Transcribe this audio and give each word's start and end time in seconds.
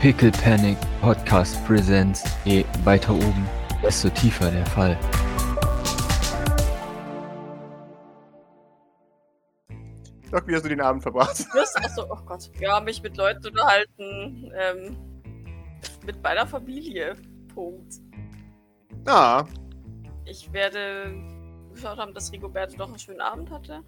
Pickle 0.00 0.30
Panic 0.30 0.76
Podcast 1.00 1.56
Presents. 1.66 2.22
Je 2.44 2.64
weiter 2.84 3.12
oben, 3.14 3.46
desto 3.82 4.08
tiefer 4.10 4.50
der 4.50 4.66
Fall. 4.66 4.96
Doc, 10.30 10.46
wie 10.46 10.54
hast 10.54 10.64
du 10.64 10.68
den 10.68 10.80
Abend 10.80 11.02
verbracht? 11.02 11.38
Was? 11.54 11.74
Achso, 11.76 12.04
oh 12.10 12.18
Gott. 12.26 12.50
Ja, 12.60 12.80
mich 12.80 13.02
mit 13.02 13.16
Leuten 13.16 13.46
unterhalten. 13.46 14.52
Ähm, 14.54 14.96
mit 16.04 16.22
meiner 16.22 16.46
Familie. 16.46 17.16
Punkt. 17.54 17.94
Ah, 19.06 19.44
Ich 20.26 20.52
werde 20.52 21.14
geschaut 21.72 21.98
haben, 21.98 22.12
dass 22.12 22.30
Rigoberto 22.32 22.76
doch 22.76 22.88
einen 22.88 22.98
schönen 22.98 23.20
Abend 23.22 23.50
hatte. 23.50 23.82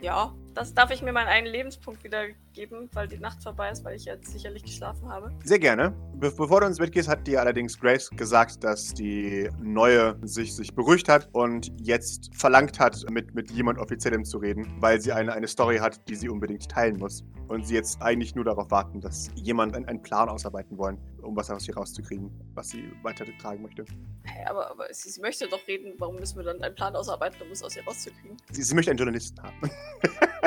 Ja, 0.00 0.32
das 0.54 0.74
darf 0.74 0.90
ich 0.90 1.02
mir 1.02 1.12
meinen 1.12 1.28
einen 1.28 1.46
Lebenspunkt 1.46 2.04
wieder 2.04 2.26
geben, 2.52 2.88
weil 2.92 3.08
die 3.08 3.18
Nacht 3.18 3.42
vorbei 3.42 3.70
ist, 3.70 3.84
weil 3.84 3.96
ich 3.96 4.04
jetzt 4.04 4.30
sicherlich 4.32 4.62
geschlafen 4.62 5.08
habe. 5.08 5.32
sehr 5.44 5.58
gerne. 5.58 5.90
Be 6.14 6.30
bevor 6.30 6.60
du 6.60 6.66
ins 6.66 6.78
Bett 6.78 6.92
gehst, 6.92 7.08
hat 7.08 7.26
dir 7.26 7.40
allerdings 7.40 7.78
Grace 7.78 8.10
gesagt, 8.10 8.62
dass 8.64 8.94
die 8.94 9.48
Neue 9.60 10.16
sich, 10.22 10.54
sich 10.54 10.74
beruhigt 10.74 11.08
hat 11.08 11.28
und 11.32 11.72
jetzt 11.80 12.34
verlangt 12.34 12.78
hat, 12.78 13.08
mit, 13.10 13.34
mit 13.34 13.50
jemand 13.50 13.78
Offiziellem 13.78 14.24
zu 14.24 14.38
reden, 14.38 14.66
weil 14.80 15.00
sie 15.00 15.12
eine, 15.12 15.32
eine 15.32 15.48
Story 15.48 15.78
hat, 15.78 16.08
die 16.08 16.14
sie 16.14 16.28
unbedingt 16.28 16.68
teilen 16.68 16.98
muss. 16.98 17.24
Und 17.48 17.66
sie 17.66 17.74
jetzt 17.74 18.00
eigentlich 18.00 18.34
nur 18.34 18.44
darauf 18.44 18.70
warten, 18.70 19.00
dass 19.00 19.30
jemand 19.34 19.74
einen, 19.74 19.86
einen 19.86 20.00
Plan 20.00 20.28
ausarbeiten 20.28 20.78
wollen, 20.78 20.98
um 21.22 21.36
was 21.36 21.50
aus 21.50 21.68
ihr 21.68 21.74
rauszukriegen, 21.74 22.30
was 22.54 22.70
sie 22.70 22.92
weitertragen 23.02 23.62
möchte. 23.62 23.84
Hey, 24.24 24.46
aber, 24.46 24.70
aber 24.70 24.86
sie, 24.90 25.10
sie 25.10 25.20
möchte 25.20 25.48
doch 25.48 25.66
reden, 25.66 25.94
warum 25.98 26.16
müssen 26.16 26.36
wir 26.36 26.44
dann 26.44 26.62
einen 26.62 26.74
Plan 26.74 26.94
ausarbeiten, 26.96 27.42
um 27.42 27.50
es 27.50 27.62
aus 27.62 27.76
ihr 27.76 27.84
rauszukriegen? 27.84 28.36
Sie, 28.52 28.62
sie 28.62 28.74
möchte 28.74 28.90
einen 28.90 28.98
Journalisten 28.98 29.42
haben. 29.42 29.70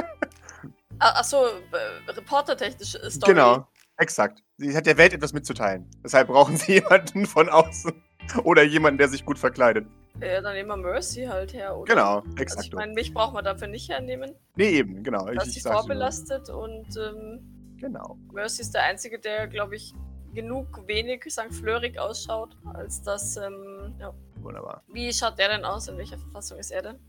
Ah, 0.99 1.19
Achso, 1.19 1.45
äh, 1.47 2.11
reportertechnisch 2.11 2.95
ist 2.95 3.15
Story. 3.15 3.33
Genau, 3.33 3.67
exakt. 3.97 4.43
Sie 4.57 4.75
hat 4.75 4.85
der 4.85 4.97
Welt 4.97 5.13
etwas 5.13 5.33
mitzuteilen. 5.33 5.89
Deshalb 6.03 6.29
brauchen 6.29 6.55
sie 6.57 6.73
jemanden 6.75 7.25
von 7.25 7.49
außen. 7.49 7.91
Oder 8.43 8.63
jemanden, 8.63 8.97
der 8.97 9.07
sich 9.09 9.23
gut 9.25 9.37
verkleidet. 9.37 9.85
Ja, 10.21 10.41
dann 10.41 10.53
nehmen 10.53 10.69
wir 10.69 10.77
Mercy 10.77 11.25
halt 11.25 11.53
her, 11.53 11.75
oder? 11.77 11.93
Genau, 11.93 12.19
Also 12.21 12.37
exakt. 12.37 12.65
ich 12.67 12.73
meine, 12.73 12.93
mich 12.93 13.13
braucht 13.13 13.33
man 13.33 13.43
dafür 13.43 13.67
nicht 13.67 13.89
hernehmen. 13.89 14.33
nee, 14.55 14.69
eben, 14.69 15.03
genau. 15.03 15.25
dass 15.25 15.47
ich, 15.47 15.53
sie 15.53 15.59
ich 15.59 15.65
nur. 15.65 15.73
vorbelastet 15.73 16.49
und 16.49 16.87
ähm, 16.97 17.75
Genau. 17.77 18.17
Mercy 18.31 18.61
ist 18.61 18.73
der 18.73 18.83
Einzige, 18.83 19.19
der, 19.19 19.47
glaube 19.47 19.75
ich, 19.75 19.93
genug 20.33 20.87
wenig 20.87 21.23
St. 21.29 21.53
Fleurig 21.53 21.99
ausschaut, 21.99 22.57
als 22.73 23.01
dass, 23.03 23.35
ähm, 23.37 23.93
ja. 23.99 24.13
Wunderbar. 24.37 24.81
Wie 24.87 25.11
schaut 25.13 25.37
der 25.37 25.49
denn 25.49 25.65
aus? 25.65 25.87
In 25.89 25.97
welcher 25.97 26.17
Verfassung 26.17 26.57
ist 26.57 26.71
er 26.71 26.81
denn? 26.83 26.99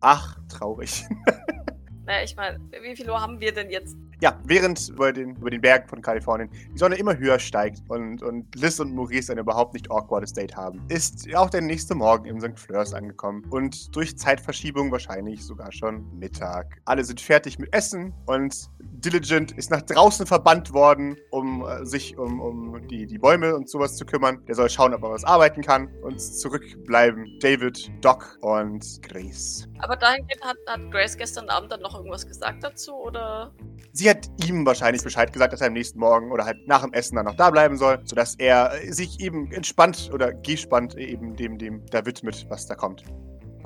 Ach, 0.00 0.38
traurig. 0.48 1.04
Naja, 2.08 2.24
ich 2.24 2.34
meine, 2.36 2.58
wie 2.70 2.96
viel 2.96 3.10
Uhr 3.10 3.20
haben 3.20 3.38
wir 3.38 3.52
denn 3.52 3.68
jetzt? 3.68 3.94
Ja, 4.20 4.36
während 4.44 4.88
über 4.88 5.12
den, 5.12 5.36
über 5.36 5.50
den 5.50 5.60
Bergen 5.60 5.88
von 5.88 6.02
Kalifornien 6.02 6.50
die 6.74 6.78
Sonne 6.78 6.96
immer 6.96 7.16
höher 7.16 7.38
steigt 7.38 7.82
und, 7.88 8.20
und 8.20 8.52
Liz 8.56 8.80
und 8.80 8.92
Maurice 8.92 9.30
ein 9.30 9.38
überhaupt 9.38 9.74
nicht 9.74 9.90
awkwardes 9.90 10.32
Date 10.32 10.56
haben, 10.56 10.82
ist 10.88 11.32
auch 11.36 11.50
der 11.50 11.60
nächste 11.60 11.94
Morgen 11.94 12.24
in 12.24 12.40
St. 12.40 12.58
Fleurs 12.58 12.94
angekommen 12.94 13.44
und 13.50 13.94
durch 13.94 14.18
Zeitverschiebung 14.18 14.90
wahrscheinlich 14.90 15.44
sogar 15.44 15.70
schon 15.70 16.04
Mittag. 16.18 16.80
Alle 16.84 17.04
sind 17.04 17.20
fertig 17.20 17.60
mit 17.60 17.72
Essen 17.72 18.12
und 18.26 18.68
Diligent 18.80 19.52
ist 19.52 19.70
nach 19.70 19.82
draußen 19.82 20.26
verbannt 20.26 20.72
worden, 20.72 21.16
um 21.30 21.64
äh, 21.64 21.86
sich 21.86 22.18
um, 22.18 22.40
um 22.40 22.88
die, 22.88 23.06
die 23.06 23.18
Bäume 23.18 23.54
und 23.54 23.70
sowas 23.70 23.96
zu 23.96 24.04
kümmern. 24.04 24.44
Der 24.46 24.56
soll 24.56 24.68
schauen, 24.68 24.92
ob 24.92 25.04
er 25.04 25.10
was 25.10 25.22
arbeiten 25.22 25.62
kann 25.62 25.88
und 26.02 26.20
zurückbleiben 26.20 27.38
David, 27.40 27.88
Doc 28.00 28.36
und 28.40 28.84
Grace. 29.02 29.68
Aber 29.78 29.94
dahingehend 29.94 30.42
hat, 30.42 30.56
hat 30.66 30.90
Grace 30.90 31.16
gestern 31.16 31.48
Abend 31.48 31.70
dann 31.70 31.82
noch 31.82 31.94
irgendwas 31.94 32.26
gesagt 32.26 32.64
dazu, 32.64 32.92
oder? 32.94 33.52
Sie 33.92 34.07
hat 34.08 34.28
ihm 34.46 34.64
wahrscheinlich 34.66 35.02
Bescheid 35.02 35.32
gesagt, 35.32 35.52
dass 35.52 35.60
er 35.60 35.68
am 35.68 35.72
nächsten 35.72 35.98
Morgen 35.98 36.32
oder 36.32 36.44
halt 36.44 36.66
nach 36.66 36.82
dem 36.82 36.92
Essen 36.92 37.16
dann 37.16 37.26
noch 37.26 37.36
da 37.36 37.50
bleiben 37.50 37.76
soll, 37.76 38.00
sodass 38.04 38.34
er 38.36 38.72
äh, 38.82 38.92
sich 38.92 39.20
eben 39.20 39.50
entspannt 39.52 40.10
oder 40.12 40.32
gespannt 40.32 40.96
eben 40.96 41.36
dem, 41.36 41.58
dem 41.58 41.84
da 41.90 42.04
widmet, 42.04 42.46
was 42.48 42.66
da 42.66 42.74
kommt. 42.74 43.04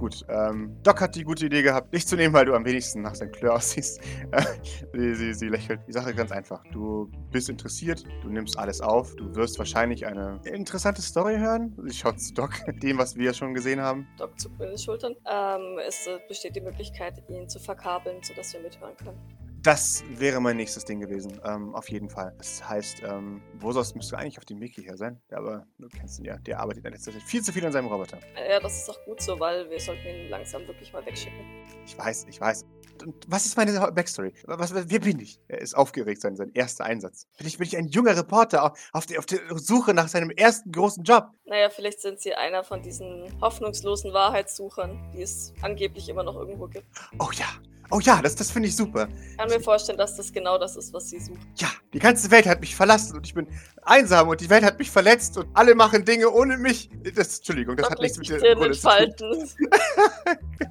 Gut, 0.03 0.25
ähm, 0.29 0.77
Doc 0.83 1.01
hat 1.01 1.15
die 1.15 1.23
gute 1.23 1.47
Idee 1.47 1.63
gehabt, 1.63 1.95
dich 1.95 2.09
zu 2.09 2.17
nehmen, 2.17 2.35
weil 2.35 2.45
du 2.45 2.55
am 2.55 2.65
wenigsten 2.65 3.03
nach 3.03 3.15
St. 3.15 3.33
Clair 3.33 3.55
aussiehst. 3.55 4.01
Sie, 4.95 5.15
sie, 5.15 5.33
sie 5.33 5.49
lächelt. 5.49 5.81
Die 5.87 5.93
Sache 5.93 6.13
ganz 6.13 6.33
einfach. 6.33 6.65
Du 6.73 7.09
bist 7.31 7.49
interessiert, 7.49 8.05
du 8.23 8.29
nimmst 8.29 8.59
alles 8.59 8.81
auf, 8.81 9.15
du 9.15 9.33
wirst 9.37 9.59
wahrscheinlich 9.59 10.05
eine 10.05 10.41
interessante 10.45 11.01
Story 11.03 11.37
hören. 11.37 11.77
Sie 11.85 11.97
schaut 11.97 12.21
zu 12.21 12.35
Doc, 12.35 12.51
dem, 12.83 12.99
was 12.99 13.15
wir 13.17 13.33
schon 13.33 13.55
gesehen 13.55 13.81
haben. 13.81 14.09
Doc 14.19 14.39
zuckt 14.41 14.59
mit 14.59 14.71
den 14.71 14.79
Schultern. 14.79 15.15
Ähm, 15.31 15.79
es 15.87 16.07
äh, 16.09 16.19
besteht 16.27 16.57
die 16.57 16.63
Möglichkeit, 16.63 17.23
ihn 17.29 17.49
zu 17.49 17.61
verkabeln, 17.61 18.19
sodass 18.23 18.53
wir 18.55 18.61
mithören 18.61 18.97
können. 18.97 19.21
Das 19.63 20.03
wäre 20.09 20.41
mein 20.41 20.57
nächstes 20.57 20.85
Ding 20.85 20.99
gewesen, 20.99 21.41
ähm, 21.45 21.73
auf 21.73 21.89
jeden 21.89 22.11
Fall. 22.11 22.35
Das 22.37 22.69
heißt, 22.69 23.03
ähm, 23.05 23.41
Vosos 23.61 23.95
müsste 23.95 24.19
eigentlich 24.19 24.37
auf 24.39 24.45
dem 24.45 24.59
Mickey 24.59 24.83
hier 24.83 24.97
sein, 24.97 25.21
aber 25.31 25.65
du 25.79 25.89
kennst 25.89 26.19
ihn 26.19 26.25
ja, 26.25 26.37
der 26.39 26.59
arbeitet 26.59 26.85
in 26.85 26.91
letzter 26.91 27.13
Zeit 27.13 27.23
viel 27.23 27.43
zu 27.43 27.53
viel 27.53 27.65
an 27.65 27.71
seinem 27.71 27.87
Roboter. 27.87 28.19
Ja, 28.35 28.59
das 28.59 28.77
ist 28.77 28.91
auch 28.91 28.99
gut 29.05 29.23
so, 29.23 29.39
weil 29.39 29.71
wir 29.71 29.79
sollten 29.79 30.05
ihn 30.05 30.31
langsam 30.31 30.67
wirklich 30.67 30.93
mal 30.93 31.07
wegschicken. 31.07 31.39
Ich 31.87 31.97
weiß, 31.97 32.27
ich 32.29 32.41
weiß. 32.41 32.65
Und 33.05 33.25
was 33.29 33.47
ist 33.47 33.57
meine 33.57 33.73
Backstory? 33.93 34.33
Was, 34.47 34.75
wer 34.75 34.99
bin 34.99 35.21
ich? 35.21 35.41
Er 35.47 35.61
ist 35.61 35.75
aufgeregt, 35.75 36.23
sein, 36.23 36.35
sein 36.35 36.51
erster 36.55 36.85
Einsatz. 36.85 37.29
Bin 37.39 37.47
ich, 37.47 37.57
bin 37.59 37.67
ich 37.69 37.77
ein 37.77 37.87
junger 37.87 38.17
Reporter 38.17 38.65
auf, 38.65 38.79
auf, 38.93 39.07
der, 39.07 39.21
auf 39.21 39.27
der 39.27 39.41
Suche 39.59 39.95
nach 39.95 40.09
seinem 40.09 40.31
ersten 40.31 40.73
großen 40.73 41.05
Job? 41.05 41.29
Naja, 41.45 41.71
vielleicht 41.71 42.01
sind 42.01 42.21
sie 42.21 42.35
einer 42.35 42.65
von 42.65 42.83
diesen 42.83 43.41
hoffnungslosen 43.41 44.13
Wahrheitssuchern, 44.13 45.13
die 45.15 45.23
es 45.23 45.53
angeblich 45.63 46.09
immer 46.09 46.25
noch 46.25 46.35
irgendwo 46.35 46.67
gibt. 46.67 46.87
Oh 47.21 47.31
ja, 47.33 47.47
oh 47.91 48.01
ja, 48.01 48.21
das, 48.23 48.35
das 48.35 48.51
finde 48.51 48.69
ich 48.69 48.77
super. 48.77 49.09
Ich 49.31 49.37
kann 49.37 49.49
mir 49.49 49.61
vorstellen, 49.61 49.99
dass 49.99 50.17
das 50.17 50.33
genau 50.33 50.59
das 50.59 50.77
ist, 50.77 50.93
was 50.93 51.11
sie 51.11 51.19
suchen. 51.19 51.41
Ja, 51.57 51.69
die 51.93 51.99
ganze 51.99 52.31
Welt 52.31 52.47
hat 52.47 52.61
mich 52.61 52.75
verlassen 52.75 53.17
und 53.17 53.27
ich 53.27 53.35
bin 53.35 53.47
einsam 53.83 54.29
und 54.29 54.41
die 54.41 54.51
Welt 54.51 54.65
hat 54.65 54.79
mich 54.79 54.91
verletzt 54.91 55.37
und 55.37 55.49
alle 55.55 55.75
machen 55.75 56.05
Dinge 56.05 56.31
ohne 56.31 56.57
mich. 56.57 56.91
Das, 57.15 57.39
Entschuldigung, 57.39 57.77
das 57.77 57.85
Doc 57.85 57.93
hat 57.93 58.01
nichts 58.01 58.19
mit 58.19 58.29
der 58.29 58.57
Rolle 58.57 58.73
zu 58.73 58.81
tun. 58.81 58.91
Falten. 58.91 59.51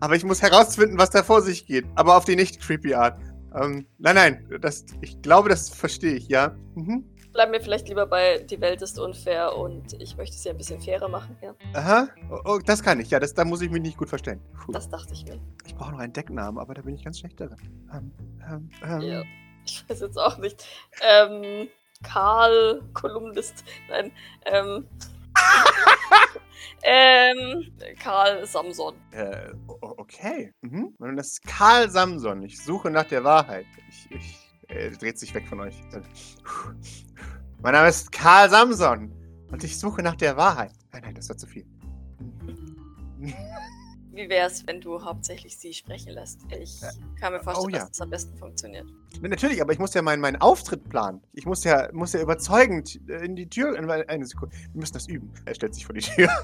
Aber 0.00 0.16
ich 0.16 0.24
muss 0.24 0.42
herausfinden, 0.42 0.98
was 0.98 1.10
da 1.10 1.22
vor 1.22 1.42
sich 1.42 1.66
geht. 1.66 1.84
Aber 1.94 2.16
auf 2.16 2.24
die 2.24 2.36
nicht 2.36 2.60
creepy 2.60 2.94
Art. 2.94 3.18
Ähm, 3.54 3.86
nein, 3.98 4.14
nein, 4.14 4.58
das, 4.60 4.84
ich 5.00 5.20
glaube, 5.22 5.48
das 5.48 5.70
verstehe 5.70 6.14
ich, 6.14 6.28
ja. 6.28 6.56
Mhm. 6.74 7.04
Bleiben 7.36 7.52
wir 7.52 7.60
vielleicht 7.60 7.86
lieber 7.88 8.06
bei 8.06 8.38
Die 8.38 8.62
Welt 8.62 8.80
ist 8.80 8.98
unfair 8.98 9.54
und 9.54 9.92
ich 10.00 10.16
möchte 10.16 10.38
sie 10.38 10.48
ein 10.48 10.56
bisschen 10.56 10.80
fairer 10.80 11.06
machen. 11.06 11.36
Ja, 11.42 11.54
Aha, 11.74 12.08
oh, 12.30 12.40
oh, 12.46 12.58
das 12.64 12.82
kann 12.82 12.98
ich, 12.98 13.10
ja, 13.10 13.20
das, 13.20 13.34
da 13.34 13.44
muss 13.44 13.60
ich 13.60 13.68
mich 13.68 13.82
nicht 13.82 13.98
gut 13.98 14.08
verstellen. 14.08 14.40
Puh. 14.54 14.72
das 14.72 14.88
dachte 14.88 15.12
ich 15.12 15.26
mir. 15.26 15.38
Ich 15.66 15.74
brauche 15.74 15.92
noch 15.92 15.98
einen 15.98 16.14
Decknamen, 16.14 16.58
aber 16.58 16.72
da 16.72 16.80
bin 16.80 16.94
ich 16.94 17.04
ganz 17.04 17.18
schlecht 17.18 17.38
darin. 17.38 17.58
Ähm, 17.92 18.10
ähm, 18.50 18.70
ähm, 18.82 19.00
Ja. 19.02 19.22
Ich 19.66 19.84
weiß 19.86 20.00
jetzt 20.00 20.16
auch 20.18 20.38
nicht. 20.38 20.64
Ähm, 21.02 21.68
Karl, 22.02 22.80
Kolumnist. 22.94 23.64
Nein. 23.90 24.12
Ähm, 24.46 24.86
ähm, 26.84 27.70
Karl 28.02 28.46
Samson. 28.46 28.94
äh, 29.10 29.50
okay. 29.66 30.54
Mhm. 30.62 30.94
Das 31.14 31.26
ist 31.32 31.42
Karl 31.46 31.90
Samson. 31.90 32.42
Ich 32.44 32.64
suche 32.64 32.90
nach 32.90 33.04
der 33.04 33.24
Wahrheit. 33.24 33.66
Ich, 33.90 34.10
ich, 34.10 34.45
er 34.68 34.90
dreht 34.90 35.18
sich 35.18 35.34
weg 35.34 35.46
von 35.48 35.60
euch. 35.60 35.80
Mein 37.62 37.72
Name 37.72 37.88
ist 37.88 38.12
Karl 38.12 38.50
Samson 38.50 39.12
und 39.50 39.64
ich 39.64 39.78
suche 39.78 40.02
nach 40.02 40.16
der 40.16 40.36
Wahrheit. 40.36 40.72
Nein, 40.92 41.02
nein, 41.04 41.14
das 41.14 41.28
war 41.28 41.36
zu 41.36 41.46
viel. 41.46 41.66
Wie 44.12 44.28
wär's, 44.30 44.66
wenn 44.66 44.80
du 44.80 45.02
hauptsächlich 45.02 45.58
sie 45.58 45.74
sprechen 45.74 46.12
lässt? 46.12 46.40
Ich 46.58 46.80
kann 47.20 47.34
mir 47.34 47.40
vorstellen, 47.40 47.66
oh 47.66 47.68
ja. 47.68 47.78
dass 47.80 47.90
das 47.90 48.00
am 48.00 48.10
besten 48.10 48.36
funktioniert. 48.38 48.86
Natürlich, 49.20 49.60
aber 49.60 49.72
ich 49.72 49.78
muss 49.78 49.92
ja 49.94 50.00
meinen, 50.00 50.20
meinen 50.20 50.36
Auftritt 50.40 50.88
planen. 50.88 51.20
Ich 51.34 51.44
muss 51.44 51.64
ja, 51.64 51.88
muss 51.92 52.14
ja 52.14 52.20
überzeugend 52.20 52.98
äh, 53.08 53.24
in 53.24 53.36
die 53.36 53.48
Tür. 53.48 53.76
in- 53.76 53.90
Eine 53.90 54.26
Sekunde. 54.26 54.56
Wir 54.72 54.80
müssen 54.80 54.94
das 54.94 55.06
üben. 55.06 55.30
Er 55.44 55.54
stellt 55.54 55.74
sich 55.74 55.84
vor 55.86 55.94
die 55.94 56.02
Tür. 56.02 56.28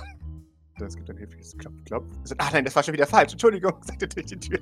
Es 0.80 0.96
gibt 0.96 1.08
ein 1.10 1.16
hilfliches 1.16 1.56
Klopf, 1.58 1.76
Klopf. 1.84 2.06
Sagt, 2.24 2.40
Ach 2.42 2.52
nein, 2.52 2.64
das 2.64 2.74
war 2.74 2.82
schon 2.82 2.94
wieder 2.94 3.06
falsch. 3.06 3.32
Entschuldigung, 3.32 3.72
sagt 3.84 4.02
er 4.02 4.08
durch 4.08 4.26
die 4.26 4.36
Tür. 4.40 4.58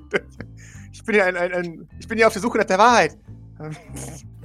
Ich 0.92 1.03
bin 1.03 1.15
ja 1.15 1.25
ein, 1.25 1.34
ein, 1.37 1.53
ein 1.53 1.88
ich 1.98 2.06
bin 2.09 2.19
ja 2.19 2.27
auf 2.27 2.34
der 2.34 2.42
Suche 2.42 2.59
nach 2.59 2.65
der 2.66 2.77
Wahrheit. 2.78 3.16
Ähm, 3.60 3.76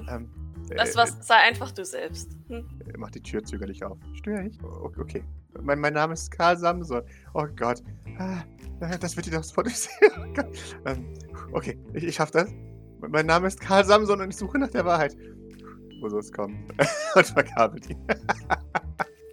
ähm, 0.10 0.30
Das 0.76 0.94
äh, 0.94 0.98
was, 0.98 1.26
sei 1.28 1.36
einfach 1.36 1.72
du 1.72 1.86
selbst. 1.86 2.32
Hm? 2.50 2.68
Er 2.92 3.00
macht 3.00 3.16
die 3.16 3.22
Tür 3.22 3.44
zögerlich 3.44 3.84
auf. 3.84 3.98
Störe 4.14 4.46
ich? 4.48 4.62
O- 4.64 4.92
Okay. 4.98 5.24
Mein, 5.62 5.80
mein 5.80 5.94
Name 5.94 6.14
ist 6.14 6.30
Karl 6.32 6.58
Samson. 6.58 7.02
Oh 7.34 7.46
Gott. 7.56 7.82
Ah, 8.20 8.44
Das 9.00 9.16
wird 9.16 9.26
dir 9.28 9.32
doch 9.32 9.44
sofort 9.44 9.70
sehen. 9.70 10.12
ähm, 10.86 11.14
Okay, 11.54 11.78
ich, 11.94 12.04
ich 12.04 12.16
schaff 12.16 12.32
das. 12.32 12.50
Mein 13.08 13.26
Name 13.28 13.48
ist 13.48 13.60
Karl 13.62 13.86
Samson 13.86 14.20
und 14.22 14.30
ich 14.30 14.36
suche 14.38 14.58
nach 14.60 14.70
der 14.70 14.84
Wahrheit. 14.86 15.16
Wo 16.02 16.10
soll 16.10 16.20
es 16.20 16.32
kommen? 16.32 16.68
und 17.16 17.26
verkabelt 17.26 17.90
ihn. 17.90 17.98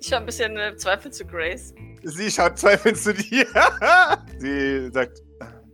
Ich 0.01 0.13
habe 0.13 0.23
ein 0.25 0.27
bisschen 0.27 0.57
äh, 0.57 0.77
Zweifel 0.77 1.13
zu 1.13 1.25
Grace. 1.25 1.75
Sie 2.05 2.31
schaut 2.31 2.59
zweifelnd 2.59 2.99
zu 2.99 3.15
dir. 3.15 3.47
Sie 4.39 4.91
sagt, 4.93 5.23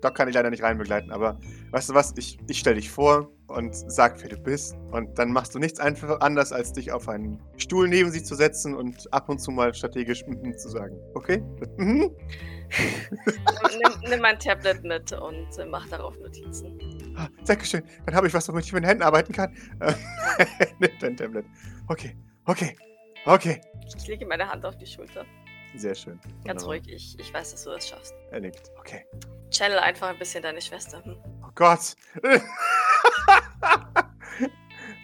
Doc 0.00 0.14
kann 0.14 0.28
ich 0.28 0.34
leider 0.34 0.50
nicht 0.50 0.62
reinbegleiten, 0.62 1.10
aber 1.10 1.38
weißt 1.70 1.90
du 1.90 1.94
was, 1.94 2.14
ich, 2.16 2.38
ich 2.48 2.58
stelle 2.58 2.76
dich 2.76 2.90
vor 2.90 3.30
und 3.48 3.74
sag, 3.74 4.22
wer 4.22 4.28
du 4.28 4.36
bist. 4.36 4.76
Und 4.92 5.18
dann 5.18 5.32
machst 5.32 5.54
du 5.54 5.58
nichts 5.58 5.80
einfach 5.80 6.20
anders, 6.20 6.52
als 6.52 6.72
dich 6.72 6.92
auf 6.92 7.08
einen 7.08 7.40
Stuhl 7.56 7.88
neben 7.88 8.10
sie 8.10 8.22
zu 8.22 8.34
setzen 8.34 8.74
und 8.74 9.12
ab 9.12 9.28
und 9.28 9.38
zu 9.38 9.50
mal 9.50 9.74
strategisch 9.74 10.24
mhm 10.26 10.56
zu 10.56 10.68
sagen. 10.68 10.96
Okay? 11.14 11.42
Mhm. 11.78 12.10
nimm, 12.70 14.10
nimm 14.10 14.20
mein 14.20 14.38
Tablet 14.38 14.84
mit 14.84 15.12
und 15.12 15.58
äh, 15.58 15.64
mach 15.66 15.88
darauf 15.88 16.18
Notizen. 16.18 16.78
Ah, 17.16 17.28
Dankeschön. 17.46 17.82
Dann 18.06 18.14
habe 18.14 18.26
ich 18.26 18.34
was, 18.34 18.48
womit 18.48 18.66
ich 18.66 18.72
mit 18.72 18.84
den 18.84 18.88
Händen 18.88 19.02
arbeiten 19.02 19.32
kann. 19.32 19.54
Äh, 19.80 19.94
Nimmt 20.78 21.02
ein 21.02 21.16
Tablet. 21.16 21.44
Okay, 21.88 22.16
okay, 22.44 22.76
okay. 23.26 23.60
Ich 23.96 24.06
lege 24.06 24.24
meine 24.24 24.48
Hand 24.48 24.64
auf 24.64 24.76
die 24.76 24.86
Schulter. 24.86 25.24
Sehr 25.74 25.94
schön. 25.94 26.18
Ganz 26.44 26.62
Wunderbar. 26.64 26.66
ruhig, 26.66 26.88
ich, 26.88 27.18
ich 27.18 27.32
weiß, 27.32 27.52
dass 27.52 27.64
du 27.64 27.70
das 27.70 27.88
schaffst. 27.88 28.14
Er 28.30 28.40
nickt. 28.40 28.70
Okay. 28.78 29.04
Channel 29.50 29.78
einfach 29.78 30.08
ein 30.08 30.18
bisschen 30.18 30.42
deine 30.42 30.60
Schwester. 30.60 31.04
Hm? 31.04 31.16
Oh 31.42 31.50
Gott. 31.54 31.94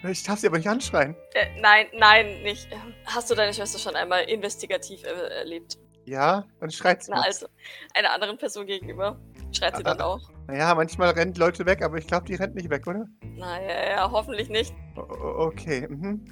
ich 0.03 0.23
darf 0.23 0.39
sie 0.39 0.47
aber 0.47 0.57
nicht 0.57 0.69
anschreien. 0.69 1.15
Äh, 1.33 1.59
nein, 1.61 1.87
nein, 1.93 2.41
nicht. 2.43 2.67
Hast 3.05 3.29
du 3.29 3.35
deine 3.35 3.53
Schwester 3.53 3.79
schon 3.79 3.95
einmal 3.95 4.23
investigativ 4.25 5.03
äh, 5.03 5.39
erlebt? 5.39 5.77
Ja, 6.05 6.45
dann 6.59 6.69
schreit 6.69 7.03
sie. 7.03 7.11
Na, 7.11 7.21
also, 7.21 7.47
einer 7.95 8.11
anderen 8.13 8.37
Person 8.37 8.67
gegenüber. 8.67 9.19
Schreit 9.51 9.77
sie 9.77 9.83
dann 9.83 10.01
auch? 10.01 10.29
Naja, 10.47 10.75
manchmal 10.75 11.11
rennt 11.11 11.37
Leute 11.37 11.65
weg, 11.65 11.81
aber 11.81 11.97
ich 11.97 12.05
glaube, 12.05 12.25
die 12.25 12.35
rennt 12.35 12.53
nicht 12.55 12.69
weg, 12.69 12.85
oder? 12.85 13.05
Na 13.21 13.59
ja, 13.61 13.89
ja, 13.89 14.11
hoffentlich 14.11 14.49
nicht. 14.49 14.73
O- 14.95 15.45
okay. 15.47 15.87
Mhm. 15.87 16.23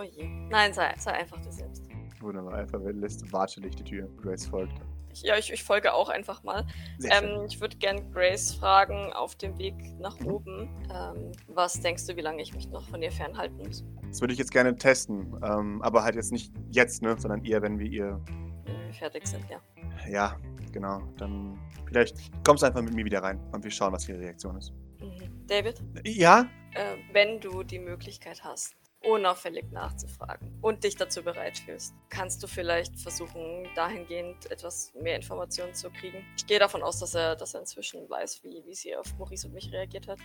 Oh 0.00 0.02
je. 0.02 0.26
Nein, 0.48 0.72
sei, 0.72 0.94
sei 0.96 1.12
einfach 1.12 1.38
du 1.42 1.52
selbst. 1.52 1.86
Wunderbar. 2.20 2.54
Einfach 2.54 2.80
lässt 2.82 3.30
watschelig 3.32 3.76
die 3.76 3.84
Tür. 3.84 4.08
Grace 4.22 4.46
folgt. 4.46 4.72
Ja, 5.14 5.36
ich, 5.36 5.52
ich 5.52 5.62
folge 5.62 5.92
auch 5.92 6.08
einfach 6.08 6.42
mal. 6.42 6.64
Ähm, 7.02 7.44
ich 7.46 7.60
würde 7.60 7.76
gern 7.76 8.10
Grace 8.12 8.54
fragen, 8.54 9.12
auf 9.12 9.34
dem 9.34 9.58
Weg 9.58 9.74
nach 9.98 10.18
oben, 10.24 10.68
ähm, 10.94 11.32
was 11.48 11.80
denkst 11.80 12.06
du, 12.06 12.16
wie 12.16 12.20
lange 12.20 12.40
ich 12.40 12.54
mich 12.54 12.68
noch 12.70 12.88
von 12.88 13.02
ihr 13.02 13.10
fernhalten 13.10 13.56
muss? 13.58 13.84
Das 14.08 14.20
würde 14.20 14.32
ich 14.32 14.38
jetzt 14.38 14.52
gerne 14.52 14.74
testen. 14.76 15.36
Ähm, 15.42 15.82
aber 15.82 16.04
halt 16.04 16.14
jetzt 16.14 16.32
nicht 16.32 16.52
jetzt, 16.70 17.02
ne? 17.02 17.16
Sondern 17.18 17.44
eher, 17.44 17.60
wenn 17.60 17.78
wir 17.78 17.86
ihr. 17.86 18.20
Wenn 18.64 18.86
wir 18.86 18.94
fertig 18.94 19.26
sind, 19.26 19.44
ja. 19.50 19.60
Ja, 20.08 20.36
genau. 20.72 21.00
Dann. 21.18 21.58
Vielleicht 21.86 22.16
kommst 22.46 22.62
du 22.62 22.68
einfach 22.68 22.82
mit 22.82 22.94
mir 22.94 23.04
wieder 23.04 23.22
rein 23.22 23.40
und 23.52 23.64
wir 23.64 23.70
schauen, 23.70 23.92
was 23.92 24.08
ihre 24.08 24.20
Reaktion 24.20 24.56
ist. 24.56 24.72
Mhm. 25.00 25.46
David, 25.48 25.82
Ja? 26.04 26.46
äh, 26.72 26.96
wenn 27.12 27.40
du 27.40 27.64
die 27.64 27.80
Möglichkeit 27.80 28.44
hast, 28.44 28.76
unauffällig 29.02 29.70
nachzufragen 29.70 30.58
und 30.60 30.84
dich 30.84 30.96
dazu 30.96 31.22
bereit 31.22 31.58
fühlst, 31.58 31.94
kannst 32.10 32.42
du 32.42 32.46
vielleicht 32.46 32.98
versuchen, 32.98 33.66
dahingehend 33.74 34.50
etwas 34.50 34.92
mehr 34.94 35.16
Informationen 35.16 35.74
zu 35.74 35.90
kriegen. 35.90 36.24
Ich 36.36 36.46
gehe 36.46 36.58
davon 36.58 36.82
aus, 36.82 37.00
dass 37.00 37.14
er, 37.14 37.36
dass 37.36 37.54
er 37.54 37.60
inzwischen 37.60 38.08
weiß, 38.08 38.44
wie, 38.44 38.62
wie 38.66 38.74
sie 38.74 38.94
auf 38.96 39.06
Maurice 39.18 39.46
und 39.46 39.54
mich 39.54 39.72
reagiert 39.72 40.06
hat. 40.06 40.18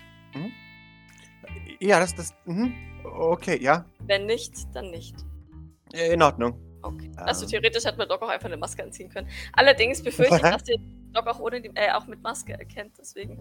Ja, 1.79 1.99
das. 1.99 2.15
das 2.15 2.33
mhm. 2.45 2.73
Okay, 3.03 3.61
ja. 3.61 3.85
Wenn 3.99 4.25
nicht, 4.25 4.53
dann 4.73 4.91
nicht. 4.91 5.15
In 5.93 6.21
Ordnung. 6.21 6.59
Okay. 6.81 7.11
Also 7.15 7.45
Ähm. 7.45 7.51
theoretisch 7.51 7.85
hätte 7.85 7.97
man 7.97 8.07
Doc 8.07 8.21
auch 8.21 8.29
einfach 8.29 8.47
eine 8.47 8.57
Maske 8.57 8.83
anziehen 8.83 9.09
können. 9.09 9.29
Allerdings 9.53 10.03
befürchte 10.03 10.35
ich, 10.35 10.41
dass 10.41 10.67
ihr 10.67 10.79
Doc 11.15 11.27
auch 11.27 11.39
ohne 11.39 11.61
die, 11.61 11.71
äh, 11.75 11.91
auch 11.91 12.05
mit 12.07 12.21
Maske 12.21 12.53
erkennt. 12.53 12.93
Deswegen. 12.99 13.33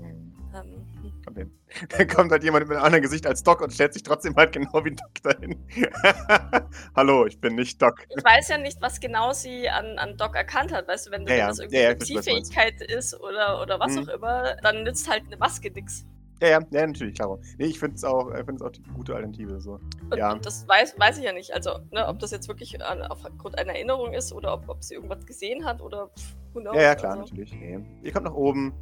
Ähm, 0.54 0.86
hm. 1.02 1.12
Okay. 1.26 1.46
Dann 1.88 2.06
kommt 2.08 2.30
halt 2.32 2.44
jemand 2.44 2.68
mit 2.68 2.76
einem 2.76 2.84
anderen 2.84 3.02
Gesicht 3.02 3.26
als 3.26 3.42
Doc 3.42 3.60
und 3.60 3.72
stellt 3.72 3.92
sich 3.92 4.02
trotzdem 4.02 4.36
halt 4.36 4.52
genau 4.52 4.84
wie 4.84 4.92
Doc 4.94 5.22
dahin. 5.22 5.58
Hallo, 6.96 7.26
ich 7.26 7.40
bin 7.40 7.54
nicht 7.56 7.80
Doc. 7.82 8.04
ich 8.16 8.24
weiß 8.24 8.48
ja 8.48 8.58
nicht, 8.58 8.80
was 8.80 9.00
genau 9.00 9.32
sie 9.32 9.68
an, 9.68 9.98
an 9.98 10.16
Doc 10.16 10.36
erkannt 10.36 10.72
hat. 10.72 10.86
Weißt 10.86 11.06
du, 11.06 11.10
wenn, 11.10 11.22
Ja, 11.22 11.28
wenn 11.28 11.38
das 11.48 11.58
irgendwie 11.58 11.76
Ja, 11.78 11.90
ja. 11.90 11.98
Zielfähigkeit 11.98 12.80
ist 12.82 13.18
oder, 13.20 13.60
oder 13.60 13.80
was 13.80 13.92
Mhm. 13.92 14.08
auch 14.08 14.14
immer, 14.14 14.56
dann 14.62 14.82
nützt 14.84 15.10
halt 15.10 15.24
eine 15.26 15.36
Maske 15.36 15.70
nix. 15.70 16.06
Ja, 16.44 16.50
ja, 16.60 16.66
ja, 16.70 16.86
natürlich, 16.86 17.14
klar. 17.14 17.38
Nee, 17.58 17.66
ich 17.66 17.78
finde 17.78 17.96
es 17.96 18.04
auch, 18.04 18.30
ich 18.34 18.44
find's 18.44 18.60
auch 18.62 18.70
die 18.70 18.82
gute 18.94 19.14
Alternative. 19.14 19.60
So. 19.60 19.80
Und, 20.10 20.16
Ja. 20.18 20.34
das 20.36 20.68
weiß, 20.68 20.98
weiß 20.98 21.18
ich 21.18 21.24
ja 21.24 21.32
nicht. 21.32 21.52
Also, 21.54 21.78
ne, 21.90 22.06
ob 22.06 22.18
das 22.18 22.30
jetzt 22.32 22.48
wirklich 22.48 22.82
an, 22.84 23.00
aufgrund 23.02 23.58
einer 23.58 23.72
Erinnerung 23.72 24.12
ist 24.12 24.32
oder 24.32 24.52
ob, 24.52 24.68
ob 24.68 24.84
sie 24.84 24.94
irgendwas 24.94 25.24
gesehen 25.24 25.64
hat 25.64 25.80
oder 25.80 26.08
pff, 26.08 26.36
who 26.52 26.60
knows. 26.60 26.76
Ja, 26.76 26.82
ja, 26.82 26.94
klar, 26.94 27.12
also. 27.12 27.22
natürlich. 27.22 27.52
Nee. 27.54 27.78
Ihr 28.02 28.12
kommt 28.12 28.26
nach 28.26 28.34
oben, 28.34 28.74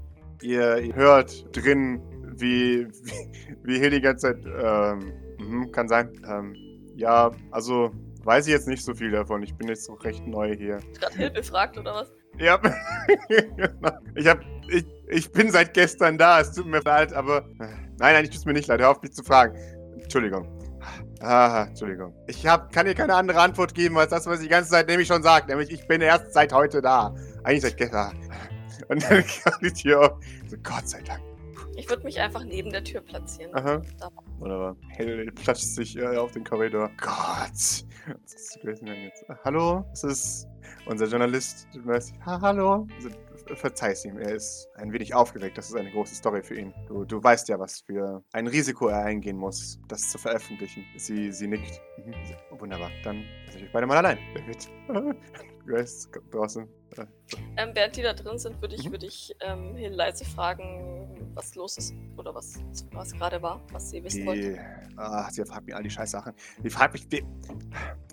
ihr, 0.43 0.79
ihr 0.79 0.95
hört 0.95 1.55
drin, 1.57 2.03
wie, 2.37 2.89
wie, 2.89 3.29
wie 3.63 3.79
Hill 3.79 3.91
die 3.91 4.01
ganze 4.01 4.35
Zeit, 4.35 4.45
ähm, 4.45 5.13
mhm, 5.39 5.71
kann 5.71 5.87
sein. 5.89 6.11
Ähm, 6.29 6.57
ja, 6.97 7.31
also 7.53 7.91
weiß 8.25 8.47
ich 8.47 8.53
jetzt 8.53 8.69
nicht 8.69 8.85
so 8.85 8.95
viel 8.95 9.11
davon. 9.11 9.43
Ich 9.43 9.55
bin 9.55 9.69
jetzt 9.69 9.89
noch 9.89 10.03
recht 10.05 10.27
neu 10.27 10.57
hier. 10.57 10.79
Gerade 10.99 11.15
Hilfe 11.15 11.43
fragt 11.43 11.79
oder 11.79 11.95
was? 11.95 12.13
Ja, 12.39 12.57
genau. 13.29 13.99
ich 14.15 14.27
hab, 14.27 14.41
ich, 14.69 14.85
ich 15.09 15.33
bin 15.33 15.51
seit 15.51 15.75
gestern 15.75 16.19
da, 16.19 16.41
es 16.41 16.53
tut 16.53 16.67
mir 16.67 16.81
leid, 16.81 17.13
aber, 17.13 17.45
nein, 17.59 17.91
nein, 17.99 18.25
ich 18.25 18.31
tut's 18.31 18.45
mir 18.45 18.53
nicht 18.53 18.69
leid, 18.69 18.81
hör 18.81 18.91
auf 18.91 19.03
mich 19.03 19.13
zu 19.13 19.23
fragen. 19.23 19.57
Entschuldigung. 20.01 20.47
Ah, 21.21 21.67
Entschuldigung. 21.69 22.13
Ich 22.27 22.45
hab, 22.47 22.73
kann 22.73 22.87
dir 22.87 22.95
keine 22.95 23.15
andere 23.15 23.41
Antwort 23.41 23.75
geben, 23.75 23.97
als 23.97 24.11
das, 24.11 24.27
was 24.27 24.39
ich 24.39 24.45
die 24.45 24.49
ganze 24.49 24.71
Zeit 24.71 24.89
nämlich 24.89 25.07
schon 25.07 25.23
sagt. 25.23 25.49
Nämlich, 25.49 25.71
ich 25.71 25.87
bin 25.87 26.01
erst 26.01 26.33
seit 26.33 26.53
heute 26.53 26.83
da. 26.83 27.15
Eigentlich 27.45 27.63
seit 27.63 27.77
gestern. 27.77 28.19
Und 28.89 29.03
dann 29.05 29.25
kam 29.45 29.55
die 29.63 29.73
Tür 29.73 30.01
auf. 30.01 30.25
So, 30.49 30.57
Gott 30.63 30.89
sei 30.89 31.01
Dank. 31.03 31.23
Ich 31.83 31.91
würde 31.91 32.05
mich 32.05 32.21
einfach 32.21 32.45
neben 32.45 32.71
der 32.71 32.85
Tür 32.85 33.01
platzieren. 33.01 33.53
Aha. 33.57 33.83
Wunderbar. 34.39 34.77
Hell 34.91 35.33
platscht 35.33 35.65
sich 35.65 35.97
äh, 35.97 36.17
auf 36.17 36.31
den 36.31 36.45
Korridor. 36.45 36.89
Gott. 36.97 37.51
Was 37.51 38.35
ist 38.35 38.61
gewesen 38.61 38.87
denn 38.87 39.03
jetzt? 39.03 39.25
Hallo? 39.45 39.85
Das 39.91 40.05
ist 40.05 40.47
unser 40.87 41.07
Journalist. 41.07 41.67
Ha, 42.25 42.41
hallo? 42.41 42.87
Also, 42.95 43.09
verzeih's 43.57 44.05
ihm. 44.05 44.17
Er 44.17 44.37
ist 44.37 44.69
ein 44.77 44.93
wenig 44.93 45.13
aufgeregt. 45.13 45.59
Das 45.59 45.71
ist 45.71 45.75
eine 45.75 45.91
große 45.91 46.15
Story 46.15 46.45
für 46.45 46.55
ihn. 46.55 46.73
Du, 46.87 47.05
du 47.05 47.21
weißt 47.21 47.49
ja, 47.49 47.59
was 47.59 47.81
für 47.81 48.23
ein 48.33 48.47
Risiko 48.47 48.87
er 48.87 49.05
eingehen 49.05 49.37
muss, 49.37 49.81
das 49.89 50.09
zu 50.09 50.19
veröffentlichen. 50.19 50.85
Sie, 50.97 51.33
sie 51.33 51.49
nickt. 51.49 51.81
Mhm. 51.99 52.61
Wunderbar. 52.61 52.91
Dann 53.03 53.25
ich 53.57 53.65
euch 53.65 53.73
beide 53.73 53.89
mal 53.89 53.97
allein. 53.99 54.19
David. 54.37 54.71
Grace 55.67 56.09
kommt 56.13 56.33
draußen. 56.33 56.69
Äh, 56.99 57.07
Ähm, 57.57 57.71
während 57.75 57.97
die 57.97 58.03
da 58.03 58.13
drin 58.13 58.39
sind, 58.39 58.61
würde 58.61 58.75
ich, 58.77 58.87
Mhm. 58.87 58.93
würde 58.93 59.07
ich 59.07 59.35
ähm, 59.41 59.75
Hill 59.77 59.93
leise 59.93 60.25
fragen, 60.25 61.31
was 61.35 61.55
los 61.55 61.77
ist 61.79 61.95
oder 62.17 62.35
was, 62.35 62.61
was 62.93 63.13
gerade 63.13 63.41
war, 63.41 63.61
was 63.73 63.91
sie 63.91 64.03
wissen 64.05 64.27
wollte. 64.27 64.59
Ah, 64.97 65.31
sie 65.31 65.45
fragt 65.45 65.67
mich 65.67 65.75
all 65.75 65.83
die 65.83 65.91
Scheißsachen. 65.91 66.35
Die 66.63 66.69
fragt 66.71 66.93
mich. 66.95 67.09
Die, 67.09 67.25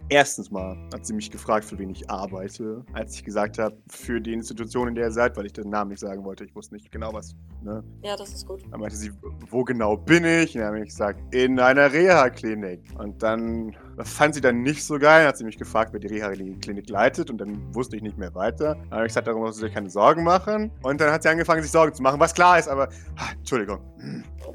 erstens 0.08 0.50
mal 0.50 0.78
hat 0.94 1.06
sie 1.06 1.14
mich 1.14 1.30
gefragt, 1.30 1.66
für 1.66 1.78
wen 1.78 1.90
ich 1.90 2.10
arbeite. 2.10 2.84
Als 2.94 3.16
ich 3.16 3.24
gesagt 3.26 3.60
habe, 3.60 3.76
für 3.90 4.22
die 4.22 4.34
Institution, 4.34 4.88
in 4.88 4.96
der 4.96 5.06
ihr 5.06 5.12
seid, 5.12 5.36
weil 5.38 5.46
ich 5.46 5.54
den 5.54 5.70
Namen 5.70 5.90
nicht 5.92 6.00
sagen 6.00 6.24
wollte. 6.24 6.46
Ich 6.46 6.56
wusste 6.56 6.76
nicht 6.76 6.90
genau 6.92 7.14
was. 7.14 7.36
Ne? 7.62 7.84
Ja, 8.04 8.16
das 8.16 8.30
ist 8.34 8.46
gut. 8.48 8.64
Dann 8.72 8.80
meinte 8.80 8.96
sie, 8.96 9.12
wo 9.50 9.64
genau 9.66 9.98
bin 9.98 10.24
ich? 10.24 10.56
Und 10.56 10.62
dann 10.62 10.68
habe 10.74 10.80
ich 10.80 10.86
gesagt, 10.90 11.20
in 11.36 11.60
einer 11.60 11.92
Reha-Klinik. 11.92 12.82
Und 12.98 13.22
dann 13.22 13.76
fand 14.00 14.36
sie 14.36 14.42
dann 14.42 14.62
nicht 14.62 14.84
so 14.84 14.98
geil. 14.98 15.20
Dann 15.22 15.28
hat 15.30 15.38
sie 15.38 15.44
mich 15.44 15.58
gefragt, 15.58 15.92
wer 15.92 16.00
die 16.00 16.08
Reha-Klinik 16.08 16.90
leitet. 16.90 17.30
Und 17.30 17.40
dann 17.40 17.76
wusste 17.76 17.98
ich 17.98 18.02
nicht 18.02 18.18
mehr 18.18 18.34
weiter. 18.34 18.69
Dann 18.76 18.92
habe 18.92 19.06
ich 19.06 19.10
gesagt, 19.10 19.28
darum 19.28 19.42
musst 19.44 19.62
du 19.62 19.68
dir 19.68 19.74
keine 19.74 19.90
Sorgen 19.90 20.24
machen. 20.24 20.72
Und 20.82 21.00
dann 21.02 21.12
hat 21.12 21.24
sie 21.24 21.30
angefangen, 21.30 21.62
sich 21.62 21.72
Sorgen 21.72 21.94
zu 21.94 22.02
machen, 22.04 22.20
was 22.20 22.34
klar 22.34 22.58
ist. 22.60 22.68
Aber, 22.68 22.90
ah, 23.18 23.32
Entschuldigung. 23.38 23.80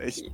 Ich- 0.04 0.22
Okay. 0.24 0.32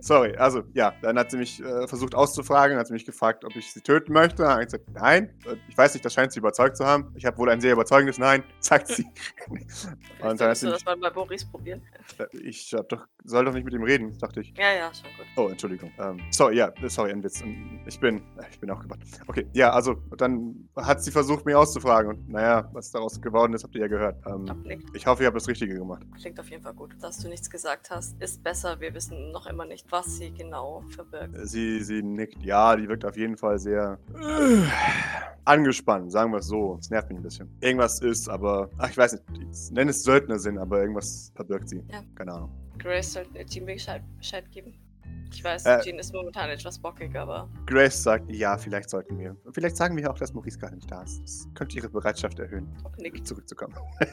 Sorry, 0.00 0.36
also 0.36 0.62
ja, 0.74 0.92
dann 1.02 1.18
hat 1.18 1.30
sie 1.30 1.36
mich 1.36 1.60
äh, 1.62 1.86
versucht 1.88 2.14
auszufragen, 2.14 2.78
hat 2.78 2.86
sie 2.86 2.92
mich 2.92 3.04
gefragt, 3.04 3.44
ob 3.44 3.54
ich 3.56 3.72
sie 3.72 3.80
töten 3.80 4.12
möchte. 4.12 4.42
Dann 4.42 4.52
habe 4.52 4.62
ich 4.62 4.66
gesagt, 4.66 4.84
nein. 4.92 5.30
Ich 5.68 5.76
weiß 5.76 5.94
nicht, 5.94 6.04
das 6.04 6.14
scheint 6.14 6.32
sie 6.32 6.38
überzeugt 6.40 6.76
zu 6.76 6.84
haben. 6.84 7.12
Ich 7.14 7.24
habe 7.24 7.36
wohl 7.38 7.48
ein 7.50 7.60
sehr 7.60 7.72
überzeugendes 7.72 8.18
Nein, 8.18 8.42
sagt 8.60 8.88
sie. 8.88 9.04
Und 10.22 10.40
dann 10.40 10.54
sie 10.54 10.66
du 10.66 10.72
das 10.72 10.84
mal 10.84 10.96
bei 10.96 11.10
Boris 11.10 11.44
probieren. 11.44 11.82
äh, 12.18 12.26
ich 12.38 12.72
hab 12.74 12.88
doch, 12.88 13.06
soll 13.24 13.44
doch 13.44 13.52
nicht 13.52 13.64
mit 13.64 13.74
ihm 13.74 13.82
reden, 13.82 14.16
dachte 14.18 14.40
ich. 14.40 14.52
Ja, 14.56 14.72
ja, 14.72 14.92
schon 14.94 15.10
gut. 15.16 15.26
Oh, 15.36 15.48
Entschuldigung. 15.48 15.90
Ähm, 15.98 16.20
sorry, 16.30 16.56
ja, 16.56 16.72
sorry, 16.88 17.10
ein 17.12 17.22
Witz. 17.22 17.42
Ich 17.86 18.00
bin, 18.00 18.18
äh, 18.18 18.44
ich 18.50 18.58
bin 18.60 18.70
auch 18.70 18.80
gebannt. 18.80 19.04
Okay, 19.26 19.46
ja, 19.52 19.70
also 19.72 19.94
dann 20.16 20.68
hat 20.76 21.02
sie 21.02 21.10
versucht, 21.10 21.44
mich 21.46 21.54
auszufragen. 21.54 22.10
Und 22.10 22.28
naja, 22.28 22.68
was 22.72 22.90
daraus 22.90 23.20
geworden 23.20 23.52
ist, 23.54 23.64
habt 23.64 23.74
ihr 23.74 23.82
ja 23.82 23.88
gehört. 23.88 24.16
Ähm, 24.26 24.80
ich 24.94 25.06
hoffe, 25.06 25.22
ihr 25.22 25.26
habt 25.26 25.36
das 25.36 25.48
Richtige 25.48 25.74
gemacht. 25.74 26.02
Klingt 26.20 26.38
auf 26.40 26.48
jeden 26.50 26.62
Fall 26.62 26.74
gut. 26.74 26.94
Dass 27.00 27.18
du 27.18 27.28
nichts 27.28 27.50
gesagt 27.50 27.90
hast, 27.90 28.20
ist 28.20 28.42
besser. 28.42 28.80
Wir 28.80 28.94
wissen 28.94 29.30
noch 29.32 29.46
immer 29.46 29.64
nicht, 29.64 29.87
was 29.90 30.16
sie 30.16 30.30
genau 30.32 30.82
verbirgt. 30.88 31.34
Sie, 31.48 31.82
sie 31.82 32.02
nickt. 32.02 32.42
Ja, 32.42 32.76
die 32.76 32.88
wirkt 32.88 33.04
auf 33.04 33.16
jeden 33.16 33.36
Fall 33.36 33.58
sehr 33.58 33.98
äh, 34.14 34.62
angespannt, 35.44 36.12
sagen 36.12 36.32
wir 36.32 36.38
es 36.38 36.46
so. 36.46 36.76
Es 36.80 36.90
nervt 36.90 37.08
mich 37.08 37.18
ein 37.18 37.22
bisschen. 37.22 37.48
Irgendwas 37.60 38.00
ist, 38.00 38.28
aber, 38.28 38.68
ach, 38.78 38.90
ich 38.90 38.96
weiß 38.98 39.12
nicht, 39.12 39.24
ich 39.50 39.70
nenne 39.72 39.90
es 39.90 40.02
Söldnersinn, 40.02 40.58
aber 40.58 40.80
irgendwas 40.80 41.32
verbirgt 41.34 41.68
sie. 41.68 41.82
Ja. 41.90 42.02
Keine 42.14 42.32
Ahnung. 42.32 42.50
Grace 42.78 43.12
sollte 43.14 43.44
Jean 43.46 43.66
Bescheid, 43.66 44.02
Bescheid 44.18 44.50
geben. 44.52 44.74
Ich 45.32 45.44
weiß, 45.44 45.66
Äh. 45.66 45.80
Jean 45.82 45.98
ist 45.98 46.14
momentan 46.14 46.48
etwas 46.48 46.78
bockig, 46.78 47.14
aber 47.14 47.48
Grace 47.66 48.02
sagt, 48.02 48.30
ja, 48.30 48.56
vielleicht 48.56 48.88
sollten 48.88 49.18
wir. 49.18 49.36
Vielleicht 49.52 49.76
sagen 49.76 49.96
wir 49.96 50.10
auch, 50.10 50.18
dass 50.18 50.32
Maurice 50.32 50.58
gar 50.58 50.70
nicht 50.70 50.90
da 50.90 51.02
ist. 51.02 51.20
Das 51.22 51.48
könnte 51.54 51.76
ihre 51.76 51.88
Bereitschaft 51.90 52.38
erhöhen, 52.38 52.66
zurückzukommen. 53.24 53.74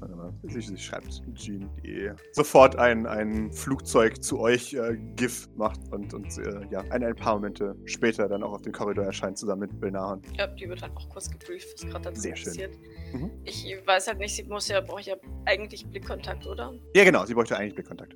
Warte 0.00 0.14
mal. 0.14 0.32
Sie, 0.44 0.60
sie 0.60 0.76
schreibt 0.76 1.22
Jean, 1.34 1.68
die 1.84 2.10
sofort 2.32 2.76
ein, 2.76 3.06
ein 3.06 3.52
Flugzeug 3.52 4.22
zu 4.22 4.40
euch 4.40 4.74
äh, 4.74 4.96
GIF 5.16 5.48
macht 5.56 5.80
und, 5.90 6.12
und 6.14 6.38
äh, 6.38 6.66
ja, 6.70 6.80
ein, 6.90 7.04
ein 7.04 7.14
paar 7.14 7.34
Momente 7.34 7.76
später 7.84 8.28
dann 8.28 8.42
auch 8.42 8.52
auf 8.52 8.62
dem 8.62 8.72
Korridor 8.72 9.04
erscheint, 9.04 9.38
zusammen 9.38 9.62
mit 9.62 9.80
Belnahon. 9.80 10.22
Ja, 10.38 10.46
die 10.46 10.68
wird 10.68 10.82
halt 10.82 10.92
auch 10.96 11.08
kurz 11.08 11.30
gebrieft, 11.30 11.68
was 11.74 11.90
gerade 11.90 12.04
dazu 12.04 12.20
Sehr 12.20 12.36
schön. 12.36 12.52
passiert. 12.52 12.78
Mhm. 13.12 13.30
Ich 13.44 13.76
weiß 13.86 14.08
halt 14.08 14.18
nicht, 14.18 14.34
sie 14.34 14.44
muss 14.44 14.68
ja, 14.68 14.80
braucht 14.80 15.06
ja 15.06 15.16
eigentlich 15.44 15.86
Blickkontakt, 15.86 16.46
oder? 16.46 16.72
Ja, 16.94 17.04
genau, 17.04 17.24
sie 17.26 17.34
bräuchte 17.34 17.56
eigentlich 17.56 17.74
Blickkontakt. 17.74 18.14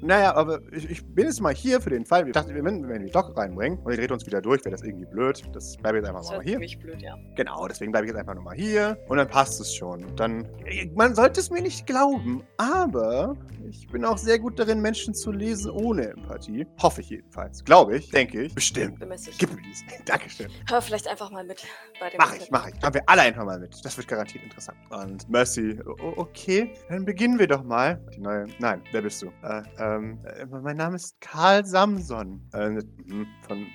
Naja, 0.00 0.34
aber 0.34 0.60
ich, 0.72 0.90
ich 0.90 1.04
bin 1.04 1.26
jetzt 1.26 1.40
mal 1.40 1.54
hier 1.54 1.80
für 1.80 1.90
den 1.90 2.04
Fall. 2.04 2.26
Ich 2.26 2.32
dachte, 2.32 2.54
wir 2.54 2.64
wenn 2.64 2.88
wir 2.88 2.98
die 2.98 3.10
Doc 3.10 3.36
reinbringen 3.36 3.78
und 3.78 3.92
ihr 3.92 3.98
dreht 3.98 4.12
uns 4.12 4.26
wieder 4.26 4.40
durch, 4.40 4.64
wäre 4.64 4.72
das 4.72 4.82
irgendwie 4.82 5.06
blöd. 5.06 5.42
Das 5.52 5.76
bleibe 5.76 5.98
ich 5.98 6.02
jetzt 6.02 6.08
einfach 6.08 6.22
Das 6.22 6.30
mal 6.30 6.42
hier. 6.42 6.52
ziemlich 6.54 6.78
blöd, 6.78 7.00
ja. 7.02 7.16
Genau, 7.36 7.66
deswegen 7.68 7.92
bleibe 7.92 8.06
ich 8.06 8.12
jetzt 8.12 8.18
einfach 8.20 8.34
nochmal 8.34 8.56
hier 8.56 8.98
und 9.08 9.16
dann 9.16 9.28
passt 9.28 9.60
es 9.60 9.74
schon. 9.74 10.04
Dann. 10.16 10.48
Man 11.02 11.16
sollte 11.16 11.40
es 11.40 11.50
mir 11.50 11.60
nicht 11.60 11.84
glauben, 11.84 12.44
aber 12.58 13.34
ich 13.68 13.88
bin 13.88 14.04
auch 14.04 14.18
sehr 14.18 14.38
gut 14.38 14.56
darin, 14.56 14.80
Menschen 14.80 15.14
zu 15.14 15.32
lesen 15.32 15.72
ohne 15.72 16.10
Empathie. 16.10 16.64
Hoffe 16.80 17.00
ich 17.00 17.10
jedenfalls. 17.10 17.64
Glaube 17.64 17.96
ich, 17.96 18.08
denke 18.10 18.42
ich. 18.42 18.54
Bestimmt. 18.54 19.00
Gib 19.36 19.52
mir 19.52 19.62
dies. 19.62 19.82
Dankeschön. 20.04 20.48
Hör 20.68 20.80
vielleicht 20.80 21.08
einfach 21.08 21.32
mal 21.32 21.42
mit 21.42 21.60
bei 21.98 22.08
dem 22.08 22.18
Mach 22.18 22.32
ich, 22.36 22.48
mach 22.52 22.68
ich. 22.68 22.80
Haben 22.80 22.94
wir 22.94 23.02
alle 23.08 23.22
einfach 23.22 23.44
mal 23.44 23.58
mit. 23.58 23.84
Das 23.84 23.96
wird 23.96 24.06
garantiert 24.06 24.44
interessant. 24.44 24.78
Und 24.90 25.28
Mercy, 25.28 25.76
okay, 26.14 26.72
dann 26.88 27.04
beginnen 27.04 27.36
wir 27.36 27.48
doch 27.48 27.64
mal. 27.64 28.00
Die 28.14 28.20
neue. 28.20 28.46
Nein, 28.60 28.80
wer 28.92 29.02
bist 29.02 29.22
du? 29.22 29.32
Äh, 29.42 29.62
ähm, 29.80 30.20
äh, 30.24 30.46
mein 30.46 30.76
Name 30.76 30.94
ist 30.94 31.20
Karl 31.20 31.66
Samson. 31.66 32.48
Äh, 32.54 32.68
mhm, 32.68 33.26
von 33.48 33.66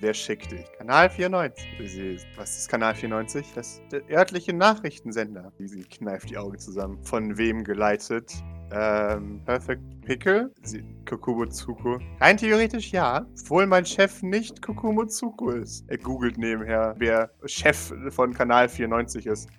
Wer 0.00 0.14
schickt 0.14 0.50
dich? 0.50 0.64
Kanal 0.78 1.10
94. 1.10 1.62
Sie, 1.84 2.16
was 2.34 2.56
ist 2.56 2.70
Kanal 2.70 2.94
94? 2.94 3.52
Das 3.54 3.74
ist 3.74 3.92
der 3.92 4.02
örtliche 4.10 4.54
Nachrichtensender. 4.54 5.52
Sie, 5.58 5.84
kneift 5.84 6.30
die 6.30 6.38
Augen 6.38 6.58
zusammen. 6.58 6.98
Von 7.04 7.36
wem 7.36 7.64
geleitet? 7.64 8.32
Ähm, 8.72 9.42
Perfect 9.44 9.82
Pickle? 10.06 10.50
Sie, 10.62 10.82
Kokumo 11.04 11.44
Tsuko? 11.44 11.98
Rein 12.18 12.38
theoretisch 12.38 12.92
ja. 12.92 13.26
Obwohl 13.42 13.66
mein 13.66 13.84
Chef 13.84 14.22
nicht 14.22 14.62
Kokumo 14.62 15.04
Tsuko 15.04 15.50
ist. 15.50 15.84
Er 15.88 15.98
googelt 15.98 16.38
nebenher, 16.38 16.94
wer 16.96 17.30
Chef 17.44 17.92
von 18.08 18.32
Kanal 18.32 18.70
94 18.70 19.26
ist. 19.26 19.50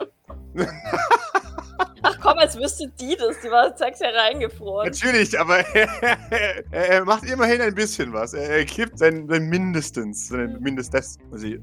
Ach 2.04 2.18
komm, 2.20 2.38
als 2.38 2.58
wüsste 2.58 2.92
die 3.00 3.16
das. 3.16 3.40
Die 3.42 3.50
war 3.50 3.76
sechs 3.78 4.00
Jahre 4.00 4.22
eingefroren. 4.22 4.88
Natürlich, 4.88 5.40
aber 5.40 5.60
er, 5.76 6.58
er 6.72 7.06
macht 7.06 7.24
immerhin 7.26 7.62
ein 7.62 7.76
bisschen 7.76 8.12
was. 8.12 8.34
Er, 8.34 8.50
er 8.50 8.66
gibt 8.66 8.98
sein, 8.98 9.28
sein 9.30 9.48
Mindestens, 9.50 10.28
sein 10.30 10.58
Mindestes. 10.60 11.18
Sie, 11.34 11.60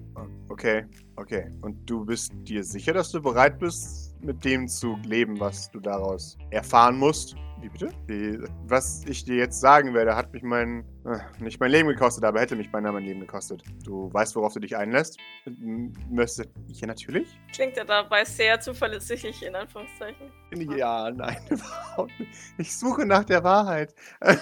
okay, 0.49 0.85
okay. 1.17 1.51
Und 1.63 1.89
du 1.91 2.05
bist 2.05 2.33
dir 2.45 2.63
sicher, 2.63 2.93
dass 2.93 3.11
du 3.11 3.21
bereit 3.21 3.59
bist, 3.59 4.15
mit 4.21 4.45
dem 4.45 4.69
zu 4.69 4.97
leben, 5.05 5.39
was 5.41 5.71
du 5.71 5.81
daraus 5.81 6.37
erfahren 6.51 6.99
musst? 6.99 7.35
Wie 7.61 7.69
bitte? 7.69 7.91
Die, 8.09 8.38
was 8.67 9.03
ich 9.07 9.25
dir 9.25 9.35
jetzt 9.37 9.61
sagen 9.61 9.93
werde, 9.93 10.15
hat 10.15 10.33
mich 10.33 10.43
mein, 10.45 10.85
äh, 11.05 11.19
nicht 11.43 11.59
mein 11.59 11.73
Leben 11.73 11.88
gekostet, 11.88 12.23
aber 12.25 12.41
hätte 12.41 12.55
mich 12.55 12.71
beinahe 12.71 12.93
mein 12.93 13.03
Leben 13.05 13.19
gekostet. 13.21 13.62
Du 13.85 14.12
weißt, 14.12 14.37
worauf 14.37 14.53
du 14.55 14.61
dich 14.61 14.77
einlässt? 14.77 15.19
M- 15.45 15.93
Möchte, 16.09 16.49
ja, 16.69 16.87
natürlich. 16.87 17.37
Klingt 17.53 17.77
ja 17.77 17.85
dabei 17.85 18.25
sehr 18.25 18.61
zuverlässig, 18.61 19.43
in 19.45 19.57
Anführungszeichen. 19.57 20.31
Ja, 20.77 21.11
nein, 21.11 21.37
überhaupt 21.50 22.12
nicht. 22.21 22.31
Ich 22.59 22.77
suche 22.77 23.05
nach 23.05 23.25
der 23.25 23.43
Wahrheit. 23.43 23.93
Äh, 24.21 24.37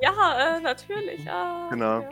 ja, 0.00 0.56
äh, 0.56 0.60
natürlich. 0.60 1.28
Ah, 1.28 1.68
Genau. 1.70 2.00
Ja. 2.02 2.08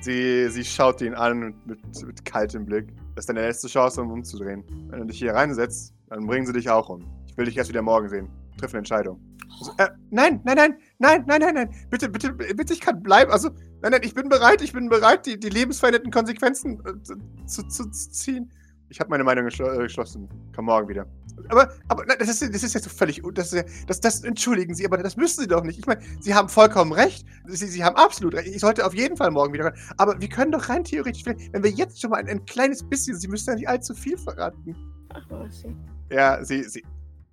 Sie, 0.00 0.48
sie 0.48 0.64
schaut 0.64 1.00
ihn 1.02 1.14
an 1.14 1.38
mit, 1.40 1.66
mit, 1.66 2.06
mit 2.06 2.24
kaltem 2.24 2.64
Blick. 2.64 2.88
Das 3.16 3.24
ist 3.24 3.28
deine 3.28 3.42
letzte 3.42 3.66
Chance, 3.66 4.00
um 4.00 4.12
umzudrehen. 4.12 4.64
Wenn 4.90 5.00
du 5.00 5.06
dich 5.06 5.18
hier 5.18 5.34
reinsetzt, 5.34 5.92
dann 6.08 6.24
bringen 6.26 6.46
sie 6.46 6.52
dich 6.52 6.70
auch 6.70 6.88
um. 6.88 7.04
Ich 7.26 7.36
will 7.36 7.46
dich 7.46 7.56
erst 7.56 7.68
wieder 7.70 7.82
morgen 7.82 8.08
sehen. 8.08 8.28
Triff 8.62 8.72
eine 8.72 8.78
Entscheidung. 8.78 9.20
Also, 9.58 9.72
äh, 9.78 9.88
nein, 10.10 10.40
nein, 10.44 10.56
nein, 10.56 10.76
nein, 10.98 11.24
nein, 11.26 11.40
nein, 11.40 11.54
nein. 11.54 11.70
Bitte, 11.90 12.08
bitte, 12.08 12.32
bitte, 12.32 12.72
ich 12.72 12.80
kann 12.80 13.02
bleiben. 13.02 13.32
Also, 13.32 13.50
nein, 13.80 13.90
nein, 13.90 14.00
ich 14.04 14.14
bin 14.14 14.28
bereit, 14.28 14.62
ich 14.62 14.72
bin 14.72 14.88
bereit, 14.88 15.26
die, 15.26 15.38
die 15.38 15.48
lebensverändernden 15.48 16.12
Konsequenzen 16.12 16.80
äh, 16.86 17.46
zu, 17.46 17.62
zu, 17.66 17.90
zu 17.90 18.10
ziehen. 18.10 18.52
Ich 18.88 19.00
habe 19.00 19.10
meine 19.10 19.24
Meinung 19.24 19.46
geschl 19.46 19.64
äh, 19.64 19.78
geschlossen. 19.78 20.28
Komm 20.54 20.66
morgen 20.66 20.86
wieder. 20.88 21.06
Aber, 21.48 21.72
aber 21.88 22.04
nein, 22.06 22.18
das, 22.20 22.28
ist, 22.28 22.54
das 22.54 22.62
ist 22.62 22.74
jetzt 22.74 22.84
so 22.84 22.90
völlig. 22.90 23.20
Das, 23.34 23.52
ist 23.52 23.54
ja- 23.54 23.84
das, 23.88 24.00
das 24.00 24.22
entschuldigen 24.22 24.74
Sie, 24.74 24.86
aber 24.86 24.98
das 24.98 25.16
müssen 25.16 25.40
Sie 25.40 25.48
doch 25.48 25.64
nicht. 25.64 25.78
Ich 25.80 25.86
meine, 25.86 26.00
Sie 26.20 26.32
haben 26.34 26.48
vollkommen 26.48 26.92
recht. 26.92 27.26
Sie, 27.46 27.66
Sie 27.66 27.82
haben 27.82 27.96
absolut 27.96 28.34
recht. 28.34 28.46
Ich 28.48 28.60
sollte 28.60 28.86
auf 28.86 28.94
jeden 28.94 29.16
Fall 29.16 29.32
morgen 29.32 29.52
wieder 29.52 29.64
rein. 29.64 29.74
Aber 29.96 30.20
wir 30.20 30.28
können 30.28 30.52
doch 30.52 30.68
rein 30.68 30.84
theoretisch, 30.84 31.24
wenn 31.26 31.64
wir 31.64 31.70
jetzt 31.70 32.00
schon 32.00 32.10
mal 32.10 32.18
ein, 32.18 32.28
ein 32.28 32.44
kleines 32.44 32.82
bisschen, 32.88 33.16
Sie 33.18 33.26
müssen 33.26 33.50
ja 33.50 33.56
nicht 33.56 33.68
allzu 33.68 33.92
viel 33.94 34.16
verraten. 34.18 34.76
Ach, 35.14 35.24
was. 35.30 35.64
Ja, 36.10 36.44
Sie, 36.44 36.62
Sie. 36.62 36.84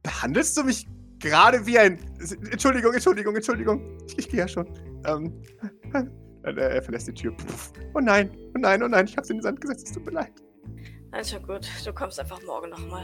Behandelst 0.01 0.55
du 0.57 0.63
mich 0.63 0.87
gerade 1.19 1.65
wie 1.65 1.77
ein. 1.79 1.99
Entschuldigung, 2.51 2.93
Entschuldigung, 2.93 3.35
Entschuldigung. 3.35 3.97
Ich, 4.07 4.17
ich 4.19 4.29
gehe 4.29 4.39
ja 4.41 4.47
schon. 4.47 4.67
Ähm. 5.05 5.41
Er, 6.43 6.55
er 6.57 6.81
verlässt 6.81 7.07
die 7.07 7.13
Tür. 7.13 7.35
Puff. 7.35 7.73
Oh 7.93 7.99
nein, 7.99 8.31
oh 8.55 8.59
nein, 8.59 8.81
oh 8.81 8.87
nein, 8.87 9.05
ich 9.05 9.17
hab's 9.17 9.29
in 9.29 9.37
den 9.37 9.43
Sand 9.43 9.59
gesetzt. 9.59 9.87
Es 9.87 9.93
tut 9.93 10.05
mir 10.05 10.11
leid. 10.11 10.31
Nein, 11.11 11.25
schon 11.25 11.43
gut. 11.43 11.67
Du 11.85 11.91
kommst 11.93 12.19
einfach 12.19 12.41
morgen 12.43 12.69
nochmal. 12.69 13.03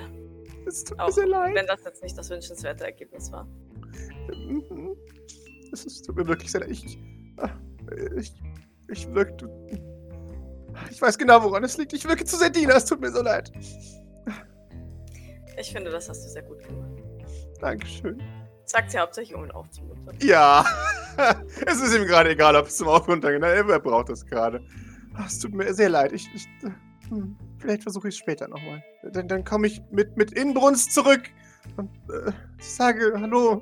Es 0.66 0.84
tut 0.86 0.98
mir 0.98 1.04
Auch 1.04 1.12
sehr 1.12 1.28
leid. 1.28 1.54
wenn 1.54 1.68
das 1.68 1.84
jetzt 1.84 2.02
nicht 2.02 2.18
das 2.18 2.30
wünschenswerte 2.30 2.86
Ergebnis 2.86 3.32
war. 3.32 3.46
Mhm. 4.30 4.96
Es 5.74 6.02
tut 6.02 6.16
mir 6.16 6.26
wirklich 6.28 6.50
sehr 6.52 6.62
leid. 6.62 6.70
Ich. 6.72 6.98
ah, 7.38 7.50
Ich. 8.18 8.34
Ich 8.88 9.12
wirkte. 9.14 9.50
Ich 10.92 11.02
weiß 11.02 11.18
genau, 11.18 11.44
woran 11.44 11.64
es 11.64 11.78
liegt. 11.78 11.92
Ich 11.94 12.08
wirke 12.08 12.24
zu 12.24 12.38
sehr 12.38 12.50
Diener. 12.52 12.76
Es 12.76 12.86
tut 12.86 13.02
mir 13.02 13.12
so 13.12 13.22
leid. 13.22 13.52
Ich 15.60 15.72
finde, 15.72 15.90
das 15.92 16.08
hast 16.10 16.24
du 16.24 16.30
sehr 16.30 16.44
gut 16.44 16.60
gemacht. 16.68 16.95
Dankeschön. 17.60 18.22
Sagt 18.66 18.92
sie 18.92 18.98
hauptsächlich, 18.98 19.36
um 19.36 19.46
ihn 19.46 19.52
aufzumuntern. 19.52 20.18
Ja. 20.22 20.66
es 21.66 21.82
ist 21.82 21.96
ihm 21.96 22.06
gerade 22.06 22.32
egal, 22.32 22.56
ob 22.56 22.68
es 22.68 22.78
zum 22.78 22.88
Auf- 22.88 23.08
und 23.08 23.24
Runtergehen. 23.24 23.44
Er 23.44 23.80
braucht 23.80 24.10
das 24.10 24.26
gerade. 24.26 24.64
Es 25.26 25.40
tut 25.40 25.54
mir 25.54 25.74
sehr 25.74 25.90
leid. 25.90 26.12
Ich. 26.12 26.28
ich 26.34 26.48
hm, 27.10 27.38
vielleicht 27.60 27.84
versuche 27.84 28.08
ich 28.08 28.16
es 28.16 28.20
später 28.20 28.48
nochmal. 28.48 28.84
Dann, 29.12 29.28
dann 29.28 29.44
komme 29.44 29.68
ich 29.68 29.82
mit, 29.92 30.18
mit 30.18 30.32
Inbrunst 30.32 30.94
zurück. 30.94 31.22
Und 31.78 31.90
äh, 32.10 32.32
sage: 32.60 33.14
Hallo, 33.20 33.62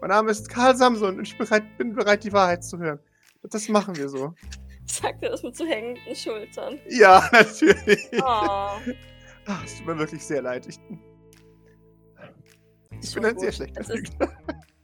mein 0.00 0.10
Name 0.10 0.30
ist 0.30 0.48
Karl 0.48 0.76
Samson 0.76 1.18
und 1.18 1.22
ich 1.22 1.38
bereit, 1.38 1.62
bin 1.78 1.94
bereit, 1.94 2.24
die 2.24 2.32
Wahrheit 2.32 2.64
zu 2.64 2.78
hören. 2.78 2.98
Das 3.42 3.68
machen 3.68 3.96
wir 3.96 4.08
so. 4.08 4.34
Sagt 4.86 5.22
er 5.22 5.30
das 5.30 5.42
mit 5.42 5.56
so 5.56 5.64
hängenden 5.64 6.16
Schultern. 6.16 6.78
Ja, 6.88 7.28
natürlich. 7.32 8.08
Oh, 8.20 8.70
Ah, 9.46 9.62
es 9.64 9.78
tut 9.78 9.86
mir 9.86 9.98
wirklich 9.98 10.24
sehr 10.24 10.42
leid. 10.42 10.66
Ich, 10.66 10.78
ich 13.02 13.14
bin 13.14 13.24
ein 13.24 13.38
sehr 13.38 13.48
gut. 13.48 13.54
schlechter 13.54 13.80
Es 13.80 13.90
ist 13.90 13.96
Lügner. 14.12 14.32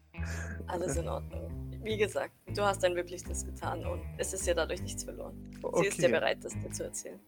alles 0.67 0.97
in 0.97 1.09
Ordnung. 1.09 1.71
Wie 1.83 1.97
gesagt, 1.97 2.33
du 2.55 2.63
hast 2.63 2.83
dein 2.83 2.95
Möglichstes 2.95 3.45
getan 3.45 3.85
und 3.87 4.01
es 4.19 4.33
ist 4.33 4.47
dir 4.47 4.55
dadurch 4.55 4.83
nichts 4.83 5.05
verloren. 5.05 5.37
Sie 5.53 5.87
ist 5.87 5.99
dir 5.99 6.05
Okay. 6.07 6.13
bereit, 6.13 6.39
das 6.45 6.53
dir 6.55 6.71
zu 6.71 6.85
erzählen. 6.85 7.21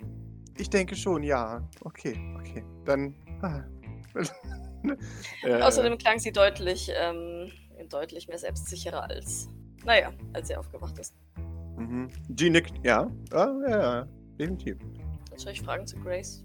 Ich 0.56 0.68
denke 0.68 0.96
schon, 0.96 1.22
ja. 1.22 1.62
Okay, 1.82 2.18
okay. 2.40 2.64
Dann. 2.84 3.14
Ah. 3.42 3.62
äh, 5.44 5.62
Außerdem 5.62 5.96
klang 5.98 6.18
sie 6.18 6.32
deutlich, 6.32 6.90
ähm, 6.96 7.52
deutlich 7.88 8.26
mehr 8.26 8.38
selbstsicherer 8.38 9.04
als, 9.04 9.48
naja, 9.84 10.12
als 10.32 10.48
sie 10.48 10.56
aufgewacht 10.56 10.98
ist. 10.98 11.14
Mhm. 11.76 12.08
G 12.30 12.50
nickt, 12.50 12.74
ja. 12.84 13.08
Ah, 13.30 13.52
ja, 13.68 13.78
ja, 13.78 14.08
definitiv. 14.40 14.78
Soll 15.36 15.52
ich 15.52 15.62
fragen 15.62 15.86
zu 15.86 15.96
Grace? 16.00 16.44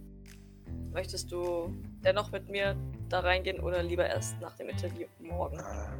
Möchtest 0.91 1.31
du 1.31 1.73
dennoch 2.03 2.31
mit 2.31 2.49
mir 2.49 2.75
da 3.09 3.21
reingehen 3.21 3.59
oder 3.59 3.81
lieber 3.81 4.05
erst 4.05 4.39
nach 4.41 4.55
dem 4.57 4.69
Interview 4.69 5.07
morgen? 5.19 5.59
Ah, 5.59 5.91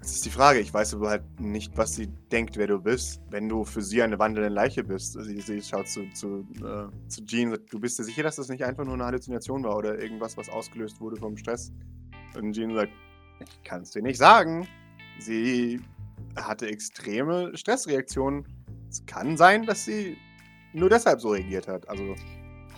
Das 0.00 0.12
ist 0.12 0.24
die 0.24 0.30
Frage. 0.30 0.58
Ich 0.60 0.72
weiß 0.74 0.94
aber 0.94 1.10
halt 1.10 1.40
nicht, 1.40 1.76
was 1.76 1.94
sie 1.94 2.08
denkt, 2.32 2.56
wer 2.56 2.66
du 2.66 2.78
bist. 2.80 3.20
Wenn 3.30 3.48
du 3.48 3.64
für 3.64 3.82
sie 3.82 4.02
eine 4.02 4.18
wandelnde 4.18 4.48
Leiche 4.52 4.82
bist. 4.82 5.12
Sie, 5.22 5.40
sie 5.40 5.62
schaut 5.62 5.88
zu, 5.88 6.08
zu, 6.14 6.46
äh, 6.64 7.08
zu 7.08 7.24
Jean. 7.24 7.48
und 7.48 7.56
sagt, 7.58 7.72
Du 7.72 7.78
bist 7.78 7.98
dir 7.98 8.04
sicher, 8.04 8.22
dass 8.22 8.36
das 8.36 8.48
nicht 8.48 8.64
einfach 8.64 8.84
nur 8.84 8.94
eine 8.94 9.04
Halluzination 9.04 9.62
war 9.62 9.76
oder 9.76 9.98
irgendwas, 10.00 10.36
was 10.36 10.48
ausgelöst 10.48 11.00
wurde 11.00 11.16
vom 11.16 11.36
Stress? 11.36 11.72
Und 12.36 12.52
Jean 12.52 12.74
sagt, 12.74 12.92
ich 13.40 13.62
kann 13.62 13.82
es 13.82 13.90
dir 13.90 14.02
nicht 14.02 14.18
sagen. 14.18 14.66
Sie 15.20 15.80
hatte 16.36 16.66
extreme 16.68 17.56
Stressreaktionen. 17.56 18.44
Es 18.88 19.04
kann 19.06 19.36
sein, 19.36 19.64
dass 19.66 19.84
sie 19.84 20.16
nur 20.72 20.88
deshalb 20.88 21.20
so 21.20 21.30
reagiert 21.30 21.68
hat. 21.68 21.88
Also, 21.88 22.14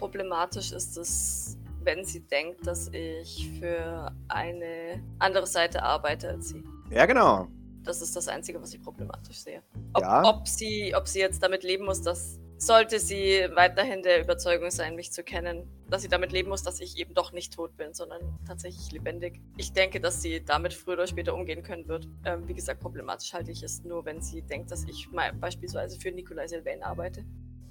Problematisch 0.02 0.72
ist 0.72 0.96
es, 0.98 1.56
wenn 1.84 2.04
sie 2.04 2.26
denkt, 2.26 2.66
dass 2.66 2.88
ich 2.88 3.48
für 3.60 4.10
eine 4.26 5.00
andere 5.20 5.46
Seite 5.46 5.80
arbeite 5.80 6.28
als 6.28 6.48
sie. 6.48 6.64
ja, 6.90 7.06
genau. 7.06 7.46
Das 7.84 8.02
ist 8.02 8.16
das 8.16 8.26
Einzige, 8.26 8.60
was 8.60 8.74
ich 8.74 8.82
problematisch 8.82 9.38
sehe. 9.38 9.62
Ob, 9.92 10.02
Ja. 10.02 10.24
ob, 10.24 10.48
sie, 10.48 10.92
ob 10.96 11.06
sie 11.06 11.20
jetzt 11.20 11.40
damit 11.40 11.62
leben 11.62 11.84
muss, 11.84 12.02
dass 12.02 12.40
sollte 12.58 12.98
sie 12.98 13.46
weiterhin 13.54 14.02
der 14.02 14.20
Überzeugung 14.20 14.70
sein, 14.72 14.96
mich 14.96 15.12
zu 15.12 15.22
kennen, 15.22 15.68
dass 15.88 16.02
sie 16.02 16.08
damit 16.08 16.32
leben 16.32 16.48
muss, 16.48 16.64
dass 16.64 16.80
ich 16.80 16.96
eben 16.98 17.14
doch 17.14 17.32
nicht 17.32 17.54
tot 17.54 17.76
bin, 17.76 17.94
sondern 17.94 18.20
tatsächlich 18.44 18.90
lebendig. 18.90 19.40
Ich 19.56 19.72
denke, 19.72 20.00
dass 20.00 20.20
sie 20.20 20.44
damit 20.44 20.74
früher 20.74 20.94
oder 20.94 21.06
später 21.06 21.34
umgehen 21.34 21.62
können 21.62 21.86
wird. 21.86 22.08
Ähm, 22.24 22.46
wie 22.48 22.54
gesagt, 22.54 22.80
problematisch 22.80 23.32
halte 23.34 23.52
ich 23.52 23.62
es 23.62 23.84
nur, 23.84 24.04
wenn 24.04 24.20
sie 24.20 24.42
denkt, 24.42 24.72
dass 24.72 24.84
ich 24.84 25.08
beispielsweise 25.40 25.98
für 25.98 26.10
Nikolai 26.10 26.48
Sylvain 26.48 26.82
arbeite. 26.82 27.24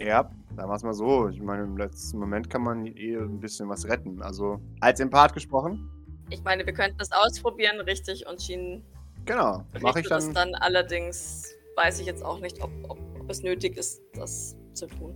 Ja, 0.06 0.30
sagen 0.56 0.70
wir 0.70 0.76
es 0.76 0.84
mal 0.84 0.94
so. 0.94 1.28
Ich 1.30 1.42
meine, 1.42 1.64
im 1.64 1.78
letzten 1.78 2.20
Moment 2.20 2.50
kann 2.50 2.64
man 2.64 2.86
eh 2.86 3.16
ein 3.18 3.40
bisschen 3.40 3.70
was 3.70 3.88
retten. 3.88 4.22
Also, 4.22 4.60
als 4.80 5.00
Empath 5.00 5.34
gesprochen. 5.34 5.90
Ich 6.30 6.44
meine, 6.44 6.66
wir 6.66 6.74
könnten 6.74 6.98
das 6.98 7.10
ausprobieren, 7.12 7.80
richtig, 7.82 8.26
und 8.28 8.40
Jean 8.40 8.84
Genau. 9.26 9.64
Mache 9.82 10.00
ich 10.00 10.06
richtet 10.06 10.12
das 10.12 10.26
dann. 10.32 10.52
dann. 10.52 10.56
Allerdings 10.56 11.54
weiß 11.76 12.00
ich 12.00 12.08
jetzt 12.08 12.24
auch 12.26 12.40
nicht, 12.40 12.62
ob, 12.64 12.72
ob, 12.90 12.98
ob 13.20 13.30
es 13.30 13.44
nötig 13.44 13.78
ist, 13.78 14.02
das 14.14 14.56
zu 14.74 14.88
tun. 14.88 15.14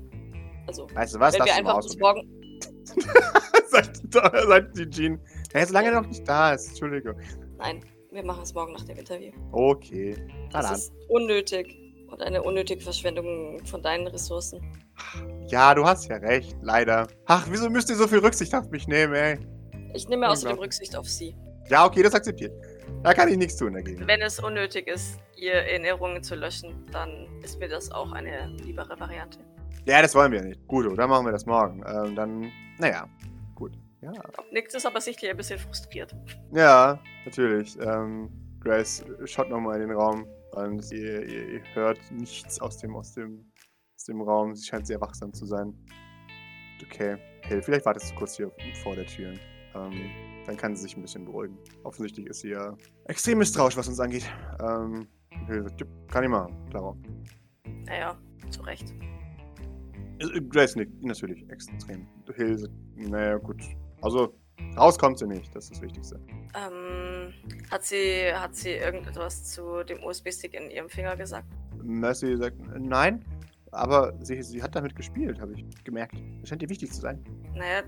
Also, 0.67 0.87
Weißt 0.93 1.15
du 1.15 1.19
was? 1.19 1.37
wenn 1.37 1.45
wir 1.45 1.55
einfach 1.55 1.81
bis 1.81 1.97
morgen. 1.97 2.29
sagt, 3.69 4.01
sagt 4.13 4.77
die 4.77 4.89
Jean. 4.89 5.19
Ja, 5.53 5.65
solange 5.65 5.87
er 5.89 6.01
noch 6.01 6.07
nicht 6.07 6.27
da 6.27 6.53
ist. 6.53 6.69
Entschuldigung. 6.69 7.15
Nein, 7.57 7.81
wir 8.11 8.23
machen 8.25 8.43
es 8.43 8.53
morgen 8.53 8.73
nach 8.73 8.83
dem 8.83 8.97
Interview. 8.97 9.31
Okay. 9.51 10.15
Na 10.51 10.59
Das 10.61 10.65
dann. 10.67 10.75
ist 10.75 10.93
unnötig 11.09 11.84
und 12.15 12.21
eine 12.21 12.41
unnötige 12.43 12.81
Verschwendung 12.81 13.59
von 13.65 13.81
deinen 13.81 14.07
Ressourcen. 14.07 14.61
Ja, 15.47 15.75
du 15.75 15.85
hast 15.85 16.07
ja 16.07 16.15
recht. 16.15 16.55
Leider. 16.61 17.07
Ach, 17.25 17.45
wieso 17.49 17.69
müsst 17.69 17.89
ihr 17.89 17.97
so 17.97 18.07
viel 18.07 18.19
Rücksicht 18.19 18.55
auf 18.55 18.69
mich 18.69 18.87
nehmen, 18.87 19.13
ey? 19.13 19.37
Ich 19.93 20.07
nehme 20.07 20.29
außerdem. 20.29 20.57
Rücksicht 20.57 20.95
auf 20.95 21.09
sie. 21.09 21.35
Ja, 21.67 21.85
okay, 21.85 22.03
das 22.03 22.13
akzeptiert. 22.13 22.53
Da 23.03 23.13
kann 23.13 23.27
ich 23.27 23.37
nichts 23.37 23.57
tun 23.57 23.73
dagegen. 23.73 24.07
Wenn 24.07 24.21
es 24.21 24.39
unnötig 24.39 24.87
ist, 24.87 25.19
ihr 25.35 25.53
Erinnerungen 25.55 26.23
zu 26.23 26.35
löschen, 26.35 26.85
dann 26.91 27.27
ist 27.43 27.59
mir 27.59 27.67
das 27.67 27.91
auch 27.91 28.13
eine 28.13 28.47
liebere 28.63 28.97
Variante. 28.97 29.39
Ja, 29.85 30.01
das 30.01 30.15
wollen 30.15 30.31
wir 30.31 30.41
nicht. 30.41 30.65
Gut, 30.67 30.97
dann 30.97 31.09
machen 31.09 31.25
wir 31.25 31.33
das 31.33 31.45
morgen. 31.45 31.83
Ähm, 31.85 32.15
dann, 32.15 32.51
naja, 32.79 33.09
gut. 33.55 33.73
Ja, 34.01 34.13
Nix 34.51 34.73
ist 34.73 34.85
aber 34.85 35.01
sichtlich 35.01 35.29
ein 35.29 35.35
bisschen 35.37 35.59
frustriert. 35.59 36.15
ja 36.53 36.97
natürlich. 37.25 37.77
Ähm, 37.81 38.29
Grace 38.61 39.03
schaut 39.25 39.49
nochmal 39.49 39.81
in 39.81 39.89
den 39.89 39.97
Raum 39.97 40.25
und 40.55 40.91
ihr, 40.91 41.27
ihr, 41.27 41.49
ihr 41.53 41.61
hört 41.73 41.99
nichts 42.11 42.59
aus 42.61 42.77
dem, 42.77 42.95
aus, 42.95 43.13
dem, 43.13 43.51
aus 43.95 44.05
dem 44.05 44.21
Raum. 44.21 44.55
Sie 44.55 44.65
scheint 44.65 44.87
sehr 44.87 44.99
wachsam 45.01 45.33
zu 45.33 45.45
sein. 45.45 45.73
Okay. 46.83 47.17
Hey, 47.41 47.61
vielleicht 47.61 47.85
wartest 47.85 48.11
du 48.11 48.15
kurz 48.15 48.37
hier 48.37 48.51
vor 48.83 48.95
der 48.95 49.05
Tür. 49.05 49.33
Ähm, 49.75 50.09
dann 50.45 50.57
kann 50.57 50.75
sie 50.75 50.83
sich 50.83 50.95
ein 50.97 51.01
bisschen 51.01 51.25
beruhigen. 51.25 51.57
Offensichtlich 51.83 52.27
ist 52.27 52.41
sie 52.41 52.49
ja 52.49 52.75
extrem 53.05 53.39
misstrauisch, 53.39 53.77
was 53.77 53.87
uns 53.87 53.99
angeht. 53.99 54.25
Ähm, 54.59 55.07
Hill 55.47 55.63
sagt, 55.63 55.79
"Jupp, 55.79 55.89
kann 56.09 56.23
ich 56.23 56.29
machen, 56.29 56.55
klaro. 56.69 56.97
Naja, 57.85 58.17
zu 58.49 58.61
Recht. 58.61 58.93
Äh, 60.19 60.41
Grace 60.41 60.75
nickt, 60.75 61.03
natürlich, 61.03 61.47
extrem. 61.49 62.07
Hill 62.35 62.57
sagt, 62.57 62.73
naja, 62.95 63.37
gut. 63.37 63.61
Also, 64.01 64.33
raus 64.77 64.97
kommt 64.97 65.19
sie 65.19 65.27
nicht, 65.27 65.55
das 65.55 65.65
ist 65.65 65.73
das 65.73 65.81
Wichtigste. 65.81 66.19
Ähm, 66.55 67.33
hat 67.71 67.83
sie, 67.83 68.33
hat 68.33 68.55
sie 68.55 68.71
irgendetwas 68.71 69.43
zu 69.51 69.83
dem 69.83 70.03
USB-Stick 70.03 70.53
in 70.53 70.69
ihrem 70.69 70.89
Finger 70.89 71.15
gesagt? 71.15 71.47
Mercy 71.83 72.35
sagt, 72.37 72.57
nein, 72.77 73.23
aber 73.71 74.13
sie, 74.21 74.41
sie 74.41 74.63
hat 74.63 74.75
damit 74.75 74.95
gespielt, 74.95 75.39
habe 75.39 75.53
ich 75.53 75.65
gemerkt. 75.83 76.15
Das 76.39 76.49
scheint 76.49 76.61
ihr 76.61 76.69
wichtig 76.69 76.91
zu 76.91 77.01
sein. 77.01 77.23
Naja, 77.53 77.83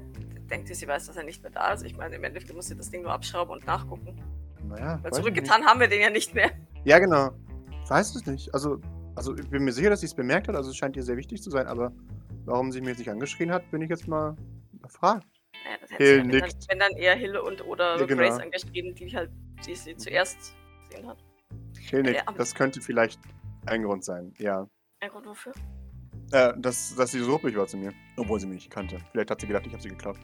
denkt 0.50 0.68
sie, 0.68 0.74
sie 0.74 0.88
weiß, 0.88 1.08
dass 1.08 1.18
er 1.18 1.24
nicht 1.24 1.42
mehr 1.42 1.52
da 1.52 1.74
ist. 1.74 1.84
Ich 1.84 1.96
meine, 1.96 2.16
im 2.16 2.24
Endeffekt 2.24 2.54
muss 2.54 2.68
sie 2.68 2.76
das 2.76 2.90
Ding 2.90 3.04
nur 3.04 3.12
abschrauben 3.12 3.54
und 3.54 3.66
nachgucken. 3.66 4.20
Naja, 4.68 5.00
Weil 5.02 5.14
zurückgetan 5.14 5.66
haben 5.66 5.80
wir 5.80 5.88
den 5.88 6.02
ja 6.02 6.10
nicht 6.10 6.34
mehr. 6.36 6.52
Ja, 6.84 7.00
genau. 7.00 7.32
Ich 7.84 7.90
weiß 7.90 8.16
es 8.16 8.26
nicht. 8.26 8.54
Also, 8.54 8.82
also 9.16 9.36
ich 9.36 9.50
bin 9.50 9.64
mir 9.64 9.72
sicher, 9.72 9.90
dass 9.90 10.02
sie 10.02 10.08
es 10.08 10.14
bemerkt 10.14 10.48
hat, 10.48 10.56
also 10.56 10.70
es 10.70 10.76
scheint 10.76 10.96
ihr 10.96 11.04
sehr 11.04 11.18
wichtig 11.18 11.42
zu 11.42 11.50
sein, 11.50 11.68
aber 11.68 11.92
warum 12.46 12.72
sie 12.72 12.82
mir 12.82 12.90
jetzt 12.90 13.00
nicht 13.00 13.10
angeschrien 13.10 13.52
hat, 13.52 13.70
bin 13.72 13.82
ich 13.82 13.90
jetzt 13.90 14.08
mal 14.08 14.36
überfragt. 14.74 15.37
Naja, 15.68 15.78
das 15.82 15.92
hätte 15.92 16.04
Hill 16.04 16.18
ja, 16.18 16.24
wenn, 16.24 16.32
dann, 16.32 16.42
nickt. 16.42 16.66
wenn 16.70 16.80
dann 16.80 16.92
eher 16.94 17.16
Hille 17.16 17.44
und 17.44 17.66
oder 17.66 17.98
Ja, 18.00 18.06
genau. 18.06 18.22
Grace 18.22 18.40
angeschrieben, 18.40 18.96
die 18.96 19.16
halt, 19.16 19.30
die 19.66 19.76
sie 19.76 19.96
zuerst 19.98 20.56
gesehen 20.90 21.08
hat. 21.08 21.18
Hill 21.78 22.04
nickt. 22.04 22.28
aber- 22.28 22.38
das 22.38 22.56
könnte 22.56 22.82
vielleicht 22.82 23.20
ein 23.66 23.84
Grund 23.84 24.04
sein, 24.06 24.34
ja. 24.38 24.68
Ein 25.02 25.10
Grund 25.10 25.26
wofür? 25.26 25.54
Äh, 26.32 26.54
dass, 26.58 26.96
dass 26.96 27.12
sie 27.12 27.20
so 27.20 27.34
ruppig 27.34 27.56
war 27.56 27.68
zu 27.68 27.78
mir, 27.78 27.94
obwohl 28.18 28.40
sie 28.40 28.48
mich 28.48 28.56
nicht 28.56 28.70
kannte. 28.70 28.98
Vielleicht 29.12 29.30
hat 29.32 29.40
sie 29.42 29.48
gedacht, 29.48 29.66
ich 29.66 29.74
habe 29.74 29.82
sie 29.82 29.90
geklaut. 29.90 30.18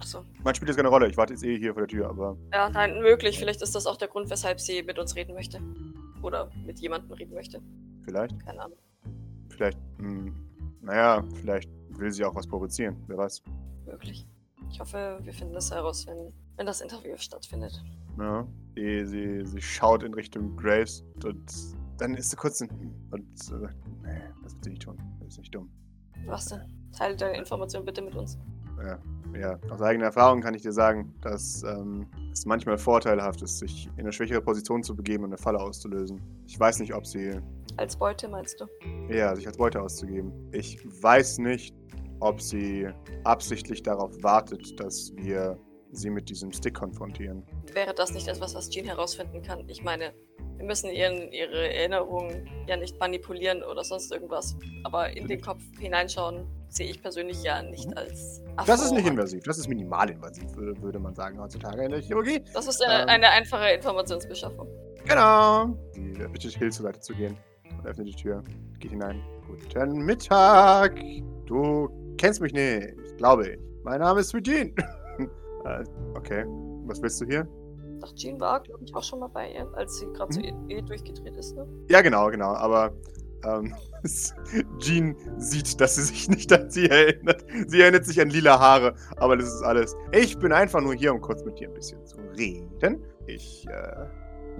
Achso. 0.00 0.24
Man 0.42 0.54
spielt 0.54 0.68
jetzt 0.68 0.76
keine 0.76 0.88
Rolle, 0.88 1.08
ich 1.08 1.16
warte 1.16 1.32
jetzt 1.34 1.44
eh 1.44 1.58
hier 1.58 1.72
vor 1.74 1.82
der 1.82 1.88
Tür, 1.88 2.08
aber 2.08 2.36
Ja, 2.52 2.70
nein, 2.70 3.00
möglich. 3.02 3.38
Vielleicht 3.38 3.60
ist 3.62 3.74
das 3.74 3.86
auch 3.86 3.96
der 3.96 4.08
Grund, 4.08 4.30
weshalb 4.30 4.60
sie 4.60 4.82
mit 4.82 4.98
uns 4.98 5.14
reden 5.16 5.34
möchte. 5.34 5.60
Oder 6.22 6.50
mit 6.64 6.78
jemandem 6.80 7.12
reden 7.12 7.34
möchte. 7.34 7.60
vielleicht, 8.04 8.38
Keine 8.46 8.62
Ahnung. 8.62 8.78
vielleicht, 9.50 9.78
hm, 9.98 10.34
naja, 10.80 11.22
vielleicht 11.40 11.70
will 11.90 12.10
sie 12.10 12.24
auch 12.24 12.34
was 12.34 12.46
provozieren, 12.46 12.96
wer 13.08 13.18
weiß. 13.18 13.42
Möglich. 13.86 14.26
Ich 14.74 14.80
hoffe, 14.80 15.20
wir 15.22 15.32
finden 15.32 15.54
das 15.54 15.70
heraus, 15.70 16.04
wenn, 16.08 16.34
wenn 16.56 16.66
das 16.66 16.80
Interview 16.80 17.16
stattfindet. 17.16 17.80
Ja, 18.18 18.44
sie, 18.74 19.06
sie, 19.06 19.46
sie 19.46 19.62
schaut 19.62 20.02
in 20.02 20.12
Richtung 20.12 20.56
Grace 20.56 21.04
und 21.24 21.44
dann 21.96 22.16
ist 22.16 22.30
sie 22.30 22.36
kurz 22.36 22.60
in, 22.60 22.68
und 23.12 23.24
sagt, 23.38 23.76
nee, 24.02 24.20
das 24.42 24.52
wird 24.54 24.64
sie 24.64 24.70
nicht 24.70 24.82
tun. 24.82 24.98
Das 25.20 25.28
ist 25.28 25.38
nicht 25.38 25.54
dumm. 25.54 25.70
Was 26.26 26.46
denn? 26.46 26.62
Teile 26.92 27.14
deine 27.14 27.38
Information 27.38 27.84
bitte 27.84 28.02
mit 28.02 28.16
uns. 28.16 28.36
Ja, 28.84 28.98
ja, 29.38 29.60
aus 29.70 29.80
eigener 29.80 30.06
Erfahrung 30.06 30.40
kann 30.40 30.54
ich 30.54 30.62
dir 30.62 30.72
sagen, 30.72 31.14
dass 31.20 31.62
ähm, 31.62 32.08
es 32.32 32.44
manchmal 32.44 32.76
vorteilhaft 32.76 33.42
ist, 33.42 33.60
sich 33.60 33.86
in 33.94 34.00
eine 34.00 34.12
schwächere 34.12 34.40
Position 34.40 34.82
zu 34.82 34.96
begeben 34.96 35.22
und 35.22 35.30
eine 35.30 35.38
Falle 35.38 35.60
auszulösen. 35.60 36.20
Ich 36.46 36.58
weiß 36.58 36.80
nicht, 36.80 36.92
ob 36.94 37.06
sie 37.06 37.40
Als 37.76 37.94
Beute 37.96 38.26
meinst 38.26 38.60
du? 38.60 38.66
Ja, 39.08 39.36
sich 39.36 39.46
als 39.46 39.56
Beute 39.56 39.80
auszugeben. 39.80 40.32
Ich 40.50 40.84
weiß 41.00 41.38
nicht, 41.38 41.76
ob 42.20 42.40
sie 42.40 42.88
absichtlich 43.24 43.82
darauf 43.82 44.22
wartet, 44.22 44.78
dass 44.80 45.12
wir 45.16 45.58
sie 45.92 46.10
mit 46.10 46.28
diesem 46.28 46.52
Stick 46.52 46.74
konfrontieren. 46.74 47.44
Wäre 47.72 47.94
das 47.94 48.12
nicht 48.12 48.28
etwas, 48.28 48.54
was 48.54 48.68
Jean 48.68 48.86
herausfinden 48.86 49.42
kann? 49.42 49.68
Ich 49.68 49.82
meine, 49.82 50.12
wir 50.56 50.66
müssen 50.66 50.90
ihren, 50.90 51.32
ihre 51.32 51.72
Erinnerungen 51.74 52.48
ja 52.66 52.76
nicht 52.76 52.98
manipulieren 52.98 53.62
oder 53.62 53.84
sonst 53.84 54.12
irgendwas. 54.12 54.56
Aber 54.84 55.10
in 55.16 55.26
den 55.26 55.40
Kopf 55.40 55.62
hineinschauen 55.78 56.46
sehe 56.68 56.88
ich 56.88 57.00
persönlich 57.00 57.42
ja 57.42 57.62
nicht 57.62 57.96
als. 57.96 58.42
Das 58.66 58.82
ist 58.82 58.92
nicht 58.92 59.06
invasiv, 59.06 59.42
das 59.44 59.58
ist 59.58 59.68
minimalinvasiv, 59.68 60.54
würde, 60.56 60.80
würde 60.82 60.98
man 60.98 61.14
sagen 61.14 61.40
heutzutage 61.40 61.84
in 61.84 61.90
der 61.90 62.00
Chirurgie. 62.00 62.42
Das 62.52 62.66
ist 62.66 62.82
eine, 62.82 63.02
Ähm. 63.02 63.08
eine 63.08 63.28
einfache 63.30 63.70
Informationsbeschaffung. 63.70 64.68
Genau. 65.04 65.76
Sie 65.92 66.12
bittet 66.32 66.56
Hill 66.56 66.72
zur 66.72 66.84
Seite 66.84 67.00
zu 67.00 67.14
gehen 67.14 67.36
und 67.78 67.86
öffnet 67.86 68.08
die 68.08 68.14
Tür. 68.14 68.42
Geht 68.78 68.90
hinein. 68.90 69.22
Guten 69.46 70.04
Mittag. 70.04 70.98
Du 71.46 71.88
kennst 72.18 72.40
mich 72.40 72.52
nicht, 72.52 72.94
glaube 73.18 73.48
ich. 73.48 73.58
Mein 73.84 74.00
Name 74.00 74.20
ist 74.20 74.34
Eugene. 74.34 74.72
äh, 75.64 75.84
okay. 76.14 76.44
Was 76.86 77.00
willst 77.02 77.20
du 77.20 77.26
hier? 77.26 77.46
Doch, 78.00 78.14
Jean 78.14 78.38
war, 78.40 78.60
glaube 78.62 78.84
ich, 78.84 78.94
auch 78.94 79.02
schon 79.02 79.20
mal 79.20 79.28
bei 79.28 79.52
ihr, 79.52 79.66
als 79.74 79.98
sie 79.98 80.06
gerade 80.12 80.28
Mhm. 80.28 80.32
so 80.32 80.40
eh, 80.68 80.78
eh 80.78 80.82
durchgedreht 80.82 81.36
ist, 81.36 81.56
ne? 81.56 81.66
Ja, 81.88 82.00
genau, 82.02 82.30
genau. 82.30 82.52
Aber 82.54 82.92
ähm, 83.46 83.74
Jean 84.78 85.16
sieht, 85.38 85.80
dass 85.80 85.96
sie 85.96 86.02
sich 86.02 86.28
nicht 86.28 86.52
an 86.52 86.70
sie 86.70 86.86
erinnert. 86.88 87.44
Sie 87.68 87.80
erinnert 87.80 88.04
sich 88.04 88.20
an 88.20 88.30
lila 88.30 88.58
Haare, 88.58 88.94
aber 89.16 89.36
das 89.36 89.46
ist 89.48 89.62
alles. 89.62 89.96
Ich 90.12 90.38
bin 90.38 90.52
einfach 90.52 90.80
nur 90.80 90.94
hier, 90.94 91.12
um 91.14 91.20
kurz 91.20 91.44
mit 91.44 91.58
dir 91.58 91.68
ein 91.68 91.74
bisschen 91.74 92.04
zu 92.06 92.18
reden. 92.36 93.02
Ich 93.26 93.66
äh, 93.68 94.06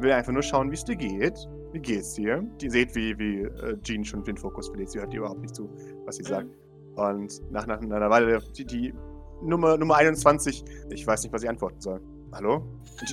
will 0.02 0.12
einfach 0.12 0.32
nur 0.32 0.42
schauen, 0.42 0.70
wie 0.70 0.74
es 0.74 0.84
dir 0.84 0.96
geht. 0.96 1.36
Wie 1.72 1.80
geht's 1.80 2.14
dir? 2.14 2.42
Die 2.60 2.70
seht, 2.70 2.94
wie, 2.94 3.18
wie 3.18 3.42
äh, 3.42 3.76
Jean 3.82 4.04
schon 4.04 4.22
den 4.24 4.36
Fokus 4.36 4.68
verliert. 4.68 4.90
Sie 4.90 5.00
hört 5.00 5.12
dir 5.12 5.18
überhaupt 5.18 5.40
nicht 5.40 5.54
zu, 5.54 5.68
was 6.04 6.16
sie 6.16 6.22
sagt. 6.24 6.48
Und 6.96 7.50
nach, 7.50 7.66
nach 7.66 7.80
einer 7.80 8.10
Weile, 8.10 8.40
die, 8.56 8.64
die 8.64 8.94
Nummer, 9.42 9.76
Nummer 9.76 9.96
21, 9.96 10.64
ich 10.90 11.06
weiß 11.06 11.22
nicht, 11.22 11.32
was 11.32 11.42
ich 11.42 11.48
antworten 11.48 11.80
soll. 11.80 12.00
Hallo? 12.32 12.62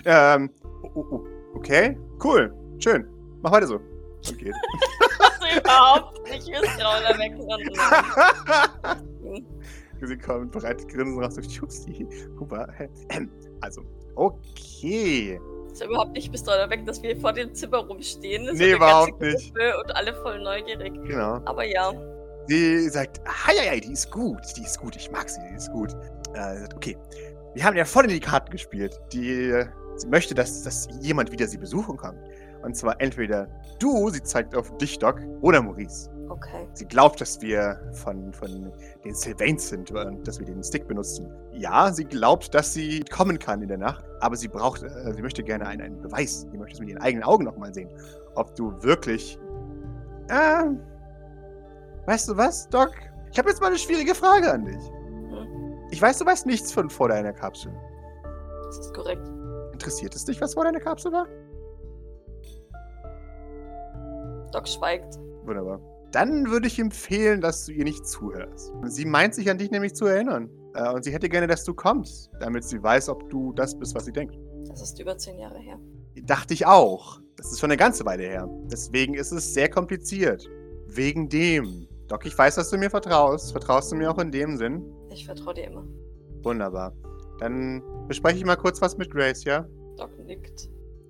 Ähm, 0.06 0.50
oh, 0.84 1.06
oh, 1.12 1.24
okay, 1.56 1.98
cool, 2.24 2.54
schön. 2.80 3.08
Mach 3.42 3.52
weiter 3.52 3.68
so. 3.68 3.76
Und 3.76 4.38
geht. 4.38 4.54
Was 5.18 5.58
überhaupt 5.60 6.30
nicht 6.30 6.48
Misstrauen 6.48 7.04
wegrennen. 7.20 7.74
Sie 10.02 10.18
kommt 10.18 10.52
bereit, 10.52 10.88
grinsen 10.88 11.24
raus. 11.24 11.36
So, 11.36 11.42
Tschussi. 11.42 12.08
Huber. 12.40 12.68
Also, 13.62 13.84
okay. 14.16 15.40
Ist 15.72 15.84
überhaupt 15.84 16.14
nicht 16.14 16.32
Misstrauen 16.32 16.70
weg, 16.70 16.86
dass 16.86 17.02
wir 17.02 17.16
vor 17.18 17.34
dem 17.34 17.54
Zimmer 17.54 17.78
rumstehen. 17.80 18.46
So 18.48 18.54
Nee, 18.54 18.74
überhaupt 18.74 19.22
nicht. 19.22 19.54
Gruppe 19.54 19.78
Und 19.80 19.96
alle 19.96 20.14
voll 20.16 20.42
neugierig. 20.42 20.94
Genau. 21.06 21.40
Aber 21.46 21.64
ja, 21.64 21.92
Sie 22.48 22.90
sagt, 22.90 23.22
ja, 23.56 23.80
die 23.80 23.94
ist 23.94 24.12
gut, 24.12 24.42
die 24.58 24.64
ist 24.64 24.80
gut, 24.80 24.96
ich 24.96 25.12
mag 25.12 25.30
sie, 25.30 25.40
die 25.50 25.56
ist 25.56 25.72
gut. 25.72 25.96
Äh, 26.34 26.58
sagt, 26.60 26.76
okay, 26.76 26.98
wir 27.54 27.64
haben 27.64 27.78
ja 27.78 27.86
voll 27.86 28.06
in 28.06 28.12
die 28.12 28.20
Karten 28.20 28.52
gespielt. 28.52 29.00
Die, 29.14 29.54
sie 29.96 30.08
möchte, 30.08 30.34
dass, 30.34 30.64
dass 30.64 30.88
jemand 31.02 31.32
wieder 31.32 31.48
sie 31.48 31.58
besuchen 31.58 31.98
kommt. 31.98 32.20
Und 32.64 32.76
zwar 32.76 33.00
entweder 33.02 33.48
du, 33.80 34.10
sie 34.10 34.22
zeigt 34.22 34.56
auf 34.56 34.76
dich, 34.78 34.98
Doc, 35.00 35.20
oder 35.42 35.62
Maurice. 35.62 36.10
okay. 36.30 36.68
Sie 36.74 36.86
glaubt, 36.86 37.20
dass 37.20 37.42
wir 37.42 37.80
von, 37.94 38.32
von 38.34 38.72
den 39.04 39.16
Sylvains 39.16 39.70
sind 39.70 39.92
und 39.92 40.28
dass 40.28 40.40
wir 40.40 40.46
den 40.46 40.64
Stick 40.64 40.88
benutzen. 40.88 41.32
Ja, 41.54 41.92
sie 41.92 42.06
glaubt, 42.06 42.54
dass 42.54 42.74
sie 42.74 43.02
kommen 43.12 43.40
kann 43.40 43.62
in 43.62 43.68
der 43.68 43.80
Nacht, 43.80 44.06
aber 44.20 44.36
sie 44.36 44.48
braucht, 44.48 44.84
äh, 44.84 45.14
sie 45.14 45.22
möchte 45.22 45.44
gerne 45.44 45.66
einen, 45.66 45.82
einen 45.82 46.02
Beweis. 46.02 46.48
Sie 46.52 46.58
möchte 46.58 46.76
es 46.76 46.80
mit 46.80 46.90
ihren 46.90 47.02
eigenen 47.02 47.24
Augen 47.24 47.46
nochmal 47.46 47.74
sehen. 47.74 47.90
Ob 48.36 48.56
du 48.56 48.72
wirklich. 48.84 49.40
Äh, 50.30 50.66
weißt 52.06 52.30
du 52.30 52.38
was, 52.38 52.68
Doc? 52.70 52.92
Ich 53.32 53.38
habe 53.40 53.50
jetzt 53.50 53.62
mal 53.62 53.68
eine 53.68 53.78
schwierige 53.78 54.14
Frage 54.16 54.52
an 54.52 54.66
dich. 54.66 54.84
Hm, 55.30 55.74
Ich 55.92 56.02
weiß, 56.02 56.20
du 56.20 56.26
weißt 56.26 56.46
nichts 56.46 56.72
von 56.72 56.90
vor 56.90 57.10
deiner 57.10 57.34
Kapsel. 57.34 57.72
das 58.66 58.80
ist 58.80 58.94
korrekt. 58.94 59.26
Interessiert 59.74 60.16
es 60.16 60.26
dich, 60.26 60.40
was 60.42 60.54
vor 60.54 60.64
deiner 60.64 60.80
Kapsel 60.80 61.12
war? 61.12 61.28
Doc 64.52 64.68
schweigt. 64.68 65.18
Wunderbar. 65.46 65.80
Dann 66.12 66.50
würde 66.50 66.68
ich 66.68 66.78
empfehlen, 66.78 67.40
dass 67.40 67.66
du 67.66 67.72
ihr 67.72 67.86
nicht 67.86 68.06
zuhörst. 68.06 68.74
Sie 68.86 69.06
meint 69.06 69.34
sich 69.34 69.50
an 69.50 69.58
dich 69.58 69.72
nämlich 69.72 69.96
zu 69.96 70.06
erinnern. 70.06 70.50
Äh, 70.74 70.92
und 70.94 71.04
sie 71.04 71.12
hätte 71.14 71.30
gerne, 71.30 71.48
dass 71.48 71.64
du 71.64 71.74
kommst, 71.74 72.30
damit 72.42 72.66
sie 72.66 72.82
weiß, 72.84 73.08
ob 73.10 73.30
du 73.30 73.54
das 73.54 73.78
bist, 73.78 73.96
was 73.96 74.06
sie 74.06 74.12
denkt. 74.12 74.38
Das 74.68 74.82
ist 74.82 75.00
über 75.00 75.18
zehn 75.18 75.38
Jahre 75.40 75.58
her. 75.60 75.80
Dachte 76.24 76.54
ich 76.54 76.66
auch. 76.66 77.22
Das 77.38 77.52
ist 77.52 77.60
schon 77.62 77.72
eine 77.72 77.78
ganze 77.78 78.06
Weile 78.06 78.24
her. 78.24 78.50
Deswegen 78.66 79.14
ist 79.14 79.32
es 79.32 79.54
sehr 79.54 79.70
kompliziert. 79.70 80.48
Wegen 80.88 81.30
dem. 81.30 81.88
Doc, 82.12 82.26
ich 82.26 82.38
weiß, 82.38 82.56
dass 82.56 82.70
du 82.70 82.78
mir 82.78 82.90
vertraust. 82.90 83.54
Vertraust 83.54 83.90
du 83.90 83.96
mir 83.96 84.12
auch 84.12 84.18
in 84.18 84.32
dem 84.32 84.58
Sinn? 84.58 84.84
Ich 85.12 85.26
vertraue 85.26 85.54
dir 85.54 85.68
immer. 85.68 85.86
Wunderbar. 86.44 86.92
Dann 87.40 87.82
bespreche 88.10 88.38
ich 88.38 88.44
mal 88.44 88.58
kurz 88.58 88.82
was 88.82 88.98
mit 88.98 89.10
Grace, 89.10 89.46
ja? 89.46 89.66
Doc 89.96 90.10
nickt. 90.26 90.70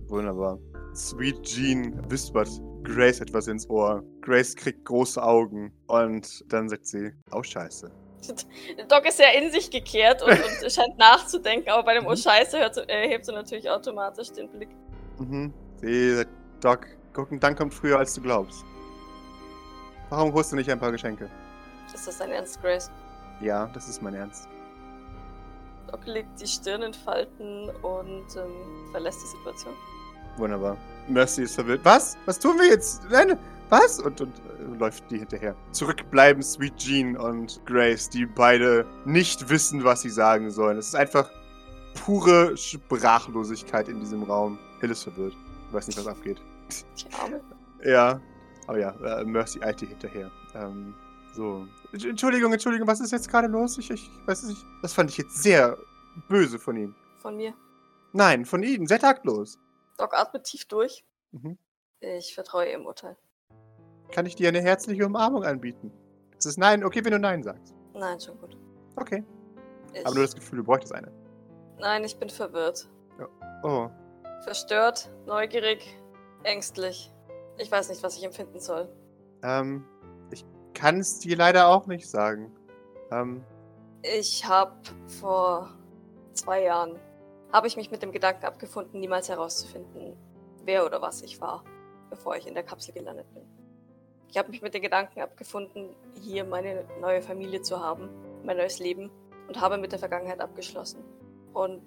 Wunderbar. 0.09 0.59
Sweet 0.93 1.41
Jean 1.41 2.11
wispert 2.11 2.49
Grace 2.83 3.19
etwas 3.19 3.47
ins 3.47 3.67
Ohr. 3.67 4.03
Grace 4.21 4.55
kriegt 4.55 4.85
große 4.85 5.21
Augen 5.23 5.73
und 5.87 6.45
dann 6.53 6.69
sagt 6.69 6.85
sie, 6.85 7.11
oh 7.31 7.41
scheiße. 7.41 7.89
Doc 8.87 9.07
ist 9.07 9.17
sehr 9.17 9.41
in 9.41 9.51
sich 9.51 9.71
gekehrt 9.71 10.21
und, 10.21 10.33
und 10.33 10.71
scheint 10.71 10.99
nachzudenken, 10.99 11.71
aber 11.71 11.81
bei 11.81 11.95
dem 11.95 12.05
Oh 12.05 12.15
Scheiße 12.15 12.59
hört, 12.59 12.77
äh, 12.77 13.09
hebt 13.09 13.25
sie 13.25 13.31
natürlich 13.31 13.67
automatisch 13.67 14.33
den 14.33 14.51
Blick. 14.51 14.69
Mhm. 15.17 15.51
Die, 15.81 16.21
Doc, 16.59 16.85
gucken, 17.11 17.39
dann 17.39 17.55
kommt 17.55 17.73
früher, 17.73 17.97
als 17.97 18.13
du 18.13 18.21
glaubst. 18.21 18.63
Warum 20.12 20.34
holst 20.34 20.52
du 20.52 20.58
nicht 20.58 20.69
ein 20.69 20.78
paar 20.78 20.91
Geschenke? 20.91 21.30
Ist 21.93 22.06
das 22.06 22.17
dein 22.17 22.32
Ernst, 22.32 22.62
Grace? 22.62 22.91
Ja, 23.39 23.67
das 23.74 23.88
ist 23.88 24.02
mein 24.02 24.13
Ernst. 24.13 24.50
Doc 25.89 26.06
legt 26.06 26.39
die 26.39 26.47
Stirn 26.47 26.82
in 26.82 26.93
Falten 26.93 27.69
und 27.82 28.26
ähm, 28.36 28.91
verlässt 28.91 29.21
die 29.24 29.38
Situation. 29.38 29.74
Wunderbar. 30.36 30.76
Mercy 31.08 31.43
ist 31.43 31.56
verwirrt. 31.56 31.80
Was? 31.84 32.17
Was 32.26 32.39
tun 32.39 32.58
wir 32.60 32.67
jetzt? 32.67 33.04
Nein, 33.10 33.38
was? 33.69 34.02
Und, 34.02 34.19
und 34.19 34.34
äh, 34.38 34.78
läuft 34.78 35.10
die 35.10 35.19
hinterher. 35.19 35.56
Zurückbleiben 35.71 36.43
Sweet 36.43 36.76
Jean 36.76 37.15
und 37.15 37.65
Grace, 37.65 38.10
die 38.10 38.26
beide 38.26 38.86
nicht 39.06 39.50
wissen, 39.50 39.82
was 39.86 40.02
sie 40.02 40.10
sagen 40.10 40.52
sollen. 40.52 40.78
Es 40.78 40.89
ist 40.89 40.95
einfach 40.95 41.30
pure 42.04 42.58
Sprachlosigkeit 42.58 43.88
in 43.88 44.02
diesem 44.02 44.24
Raum. 44.24 44.60
Hill 44.82 44.91
ist 44.91 45.04
verwirrt. 45.04 45.36
Weiß 45.71 45.88
nicht, 45.88 45.97
was 45.97 46.08
abgeht. 46.08 46.41
Die 46.97 47.13
Arme. 47.13 47.39
Ja. 47.86 48.19
Aber 48.71 48.79
ja, 48.79 48.91
äh, 49.19 49.25
Mercy 49.25 49.62
eilt 49.62 49.81
ihr 49.81 49.89
hinterher. 49.89 50.31
Ähm, 50.55 50.95
so. 51.34 51.67
Entsch- 51.91 52.07
Entschuldigung, 52.10 52.53
Entschuldigung, 52.53 52.88
was 52.88 53.01
ist 53.01 53.12
jetzt 53.12 53.27
gerade 53.29 53.49
los? 53.49 53.77
Ich, 53.77 53.91
ich 53.91 54.10
weiß 54.25 54.43
es 54.43 54.47
nicht. 54.49 54.65
Das 54.81 54.93
fand 54.93 55.10
ich 55.10 55.17
jetzt 55.17 55.43
sehr 55.43 55.77
böse 56.29 56.57
von 56.57 56.77
Ihnen. 56.77 56.95
Von 57.17 57.36
mir. 57.36 57.53
Nein, 58.13 58.45
von 58.45 58.63
Ihnen. 58.63 58.88
Sehr 58.88 58.99
taktlos. 58.99 59.60
Doc 59.97 60.13
atmet 60.17 60.45
tief 60.45 60.63
durch. 60.69 61.03
Mhm. 61.34 61.57
Ich 61.99 62.34
vertraue 62.34 62.65
ihrem 62.71 62.86
Urteil. 62.86 63.17
Kann 64.13 64.25
ich 64.25 64.36
dir 64.38 64.47
eine 64.47 64.62
herzliche 64.62 65.05
Umarmung 65.05 65.43
anbieten? 65.43 65.91
Es 66.39 66.45
ist 66.45 66.57
nein, 66.57 66.86
okay, 66.86 67.03
wenn 67.03 67.12
du 67.12 67.19
nein 67.19 67.43
sagst. 67.43 67.75
Nein, 67.93 68.21
schon 68.21 68.39
gut. 68.39 68.57
Okay. 68.95 69.25
Ich, 69.93 70.05
Aber 70.05 70.15
nur 70.15 70.23
das 70.23 70.34
Gefühl, 70.34 70.60
du 70.60 70.63
bräuchtest 70.63 70.93
eine. 70.93 71.12
nein, 71.77 72.05
ich 72.05 72.15
bin 72.17 72.29
verwirrt. 72.29 72.89
Oh. 73.63 73.89
Verstört, 74.45 75.12
neugierig, 75.27 75.86
ängstlich. 76.43 77.12
Ich 77.57 77.71
weiß 77.71 77.89
nicht, 77.89 78.01
was 78.03 78.17
ich 78.17 78.23
empfinden 78.23 78.59
soll. 78.59 78.89
Ähm, 79.43 79.85
ich 80.31 80.45
kann 80.73 80.99
es 80.99 81.19
dir 81.19 81.35
leider 81.35 81.67
auch 81.67 81.87
nicht 81.87 82.09
sagen. 82.09 82.51
Ähm, 83.11 83.43
Ich 84.03 84.47
habe 84.47 84.73
vor 85.19 85.69
zwei 86.33 86.63
Jahren 86.63 86.99
habe 87.51 87.67
ich 87.67 87.75
mich 87.75 87.91
mit 87.91 88.01
dem 88.01 88.11
Gedanken 88.11 88.45
abgefunden, 88.45 88.99
niemals 88.99 89.29
herauszufinden, 89.29 90.15
wer 90.63 90.85
oder 90.85 91.01
was 91.01 91.21
ich 91.21 91.41
war, 91.41 91.63
bevor 92.09 92.35
ich 92.35 92.47
in 92.47 92.53
der 92.53 92.63
Kapsel 92.63 92.93
gelandet 92.93 93.31
bin. 93.33 93.43
Ich 94.29 94.37
habe 94.37 94.49
mich 94.49 94.61
mit 94.61 94.73
den 94.73 94.81
Gedanken 94.81 95.19
abgefunden, 95.19 95.93
hier 96.21 96.45
meine 96.45 96.85
neue 97.01 97.21
Familie 97.21 97.61
zu 97.61 97.79
haben, 97.79 98.09
mein 98.43 98.55
neues 98.57 98.79
Leben 98.79 99.11
und 99.49 99.59
habe 99.59 99.77
mit 99.77 99.91
der 99.91 99.99
Vergangenheit 99.99 100.39
abgeschlossen. 100.39 101.03
Und 101.53 101.83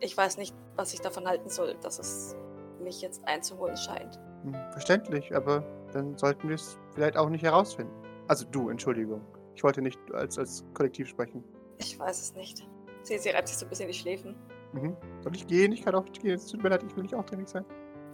ich 0.00 0.14
weiß 0.14 0.36
nicht, 0.36 0.54
was 0.76 0.92
ich 0.92 1.00
davon 1.00 1.26
halten 1.26 1.48
soll, 1.48 1.74
dass 1.80 1.98
es 1.98 2.36
mich 2.82 3.00
jetzt 3.00 3.26
einzuholen 3.26 3.78
scheint. 3.78 4.20
Hm, 4.46 4.54
verständlich, 4.70 5.34
aber 5.34 5.64
dann 5.92 6.16
sollten 6.16 6.48
wir 6.48 6.54
es 6.54 6.78
vielleicht 6.94 7.16
auch 7.16 7.28
nicht 7.28 7.42
herausfinden. 7.42 7.92
Also 8.28 8.46
du, 8.46 8.68
Entschuldigung. 8.68 9.20
Ich 9.56 9.64
wollte 9.64 9.82
nicht 9.82 9.98
als, 10.12 10.38
als 10.38 10.64
Kollektiv 10.74 11.08
sprechen. 11.08 11.42
Ich 11.78 11.98
weiß 11.98 12.20
es 12.20 12.34
nicht. 12.34 12.68
Sie, 13.02 13.18
sie 13.18 13.30
reibt 13.30 13.48
sich 13.48 13.56
so 13.56 13.66
ein 13.66 13.70
bisschen 13.70 13.88
die 13.88 13.94
Schläfen. 13.94 14.36
Mhm. 14.72 14.96
Soll 15.20 15.34
ich 15.34 15.46
gehen? 15.46 15.72
Ich 15.72 15.82
kann 15.82 15.94
auch 15.94 16.04
nicht 16.04 16.20
gehen. 16.20 16.34
Es 16.34 16.46
tut 16.46 16.62
mir 16.62 16.68
leid, 16.68 16.82
ich 16.82 16.94
will 16.96 17.02
nicht 17.02 17.14
auch 17.14 17.24
dringend 17.24 17.48
sein. 17.48 17.64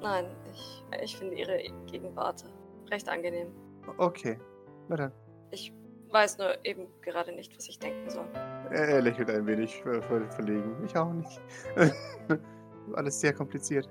Nein, 0.01 0.27
ich, 0.51 0.85
ich 1.03 1.17
finde 1.17 1.35
ihre 1.37 1.59
Gegenwart 1.87 2.45
recht 2.91 3.09
angenehm. 3.09 3.49
Okay. 3.99 4.39
Na 4.89 4.97
dann. 4.97 5.13
Ich 5.51 5.73
weiß 6.11 6.39
nur 6.39 6.65
eben 6.65 6.87
gerade 7.03 7.33
nicht, 7.33 7.57
was 7.57 7.69
ich 7.69 7.79
denken 7.79 8.09
soll. 8.09 8.27
Er, 8.71 8.89
er 8.89 9.03
lächelt 9.03 9.31
ein 9.31 9.47
wenig 9.47 9.83
ver 9.83 10.03
verlegen. 10.03 10.77
Ich 10.85 10.97
auch 10.97 11.13
nicht. 11.13 11.41
Alles 12.95 13.21
sehr 13.21 13.33
kompliziert. 13.33 13.89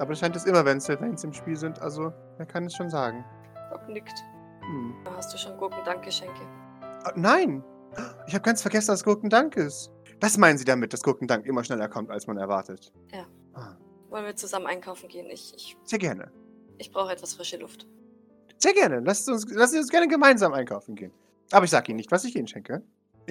Aber 0.00 0.10
das 0.12 0.18
scheint 0.20 0.34
es 0.34 0.46
immer, 0.46 0.64
wenn 0.64 0.80
Sylvains 0.80 1.22
im 1.24 1.32
Spiel 1.34 1.56
sind. 1.56 1.78
Also, 1.80 2.10
er 2.38 2.46
kann 2.46 2.64
es 2.64 2.74
schon 2.74 2.88
sagen. 2.88 3.22
Doc 3.70 3.86
nickt. 3.88 4.24
Hm. 4.62 4.94
Hast 5.14 5.32
du 5.34 5.36
schon 5.38 5.56
Gurkendankgeschenke? 5.58 6.40
Ah, 7.04 7.12
nein! 7.16 7.62
Ich 8.26 8.34
habe 8.34 8.42
ganz 8.42 8.62
vergessen, 8.62 8.88
dass 8.92 9.04
Gurkendank 9.04 9.56
ist. 9.56 9.90
Das 10.18 10.38
meinen 10.38 10.56
Sie 10.58 10.64
damit, 10.64 10.92
dass 10.92 11.02
Gurkendank 11.02 11.44
immer 11.44 11.64
schneller 11.64 11.88
kommt, 11.88 12.10
als 12.10 12.26
man 12.26 12.38
erwartet? 12.38 12.92
Ja. 13.12 13.26
Ah, 13.54 13.76
Wollen 14.08 14.24
wir 14.24 14.36
zusammen 14.36 14.66
einkaufen 14.66 15.08
gehen? 15.08 15.26
Ich, 15.30 15.52
ich, 15.54 15.76
sehr 15.84 15.98
gerne. 15.98 16.30
ich 16.78 16.90
brauche 16.92 17.12
etwas 17.12 17.34
frische 17.34 17.58
Luft. 17.58 17.86
Sehr 18.58 18.72
gerne. 18.72 19.00
Lasst 19.00 19.28
uns, 19.28 19.46
lasst 19.50 19.74
uns 19.74 19.88
gerne 19.90 20.08
gemeinsam 20.08 20.52
einkaufen 20.54 20.94
gehen. 20.94 21.12
Aber 21.52 21.64
ich 21.64 21.70
sage 21.70 21.90
Ihnen 21.90 21.96
nicht, 21.96 22.10
was 22.10 22.24
ich 22.24 22.36
Ihnen 22.36 22.46
schenke. 22.48 22.82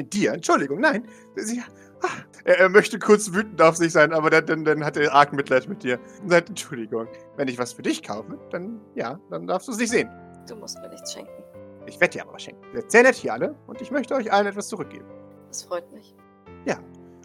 Dir, 0.08 0.34
Entschuldigung, 0.34 0.80
nein. 0.80 1.08
Sie, 1.36 1.62
ah, 2.02 2.08
er, 2.46 2.60
er 2.60 2.70
möchte 2.70 3.00
kurz 3.00 3.34
wütend 3.34 3.62
auf 3.62 3.76
sich 3.76 3.92
sein, 3.92 4.14
aber 4.14 4.30
dann, 4.30 4.64
dann, 4.64 4.84
hat 4.84 4.98
er 4.98 5.14
arg 5.14 5.34
Mitleid 5.34 5.68
mit 5.68 5.84
dir. 5.84 6.00
Und 6.22 6.30
sagt, 6.30 6.50
Entschuldigung, 6.50 7.08
wenn 7.36 7.48
ich 7.48 7.58
was 7.58 7.74
für 7.74 7.82
dich 7.82 8.04
kaufe, 8.04 8.38
dann 8.52 8.80
ja, 8.96 9.20
dann 9.30 9.48
darfst 9.48 9.68
du 9.68 9.72
es 9.72 9.78
nicht 9.78 9.90
sehen. 9.90 10.10
Du 10.48 10.56
musst 10.56 10.80
mir 10.80 10.90
nichts 10.90 11.14
schenken. 11.14 11.44
Ich 11.86 12.00
werde 12.00 12.14
dir 12.14 12.24
aber 12.24 12.34
was 12.34 12.44
schenken. 12.44 12.64
Ihr 12.74 12.82
seid 12.82 12.92
sehr 12.92 13.04
nett 13.04 13.16
hier 13.16 13.34
alle 13.34 13.56
und 13.68 13.82
ich 13.82 13.92
möchte 13.92 14.16
euch 14.16 14.32
allen 14.32 14.48
etwas 14.48 14.68
zurückgeben. 14.68 15.06
Das 15.50 15.64
freut 15.64 15.92
mich. 15.92 16.16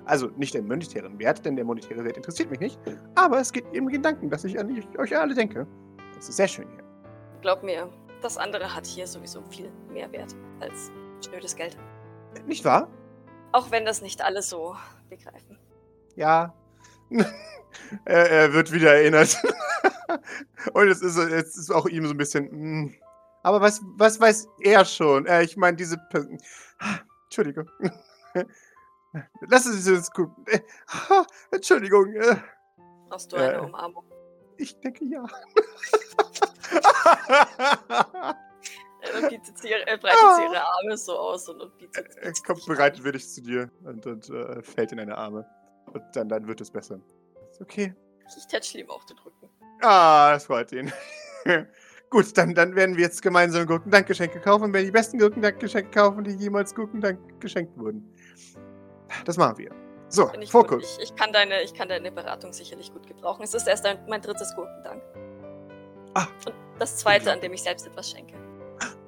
Also 0.07 0.29
nicht 0.37 0.55
den 0.55 0.67
monetären 0.67 1.19
Wert, 1.19 1.45
denn 1.45 1.57
der 1.57 1.65
monetäre 1.65 2.05
Wert 2.05 2.17
interessiert 2.17 2.51
mich 2.51 2.61
nicht. 2.61 2.79
Aber 3.15 3.41
es 3.41 3.53
geht 3.53 3.65
im 3.73 3.89
Gedanken, 3.89 4.29
dass 4.29 4.45
ich 4.45 4.59
an 4.59 4.83
euch 4.99 5.17
alle 5.17 5.35
denke. 5.35 5.67
Das 6.15 6.29
ist 6.29 6.37
sehr 6.37 6.49
schön 6.49 6.69
hier. 6.69 6.85
Glaub 7.41 7.63
mir, 7.63 7.91
das 8.23 8.37
andere 8.37 8.75
hat 8.75 8.87
hier 8.87 9.07
sowieso 9.07 9.43
viel 9.51 9.71
mehr 9.93 10.11
Wert 10.13 10.35
als 10.61 10.91
schnödes 11.27 11.57
Geld. 11.57 11.77
Nicht 12.47 12.65
wahr? 12.65 12.89
Auch 13.53 13.71
wenn 13.71 13.85
das 13.85 14.03
nicht 14.03 14.23
alle 14.23 14.43
so 14.43 14.77
begreifen. 15.09 15.59
Ja. 16.17 16.55
er, 18.05 18.31
er 18.31 18.53
wird 18.53 18.73
wieder 18.73 18.95
erinnert. 18.95 19.37
Und 20.73 20.89
es 20.89 21.03
ist, 21.03 21.17
es 21.17 21.57
ist 21.57 21.71
auch 21.71 21.87
ihm 21.87 22.07
so 22.07 22.13
ein 22.15 22.17
bisschen. 22.19 22.45
mm. 22.85 22.95
Aber 23.43 23.61
was, 23.61 23.81
was 23.97 24.19
weiß 24.21 24.49
er 24.63 24.85
schon? 24.85 25.27
Äh, 25.27 25.43
ich 25.43 25.57
meine, 25.57 25.77
diese 25.77 25.99
Person. 26.11 26.39
Entschuldigung. 27.25 27.69
Lassen 29.41 29.73
Sie 29.75 29.93
uns 29.93 30.11
gucken. 30.11 30.45
Äh, 30.49 30.61
ah, 31.11 31.25
Entschuldigung. 31.51 32.13
Äh, 32.15 32.37
Brauchst 33.09 33.33
du 33.33 33.37
Äh. 33.37 33.49
eine 33.51 33.63
Umarmung? 33.63 34.05
ich 34.57 34.79
denke 34.81 35.05
ja. 35.05 35.25
Dann 39.13 39.29
bietet 39.29 39.59
sie, 39.59 39.69
ihre- 39.69 39.87
äh, 39.87 39.99
breitet 39.99 40.19
sie 40.37 40.43
ihre 40.43 40.63
Arme 40.65 40.97
so 40.97 41.19
aus 41.19 41.49
und, 41.49 41.61
und 41.61 41.77
bietet. 41.79 42.17
er 42.17 42.33
kommt 42.47 42.65
bereitwillig 42.67 43.29
zu 43.29 43.43
dir 43.43 43.71
und, 43.85 44.07
und 44.07 44.29
äh, 44.31 44.63
fällt 44.63 44.93
in 44.93 44.99
deine 44.99 45.17
Arme. 45.17 45.47
Und 45.93 46.03
dann, 46.15 46.29
dann 46.29 46.47
wird 46.47 46.61
es 46.61 46.71
besser. 46.71 46.99
Ist 47.51 47.61
okay. 47.61 47.95
Ich 48.37 48.47
tätschle 48.47 48.81
ihm 48.81 48.91
auch 48.91 49.05
den 49.05 49.19
Rücken. 49.19 49.51
Ah, 49.83 50.33
das 50.33 50.47
freut 50.47 50.73
ihn. 50.73 50.93
Gut, 52.11 52.37
dann, 52.39 52.55
dann 52.55 52.75
werden 52.75 52.97
wir 52.97 53.05
jetzt 53.05 53.23
gemeinsam 53.23 53.67
Gurkendankgeschenke 53.67 54.41
kaufen 54.41 54.65
und 54.65 54.73
werden 54.73 54.87
die 54.87 54.93
besten 54.93 55.19
Gurkendankgeschenke 55.19 55.91
kaufen, 55.91 56.25
die 56.25 56.33
jemals 56.33 56.75
Gurkendank 56.75 57.41
geschenkt 57.41 57.77
wurden. 57.79 58.09
Das 59.25 59.37
machen 59.37 59.59
wir. 59.59 59.71
So, 60.09 60.29
Bin 60.29 60.43
ich. 60.43 60.51
Fokus. 60.51 60.99
ich, 60.99 61.11
ich, 61.11 61.17
kann 61.17 61.33
deine, 61.33 61.63
ich 61.63 61.75
kann 61.75 61.89
deine 61.89 62.13
Beratung 62.13 62.53
sicherlich 62.53 62.93
gut 62.93 63.07
gebrauchen. 63.07 63.43
Es 63.43 63.53
ist 63.53 63.67
erst 63.67 63.85
ein, 63.85 63.99
mein 64.09 64.23
drittes 64.23 64.55
Gurkendank. 64.55 65.03
Ah. 66.15 66.27
Und 66.47 66.55
das 66.79 66.97
zweite, 66.99 67.33
an 67.33 67.41
dem 67.41 67.53
ich 67.53 67.63
selbst 67.63 67.87
etwas 67.87 68.11
schenke. 68.11 68.35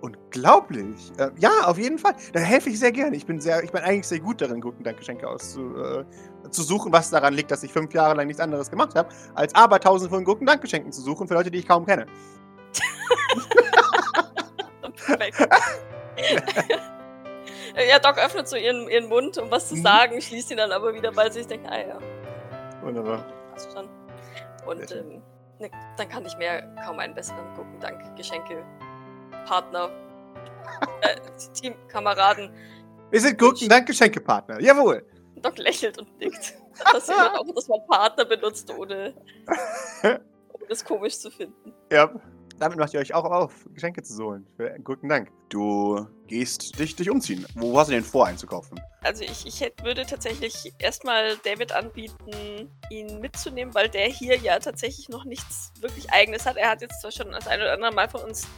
Unglaublich. 0.01 1.13
Äh, 1.19 1.31
ja, 1.39 1.51
auf 1.65 1.79
jeden 1.79 1.99
Fall. 1.99 2.15
Da 2.33 2.41
helfe 2.41 2.71
ich 2.71 2.79
sehr 2.79 2.93
gerne. 2.93 3.17
Ich 3.17 3.27
bin, 3.27 3.41
sehr, 3.41 3.63
ich 3.65 3.73
bin 3.73 3.83
eigentlich 3.83 4.07
sehr 4.07 4.21
gut 4.21 4.41
darin, 4.41 4.61
Gurkendankgeschenke 4.61 5.27
auszu, 5.29 5.75
äh, 5.77 6.05
zu 6.51 6.63
suchen, 6.63 6.93
was 6.93 7.11
daran 7.11 7.35
liegt, 7.35 7.51
dass 7.51 7.63
ich 7.63 7.73
fünf 7.73 7.93
Jahre 7.95 8.15
lang 8.15 8.27
nichts 8.29 8.41
anderes 8.41 8.71
gemacht 8.71 8.95
habe, 8.95 9.09
als 9.35 9.55
aber 9.55 9.81
tausend 9.81 10.11
von 10.11 10.25
Gurkendankgeschenken 10.25 10.93
zu 10.93 11.01
suchen 11.01 11.27
für 11.27 11.35
Leute, 11.35 11.51
die 11.51 11.59
ich 11.59 11.67
kaum 11.69 11.85
kenne. 11.87 12.07
Ja, 17.89 17.99
Doc 17.99 18.17
öffnet 18.19 18.49
so 18.49 18.57
ihren, 18.57 18.89
ihren 18.89 19.09
Mund, 19.09 19.37
um 19.39 19.51
was 19.51 19.69
zu 19.69 19.77
Mhm. 19.77 19.83
sagen, 19.83 20.21
schließt 20.21 20.51
ihn 20.51 20.57
dann 20.57 20.73
aber 20.73 20.95
wieder, 20.95 21.15
weil 21.15 21.31
sie 21.31 21.41
sich 21.41 21.47
denkt, 21.49 21.69
ah 21.71 21.79
ja, 21.79 21.99
Wunderbar. 22.83 23.23
passt 23.53 23.71
schon. 23.73 23.87
Und 24.67 24.91
ähm, 24.93 25.23
ne, 25.59 25.71
dann 25.99 26.09
kann 26.09 26.25
ich 26.25 26.37
mir 26.39 26.63
kaum 26.85 26.99
einen 26.99 27.15
besseren 27.15 27.45
Gurkendank-Geschenke, 27.55 28.65
Partner, 29.47 29.91
äh, 31.03 31.17
Teamkameraden. 31.55 32.51
Wir 33.11 33.21
sind 33.21 33.39
Gurkendankgeschenkepartner. 33.39 34.61
Jawohl. 34.61 35.07
Doc 35.37 35.57
lächelt 35.59 35.99
und 35.99 36.19
nickt. 36.19 36.55
Da 36.79 36.93
passiert 36.93 37.19
dann 37.19 37.37
auch, 37.37 37.55
dass 37.55 37.69
man 37.69 37.87
Partner 37.87 38.25
benutzt, 38.25 38.71
ohne, 38.77 39.15
ohne 40.03 40.21
es 40.69 40.85
komisch 40.85 41.19
zu 41.19 41.31
finden. 41.31 41.73
Ja. 41.91 42.11
Damit 42.59 42.79
macht 42.79 42.95
ihr 42.95 43.01
euch 43.01 43.13
auch 43.13 43.25
auf, 43.25 43.67
Geschenke 43.75 44.03
zu 44.03 44.17
holen. 44.25 44.47
Für 44.57 44.79
Gurkendank. 44.79 45.31
Du 45.51 46.07
gehst 46.27 46.79
dich, 46.79 46.97
dich 46.97 47.11
umziehen. 47.11 47.47
Wo 47.55 47.79
hast 47.79 47.89
du 47.89 47.93
denn 47.93 48.03
vor, 48.03 48.27
einzukaufen? 48.27 48.81
Also 49.03 49.25
ich, 49.25 49.47
ich 49.47 49.61
hätte, 49.61 49.85
würde 49.85 50.07
tatsächlich 50.07 50.73
erstmal 50.79 51.37
David 51.45 51.73
anbieten, 51.73 52.71
ihn 52.91 53.21
mitzunehmen, 53.21 53.75
weil 53.75 53.91
der 53.91 54.07
hier 54.07 54.39
ja 54.39 54.59
tatsächlich 54.59 55.11
noch 55.11 55.27
nichts 55.27 55.71
wirklich 55.81 56.11
Eigenes 56.13 56.47
hat. 56.47 56.57
Er 56.57 56.71
hat 56.71 56.81
jetzt 56.81 57.03
zwar 57.03 57.13
schon 57.13 57.31
das 57.31 57.47
ein 57.47 57.61
oder 57.61 57.75
andere 57.75 57.93
Mal 57.93 58.09
von 58.09 58.23
uns 58.23 58.49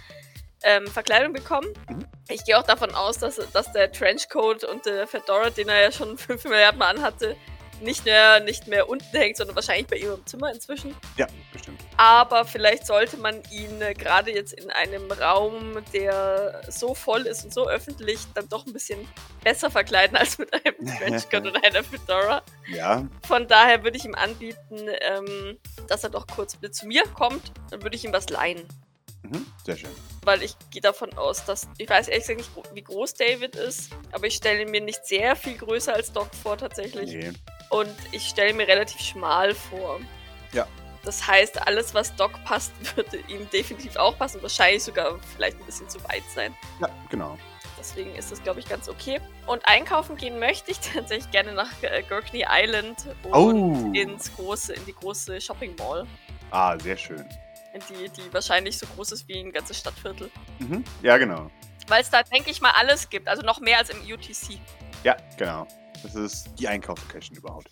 ähm, 0.63 0.87
Verkleidung 0.87 1.33
bekommen, 1.33 1.69
Mhm. 1.89 2.07
Ich 2.31 2.45
gehe 2.45 2.59
auch 2.59 2.63
davon 2.63 2.95
aus, 2.95 3.19
dass, 3.19 3.37
dass 3.53 3.73
der 3.73 3.91
Trenchcoat 3.91 4.65
und 4.65 4.85
der 4.85 5.07
Fedora, 5.07 5.49
den 5.51 5.69
er 5.69 5.81
ja 5.81 5.93
schon 5.93 6.19
5 6.19 6.45
Milliarden 6.45 6.79
Mal 6.79 6.95
anhatte, 6.97 7.37
nicht 7.81 8.05
mehr, 8.05 8.41
nicht 8.41 8.67
mehr 8.67 8.89
unten 8.89 9.17
hängt, 9.17 9.37
sondern 9.37 9.55
wahrscheinlich 9.55 9.87
bei 9.87 9.97
ihm 9.97 10.13
im 10.13 10.27
Zimmer 10.27 10.53
inzwischen. 10.53 10.97
Ja, 11.17 11.27
bestimmt. 11.53 11.81
Aber 11.97 12.45
vielleicht 12.45 12.85
sollte 12.87 13.17
man 13.19 13.41
ihn 13.53 13.81
äh, 13.81 13.95
gerade 13.95 14.33
jetzt 14.35 14.53
in 14.53 14.69
einem 14.71 15.11
Raum, 15.13 15.79
der 15.93 16.61
so 16.69 16.95
voll 16.95 17.23
ist 17.23 17.45
und 17.45 17.55
so 17.55 17.69
öffentlich, 17.69 18.19
dann 18.35 18.49
doch 18.49 18.67
ein 18.67 18.73
bisschen 18.73 19.07
besser 19.45 19.71
verkleiden 19.71 20.17
als 20.17 20.39
mit 20.39 20.53
einem 20.53 20.75
Trenchcoat 20.99 21.47
und 21.47 21.65
einer 21.65 21.85
Fedora. 21.85 22.43
Ja. 22.67 23.07
Von 23.27 23.47
daher 23.47 23.85
würde 23.85 23.97
ich 23.97 24.05
ihm 24.05 24.17
anbieten, 24.17 24.89
ähm, 25.01 25.59
dass 25.87 26.03
er 26.03 26.11
doch 26.11 26.27
kurz 26.27 26.61
mit 26.61 26.75
zu 26.75 26.87
mir 26.87 27.05
kommt. 27.15 27.53
Dann 27.71 27.83
würde 27.83 27.95
ich 27.95 28.05
ihm 28.05 28.13
was 28.13 28.29
leihen. 28.29 28.67
Mhm. 29.23 29.47
Sehr 29.65 29.77
schön. 29.77 29.91
Weil 30.25 30.43
ich 30.43 30.55
gehe 30.71 30.81
davon 30.83 31.13
aus, 31.19 31.45
dass. 31.45 31.69
Ich 31.79 31.89
weiß 31.89 32.09
ehrlich 32.09 32.27
gesagt 32.27 32.57
nicht, 32.57 32.75
wie 32.75 32.83
groß 32.83 33.15
David 33.15 33.57
ist, 33.57 33.91
aber 34.13 34.27
ich 34.27 34.35
stelle 34.35 34.63
ihn 34.63 34.71
mir 34.71 34.81
nicht 34.81 35.05
sehr 35.07 35.35
viel 35.37 35.57
größer 35.57 35.95
als 35.95 36.13
Doc 36.13 36.29
vor, 36.43 36.57
tatsächlich. 36.57 37.13
Nee. 37.13 37.33
Und 37.71 37.95
ich 38.13 38.23
stelle 38.29 38.55
mir 38.55 38.67
relativ 38.69 39.01
schmal 39.01 39.55
vor. 39.55 40.01
Ja. 40.53 40.67
Das 41.05 41.27
heißt, 41.27 41.67
alles, 41.67 41.95
was 41.95 42.15
Doc 42.17 42.33
passt, 42.45 42.73
würde 42.97 43.19
ihm 43.29 43.49
definitiv 43.51 43.97
auch 43.97 44.17
passen. 44.19 44.41
Wahrscheinlich 44.43 44.83
sogar 44.85 45.19
vielleicht 45.35 45.59
ein 45.59 45.67
bisschen 45.67 45.89
zu 45.89 46.03
weit 46.05 46.25
sein. 46.35 46.55
Ja, 46.81 46.89
genau. 47.11 47.37
Deswegen 47.79 48.15
ist 48.17 48.33
das, 48.33 48.43
glaube 48.43 48.59
ich, 48.61 48.69
ganz 48.69 48.89
okay. 48.89 49.21
Und 49.47 49.67
einkaufen 49.69 50.17
gehen 50.17 50.39
möchte 50.39 50.71
ich 50.71 50.79
tatsächlich 50.95 51.31
gerne 51.31 51.53
nach 51.53 51.71
äh, 51.83 52.03
Gurkney 52.09 52.45
Island 52.49 53.07
und 53.31 53.35
Oh. 53.35 53.93
ins 53.95 54.35
große, 54.35 54.75
in 54.75 54.85
die 54.87 54.93
große 54.95 55.41
Shopping 55.41 55.77
Mall. 55.77 56.07
Ah, 56.51 56.79
sehr 56.79 56.97
schön. 56.97 57.25
Die, 57.75 58.09
die 58.09 58.33
wahrscheinlich 58.33 58.79
so 58.79 58.87
groß 58.87 59.13
ist 59.13 59.29
wie 59.29 59.39
ein 59.41 59.53
ganzes 59.53 59.79
Stadtviertel. 59.79 60.31
Mhm. 60.59 60.83
Ja, 61.03 61.17
genau. 61.19 61.51
Weil 61.87 62.03
es 62.03 62.11
da, 62.11 62.23
denke 62.23 62.51
ich 62.51 62.61
mal, 62.61 62.73
alles 62.77 63.09
gibt. 63.09 63.29
Also 63.29 63.43
noch 63.43 63.61
mehr 63.61 63.79
als 63.79 63.91
im 63.91 63.99
UTC. 64.01 64.59
Ja, 65.05 65.17
genau. 65.37 65.67
Das 66.03 66.15
ist 66.15 66.49
die 66.59 66.69
Einkaufslocation 66.69 67.37
überhaupt. 67.37 67.69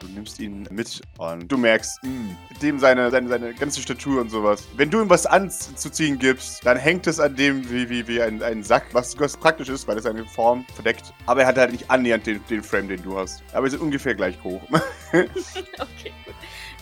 Du 0.00 0.06
nimmst 0.08 0.40
ihn 0.40 0.66
mit 0.70 1.02
und 1.18 1.52
du 1.52 1.58
merkst, 1.58 2.02
mh, 2.02 2.34
dem 2.62 2.78
seine, 2.78 3.10
seine, 3.10 3.28
seine 3.28 3.52
ganze 3.52 3.82
Statur 3.82 4.22
und 4.22 4.30
sowas. 4.30 4.66
Wenn 4.76 4.90
du 4.90 5.02
ihm 5.02 5.10
was 5.10 5.26
anzuziehen 5.26 6.18
gibst, 6.18 6.64
dann 6.64 6.78
hängt 6.78 7.06
es 7.06 7.20
an 7.20 7.36
dem 7.36 7.68
wie, 7.70 7.90
wie, 7.90 8.08
wie 8.08 8.22
ein, 8.22 8.42
ein 8.42 8.62
Sack, 8.62 8.86
was 8.92 9.14
ganz 9.14 9.36
praktisch 9.36 9.68
ist, 9.68 9.86
weil 9.86 9.98
es 9.98 10.04
seine 10.04 10.24
Form 10.24 10.64
verdeckt. 10.74 11.12
Aber 11.26 11.42
er 11.42 11.48
hat 11.48 11.58
halt 11.58 11.72
nicht 11.72 11.90
annähernd 11.90 12.26
den, 12.26 12.42
den 12.48 12.62
Frame, 12.62 12.88
den 12.88 13.02
du 13.02 13.18
hast. 13.18 13.42
Aber 13.52 13.66
sie 13.66 13.72
sind 13.72 13.82
ungefähr 13.82 14.14
gleich 14.14 14.42
hoch. 14.42 14.62
Okay, 15.12 16.12
gut. 16.24 16.34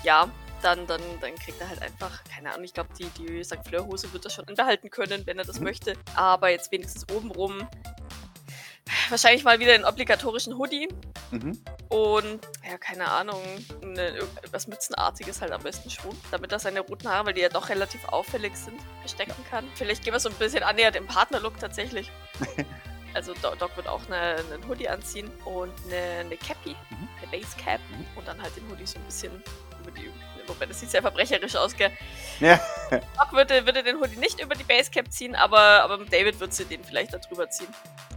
Ja, 0.04 0.30
dann, 0.62 0.86
dann, 0.86 1.00
dann 1.20 1.34
kriegt 1.36 1.60
er 1.60 1.68
halt 1.68 1.80
einfach, 1.82 2.22
keine 2.24 2.50
Ahnung, 2.52 2.64
ich 2.64 2.74
glaube, 2.74 2.90
die, 2.98 3.06
die 3.10 3.42
St. 3.44 3.58
Fleur-Hose 3.66 4.12
wird 4.12 4.24
er 4.24 4.30
schon 4.30 4.46
behalten 4.46 4.90
können, 4.90 5.26
wenn 5.26 5.38
er 5.38 5.44
das 5.44 5.58
Mhm. 5.58 5.64
möchte. 5.64 5.94
Aber 6.14 6.50
jetzt 6.50 6.70
wenigstens 6.72 7.06
obenrum. 7.14 7.66
Wahrscheinlich 9.10 9.44
mal 9.44 9.58
wieder 9.60 9.74
einen 9.74 9.84
obligatorischen 9.84 10.56
Hoodie 10.56 10.88
mhm. 11.30 11.62
und, 11.90 12.40
ja, 12.66 12.78
keine 12.78 13.06
Ahnung, 13.10 13.42
eine, 13.82 14.08
irgendwas 14.16 14.66
Mützenartiges 14.66 15.42
halt 15.42 15.52
am 15.52 15.62
besten 15.62 15.90
schon, 15.90 16.16
damit 16.30 16.52
er 16.52 16.58
seine 16.58 16.80
roten 16.80 17.06
Haare, 17.06 17.26
weil 17.26 17.34
die 17.34 17.42
ja 17.42 17.50
doch 17.50 17.68
relativ 17.68 18.02
auffällig 18.06 18.56
sind, 18.56 18.80
verstecken 19.00 19.34
kann. 19.50 19.66
Vielleicht 19.74 20.04
gehen 20.04 20.14
wir 20.14 20.20
so 20.20 20.30
ein 20.30 20.34
bisschen 20.36 20.62
annähernd 20.62 20.96
im 20.96 21.06
Partnerlook 21.06 21.58
tatsächlich. 21.58 22.10
Also 23.14 23.32
Doc, 23.40 23.58
Doc 23.58 23.74
wird 23.74 23.88
auch 23.88 24.02
eine, 24.06 24.36
einen 24.52 24.68
Hoodie 24.68 24.86
anziehen 24.86 25.30
und 25.46 25.72
eine, 25.86 26.20
eine 26.20 26.36
Cappy, 26.36 26.76
Mhm. 26.90 27.08
eine 27.22 27.26
Basecap 27.30 27.80
Mhm. 27.90 28.06
und 28.16 28.28
dann 28.28 28.40
halt 28.40 28.54
den 28.54 28.68
Hoodie 28.70 28.86
so 28.86 28.98
ein 28.98 29.04
bisschen 29.06 29.32
über 29.80 29.90
die. 29.92 30.10
Wobei 30.48 30.66
das 30.66 30.80
sieht 30.80 30.90
sehr 30.90 31.02
verbrecherisch 31.02 31.54
aus, 31.56 31.76
gell? 31.76 31.90
Ja. 32.40 32.60
Doc 32.90 33.32
würde, 33.32 33.64
würde 33.66 33.82
den 33.82 34.00
Hoodie 34.00 34.16
nicht 34.16 34.40
über 34.40 34.54
die 34.54 34.64
Basecap 34.64 35.10
ziehen, 35.12 35.34
aber, 35.34 35.58
aber 35.58 35.98
David 36.04 36.40
würde 36.40 36.54
sie 36.54 36.64
den 36.64 36.82
vielleicht 36.82 37.12
da 37.12 37.18
drüber 37.18 37.48
ziehen. 37.50 37.68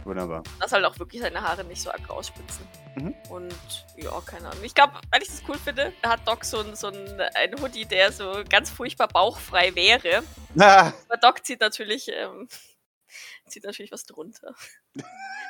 Wunderbar. 0.04 0.42
Dass 0.60 0.72
halt 0.72 0.84
auch 0.84 0.98
wirklich 0.98 1.22
seine 1.22 1.42
Haare 1.42 1.64
nicht 1.64 1.80
so 1.80 1.90
arg 1.90 2.08
rausspitzen. 2.08 2.66
Mhm. 2.96 3.14
Und 3.28 3.86
ja, 3.96 4.10
keine 4.24 4.48
Ahnung. 4.48 4.64
Ich 4.64 4.74
glaube, 4.74 4.94
weil 5.10 5.22
ich 5.22 5.28
das 5.28 5.42
cool 5.48 5.58
finde, 5.58 5.92
hat 6.02 6.26
Doc 6.26 6.44
so 6.44 6.60
ein, 6.60 6.74
so 6.74 6.88
ein, 6.88 7.20
ein 7.20 7.60
Hoodie, 7.60 7.84
der 7.84 8.12
so 8.12 8.42
ganz 8.48 8.70
furchtbar 8.70 9.08
bauchfrei 9.08 9.74
wäre. 9.74 10.22
Ah, 10.58 10.92
Aber 11.08 11.16
Doc 11.20 11.44
zieht 11.44 11.60
natürlich, 11.60 12.08
ähm, 12.08 12.48
zieht 13.48 13.64
natürlich 13.64 13.92
was 13.92 14.04
drunter. 14.04 14.54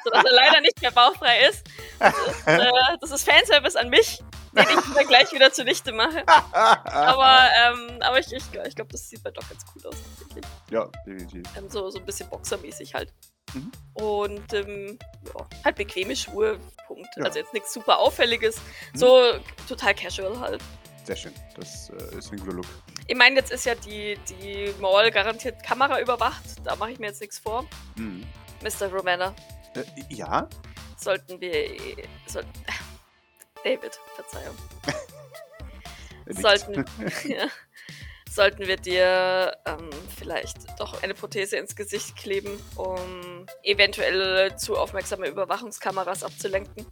Sodass 0.05 0.25
er 0.25 0.33
leider 0.33 0.61
nicht 0.61 0.81
mehr 0.81 0.91
bauchfrei 0.91 1.49
ist. 1.49 1.65
Das 1.99 2.15
ist, 2.15 2.47
äh, 2.47 2.71
das 3.01 3.11
ist 3.13 3.29
Fanservice 3.29 3.77
an 3.77 3.89
mich, 3.89 4.23
den 4.53 4.79
ich 4.79 4.95
dann 4.95 5.07
gleich 5.07 5.33
wieder 5.33 5.53
zunichte 5.53 5.93
mache. 5.93 6.25
Aber, 6.53 7.49
ähm, 7.59 7.99
aber 8.01 8.19
ich, 8.19 8.33
ich, 8.33 8.43
ich 8.67 8.75
glaube, 8.75 8.93
das 8.93 9.09
sieht 9.09 9.23
bei 9.23 9.31
Doc 9.31 9.49
ganz 9.49 9.65
cool 9.75 9.87
aus. 9.87 9.97
Tatsächlich. 10.19 10.45
ja, 10.71 10.87
definitiv. 11.07 11.43
Ähm, 11.57 11.69
so, 11.69 11.91
so 11.91 11.99
ein 11.99 12.05
bisschen 12.05 12.29
boxermäßig 12.29 12.95
halt. 12.95 13.13
Mhm. 13.55 13.73
Und 13.95 14.53
ähm, 14.55 14.99
ja, 15.35 15.47
halt 15.65 15.77
bequeme 15.77 16.15
Schuhe, 16.17 16.59
Punkt. 16.87 17.09
Ja. 17.17 17.25
Also 17.25 17.39
jetzt 17.39 17.53
nichts 17.53 17.73
super 17.73 17.99
Auffälliges. 17.99 18.57
Mhm. 18.93 18.99
So 18.99 19.21
total 19.69 19.95
casual 19.95 20.39
halt. 20.41 20.63
Sehr 21.05 21.17
schön. 21.17 21.33
Das 21.57 21.91
äh, 21.91 22.19
ist 22.19 22.31
ein 22.33 22.39
guter 22.39 22.53
Look. 22.53 22.67
Ich 23.09 23.17
meine, 23.17 23.37
jetzt 23.37 23.51
ist 23.51 23.65
ja 23.67 23.75
die, 23.75 24.17
die 24.29 24.73
Mall 24.81 25.11
garantiert 25.11 25.63
Kamera 25.65 26.01
überwacht. 26.01 26.43
Da 26.65 26.77
mache 26.77 26.93
ich 26.93 26.99
mir 26.99 27.07
jetzt 27.09 27.21
nichts 27.21 27.39
vor. 27.39 27.67
Mhm. 27.97 28.25
Mr. 28.63 28.87
Romana, 28.93 29.35
Äh, 29.75 29.83
ja? 30.11 30.49
sollten 30.97 31.41
wir. 31.41 31.53
Soll, 32.27 32.45
David, 33.65 33.99
Verzeihung. 34.15 34.57
Sollten, 36.29 36.85
ja, 37.29 37.47
sollten 38.31 38.67
wir 38.67 38.77
dir 38.77 39.57
ähm, 39.67 39.91
vielleicht 40.17 40.57
doch 40.79 41.03
eine 41.03 41.15
Prothese 41.15 41.57
ins 41.57 41.75
Gesicht 41.75 42.17
kleben, 42.17 42.59
um 42.77 43.45
eventuell 43.65 44.57
zu 44.57 44.77
aufmerksame 44.79 45.27
Überwachungskameras 45.27 46.23
abzulenken. 46.23 46.87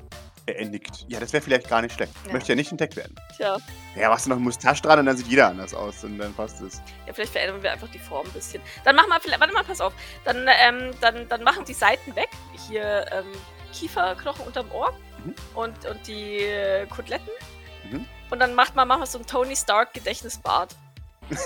Er, 0.46 0.58
er 0.58 0.66
nickt. 0.66 1.04
Ja, 1.08 1.20
das 1.20 1.32
wäre 1.32 1.42
vielleicht 1.42 1.68
gar 1.68 1.80
nicht 1.80 1.94
schlecht. 1.94 2.12
Ja. 2.26 2.32
Möchte 2.32 2.50
ja 2.50 2.56
nicht 2.56 2.72
entdeckt 2.72 2.96
werden. 2.96 3.14
Tja, 3.36 3.56
Ja, 3.94 4.08
machst 4.08 4.26
du 4.26 4.30
noch 4.30 4.36
einen 4.36 4.44
Mustache 4.44 4.82
dran 4.82 4.98
und 4.98 5.06
dann 5.06 5.16
sieht 5.16 5.28
jeder 5.28 5.46
anders 5.48 5.72
aus 5.74 6.02
und 6.02 6.18
dann 6.18 6.34
passt 6.34 6.60
es. 6.60 6.82
ja, 7.06 7.12
vielleicht 7.12 7.32
verändern 7.32 7.62
wir 7.62 7.70
einfach 7.70 7.88
die 7.88 8.00
Form 8.00 8.26
ein 8.26 8.32
bisschen. 8.32 8.60
Dann 8.84 8.96
machen 8.96 9.08
wir, 9.10 9.20
vielleicht, 9.20 9.40
warte 9.40 9.54
mal, 9.54 9.62
pass 9.64 9.80
auf. 9.80 9.92
Dann, 10.24 10.46
ähm, 10.48 10.90
dann, 11.00 11.28
dann 11.28 11.44
machen 11.44 11.64
die 11.64 11.74
Seiten 11.74 12.16
weg. 12.16 12.30
Hier 12.68 13.06
ähm, 13.12 13.26
Kieferknochen 13.72 14.44
unterm 14.44 14.70
Ohr 14.72 14.92
Mhm. 15.24 15.34
und, 15.54 15.86
und 15.86 16.06
die 16.06 16.38
äh, 16.38 16.86
Koteletten. 16.86 17.30
Mhm. 17.90 18.06
Und 18.30 18.38
dann 18.38 18.54
macht 18.54 18.74
man, 18.76 18.88
wir 18.88 19.06
so 19.06 19.18
ein 19.18 19.26
Tony 19.26 19.56
Stark 19.56 19.92
Gedächtnisbad. 19.94 20.74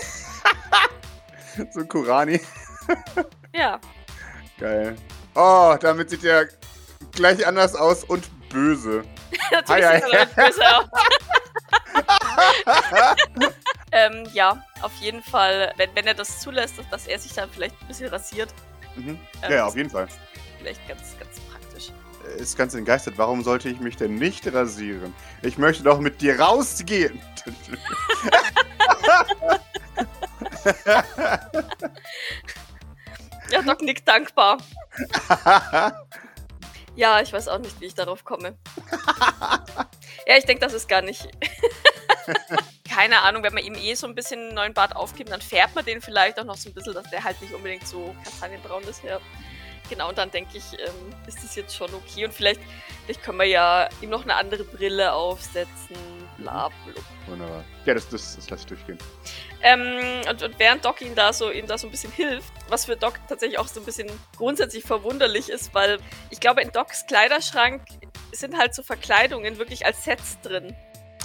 So 1.72 1.80
ein 1.80 1.88
Kurani. 1.88 2.40
Ja, 3.54 3.78
Geil. 4.58 4.96
Oh, 5.34 5.76
damit 5.80 6.10
sieht 6.10 6.24
er 6.24 6.48
gleich 7.12 7.46
anders 7.46 7.74
aus 7.74 8.04
und 8.04 8.28
böse. 8.48 9.04
natürlich 9.50 9.84
Hi, 9.86 10.00
sieht 10.02 10.12
er 10.12 10.26
damit 10.26 10.36
böse 10.36 10.76
aus. 10.76 10.84
ähm, 13.92 14.28
ja, 14.32 14.64
auf 14.82 14.92
jeden 15.00 15.22
Fall, 15.22 15.72
wenn, 15.76 15.94
wenn 15.94 16.06
er 16.06 16.14
das 16.14 16.40
zulässt, 16.40 16.78
dass, 16.78 16.88
dass 16.88 17.06
er 17.06 17.18
sich 17.18 17.32
dann 17.32 17.50
vielleicht 17.50 17.80
ein 17.80 17.88
bisschen 17.88 18.08
rasiert, 18.08 18.52
mhm. 18.96 19.10
ähm, 19.10 19.18
Ja, 19.42 19.50
ja, 19.50 19.66
auf 19.66 19.76
jeden 19.76 19.90
Fall. 19.90 20.08
vielleicht 20.58 20.86
ganz, 20.88 21.16
ganz 21.18 21.33
Ist 22.38 22.56
ganz 22.56 22.74
entgeistert. 22.74 23.14
Warum 23.16 23.42
sollte 23.42 23.68
ich 23.68 23.80
mich 23.80 23.96
denn 23.96 24.14
nicht 24.16 24.52
rasieren? 24.52 25.14
Ich 25.42 25.58
möchte 25.58 25.82
doch 25.82 26.00
mit 26.00 26.20
dir 26.20 26.40
rausgehen. 26.40 27.20
Ja, 33.50 33.62
Doc 33.62 33.82
nickt 33.82 34.08
dankbar. 34.08 34.58
Ja, 36.96 37.20
ich 37.20 37.32
weiß 37.32 37.48
auch 37.48 37.58
nicht, 37.58 37.80
wie 37.80 37.86
ich 37.86 37.94
darauf 37.96 38.24
komme. 38.24 38.56
ja, 40.28 40.36
ich 40.38 40.44
denke, 40.44 40.60
das 40.60 40.72
ist 40.74 40.88
gar 40.88 41.02
nicht. 41.02 41.28
Keine 42.88 43.22
Ahnung, 43.22 43.42
wenn 43.42 43.52
man 43.52 43.64
ihm 43.64 43.74
eh 43.74 43.94
so 43.94 44.06
ein 44.06 44.14
bisschen 44.14 44.38
einen 44.40 44.54
neuen 44.54 44.74
Bart 44.74 44.94
aufgibt, 44.94 45.30
dann 45.32 45.40
färbt 45.40 45.74
man 45.74 45.84
den 45.84 46.00
vielleicht 46.00 46.38
auch 46.38 46.44
noch 46.44 46.56
so 46.56 46.68
ein 46.68 46.72
bisschen, 46.72 46.94
dass 46.94 47.10
der 47.10 47.24
halt 47.24 47.40
nicht 47.42 47.52
unbedingt 47.52 47.84
so 47.88 48.14
kastanienbraun 48.22 48.84
ist. 48.84 49.02
Ja. 49.02 49.18
Genau, 49.90 50.08
und 50.08 50.18
dann 50.18 50.30
denke 50.30 50.56
ich, 50.56 50.72
ähm, 50.74 51.14
ist 51.26 51.42
das 51.44 51.54
jetzt 51.56 51.76
schon 51.76 51.92
okay. 51.94 52.24
Und 52.24 52.32
vielleicht, 52.32 52.60
vielleicht 53.04 53.22
können 53.22 53.38
wir 53.38 53.46
ja 53.46 53.88
ihm 54.00 54.10
noch 54.10 54.22
eine 54.22 54.34
andere 54.34 54.64
Brille 54.64 55.12
aufsetzen. 55.12 55.96
Bla, 56.38 56.68
bla. 56.68 57.02
Wunderbar. 57.26 57.64
Ja, 57.84 57.94
das, 57.94 58.08
das, 58.08 58.36
das 58.36 58.50
lasse 58.50 58.62
ich 58.62 58.66
durchgehen. 58.68 58.98
Ähm, 59.62 60.22
und, 60.28 60.42
und 60.42 60.58
während 60.58 60.84
Doc 60.84 61.00
ihm 61.00 61.14
da 61.14 61.32
so 61.32 61.50
ihm 61.50 61.66
da 61.66 61.78
so 61.78 61.86
ein 61.86 61.90
bisschen 61.90 62.12
hilft, 62.12 62.52
was 62.68 62.86
für 62.86 62.96
Doc 62.96 63.14
tatsächlich 63.28 63.58
auch 63.58 63.68
so 63.68 63.80
ein 63.80 63.86
bisschen 63.86 64.08
grundsätzlich 64.36 64.84
verwunderlich 64.84 65.48
ist, 65.48 65.74
weil 65.74 65.98
ich 66.30 66.40
glaube, 66.40 66.62
in 66.62 66.70
Docs 66.70 67.06
Kleiderschrank 67.06 67.82
sind 68.32 68.58
halt 68.58 68.74
so 68.74 68.82
Verkleidungen 68.82 69.58
wirklich 69.58 69.86
als 69.86 70.04
Sets 70.04 70.40
drin. 70.40 70.74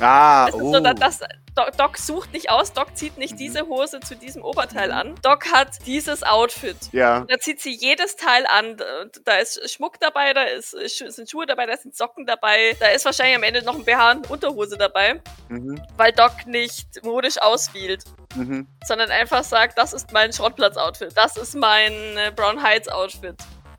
Ah, 0.01 0.45
Das 0.47 0.55
ist 0.55 0.61
oh. 0.61 0.73
so, 0.73 0.79
dass, 0.79 0.95
dass 0.99 1.19
Doc, 1.55 1.75
Doc 1.77 1.97
sucht 1.97 2.31
nicht 2.31 2.49
aus, 2.49 2.71
Doc 2.73 2.95
zieht 2.95 3.17
nicht 3.17 3.33
Mhm. 3.33 3.37
diese 3.37 3.61
Hose 3.67 3.99
zu 3.99 4.15
diesem 4.15 4.43
Oberteil 4.43 4.91
an. 4.91 5.15
Doc 5.21 5.51
hat 5.51 5.85
dieses 5.85 6.23
Outfit. 6.23 6.77
ja. 6.91 7.21
Da 7.27 7.37
zieht 7.39 7.59
sie 7.59 7.71
jedes 7.75 8.15
Teil 8.15 8.45
an. 8.47 8.77
Da 9.25 9.33
ist 9.37 9.69
Schmuck 9.71 9.99
dabei, 9.99 10.33
da 10.33 10.43
ist, 10.43 10.71
sind 10.71 11.29
Schuhe 11.29 11.45
dabei, 11.45 11.65
da 11.65 11.75
sind 11.75 11.95
Socken 11.97 12.25
dabei. 12.25 12.75
Da 12.79 12.87
ist 12.87 13.03
wahrscheinlich 13.05 13.35
am 13.35 13.43
Ende 13.43 13.61
noch 13.63 13.75
ein 13.75 13.83
BH 13.83 14.11
und 14.11 14.29
Unterhose 14.29 14.77
dabei, 14.77 15.21
Mhm. 15.49 15.81
weil 15.97 16.11
Doc 16.13 16.45
nicht 16.45 17.03
modisch 17.03 17.41
auswählt 17.41 18.03
Mhm. 18.35 18.67
sondern 18.85 19.09
einfach 19.11 19.43
sagt, 19.43 19.77
das 19.77 19.91
ist 19.93 20.11
mein 20.13 20.31
Schrottplatz-Outfit, 20.31 21.11
das 21.17 21.35
ist 21.35 21.55
mein 21.55 21.91
äh, 22.15 22.31
Brown 22.35 22.61
Heights-Outfit. 22.61 23.35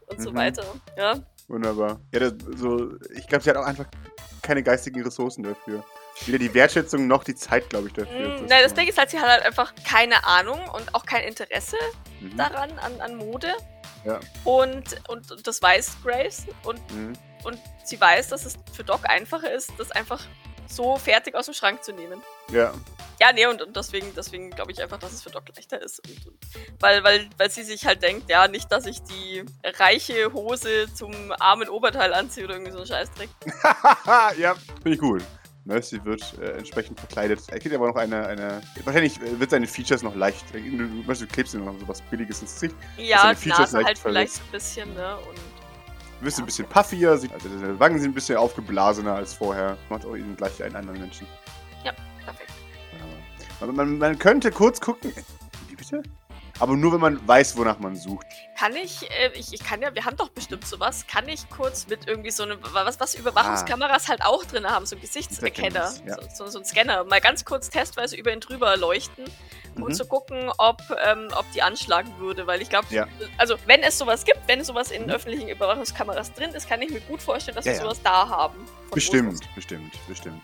und 0.09 0.21
so 0.21 0.33
Mhm. 0.33 0.37
weiter. 0.37 0.65
Ja, 0.99 1.15
Wunderbar. 1.47 2.01
Ja, 2.13 2.19
das, 2.21 2.33
so, 2.57 2.91
ich 3.15 3.27
glaube, 3.29 3.45
sie 3.45 3.51
hat 3.51 3.57
auch 3.57 3.65
einfach 3.65 3.87
keine 4.43 4.63
geistigen 4.63 5.03
Ressourcen 5.05 5.45
dafür. 5.45 5.85
Weder 6.27 6.39
die 6.39 6.53
Wertschätzung 6.55 7.07
noch 7.07 7.25
die 7.25 7.35
Zeit, 7.35 7.71
glaube 7.71 7.89
ich, 7.89 7.95
dafür. 7.95 8.29
Mm, 8.41 8.47
Nein, 8.47 8.63
das 8.63 8.75
Ding 8.75 8.87
ist 8.89 8.99
halt, 8.99 9.11
sie 9.11 9.19
hat 9.19 9.29
halt 9.29 9.43
einfach 9.45 9.73
keine 9.89 10.25
Ahnung 10.25 10.61
und 10.75 10.95
auch 10.95 11.05
kein 11.07 11.25
Interesse 11.25 11.77
Mhm. 12.21 12.37
daran, 12.37 12.79
an, 12.79 13.01
an 13.01 13.17
Mode. 13.17 13.53
Ja. 14.05 14.21
Und, 14.45 14.85
und, 15.09 15.31
und 15.33 15.47
das 15.47 15.63
weiß 15.63 15.97
Grace. 16.05 16.47
Und, 16.65 16.79
Mhm. 16.93 17.15
und 17.45 17.59
sie 17.85 17.99
weiß, 18.01 18.29
dass 18.29 18.45
es 18.45 18.55
für 18.73 18.85
Doc 18.85 19.01
einfacher 19.09 19.51
ist, 19.53 19.73
das 19.79 19.91
einfach 19.93 20.21
so 20.67 20.97
fertig 20.97 21.35
aus 21.35 21.47
dem 21.47 21.55
Schrank 21.55 21.83
zu 21.83 21.93
nehmen. 21.93 22.23
Ja. 22.53 22.73
Ja, 23.21 23.33
nee, 23.35 23.45
und, 23.47 23.61
und 23.61 23.77
deswegen, 23.77 24.15
deswegen 24.15 24.49
glaube 24.51 24.73
ich 24.73 24.81
einfach, 24.83 24.99
dass 24.99 25.13
es 25.13 25.23
für 25.23 25.29
Doc 25.31 25.43
leichter 25.55 25.81
ist. 25.83 26.01
Und, 26.09 26.27
und, 26.27 26.39
weil, 26.81 27.05
weil, 27.05 27.29
weil 27.37 27.51
sie 27.51 27.65
sich 27.65 27.85
halt 27.85 28.03
denkt, 28.03 28.31
ja, 28.31 28.49
nicht, 28.49 28.71
dass 28.73 28.87
ich 28.87 29.03
die 29.03 29.45
reiche 29.79 30.33
Hose 30.33 30.87
zum 30.95 31.33
armen 31.39 31.69
Oberteil 31.69 32.15
anziehe 32.15 32.45
oder 32.45 32.55
irgendwie 32.55 32.73
so 32.73 32.79
einen 32.79 32.87
Scheißdreck. 32.87 33.29
ja, 34.39 34.55
finde 34.83 34.93
ich 34.95 34.99
gut. 34.99 35.23
Ne, 35.65 35.83
sie 35.83 36.03
wird 36.05 36.39
äh, 36.41 36.53
entsprechend 36.59 36.99
verkleidet. 36.99 37.41
Er 37.49 37.59
kriegt 37.59 37.75
aber 37.75 37.89
noch 37.89 37.97
eine, 37.97 38.27
eine. 38.27 38.63
Wahrscheinlich 38.85 39.21
äh, 39.21 39.39
wird 39.39 39.51
seine 39.51 39.67
Features 39.67 40.03
noch 40.03 40.15
leicht. 40.17 40.43
äh, 40.55 40.61
Du, 40.61 40.87
du, 40.87 41.13
du 41.15 41.27
klebst 41.27 41.55
ihm 41.55 41.65
noch 41.67 41.79
so 41.79 41.87
was 41.87 42.01
Billiges 42.03 42.41
ins 42.41 42.55
Gesicht. 42.55 42.75
Ja, 42.97 43.31
die 43.31 43.37
Features 43.37 43.73
Nase 43.73 43.85
halt 43.87 43.99
vielleicht 43.99 44.33
verletzt. 44.39 44.43
ein 44.47 44.53
bisschen, 44.53 44.95
ne? 44.95 45.17
Und 45.19 45.37
Du 46.21 46.27
wirst 46.27 46.39
Ja. 46.39 46.43
ein 46.45 46.47
bisschen 46.47 46.67
puffier, 46.67 47.11
also 47.11 47.29
seine 47.43 47.79
Wangen 47.81 47.99
sind 47.99 48.11
ein 48.11 48.15
bisschen 48.15 48.37
aufgeblasener 48.37 49.15
als 49.15 49.33
vorher. 49.35 49.77
Macht 49.89 50.05
auch 50.05 50.17
ihn 50.17 50.37
gleich 50.37 50.63
einen 50.63 50.77
anderen 50.77 51.01
Menschen. 51.01 51.27
perfekt. 52.25 52.51
Ja. 53.61 53.67
Man, 53.67 53.75
man, 53.77 53.99
man 53.99 54.19
könnte 54.19 54.51
kurz 54.51 54.81
gucken. 54.81 55.13
Wie 55.69 55.77
bitte? 55.77 56.03
Aber 56.61 56.77
nur, 56.77 56.93
wenn 56.93 57.01
man 57.01 57.27
weiß, 57.27 57.57
wonach 57.57 57.79
man 57.79 57.97
sucht. 57.97 58.27
Kann 58.59 58.77
ich, 58.77 59.11
äh, 59.11 59.31
ich, 59.35 59.53
ich 59.55 59.61
kann 59.65 59.81
ja, 59.81 59.95
wir 59.95 60.05
haben 60.05 60.17
doch 60.17 60.29
bestimmt 60.29 60.67
sowas, 60.67 61.07
kann 61.07 61.27
ich 61.29 61.49
kurz 61.49 61.87
mit 61.89 62.07
irgendwie 62.07 62.31
so 62.31 62.43
eine, 62.43 62.59
was, 62.73 63.01
was 63.01 63.15
Überwachungskameras 63.15 64.09
halt 64.09 64.23
auch 64.23 64.45
drin 64.45 64.67
haben, 64.67 64.85
so 64.85 64.97
Gesichtserkenner, 64.97 65.81
Gesichtserkennungs, 65.87 66.21
ja. 66.29 66.35
so, 66.37 66.45
so, 66.45 66.51
so 66.51 66.59
ein 66.59 66.65
Scanner, 66.67 67.05
mal 67.05 67.21
ganz 67.21 67.45
kurz 67.47 67.71
testweise 67.71 68.15
über 68.17 68.33
ihn 68.33 68.41
drüber 68.41 68.77
leuchten 68.77 69.25
Mhm. 69.77 69.83
und 69.85 69.95
zu 69.95 70.05
gucken, 70.05 70.51
ob, 70.59 70.83
ähm, 71.07 71.29
ob 71.39 71.45
die 71.53 71.63
anschlagen 71.63 72.13
würde, 72.19 72.47
weil 72.49 72.61
ich 72.61 72.69
glaube, 72.69 72.89
Ja. 72.91 73.07
also 73.39 73.55
wenn 73.67 73.83
es 73.83 73.97
sowas 73.99 74.25
gibt, 74.25 74.41
wenn 74.49 74.63
sowas 74.65 74.91
in 74.91 75.05
Mhm. 75.05 75.11
öffentlichen 75.11 75.49
Überwachungskameras 75.49 76.33
drin 76.35 76.51
ist, 76.51 76.69
kann 76.69 76.83
ich 76.83 76.91
mir 76.91 77.01
gut 77.03 77.23
vorstellen, 77.23 77.55
dass 77.55 77.65
Ja, 77.65 77.73
wir 77.75 77.81
sowas 77.83 78.01
da 78.03 78.29
haben. 78.29 78.67
Bestimmt, 78.93 79.41
bestimmt, 79.55 79.95
bestimmt. 80.09 80.43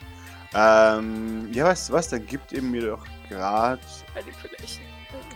Ähm, 0.55 1.51
ja, 1.53 1.65
weißt 1.67 1.89
du 1.89 1.93
was? 1.95 2.09
Dann 2.09 2.25
gibt 2.25 2.53
ihr 2.53 2.63
mir 2.63 2.87
doch 2.91 3.05
gerade. 3.29 3.83
Manipulation. 4.15 4.87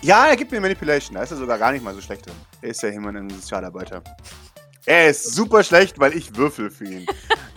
Ja, 0.02 0.28
er 0.28 0.36
gibt 0.36 0.50
mir 0.50 0.60
Manipulation. 0.60 1.14
Da 1.14 1.22
ist 1.22 1.30
er 1.30 1.36
sogar 1.36 1.58
gar 1.58 1.72
nicht 1.72 1.84
mal 1.84 1.94
so 1.94 2.00
schlecht 2.00 2.26
drin. 2.26 2.34
Er 2.62 2.70
ist 2.70 2.82
ja 2.82 2.88
immerhin 2.88 3.26
ein 3.26 3.30
Sozialarbeiter. 3.30 4.02
Er 4.86 5.10
ist 5.10 5.34
super 5.34 5.62
schlecht, 5.62 5.98
weil 5.98 6.16
ich 6.16 6.34
würfel 6.34 6.70
für 6.70 6.84
ihn. 6.84 7.06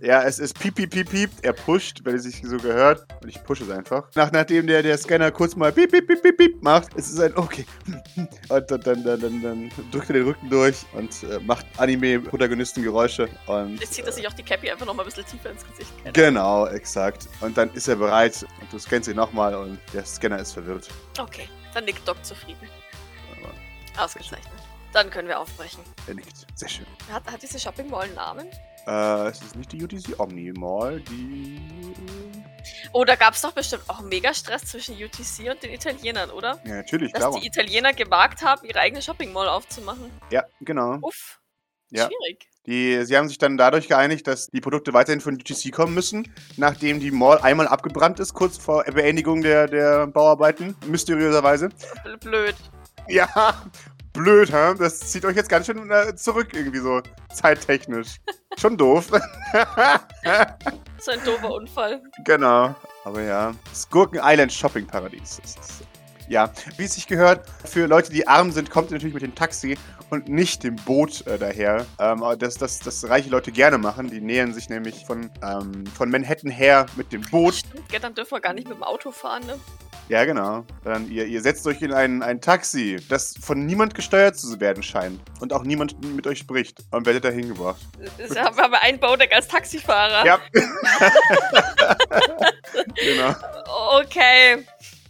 ja, 0.00 0.22
es 0.22 0.38
ist 0.38 0.58
piep, 0.58 0.74
piep, 0.74 0.90
piep, 0.90 1.10
piep. 1.10 1.30
Er 1.42 1.52
pusht, 1.52 2.00
wenn 2.04 2.16
es 2.16 2.24
sich 2.24 2.42
so 2.44 2.56
gehört. 2.58 3.06
Und 3.22 3.28
ich 3.28 3.42
pushe 3.44 3.64
es 3.64 3.70
einfach. 3.70 4.08
Nach, 4.14 4.30
nachdem 4.30 4.66
der, 4.66 4.82
der 4.82 4.98
Scanner 4.98 5.30
kurz 5.30 5.56
mal 5.56 5.72
piep, 5.72 5.90
piep, 5.90 6.06
piep, 6.06 6.22
piep, 6.22 6.36
piep 6.36 6.62
macht, 6.62 6.88
es 6.96 7.10
ist 7.10 7.20
ein 7.20 7.36
okay. 7.36 7.64
Und 8.48 8.70
dann, 8.70 8.80
dann, 8.82 9.04
dann, 9.04 9.20
dann, 9.20 9.42
dann 9.42 9.70
drückt 9.90 10.10
er 10.10 10.14
den 10.14 10.24
Rücken 10.24 10.48
durch 10.50 10.84
und 10.92 11.22
äh, 11.24 11.38
macht 11.40 11.66
Anime-Protagonistengeräusche. 11.78 13.28
Und 13.46 13.80
Jetzt 13.80 13.94
zieht 13.94 14.04
er 14.04 14.12
sich 14.12 14.26
auch 14.28 14.32
die 14.32 14.42
Cappy 14.42 14.70
einfach 14.70 14.86
noch 14.86 14.94
mal 14.94 15.02
ein 15.02 15.06
bisschen 15.06 15.26
tiefer 15.26 15.50
ins 15.50 15.64
Gesicht. 15.66 15.90
Genau, 16.12 16.66
exakt. 16.66 17.28
Und 17.40 17.56
dann 17.56 17.72
ist 17.74 17.88
er 17.88 17.96
bereit 17.96 18.46
und 18.60 18.72
du 18.72 18.78
scannst 18.78 19.08
ihn 19.08 19.16
nochmal 19.16 19.54
und 19.54 19.78
der 19.92 20.04
Scanner 20.04 20.38
ist 20.38 20.52
verwirrt. 20.52 20.88
Okay, 21.18 21.48
dann 21.74 21.84
nickt 21.84 22.06
Doc 22.06 22.24
zufrieden. 22.24 22.68
Aber 23.42 24.04
Ausgezeichnet. 24.04 24.42
Dann 24.92 25.10
können 25.10 25.28
wir 25.28 25.38
aufbrechen. 25.40 25.82
er 26.06 26.14
nickt. 26.14 26.46
Sehr 26.54 26.68
schön. 26.68 26.86
Hat, 27.10 27.26
hat 27.30 27.42
diese 27.42 27.58
Shopping 27.58 27.90
Mall 27.90 28.04
einen 28.04 28.14
Namen? 28.14 28.46
Äh, 28.86 29.28
es 29.28 29.42
ist 29.42 29.56
nicht 29.56 29.72
die 29.72 29.82
UTC 29.82 30.18
Omni 30.20 30.52
Mall, 30.52 31.00
die. 31.00 31.60
Oh, 32.92 33.04
da 33.04 33.14
gab 33.16 33.34
es 33.34 33.42
doch 33.42 33.52
bestimmt 33.52 33.82
auch 33.88 34.00
mega 34.00 34.32
Stress 34.32 34.64
zwischen 34.66 34.94
UTC 34.94 35.50
und 35.50 35.62
den 35.62 35.72
Italienern, 35.72 36.30
oder? 36.30 36.60
Ja, 36.64 36.76
natürlich, 36.76 37.12
Dass 37.12 37.20
klar. 37.22 37.40
die 37.40 37.46
Italiener 37.46 37.92
gewagt 37.92 38.42
haben, 38.42 38.66
ihre 38.66 38.80
eigene 38.80 39.02
Shopping 39.02 39.32
Mall 39.32 39.48
aufzumachen. 39.48 40.10
Ja, 40.30 40.44
genau. 40.60 40.98
Uff. 41.02 41.40
Ja. 41.90 42.06
Schwierig. 42.06 42.48
Die, 42.66 43.04
sie 43.04 43.16
haben 43.16 43.28
sich 43.28 43.38
dann 43.38 43.56
dadurch 43.56 43.86
geeinigt, 43.86 44.26
dass 44.26 44.48
die 44.48 44.60
Produkte 44.60 44.92
weiterhin 44.92 45.20
von 45.20 45.34
UTC 45.34 45.70
kommen 45.72 45.94
müssen, 45.94 46.34
nachdem 46.56 46.98
die 46.98 47.12
Mall 47.12 47.38
einmal 47.38 47.68
abgebrannt 47.68 48.18
ist, 48.18 48.34
kurz 48.34 48.56
vor 48.58 48.82
Beendigung 48.84 49.42
der, 49.42 49.68
der 49.68 50.06
Bauarbeiten. 50.08 50.74
Mysteriöserweise. 50.86 51.68
Bl- 52.04 52.16
Blöd. 52.18 52.56
Ja, 53.08 53.62
blöd, 54.16 54.52
hä? 54.52 54.74
Das 54.78 55.00
zieht 55.00 55.24
euch 55.24 55.36
jetzt 55.36 55.48
ganz 55.48 55.66
schön 55.66 55.90
äh, 55.90 56.14
zurück, 56.16 56.48
irgendwie 56.52 56.78
so 56.78 57.02
zeittechnisch. 57.32 58.16
Schon 58.58 58.76
doof. 58.76 59.10
So 60.98 61.10
ein 61.12 61.20
doofer 61.24 61.52
Unfall. 61.52 62.02
Genau. 62.24 62.74
Aber 63.04 63.22
ja, 63.22 63.54
Skurken 63.74 64.18
Island 64.22 64.52
Shopping 64.52 64.86
Paradies. 64.86 65.38
Das 65.42 65.50
ist, 65.56 65.84
ja, 66.28 66.50
wie 66.78 66.84
es 66.84 66.94
sich 66.94 67.06
gehört, 67.06 67.46
für 67.64 67.86
Leute, 67.86 68.10
die 68.10 68.26
arm 68.26 68.50
sind, 68.50 68.70
kommt 68.70 68.90
ihr 68.90 68.94
natürlich 68.94 69.14
mit 69.14 69.22
dem 69.22 69.34
Taxi 69.34 69.76
und 70.10 70.28
nicht 70.28 70.64
dem 70.64 70.76
Boot 70.76 71.26
äh, 71.26 71.38
daher. 71.38 71.86
Ähm, 71.98 72.24
das, 72.38 72.56
das, 72.56 72.80
das 72.80 73.08
reiche 73.08 73.28
Leute 73.28 73.52
gerne 73.52 73.78
machen. 73.78 74.08
Die 74.08 74.20
nähern 74.20 74.54
sich 74.54 74.68
nämlich 74.68 75.04
von, 75.06 75.30
ähm, 75.42 75.84
von 75.86 76.10
Manhattan 76.10 76.50
her 76.50 76.86
mit 76.96 77.12
dem 77.12 77.22
Boot. 77.22 77.54
Stimmt, 77.54 78.02
dann 78.02 78.14
dürfen 78.14 78.32
wir 78.32 78.40
gar 78.40 78.54
nicht 78.54 78.68
mit 78.68 78.78
dem 78.78 78.82
Auto 78.82 79.12
fahren, 79.12 79.46
ne? 79.46 79.58
Ja, 80.08 80.24
genau. 80.24 80.64
Dann 80.84 81.10
ihr, 81.10 81.26
ihr 81.26 81.42
setzt 81.42 81.66
euch 81.66 81.82
in 81.82 81.92
ein, 81.92 82.22
ein 82.22 82.40
Taxi, 82.40 82.96
das 83.08 83.34
von 83.40 83.66
niemand 83.66 83.94
gesteuert 83.94 84.36
zu 84.36 84.60
werden 84.60 84.82
scheint. 84.82 85.20
Und 85.40 85.52
auch 85.52 85.64
niemand 85.64 86.00
mit 86.14 86.26
euch 86.26 86.38
spricht. 86.38 86.84
Und 86.90 87.06
werdet 87.06 87.24
dahin 87.24 87.48
gebracht. 87.48 87.80
Das 88.18 88.36
haben 88.36 88.56
wir 88.56 88.64
haben 88.64 88.74
einen 88.74 89.00
Baudeck 89.00 89.34
als 89.34 89.48
Taxifahrer. 89.48 90.24
Ja. 90.24 90.38
genau. 92.94 93.34
Okay, 93.98 94.64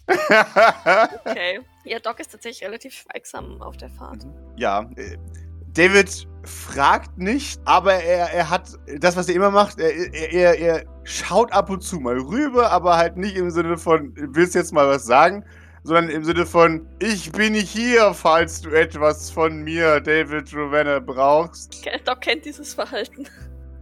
okay. 1.25 1.61
Ja, 1.85 1.99
Doc 1.99 2.21
ist 2.21 2.31
tatsächlich 2.31 2.67
relativ 2.67 2.95
schweigsam 2.95 3.61
auf 3.61 3.77
der 3.77 3.89
Fahrt. 3.91 4.27
Ja, 4.57 4.89
äh, 4.97 5.17
David 5.73 6.27
fragt 6.45 7.19
nicht, 7.19 7.61
aber 7.65 7.95
er, 7.95 8.31
er 8.33 8.51
hat 8.51 8.71
das, 8.99 9.17
was 9.17 9.29
er 9.29 9.35
immer 9.35 9.51
macht, 9.51 9.79
er, 9.79 10.15
er, 10.33 10.59
er 10.59 10.85
schaut 11.07 11.53
ab 11.53 11.71
und 11.71 11.83
zu 11.83 12.01
mal 12.01 12.19
rüber, 12.19 12.73
aber 12.73 12.97
halt 12.97 13.17
nicht 13.17 13.37
im 13.37 13.51
Sinne 13.51 13.79
von, 13.79 14.13
willst 14.17 14.55
jetzt 14.55 14.73
mal 14.73 14.89
was 14.89 15.07
sagen, 15.07 15.45
sondern 15.85 16.11
im 16.11 16.25
Sinne 16.25 16.45
von, 16.45 16.87
ich 16.99 17.31
bin 17.31 17.55
hier, 17.55 18.13
falls 18.13 18.61
du 18.61 18.71
etwas 18.71 19.31
von 19.31 19.63
mir, 19.63 20.01
David 20.01 20.53
Ravenna, 20.53 20.99
brauchst. 20.99 21.87
Doc 22.05 22.21
kennt 22.21 22.45
dieses 22.45 22.75
Verhalten. 22.75 23.27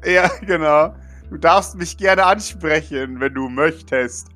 Ja, 0.07 0.29
genau. 0.43 0.95
Du 1.31 1.39
darfst 1.39 1.77
mich 1.77 1.97
gerne 1.97 2.27
ansprechen, 2.27 3.19
wenn 3.21 3.33
du 3.33 3.49
möchtest. 3.49 4.29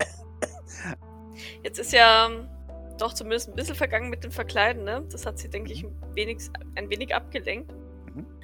Jetzt 1.62 1.78
ist 1.78 1.92
ja 1.92 2.26
ähm, 2.26 2.48
doch 2.96 3.12
zumindest 3.12 3.50
ein 3.50 3.54
bisschen 3.54 3.74
vergangen 3.74 4.08
mit 4.08 4.24
dem 4.24 4.30
Verkleiden, 4.30 4.84
ne? 4.84 5.04
Das 5.12 5.26
hat 5.26 5.38
sie, 5.38 5.50
denke 5.50 5.74
ich, 5.74 5.84
ein 5.84 5.92
wenig, 6.14 6.38
ein 6.74 6.88
wenig 6.88 7.14
abgelenkt. 7.14 7.70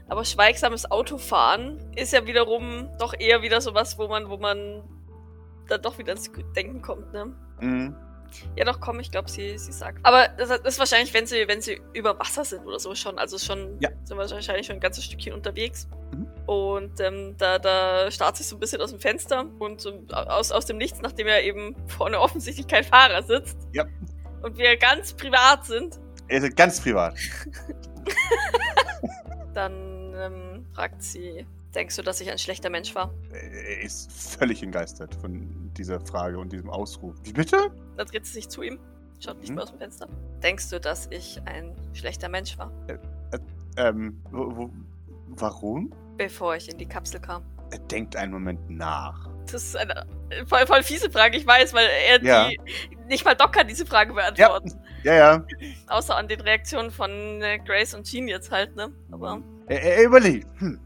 Aber 0.09 0.25
schweigsames 0.25 0.91
Autofahren 0.91 1.79
ist 1.97 2.13
ja 2.13 2.27
wiederum 2.27 2.89
doch 2.99 3.15
eher 3.19 3.43
wieder 3.43 3.61
sowas, 3.61 3.99
wo 3.99 4.09
man, 4.09 4.29
wo 4.29 4.37
man 4.37 4.83
dann 5.69 5.83
doch 5.83 5.99
wieder 5.99 6.13
ins 6.13 6.31
Denken 6.55 6.83
kommt, 6.83 7.13
ne? 7.13 7.35
Mhm. 7.61 7.97
Ja, 8.57 8.65
doch, 8.65 8.81
komm, 8.81 8.99
ich 8.99 9.13
glaube, 9.13 9.31
sie, 9.31 9.57
sie 9.59 9.73
sagt. 9.73 9.99
Aber 10.03 10.27
das 10.29 10.51
ist 10.51 10.79
wahrscheinlich, 10.81 11.15
wenn 11.15 11.25
sie, 11.25 11.47
wenn 11.47 11.61
sie 11.61 11.81
über 11.93 12.19
Wasser 12.19 12.45
sind 12.45 12.67
oder 12.67 12.81
so 12.81 12.93
schon. 12.95 13.17
Also 13.17 13.39
schon 13.39 13.79
Ja. 13.81 13.91
sind 14.03 14.19
wir 14.19 14.29
wahrscheinlich 14.29 14.67
schon 14.67 14.77
ein 14.77 14.81
ganzes 14.81 15.05
Stückchen 15.05 15.33
unterwegs. 15.33 15.89
Mhm. 16.13 16.27
Und 16.47 17.01
ähm, 17.01 17.37
da, 17.39 17.61
da 17.61 18.11
starrt 18.11 18.37
sie 18.37 18.43
so 18.43 18.57
ein 18.57 18.61
bisschen 18.61 18.81
aus 18.81 18.91
dem 18.91 18.99
Fenster 18.99 19.47
und 19.61 19.81
so 19.81 20.03
aus, 20.11 20.51
aus 20.51 20.67
dem 20.67 20.79
Nichts, 20.79 21.01
nachdem 21.01 21.29
er 21.29 21.43
eben 21.45 21.77
vorne 21.87 22.19
offensichtlich 22.21 22.67
kein 22.67 22.83
Fahrer 22.85 23.23
sitzt. 23.23 23.57
Ja. 23.73 23.85
Und 24.43 24.59
wir 24.59 24.77
ganz 24.77 25.15
privat 25.15 25.65
sind, 25.65 25.99
ist 26.29 26.57
ganz 26.57 26.81
privat. 26.81 27.15
dann 29.55 29.94
ähm, 30.15 30.67
fragt 30.75 31.03
sie, 31.03 31.47
denkst 31.75 31.97
du, 31.97 32.03
dass 32.03 32.21
ich 32.21 32.31
ein 32.31 32.39
schlechter 32.39 32.71
Mensch 32.71 32.95
war? 32.95 33.13
Er 33.33 33.83
ist 33.83 34.11
völlig 34.39 34.63
entgeistert 34.63 35.15
von 35.17 35.71
dieser 35.77 36.01
Frage 36.01 36.39
und 36.39 36.53
diesem 36.53 36.71
Ausruf. 36.71 37.17
Wie 37.25 37.33
bitte? 37.33 37.71
Dann 37.97 38.07
dreht 38.07 38.27
sie 38.27 38.33
sich 38.35 38.49
zu 38.49 38.63
ihm, 38.63 38.79
schaut 39.21 39.39
nicht 39.41 39.49
Mhm. 39.51 39.55
mehr 39.57 39.65
aus 39.65 39.71
dem 39.71 39.79
Fenster. 39.79 40.09
Denkst 40.43 40.71
du, 40.71 40.81
dass 40.81 41.07
ich 41.11 41.41
ein 41.47 41.75
schlechter 41.93 42.29
Mensch 42.29 42.57
war, 42.59 42.71
Ähm, 43.77 44.21
wo, 44.31 44.57
wo, 44.57 44.71
warum? 45.29 45.93
bevor 46.17 46.55
ich 46.55 46.69
in 46.71 46.79
die 46.79 46.87
Kapsel 46.87 47.21
kam? 47.21 47.43
Er 47.73 47.79
denkt 47.81 48.15
einen 48.15 48.31
Moment 48.33 48.71
nach. 48.71 49.29
Das 49.51 49.65
ist 49.65 49.77
eine 49.77 50.07
äh, 50.31 50.47
voll, 50.47 50.65
voll 50.67 50.83
fiese 50.85 51.11
Frage, 51.11 51.37
ich 51.37 51.45
weiß, 51.47 51.75
weil 51.75 51.89
er 52.09 52.23
Ja. 52.23 52.49
die. 52.49 52.61
Nicht 53.09 53.25
mal 53.25 53.35
Doc 53.35 53.53
kann 53.53 53.67
diese 53.67 53.85
Frage 53.85 54.13
beantworten. 54.15 54.81
Ja, 55.03 55.15
ja. 55.15 55.47
Außer 55.89 56.17
an 56.17 56.29
den 56.29 56.41
Reaktionen 56.41 56.91
von 56.93 57.11
äh, 57.43 57.59
Grace 57.59 57.95
und 57.95 58.05
Jean 58.07 58.29
jetzt 58.29 58.51
halt, 58.53 58.77
ne? 58.77 58.93
Aber. 59.11 59.43
Er, 59.67 59.83
er 59.83 60.05
überlegt. 60.05 60.49
Hm. 60.61 60.79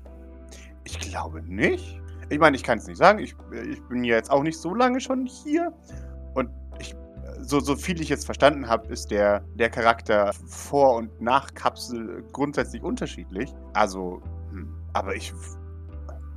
Ich 0.84 0.98
glaube 0.98 1.42
nicht. 1.42 2.00
Ich 2.30 2.38
meine, 2.38 2.56
ich 2.56 2.62
kann 2.62 2.78
es 2.78 2.86
nicht 2.86 2.98
sagen. 2.98 3.18
Ich, 3.18 3.34
ich 3.70 3.82
bin 3.84 4.04
ja 4.04 4.16
jetzt 4.16 4.30
auch 4.30 4.42
nicht 4.42 4.58
so 4.58 4.74
lange 4.74 5.00
schon 5.00 5.26
hier. 5.26 5.72
Und 6.34 6.50
ich, 6.78 6.94
so, 7.40 7.60
so 7.60 7.76
viel 7.76 8.00
ich 8.00 8.08
jetzt 8.08 8.26
verstanden 8.26 8.68
habe, 8.68 8.88
ist 8.88 9.10
der, 9.10 9.40
der 9.54 9.70
Charakter 9.70 10.32
vor 10.46 10.96
und 10.96 11.20
nach 11.20 11.52
Kapsel 11.54 12.24
grundsätzlich 12.32 12.82
unterschiedlich. 12.82 13.54
Also, 13.72 14.22
hm, 14.50 14.74
aber 14.92 15.14
ich, 15.14 15.32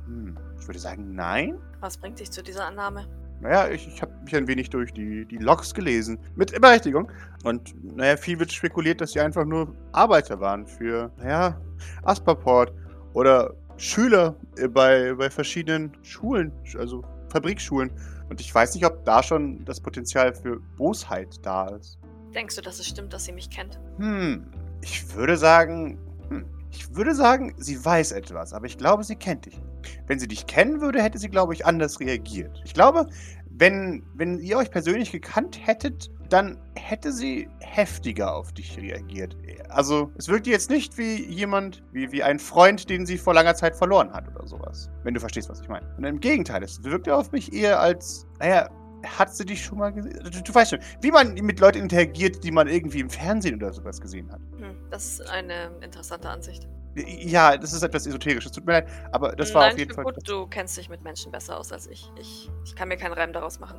hm, 0.06 0.36
ich 0.58 0.66
würde 0.66 0.78
sagen, 0.78 1.14
nein. 1.14 1.58
Was 1.80 1.98
bringt 1.98 2.20
dich 2.20 2.30
zu 2.30 2.42
dieser 2.42 2.66
Annahme? 2.66 3.06
Naja, 3.42 3.68
ich, 3.68 3.88
ich 3.88 4.00
habe 4.00 4.12
mich 4.22 4.36
ein 4.36 4.46
wenig 4.46 4.70
durch 4.70 4.92
die, 4.92 5.24
die 5.24 5.38
Logs 5.38 5.74
gelesen. 5.74 6.16
Mit 6.36 6.58
Berechtigung. 6.60 7.10
Und 7.42 7.74
naja, 7.96 8.16
viel 8.16 8.38
wird 8.38 8.52
spekuliert, 8.52 9.00
dass 9.00 9.12
sie 9.12 9.20
einfach 9.20 9.44
nur 9.44 9.74
Arbeiter 9.90 10.38
waren 10.38 10.64
für, 10.64 11.10
naja, 11.18 11.60
Asperport 12.04 12.72
oder 13.14 13.52
Schüler 13.78 14.36
äh, 14.56 14.68
bei, 14.68 15.12
bei 15.14 15.28
verschiedenen 15.28 15.92
Schulen, 16.02 16.52
also 16.78 17.02
Fabrikschulen. 17.30 17.90
Und 18.30 18.40
ich 18.40 18.54
weiß 18.54 18.76
nicht, 18.76 18.86
ob 18.86 19.04
da 19.04 19.24
schon 19.24 19.64
das 19.64 19.80
Potenzial 19.80 20.32
für 20.32 20.60
Bosheit 20.76 21.44
da 21.44 21.68
ist. 21.70 21.98
Denkst 22.32 22.54
du, 22.54 22.62
dass 22.62 22.78
es 22.78 22.86
stimmt, 22.86 23.12
dass 23.12 23.24
sie 23.24 23.32
mich 23.32 23.50
kennt? 23.50 23.80
Hm, 23.98 24.46
ich 24.82 25.14
würde 25.16 25.36
sagen, 25.36 25.98
hm, 26.28 26.44
ich 26.72 26.94
würde 26.94 27.14
sagen, 27.14 27.54
sie 27.58 27.84
weiß 27.84 28.12
etwas, 28.12 28.52
aber 28.52 28.66
ich 28.66 28.78
glaube, 28.78 29.04
sie 29.04 29.16
kennt 29.16 29.46
dich. 29.46 29.60
Wenn 30.06 30.18
sie 30.18 30.28
dich 30.28 30.46
kennen 30.46 30.80
würde, 30.80 31.02
hätte 31.02 31.18
sie, 31.18 31.28
glaube 31.28 31.52
ich, 31.52 31.66
anders 31.66 32.00
reagiert. 32.00 32.60
Ich 32.64 32.72
glaube, 32.72 33.06
wenn, 33.50 34.02
wenn 34.14 34.38
ihr 34.38 34.56
euch 34.56 34.70
persönlich 34.70 35.12
gekannt 35.12 35.58
hättet, 35.64 36.10
dann 36.30 36.58
hätte 36.74 37.12
sie 37.12 37.48
heftiger 37.60 38.34
auf 38.34 38.52
dich 38.52 38.78
reagiert. 38.78 39.36
Also, 39.68 40.10
es 40.16 40.28
wirkt 40.28 40.46
jetzt 40.46 40.70
nicht 40.70 40.96
wie 40.96 41.26
jemand, 41.26 41.82
wie, 41.92 42.10
wie 42.10 42.22
ein 42.22 42.38
Freund, 42.38 42.88
den 42.88 43.04
sie 43.04 43.18
vor 43.18 43.34
langer 43.34 43.54
Zeit 43.54 43.76
verloren 43.76 44.10
hat 44.12 44.28
oder 44.28 44.46
sowas. 44.46 44.90
Wenn 45.02 45.12
du 45.12 45.20
verstehst, 45.20 45.50
was 45.50 45.60
ich 45.60 45.68
meine. 45.68 45.86
Und 45.98 46.04
im 46.04 46.20
Gegenteil, 46.20 46.62
es 46.62 46.82
wirkt 46.82 47.08
auf 47.08 47.32
mich 47.32 47.52
eher 47.52 47.80
als, 47.80 48.26
naja, 48.38 48.70
hat 49.04 49.34
sie 49.34 49.44
dich 49.44 49.64
schon 49.64 49.78
mal 49.78 49.92
gesehen? 49.92 50.18
Du, 50.22 50.42
du, 50.42 50.54
weißt 50.54 50.70
schon, 50.70 50.80
wie 51.00 51.10
man 51.10 51.34
mit 51.34 51.60
Leuten 51.60 51.78
interagiert, 51.78 52.42
die 52.44 52.50
man 52.50 52.68
irgendwie 52.68 53.00
im 53.00 53.10
Fernsehen 53.10 53.56
oder 53.56 53.72
sowas 53.72 54.00
gesehen 54.00 54.30
hat. 54.30 54.40
Hm, 54.58 54.76
das 54.90 55.04
ist 55.04 55.30
eine 55.30 55.70
interessante 55.80 56.28
Ansicht. 56.28 56.68
Ja, 56.94 57.56
das 57.56 57.72
ist 57.72 57.82
etwas 57.82 58.06
esoterisches, 58.06 58.52
tut 58.52 58.66
mir 58.66 58.72
leid, 58.72 58.88
aber 59.12 59.34
das 59.34 59.54
war 59.54 59.62
Nein, 59.62 59.72
auf 59.72 59.78
jeden 59.78 59.94
Fall. 59.94 60.04
Gut, 60.04 60.28
du 60.28 60.46
kennst 60.46 60.76
dich 60.76 60.90
mit 60.90 61.02
Menschen 61.02 61.32
besser 61.32 61.58
aus 61.58 61.72
als 61.72 61.86
ich. 61.86 62.10
ich. 62.20 62.50
Ich 62.64 62.76
kann 62.76 62.88
mir 62.88 62.96
keinen 62.96 63.14
Reim 63.14 63.32
daraus 63.32 63.58
machen. 63.60 63.78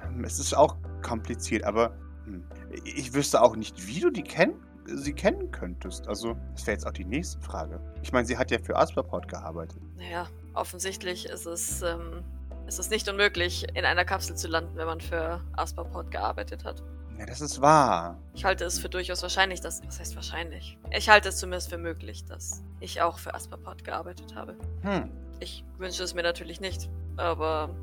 Hm, 0.00 0.24
Es 0.24 0.38
ist 0.38 0.56
auch 0.56 0.76
kompliziert, 1.02 1.64
aber 1.64 1.94
hm, 2.24 2.44
ich 2.84 3.12
wüsste 3.12 3.42
auch 3.42 3.56
nicht, 3.56 3.86
wie 3.86 4.00
du 4.00 4.10
die 4.10 4.22
kenn 4.22 4.54
sie 4.86 5.12
kennen 5.12 5.50
könntest. 5.50 6.08
Also, 6.08 6.36
das 6.54 6.66
wäre 6.66 6.76
jetzt 6.76 6.86
auch 6.86 6.92
die 6.92 7.04
nächste 7.04 7.40
Frage. 7.40 7.80
Ich 8.02 8.12
meine, 8.12 8.26
sie 8.26 8.36
hat 8.36 8.50
ja 8.50 8.58
für 8.58 8.76
Asperport 8.76 9.28
gearbeitet. 9.28 9.80
Naja, 9.96 10.28
offensichtlich 10.54 11.26
ist 11.26 11.46
es, 11.46 11.82
ähm, 11.82 12.24
ist 12.70 12.78
es 12.78 12.88
nicht 12.88 13.08
unmöglich, 13.08 13.66
in 13.74 13.84
einer 13.84 14.04
Kapsel 14.04 14.36
zu 14.36 14.46
landen, 14.46 14.76
wenn 14.76 14.86
man 14.86 15.00
für 15.00 15.40
Asperport 15.56 16.12
gearbeitet 16.12 16.64
hat. 16.64 16.80
Ja, 17.18 17.26
das 17.26 17.40
ist 17.40 17.60
wahr. 17.60 18.16
Ich 18.32 18.44
halte 18.44 18.64
es 18.64 18.78
für 18.78 18.88
durchaus 18.88 19.22
wahrscheinlich, 19.22 19.60
dass. 19.60 19.84
Was 19.84 19.98
heißt 19.98 20.14
wahrscheinlich? 20.14 20.78
Ich 20.92 21.08
halte 21.08 21.30
es 21.30 21.38
zumindest 21.38 21.68
für 21.68 21.78
möglich, 21.78 22.24
dass 22.26 22.62
ich 22.78 23.02
auch 23.02 23.18
für 23.18 23.34
Asperport 23.34 23.82
gearbeitet 23.82 24.36
habe. 24.36 24.56
Hm. 24.82 25.10
Ich 25.40 25.64
wünsche 25.78 26.04
es 26.04 26.14
mir 26.14 26.22
natürlich 26.22 26.60
nicht, 26.60 26.88
aber 27.16 27.74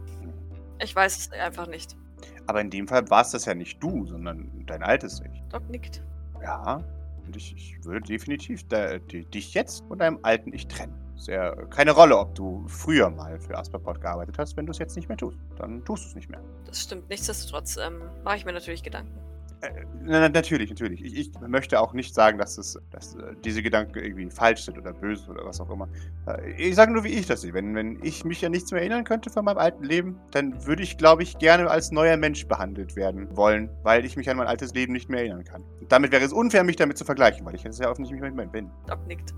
ich 0.82 0.96
weiß 0.96 1.18
es 1.18 1.32
einfach 1.34 1.68
nicht. 1.68 1.98
Aber 2.46 2.62
in 2.62 2.70
dem 2.70 2.88
Fall 2.88 3.10
war 3.10 3.24
es 3.24 3.32
das 3.32 3.44
ja 3.44 3.54
nicht 3.54 3.84
du, 3.84 4.08
sondern 4.08 4.50
dein 4.68 4.84
altes 4.84 5.20
Ich. 5.20 5.44
Doc 5.50 5.70
nickt. 5.70 6.02
Ja. 6.42 6.82
Und 7.26 7.36
ich, 7.36 7.54
ich 7.54 7.84
würde 7.84 8.08
definitiv 8.08 8.66
da, 8.70 9.00
die, 9.00 9.26
dich 9.26 9.54
jetzt 9.54 9.84
von 9.90 10.00
deinem 10.00 10.20
alten 10.22 10.54
Ich 10.54 10.68
trennen. 10.68 11.07
Ja 11.26 11.56
keine 11.66 11.92
Rolle, 11.92 12.18
ob 12.18 12.36
du 12.36 12.66
früher 12.68 13.10
mal 13.10 13.40
für 13.40 13.58
Asperport 13.58 14.02
gearbeitet 14.02 14.38
hast. 14.38 14.56
Wenn 14.56 14.66
du 14.66 14.72
es 14.72 14.78
jetzt 14.78 14.96
nicht 14.96 15.10
mehr 15.10 15.18
tust, 15.18 15.38
dann 15.58 15.84
tust 15.84 16.06
du 16.06 16.10
es 16.10 16.16
nicht 16.16 16.30
mehr. 16.30 16.42
Das 16.66 16.82
stimmt. 16.82 17.10
Nichtsdestotrotz 17.10 17.78
ähm, 17.78 18.02
mache 18.24 18.38
ich 18.38 18.46
mir 18.46 18.54
natürlich 18.54 18.84
Gedanken. 18.84 19.18
Äh, 19.62 19.70
na, 20.04 20.20
na, 20.20 20.30
natürlich, 20.30 20.70
natürlich. 20.70 21.04
Ich, 21.04 21.16
ich 21.16 21.32
möchte 21.42 21.80
auch 21.80 21.94
nicht 21.94 22.14
sagen, 22.14 22.38
dass, 22.38 22.58
es, 22.60 22.80
dass 22.92 23.16
äh, 23.16 23.34
diese 23.44 23.64
Gedanken 23.64 23.98
irgendwie 23.98 24.30
falsch 24.30 24.66
sind 24.66 24.78
oder 24.78 24.94
böse 24.94 25.32
oder 25.32 25.46
was 25.46 25.60
auch 25.60 25.70
immer. 25.72 25.88
Äh, 26.28 26.52
ich 26.52 26.76
sage 26.76 26.94
nur, 26.94 27.04
wie 27.04 27.10
ich 27.10 27.26
das 27.26 27.42
sehe. 27.42 27.54
Wenn, 27.54 27.74
wenn 27.74 28.00
ich 28.04 28.24
mich 28.24 28.46
an 28.46 28.52
nichts 28.52 28.72
mehr 28.72 28.82
erinnern 28.82 29.04
könnte 29.04 29.32
von 29.32 29.46
meinem 29.46 29.58
alten 29.58 29.84
Leben, 29.84 30.20
dann 30.32 30.66
würde 30.68 30.84
ich, 30.84 30.98
glaube 30.98 31.24
ich, 31.24 31.40
gerne 31.40 31.70
als 31.72 31.92
neuer 31.92 32.18
Mensch 32.18 32.46
behandelt 32.48 32.96
werden 32.96 33.36
wollen, 33.36 33.70
weil 33.82 34.06
ich 34.06 34.16
mich 34.16 34.30
an 34.30 34.38
mein 34.38 34.48
altes 34.48 34.74
Leben 34.76 34.94
nicht 34.94 35.10
mehr 35.10 35.22
erinnern 35.22 35.44
kann. 35.44 35.64
Und 35.82 35.92
damit 35.92 36.12
wäre 36.12 36.24
es 36.24 36.34
unfair, 36.34 36.64
mich 36.64 36.76
damit 36.76 36.98
zu 37.00 37.06
vergleichen, 37.06 37.44
weil 37.46 37.56
ich 37.56 37.64
jetzt 37.64 37.80
ja 37.80 37.90
offensichtlich 37.90 38.22
nicht 38.22 38.36
mehr 38.36 38.46
bin. 38.46 38.70
Doc 38.86 39.08
nickt. 39.08 39.34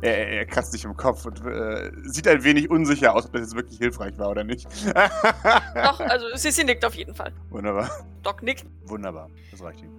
Er, 0.00 0.28
er, 0.28 0.46
kratzt 0.46 0.72
sich 0.72 0.84
im 0.84 0.96
Kopf 0.96 1.24
und 1.24 1.44
äh, 1.46 1.90
sieht 2.04 2.28
ein 2.28 2.42
wenig 2.44 2.70
unsicher 2.70 3.14
aus, 3.14 3.26
ob 3.26 3.32
das 3.32 3.42
jetzt 3.42 3.56
wirklich 3.56 3.78
hilfreich 3.78 4.18
war 4.18 4.30
oder 4.30 4.44
nicht. 4.44 4.66
Doch, 5.74 6.00
also 6.00 6.26
sie, 6.34 6.50
sie 6.50 6.64
nickt 6.64 6.84
auf 6.84 6.94
jeden 6.94 7.14
Fall. 7.14 7.32
Wunderbar. 7.50 7.90
Doc 8.22 8.42
nickt. 8.42 8.66
Wunderbar. 8.84 9.30
Das 9.50 9.62
reicht 9.62 9.82
ihm. 9.82 9.90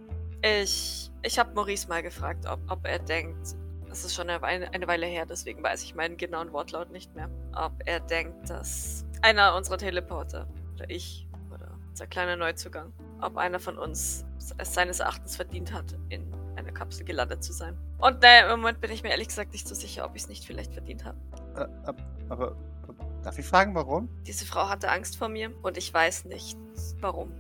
Ich, 0.41 1.11
ich 1.23 1.39
habe 1.39 1.53
Maurice 1.53 1.87
mal 1.87 2.03
gefragt, 2.03 2.45
ob, 2.47 2.59
ob 2.69 2.85
er 2.85 2.99
denkt, 2.99 3.55
das 3.87 4.03
ist 4.03 4.13
schon 4.13 4.29
eine, 4.29 4.43
eine 4.43 4.87
Weile 4.87 5.05
her, 5.05 5.25
deswegen 5.25 5.63
weiß 5.63 5.83
ich 5.83 5.95
meinen 5.95 6.17
genauen 6.17 6.51
Wortlaut 6.51 6.91
nicht 6.91 7.15
mehr, 7.15 7.29
ob 7.55 7.71
er 7.85 7.99
denkt, 8.01 8.49
dass 8.49 9.05
einer 9.21 9.55
unserer 9.55 9.77
Teleporter, 9.77 10.47
oder 10.75 10.89
ich, 10.89 11.27
oder 11.51 11.71
unser 11.89 12.05
kleiner 12.05 12.35
Neuzugang, 12.35 12.91
ob 13.21 13.37
einer 13.37 13.59
von 13.59 13.77
uns 13.77 14.25
es 14.57 14.73
seines 14.73 14.99
Erachtens 14.99 15.35
verdient 15.35 15.73
hat, 15.73 15.95
in 16.09 16.31
einer 16.65 16.73
Kapsel 16.73 17.05
gelandet 17.05 17.43
zu 17.43 17.53
sein. 17.53 17.77
Und 17.99 18.21
naja, 18.21 18.51
im 18.53 18.59
Moment 18.59 18.81
bin 18.81 18.91
ich 18.91 19.03
mir 19.03 19.09
ehrlich 19.09 19.27
gesagt 19.27 19.53
nicht 19.53 19.67
so 19.67 19.75
sicher, 19.75 20.05
ob 20.05 20.15
ich 20.15 20.23
es 20.23 20.29
nicht 20.29 20.45
vielleicht 20.45 20.73
verdient 20.73 21.05
habe. 21.05 21.17
Äh, 21.55 21.87
ab- 21.87 22.01
aber 22.29 22.55
darf 23.23 23.37
ich 23.37 23.45
fragen, 23.45 23.75
warum? 23.75 24.09
Diese 24.25 24.45
Frau 24.45 24.67
hatte 24.69 24.89
Angst 24.89 25.17
vor 25.17 25.29
mir 25.29 25.51
und 25.63 25.77
ich 25.77 25.93
weiß 25.93 26.25
nicht, 26.25 26.57
warum. 26.99 27.31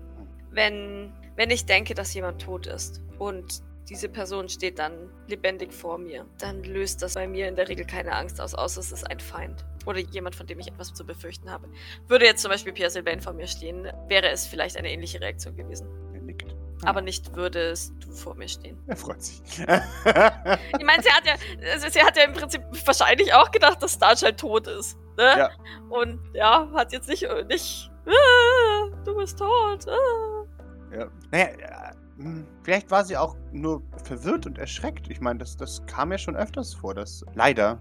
Wenn, 0.51 1.11
wenn 1.35 1.49
ich 1.49 1.65
denke, 1.65 1.93
dass 1.95 2.13
jemand 2.13 2.41
tot 2.41 2.67
ist 2.67 3.01
und 3.19 3.61
diese 3.89 4.09
Person 4.09 4.49
steht 4.49 4.79
dann 4.79 5.11
lebendig 5.27 5.71
vor 5.71 5.99
mir, 5.99 6.25
dann 6.39 6.63
löst 6.63 7.03
das 7.03 7.13
bei 7.13 7.27
mir 7.27 7.47
in 7.47 7.55
der 7.55 7.67
Regel 7.67 7.85
keine 7.85 8.15
Angst 8.15 8.41
aus, 8.41 8.55
außer 8.55 8.79
es 8.79 8.91
ist 8.91 9.03
ein 9.09 9.19
Feind. 9.19 9.63
Oder 9.85 9.99
jemand, 9.99 10.35
von 10.35 10.47
dem 10.47 10.59
ich 10.59 10.67
etwas 10.69 10.91
zu 10.91 11.05
befürchten 11.05 11.51
habe. 11.51 11.67
Würde 12.07 12.25
jetzt 12.25 12.41
zum 12.41 12.49
Beispiel 12.49 12.73
Pierre 12.73 12.89
Sylvain 12.89 13.21
vor 13.21 13.33
mir 13.33 13.45
stehen, 13.45 13.87
wäre 14.07 14.29
es 14.29 14.47
vielleicht 14.47 14.77
eine 14.77 14.89
ähnliche 14.91 15.21
Reaktion 15.21 15.55
gewesen. 15.55 15.87
Er. 16.83 16.89
Aber 16.89 17.01
nicht 17.01 17.35
würdest 17.35 17.93
du 17.99 18.11
vor 18.11 18.35
mir 18.35 18.47
stehen. 18.47 18.77
Er 18.87 18.95
freut 18.95 19.21
sich. 19.21 19.41
Ich 20.77 20.85
meine, 20.85 21.01
sie 21.03 21.09
hat 21.09 21.25
ja, 21.25 21.33
also 21.71 21.89
sie 21.89 22.01
hat 22.01 22.17
ja 22.17 22.23
im 22.23 22.33
Prinzip 22.33 22.61
wahrscheinlich 22.85 23.33
auch 23.33 23.51
gedacht, 23.51 23.81
dass 23.81 23.93
Starchild 23.93 24.37
tot 24.37 24.67
ist. 24.67 24.97
Ne? 25.17 25.23
Ja. 25.37 25.49
Und 25.89 26.19
ja, 26.33 26.69
hat 26.73 26.91
jetzt 26.91 27.07
nicht, 27.07 27.27
nicht 27.47 27.89
ah, 28.05 28.89
du 29.03 29.15
bist 29.15 29.39
tot. 29.39 29.87
Ah. 29.87 30.95
ja. 30.95 31.07
Naja, 31.31 31.49
ja, 31.59 31.91
hm, 32.17 32.45
vielleicht 32.63 32.91
war 32.91 33.03
sie 33.03 33.17
auch 33.17 33.35
nur 33.51 33.81
verwirrt 34.03 34.45
und 34.45 34.57
erschreckt. 34.57 35.09
Ich 35.09 35.19
meine, 35.19 35.39
das, 35.39 35.57
das 35.57 35.85
kam 35.85 36.11
ja 36.11 36.17
schon 36.17 36.35
öfters 36.35 36.73
vor. 36.73 36.93
Das, 36.93 37.25
leider. 37.33 37.79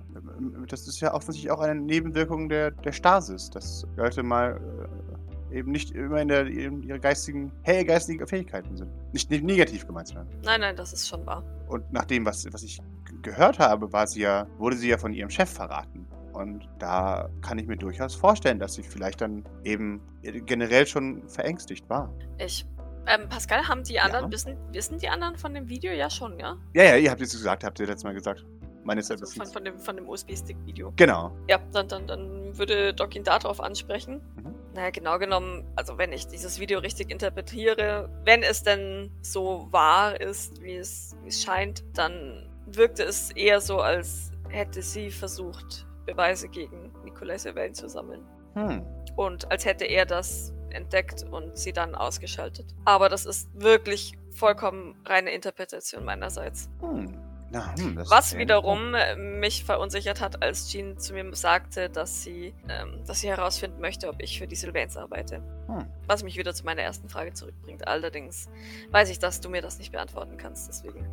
Das 0.68 0.88
ist 0.88 1.00
ja 1.00 1.14
offensichtlich 1.14 1.52
auch 1.52 1.60
eine 1.60 1.80
Nebenwirkung 1.80 2.48
der, 2.48 2.72
der 2.72 2.92
Stasis, 2.92 3.50
dass 3.50 3.86
Leute 3.96 4.22
mal 4.22 4.56
äh, 4.56 5.13
eben 5.54 5.70
nicht 5.72 5.92
immer 5.92 6.20
in, 6.20 6.28
der, 6.28 6.46
in 6.46 6.82
ihre 6.82 7.00
geistigen, 7.00 7.52
helle 7.62 7.84
geistigen 7.84 8.26
Fähigkeiten 8.26 8.76
sind. 8.76 8.90
Nicht, 9.12 9.30
nicht 9.30 9.44
negativ 9.44 9.86
gemeint 9.86 10.14
werden. 10.14 10.28
Nein, 10.44 10.60
nein, 10.60 10.76
das 10.76 10.92
ist 10.92 11.08
schon 11.08 11.24
wahr. 11.24 11.42
Und 11.68 11.90
nach 11.92 12.04
dem, 12.04 12.26
was, 12.26 12.46
was 12.52 12.62
ich 12.62 12.80
gehört 13.22 13.58
habe, 13.58 13.92
war 13.92 14.06
sie 14.06 14.20
ja, 14.22 14.46
wurde 14.58 14.76
sie 14.76 14.88
ja 14.90 14.98
von 14.98 15.12
ihrem 15.12 15.30
Chef 15.30 15.48
verraten. 15.50 16.06
Und 16.32 16.68
da 16.80 17.30
kann 17.42 17.58
ich 17.58 17.66
mir 17.66 17.76
durchaus 17.76 18.14
vorstellen, 18.14 18.58
dass 18.58 18.74
sie 18.74 18.82
vielleicht 18.82 19.20
dann 19.20 19.44
eben 19.62 20.00
generell 20.22 20.86
schon 20.86 21.26
verängstigt 21.28 21.88
war. 21.88 22.12
Ich. 22.38 22.66
Ähm, 23.06 23.28
Pascal, 23.28 23.68
haben 23.68 23.84
die 23.84 24.00
anderen, 24.00 24.24
Ja. 24.26 24.32
wissen, 24.32 24.56
wissen 24.72 24.98
die 24.98 25.08
anderen 25.08 25.36
von 25.36 25.52
dem 25.54 25.68
Video? 25.68 25.92
Ja, 25.92 26.08
schon, 26.08 26.38
ja? 26.38 26.56
Ja, 26.74 26.84
ja, 26.84 26.96
ihr 26.96 27.10
habt 27.10 27.20
es 27.20 27.32
gesagt, 27.32 27.62
habt 27.62 27.78
ihr 27.78 27.86
letztes 27.86 28.04
Mal 28.04 28.14
gesagt. 28.14 28.44
Meines 28.82 29.10
Also 29.10 29.26
von, 29.26 29.46
von 29.46 29.64
dem, 29.64 29.78
von 29.78 29.96
dem 29.96 30.08
USB-Stick-Video. 30.08 30.92
Genau. 30.96 31.36
Ja, 31.48 31.58
dann, 31.72 31.86
dann, 31.88 32.06
dann 32.06 32.56
würde 32.58 32.92
Doc 32.94 33.14
ihn 33.14 33.22
darauf 33.24 33.60
ansprechen. 33.60 34.20
Mhm. 34.36 34.54
Naja, 34.74 34.90
genau 34.90 35.20
genommen, 35.20 35.64
also 35.76 35.98
wenn 35.98 36.12
ich 36.12 36.26
dieses 36.26 36.58
Video 36.58 36.80
richtig 36.80 37.10
interpretiere, 37.10 38.10
wenn 38.24 38.42
es 38.42 38.64
denn 38.64 39.12
so 39.22 39.68
wahr 39.70 40.20
ist, 40.20 40.60
wie 40.62 40.74
es, 40.74 41.16
wie 41.22 41.28
es 41.28 41.44
scheint, 41.44 41.84
dann 41.96 42.50
wirkte 42.66 43.04
es 43.04 43.30
eher 43.30 43.60
so, 43.60 43.78
als 43.78 44.32
hätte 44.48 44.82
sie 44.82 45.12
versucht, 45.12 45.86
Beweise 46.06 46.48
gegen 46.48 46.92
Nikolai 47.04 47.38
Sylvain 47.38 47.72
zu 47.72 47.88
sammeln. 47.88 48.22
Hm. 48.54 48.84
Und 49.14 49.50
als 49.52 49.64
hätte 49.64 49.84
er 49.84 50.06
das 50.06 50.52
entdeckt 50.70 51.24
und 51.30 51.56
sie 51.56 51.72
dann 51.72 51.94
ausgeschaltet. 51.94 52.66
Aber 52.84 53.08
das 53.08 53.26
ist 53.26 53.48
wirklich 53.54 54.18
vollkommen 54.32 55.00
reine 55.04 55.30
Interpretation 55.30 56.04
meinerseits. 56.04 56.68
Hm. 56.80 57.16
Na, 57.54 57.72
hm, 57.76 57.96
Was 58.08 58.36
wiederum 58.36 58.94
äh, 58.94 59.14
mich 59.14 59.64
verunsichert 59.64 60.20
hat, 60.20 60.42
als 60.42 60.68
Jean 60.68 60.98
zu 60.98 61.14
mir 61.14 61.32
sagte, 61.36 61.88
dass 61.88 62.22
sie, 62.22 62.52
ähm, 62.68 63.04
dass 63.06 63.20
sie 63.20 63.28
herausfinden 63.28 63.80
möchte, 63.80 64.08
ob 64.08 64.20
ich 64.20 64.38
für 64.38 64.48
die 64.48 64.56
Sylvains 64.56 64.96
arbeite. 64.96 65.36
Hm. 65.68 65.86
Was 66.08 66.24
mich 66.24 66.36
wieder 66.36 66.52
zu 66.52 66.64
meiner 66.64 66.82
ersten 66.82 67.08
Frage 67.08 67.32
zurückbringt. 67.32 67.86
Allerdings 67.86 68.50
weiß 68.90 69.08
ich, 69.10 69.20
dass 69.20 69.40
du 69.40 69.48
mir 69.48 69.62
das 69.62 69.78
nicht 69.78 69.92
beantworten 69.92 70.36
kannst. 70.36 70.68
Deswegen 70.68 71.06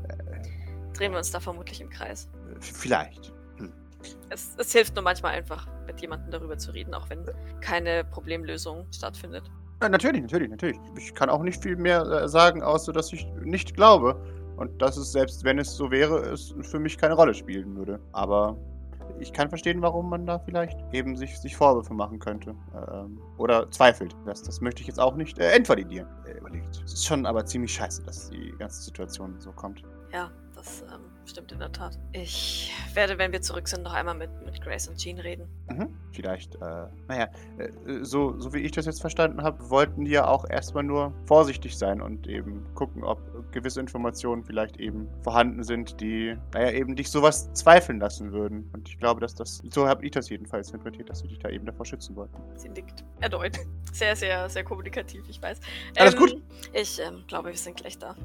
drehen 0.94 1.12
wir 1.12 1.20
uns 1.20 1.30
da 1.30 1.40
vermutlich 1.40 1.80
im 1.80 1.92
Kreis. 1.92 2.28
Äh, 2.50 2.60
Vielleicht. 2.60 3.32
Es, 4.30 4.56
es 4.58 4.72
hilft 4.72 4.96
nur 4.96 5.04
manchmal 5.04 5.34
einfach, 5.34 5.68
mit 5.86 6.02
jemandem 6.02 6.32
darüber 6.32 6.58
zu 6.58 6.72
reden, 6.72 6.96
auch 6.96 7.08
wenn 7.12 7.24
keine 7.62 8.04
Problemlösung 8.04 8.88
stattfindet. 8.92 9.44
Ja, 9.80 9.90
natürlich, 9.90 10.22
natürlich, 10.22 10.50
natürlich. 10.50 10.80
Ich 10.98 11.14
kann 11.14 11.30
auch 11.30 11.44
nicht 11.44 11.62
viel 11.62 11.76
mehr 11.76 12.02
äh, 12.02 12.28
sagen, 12.28 12.64
außer 12.64 12.94
dass 12.94 13.14
ich 13.14 13.28
nicht 13.44 13.76
glaube. 13.76 14.20
Und 14.62 14.80
dass 14.80 14.96
es, 14.96 15.12
selbst 15.12 15.44
wenn 15.44 15.58
es 15.58 15.76
so 15.76 15.90
wäre, 15.90 16.20
es 16.20 16.54
für 16.62 16.78
mich 16.78 16.96
keine 16.96 17.16
Rolle 17.16 17.34
spielen 17.34 17.76
würde. 17.76 18.00
Aber 18.12 18.56
ich 19.20 19.34
kann 19.34 19.50
verstehen, 19.50 19.82
warum 19.82 20.08
man 20.08 20.28
da 20.28 20.38
vielleicht 20.38 20.78
eben 20.94 21.18
sich, 21.18 21.40
sich 21.40 21.58
Vorwürfe 21.58 21.96
machen 21.96 22.20
könnte. 22.20 22.54
Ähm, 22.94 23.20
oder 23.40 23.72
zweifelt. 23.72 24.16
Das, 24.24 24.44
das 24.44 24.62
möchte 24.62 24.82
ich 24.82 24.88
jetzt 24.88 25.00
auch 25.00 25.16
nicht 25.16 25.40
äh, 25.40 25.52
entvalidieren. 25.54 26.08
Äh, 26.28 26.38
überlegt. 26.38 26.80
Es 26.86 26.94
ist 26.94 27.08
schon 27.08 27.26
aber 27.26 27.44
ziemlich 27.44 27.74
scheiße, 27.74 28.04
dass 28.04 28.30
die 28.30 28.54
ganze 28.60 28.84
Situation 28.84 29.34
so 29.40 29.52
kommt. 29.52 29.82
Ja, 30.14 30.30
das 30.54 30.84
ähm, 30.94 31.11
stimmt 31.32 31.52
in 31.52 31.60
der 31.60 31.72
Tat. 31.72 31.98
Ich 32.12 32.72
werde, 32.94 33.18
wenn 33.18 33.32
wir 33.32 33.42
zurück 33.42 33.68
sind, 33.68 33.84
noch 33.84 33.94
einmal 33.94 34.16
mit, 34.16 34.30
mit 34.46 34.62
Grace 34.62 34.88
und 34.88 34.98
Jean 34.98 35.20
reden. 35.20 35.48
Mhm. 35.70 35.90
Vielleicht, 36.12 36.56
äh, 36.56 36.88
naja, 37.08 37.30
äh, 37.58 37.70
so, 38.04 38.40
so 38.40 38.54
wie 38.54 38.60
ich 38.60 38.72
das 38.72 38.86
jetzt 38.86 39.02
verstanden 39.02 39.42
habe, 39.42 39.70
wollten 39.70 40.06
die 40.06 40.12
ja 40.12 40.28
auch 40.28 40.48
erstmal 40.48 40.84
nur 40.84 41.14
vorsichtig 41.26 41.78
sein 41.78 42.02
und 42.02 42.28
eben 42.28 42.66
gucken, 42.76 43.04
ob 43.04 43.20
gewisse 43.52 43.80
Informationen 43.80 44.44
vielleicht 44.44 44.78
eben 44.78 45.08
vorhanden 45.22 45.64
sind, 45.64 46.00
die, 46.00 46.38
naja, 46.54 46.72
eben 46.72 46.96
dich 46.96 47.10
sowas 47.10 47.52
zweifeln 47.54 48.00
lassen 48.00 48.32
würden. 48.32 48.70
Und 48.74 48.88
ich 48.88 49.00
glaube, 49.00 49.22
dass 49.22 49.34
das, 49.34 49.62
so 49.72 49.88
habe 49.88 50.06
ich 50.06 50.12
das 50.12 50.30
jedenfalls 50.30 50.68
interpretiert, 50.70 51.10
dass 51.10 51.20
sie 51.20 51.28
dich 51.28 51.40
da 51.40 51.50
eben 51.50 51.66
davor 51.66 51.86
schützen 51.86 52.16
wollten. 52.16 52.36
Sie 52.56 52.70
nickt. 52.70 53.04
Erneut. 53.22 53.58
Sehr, 53.94 54.16
sehr, 54.16 54.48
sehr 54.48 54.64
kommunikativ, 54.64 55.22
ich 55.28 55.42
weiß. 55.42 55.60
Alles 55.98 56.14
Ähm, 56.14 56.20
gut? 56.20 56.42
Ich 56.72 56.98
ähm, 57.02 57.26
glaube, 57.28 57.50
wir 57.50 57.58
sind 57.58 57.76
gleich 57.76 57.98
da. 57.98 58.16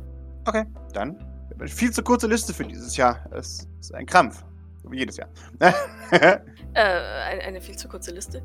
Okay, 0.46 0.64
dann. 0.92 1.35
Viel 1.64 1.90
zu 1.90 2.02
kurze 2.02 2.26
Liste 2.26 2.52
für 2.52 2.64
dieses 2.64 2.96
Jahr. 2.96 3.24
Es 3.32 3.66
ist 3.80 3.94
ein 3.94 4.06
Krampf. 4.06 4.44
So 4.82 4.90
wie 4.90 4.98
jedes 4.98 5.16
Jahr. 5.16 5.28
Äh, 6.74 6.82
eine, 7.30 7.40
eine 7.40 7.60
viel 7.62 7.74
zu 7.74 7.88
kurze 7.88 8.10
Liste. 8.10 8.42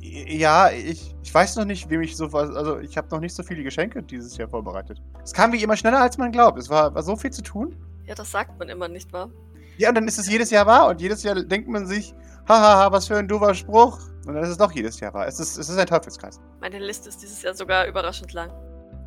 Ja, 0.00 0.70
ich, 0.70 1.16
ich 1.20 1.34
weiß 1.34 1.56
noch 1.56 1.64
nicht, 1.64 1.90
wem 1.90 2.00
ich 2.00 2.16
so 2.16 2.32
was. 2.32 2.54
Also, 2.54 2.78
ich 2.78 2.96
habe 2.96 3.08
noch 3.10 3.18
nicht 3.18 3.34
so 3.34 3.42
viele 3.42 3.64
Geschenke 3.64 4.00
dieses 4.04 4.36
Jahr 4.36 4.48
vorbereitet. 4.48 5.02
Es 5.24 5.32
kam 5.32 5.50
wie 5.50 5.60
immer 5.60 5.76
schneller, 5.76 6.00
als 6.00 6.16
man 6.16 6.30
glaubt. 6.30 6.60
Es 6.60 6.70
war, 6.70 6.94
war 6.94 7.02
so 7.02 7.16
viel 7.16 7.32
zu 7.32 7.42
tun. 7.42 7.74
Ja, 8.06 8.14
das 8.14 8.30
sagt 8.30 8.56
man 8.60 8.68
immer, 8.68 8.86
nicht 8.86 9.12
wahr? 9.12 9.30
Ja, 9.78 9.88
und 9.88 9.96
dann 9.96 10.06
ist 10.06 10.16
es 10.16 10.28
jedes 10.30 10.50
Jahr 10.50 10.66
wahr 10.66 10.88
und 10.90 11.00
jedes 11.00 11.24
Jahr 11.24 11.34
denkt 11.34 11.68
man 11.68 11.86
sich, 11.86 12.14
hahaha, 12.48 12.92
was 12.92 13.08
für 13.08 13.16
ein 13.16 13.26
doofer 13.26 13.52
Spruch. 13.54 13.98
Und 14.26 14.34
dann 14.34 14.44
ist 14.44 14.50
es 14.50 14.58
doch 14.58 14.70
jedes 14.70 15.00
Jahr 15.00 15.12
wahr. 15.12 15.26
Es 15.26 15.40
ist, 15.40 15.58
es 15.58 15.68
ist 15.68 15.76
ein 15.76 15.86
Teufelskreis. 15.86 16.40
Meine 16.60 16.78
Liste 16.78 17.08
ist 17.08 17.20
dieses 17.20 17.42
Jahr 17.42 17.54
sogar 17.54 17.86
überraschend 17.86 18.32
lang. 18.32 18.50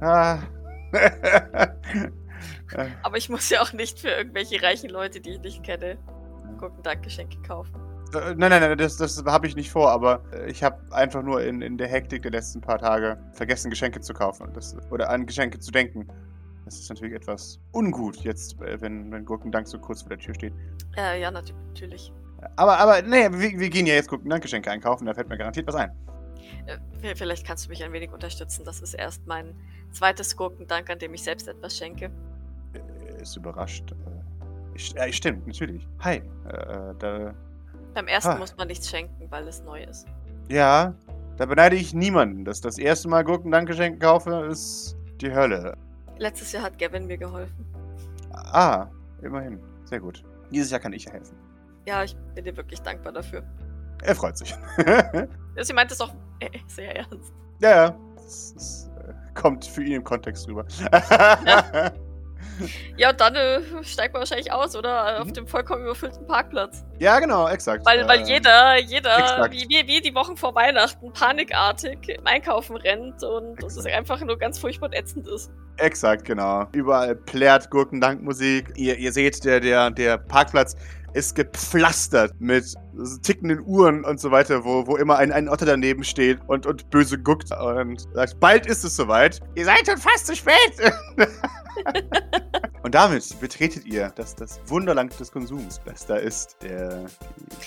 Ah. 0.02 0.40
Aber 3.04 3.18
ich 3.18 3.30
muss 3.30 3.50
ja 3.50 3.62
auch 3.62 3.74
nicht 3.74 4.00
für 4.00 4.10
irgendwelche 4.10 4.62
reichen 4.62 4.90
Leute, 4.90 5.20
die 5.22 5.32
ich 5.32 5.42
nicht 5.42 5.64
kenne, 5.64 5.98
gucken 6.58 6.82
Dankgeschenke 6.84 7.42
kaufen. 7.42 7.74
Äh, 8.14 8.36
Nein, 8.36 8.52
nein, 8.52 8.62
nein, 8.62 8.78
das, 8.78 8.98
das 8.98 9.24
habe 9.26 9.48
ich 9.48 9.56
nicht 9.56 9.72
vor, 9.72 9.92
aber 9.92 10.24
äh, 10.32 10.50
ich 10.50 10.64
habe 10.64 10.80
einfach 10.92 11.24
nur 11.24 11.44
in, 11.44 11.62
in 11.62 11.78
der 11.78 11.88
Hektik 11.88 12.22
der 12.22 12.32
letzten 12.32 12.62
paar 12.62 12.78
Tage 12.78 13.18
vergessen, 13.34 13.70
Geschenke 13.70 14.00
zu 14.00 14.14
kaufen 14.14 14.48
das, 14.54 14.76
oder 14.92 15.10
an 15.10 15.26
Geschenke 15.26 15.60
zu 15.60 15.72
denken. 15.72 16.08
Das 16.66 16.80
ist 16.80 16.90
natürlich 16.90 17.16
etwas 17.16 17.60
ungut 17.74 18.18
jetzt, 18.18 18.62
äh, 18.62 18.80
wenn, 18.82 19.12
wenn 19.12 19.26
Gurkendank 19.26 19.68
so 19.68 19.80
kurz 19.80 20.02
vor 20.02 20.10
der 20.10 20.20
Tür 20.20 20.34
steht. 20.34 20.54
Äh, 20.98 21.22
ja, 21.22 21.32
nat 21.32 21.54
natürlich. 21.68 22.14
Aber, 22.56 22.78
aber, 22.78 23.02
nee, 23.02 23.28
wir, 23.32 23.60
wir 23.60 23.70
gehen 23.70 23.86
ja 23.86 23.96
jetzt 23.96 24.08
Gurkendankgeschenke 24.10 24.70
einkaufen, 24.70 25.06
da 25.06 25.14
fällt 25.14 25.30
mir 25.30 25.38
garantiert 25.38 25.68
was 25.68 25.76
ein. 25.76 25.92
Äh, 26.66 27.16
vielleicht 27.16 27.46
kannst 27.46 27.66
du 27.66 27.70
mich 27.70 27.84
ein 27.84 27.92
wenig 27.94 28.12
unterstützen. 28.12 28.64
Das 28.66 28.82
ist 28.82 28.94
erst 28.94 29.26
mein 29.28 29.56
zweites 29.92 30.36
Gurkendank, 30.36 30.90
an 30.90 31.00
dem 31.00 31.14
ich 31.14 31.24
selbst 31.24 31.48
etwas 31.48 31.78
schenke. 31.78 32.12
Äh, 32.74 33.22
Ist 33.22 33.36
überrascht. 33.38 33.92
Äh, 33.92 34.76
ich- 34.76 34.94
Ja, 34.94 35.12
stimmt, 35.12 35.48
natürlich. 35.48 35.88
Hi. 36.00 36.18
Äh, 36.18 36.94
da, 37.00 37.34
Beim 37.94 38.08
ersten 38.08 38.32
Ah. 38.32 38.38
muss 38.38 38.56
man 38.58 38.68
nichts 38.68 38.90
schenken, 38.90 39.30
weil 39.32 39.48
es 39.48 39.64
neu 39.64 39.82
ist. 39.84 40.06
ja, 40.50 40.94
da 41.38 41.46
beneide 41.46 41.76
ich 41.78 41.94
niemanden. 41.94 42.44
Dass 42.46 42.60
das 42.62 42.78
erste 42.78 43.08
Mal 43.10 43.24
Gurkendankgeschenke 43.24 44.00
kaufe, 44.00 44.48
ist 44.50 44.98
die 45.22 45.34
Hölle. 45.34 45.78
Letztes 46.18 46.52
Jahr 46.54 46.64
hat 46.64 46.78
Gavin 46.80 47.08
mir 47.08 47.18
geholfen. 47.18 47.66
Ah, 48.32 48.88
immerhin. 49.22 49.60
Sehr 49.86 50.00
gut. 50.00 50.24
Dieses 50.52 50.72
Jahr 50.72 50.80
kann 50.80 50.94
ich 50.94 51.08
helfen. 51.08 51.36
Ja, 51.86 52.04
ich 52.04 52.16
bin 52.36 52.44
dir 52.46 52.56
wirklich 52.58 52.82
dankbar 52.82 53.12
dafür. 53.14 53.44
Er 54.06 54.16
freut 54.16 54.38
sich. 54.38 54.56
Ja, 54.86 55.64
Sie 55.64 55.74
meint 55.74 55.92
es 55.92 56.02
auch 56.02 56.14
sehr 56.68 56.96
ernst. 56.96 57.34
ja, 57.60 57.70
ja. 57.70 57.96
Das, 58.16 58.54
das 58.54 58.90
äh, 59.08 59.14
kommt 59.40 59.66
für 59.66 59.84
ihn 59.84 59.94
im 59.94 60.04
Kontext 60.04 60.48
rüber. 60.48 60.66
Ja, 62.96 63.10
und 63.10 63.20
dann 63.20 63.36
äh, 63.36 63.60
steigt 63.84 64.14
man 64.14 64.22
wahrscheinlich 64.22 64.50
aus, 64.52 64.78
oder? 64.78 65.18
Äh, 65.18 65.20
Auf 65.20 65.28
Mhm. 65.28 65.34
dem 65.34 65.48
vollkommen 65.48 65.84
überfüllten 65.84 66.26
Parkplatz. 66.26 66.86
ja, 67.00 67.20
genau, 67.20 67.50
exakt. 67.50 67.86
Weil, 67.86 68.08
weil 68.08 68.22
jeder, 68.22 68.78
jeder, 68.80 69.18
exakt. 69.18 69.54
wie, 69.54 69.66
wie, 69.68 69.86
wie 69.88 70.00
die 70.00 70.16
Wochen 70.16 70.38
vor 70.38 70.56
Weihnachten, 70.56 71.12
panikartig 71.12 72.08
im 72.08 72.26
Einkaufen 72.26 72.78
rennt 72.78 73.22
und 73.24 73.62
und 73.62 73.64
es 73.64 73.76
Exakt. 73.78 73.96
einfach 73.96 74.22
nur 74.22 74.38
ganz 74.38 74.58
furchtbar 74.58 74.90
ätzend 74.94 75.28
ist. 75.28 75.52
Exakt, 75.78 76.24
genau. 76.24 76.66
Überall 76.72 77.16
plärt 77.16 77.70
Gurkendankmusik. 77.72 78.72
Ihr, 78.78 78.96
ihr 79.00 79.12
seht, 79.12 79.44
der, 79.44 79.60
der, 79.60 79.92
der 79.92 80.18
Parkplatz 80.18 80.78
ist 81.16 81.34
gepflastert 81.34 82.34
mit 82.40 82.76
tickenden 83.24 83.62
Uhren 83.66 84.04
und 84.04 84.20
so 84.20 84.32
weiter, 84.32 84.66
wo, 84.66 84.86
wo 84.86 84.98
immer 84.98 85.18
ein, 85.18 85.32
ein 85.32 85.48
Otter 85.48 85.66
daneben 85.66 86.04
steht 86.04 86.40
und, 86.48 86.66
und 86.66 86.90
böse 86.90 87.18
guckt 87.18 87.52
und 87.52 88.02
sagt, 88.14 88.40
bald 88.40 88.66
ist 88.66 88.84
es 88.84 88.96
soweit. 88.96 89.40
Ihr 89.56 89.66
seid 89.66 89.88
schon 89.88 89.98
fast 89.98 90.28
zu 90.28 90.36
spät. 90.36 90.54
und 92.84 92.96
damit 92.96 93.40
betretet 93.40 93.86
ihr 93.86 94.12
das, 94.16 94.36
das 94.36 94.60
Wunderland 94.68 95.18
des 95.20 95.32
Konsums, 95.32 95.82
das 95.86 96.06
da 96.06 96.18
ist. 96.18 96.58
Der, 96.62 97.06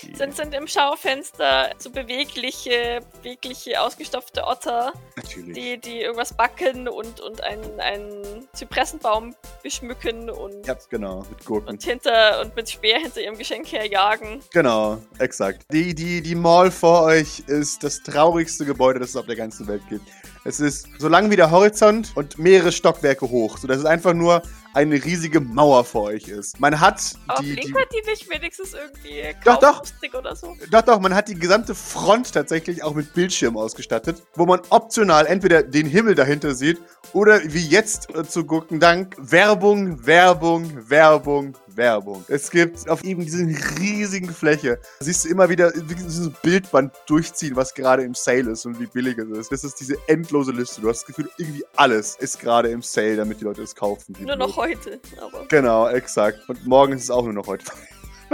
die, 0.03 0.09
die, 0.09 0.17
Sind, 0.17 0.37
sind 0.37 0.55
im 0.55 0.67
Schaufenster 0.67 1.71
so 1.79 1.91
bewegliche, 1.91 3.01
bewegliche, 3.19 3.81
ausgestopfte 3.81 4.45
Otter, 4.45 4.93
natürlich. 5.17 5.55
die, 5.55 5.79
die 5.79 6.01
irgendwas 6.01 6.33
backen 6.35 6.89
und, 6.89 7.21
und 7.21 7.43
einen, 7.43 7.81
einen 7.81 8.49
Zypressenbaum 8.53 9.35
beschmücken 9.63 10.31
und, 10.31 10.67
ja, 10.67 10.77
genau, 10.91 11.25
mit 11.31 11.45
Gurken. 11.45 11.69
und 11.69 11.83
hinter 11.83 12.41
und 12.41 12.55
mit 12.57 12.71
Speer 12.71 12.99
hinter 12.99 13.21
ihrem 13.21 13.38
Geschenk 13.39 13.71
herjagen. 13.73 14.41
Genau, 14.53 14.99
exakt. 15.19 15.65
Die, 15.73 15.95
die, 15.95 16.21
die 16.21 16.35
Mall 16.35 16.71
vor 16.71 17.03
euch 17.03 17.41
ist 17.47 17.85
das 17.85 18.03
traurigste 18.03 18.65
Gebäude, 18.65 18.99
das 18.99 19.11
es 19.11 19.17
auf 19.17 19.27
der 19.27 19.37
ganzen 19.37 19.67
Welt 19.67 19.83
gibt. 19.89 20.07
Es 20.45 20.61
ist 20.61 20.89
so 20.99 21.09
lang 21.09 21.31
wie 21.31 21.37
der 21.37 21.51
Horizont 21.51 22.13
und 22.15 22.39
mehrere 22.39 22.73
Stockwerke 22.73 23.29
hoch, 23.29 23.59
sodass 23.59 23.79
es 23.79 23.85
einfach 23.85 24.15
nur 24.15 24.43
eine 24.75 25.03
riesige 25.05 25.41
Mauer 25.41 25.85
vor 25.85 26.05
euch 26.05 26.29
ist. 26.29 26.61
Man 26.61 26.79
hat 26.79 27.15
Aber 27.27 27.43
die, 27.43 27.49
die 27.49 27.55
blinkert 27.55 27.89
die 27.93 28.11
nicht 28.11 28.31
wenigstens 28.31 28.75
irgendwie 28.75 29.35
Doch, 29.45 29.59
doch. 29.59 29.83
oder 30.19 30.37
so? 30.37 30.55
doch, 30.71 30.83
doch, 30.83 31.01
man 31.01 31.15
hat 31.15 31.29
die 31.29 31.35
gesamte 31.35 31.75
Front 31.75 32.33
tatsächlich 32.33 32.83
auch 32.83 32.95
mit 32.95 33.13
Bildschirm 33.15 33.57
ausgestattet, 33.57 34.23
wo 34.35 34.47
man 34.47 34.61
optional 34.71 35.27
entweder 35.27 35.63
den 35.63 35.87
Himmel 35.87 36.15
dahinter 36.15 36.55
sieht 36.55 36.79
oder 37.13 37.41
wie 37.45 37.67
jetzt 37.67 38.15
äh, 38.15 38.25
zu 38.25 38.45
Gurkendank 38.45 39.17
Werbung, 39.19 40.05
Werbung, 40.07 40.89
Werbung, 40.89 41.57
Werbung. 41.79 42.25
Es 42.29 42.51
gibt 42.51 42.89
auf 42.89 43.03
eben 43.05 43.23
diese 43.25 43.47
riesigen 43.79 44.29
Fläche, 44.29 44.79
siehst 45.01 45.25
du 45.25 45.31
immer 45.31 45.49
wieder 45.49 45.73
wie 45.75 46.11
so 46.11 46.29
ein 46.29 46.37
Bildband 46.43 46.93
durchziehen, 47.07 47.57
was 47.57 47.73
gerade 47.73 48.03
im 48.03 48.15
Sale 48.15 48.51
ist 48.51 48.67
und 48.67 48.79
wie 48.79 48.87
billig 48.87 49.17
es 49.17 49.31
ist. 49.31 49.53
Das 49.53 49.65
ist 49.65 49.81
diese 49.81 49.97
endlose 50.09 50.53
Liste. 50.53 50.83
Du 50.83 50.89
hast 50.89 51.01
das 51.01 51.07
Gefühl, 51.07 51.31
irgendwie 51.39 51.65
alles 51.77 52.17
ist 52.17 52.41
gerade 52.41 52.69
im 52.69 52.83
Sale, 52.83 53.17
damit 53.17 53.41
die 53.41 53.45
Leute 53.45 53.63
es 53.63 53.75
kaufen. 53.75 54.15
Nur 54.19 54.37
noch 54.37 54.58
heute, 54.59 55.01
aber 55.21 55.47
Genau, 55.49 55.89
exakt. 55.89 56.41
Und 56.49 56.67
morgen 56.67 56.93
ist 56.93 57.05
es 57.05 57.11
auch 57.11 57.25
nur 57.25 57.33
noch 57.33 57.47
heute. 57.47 57.65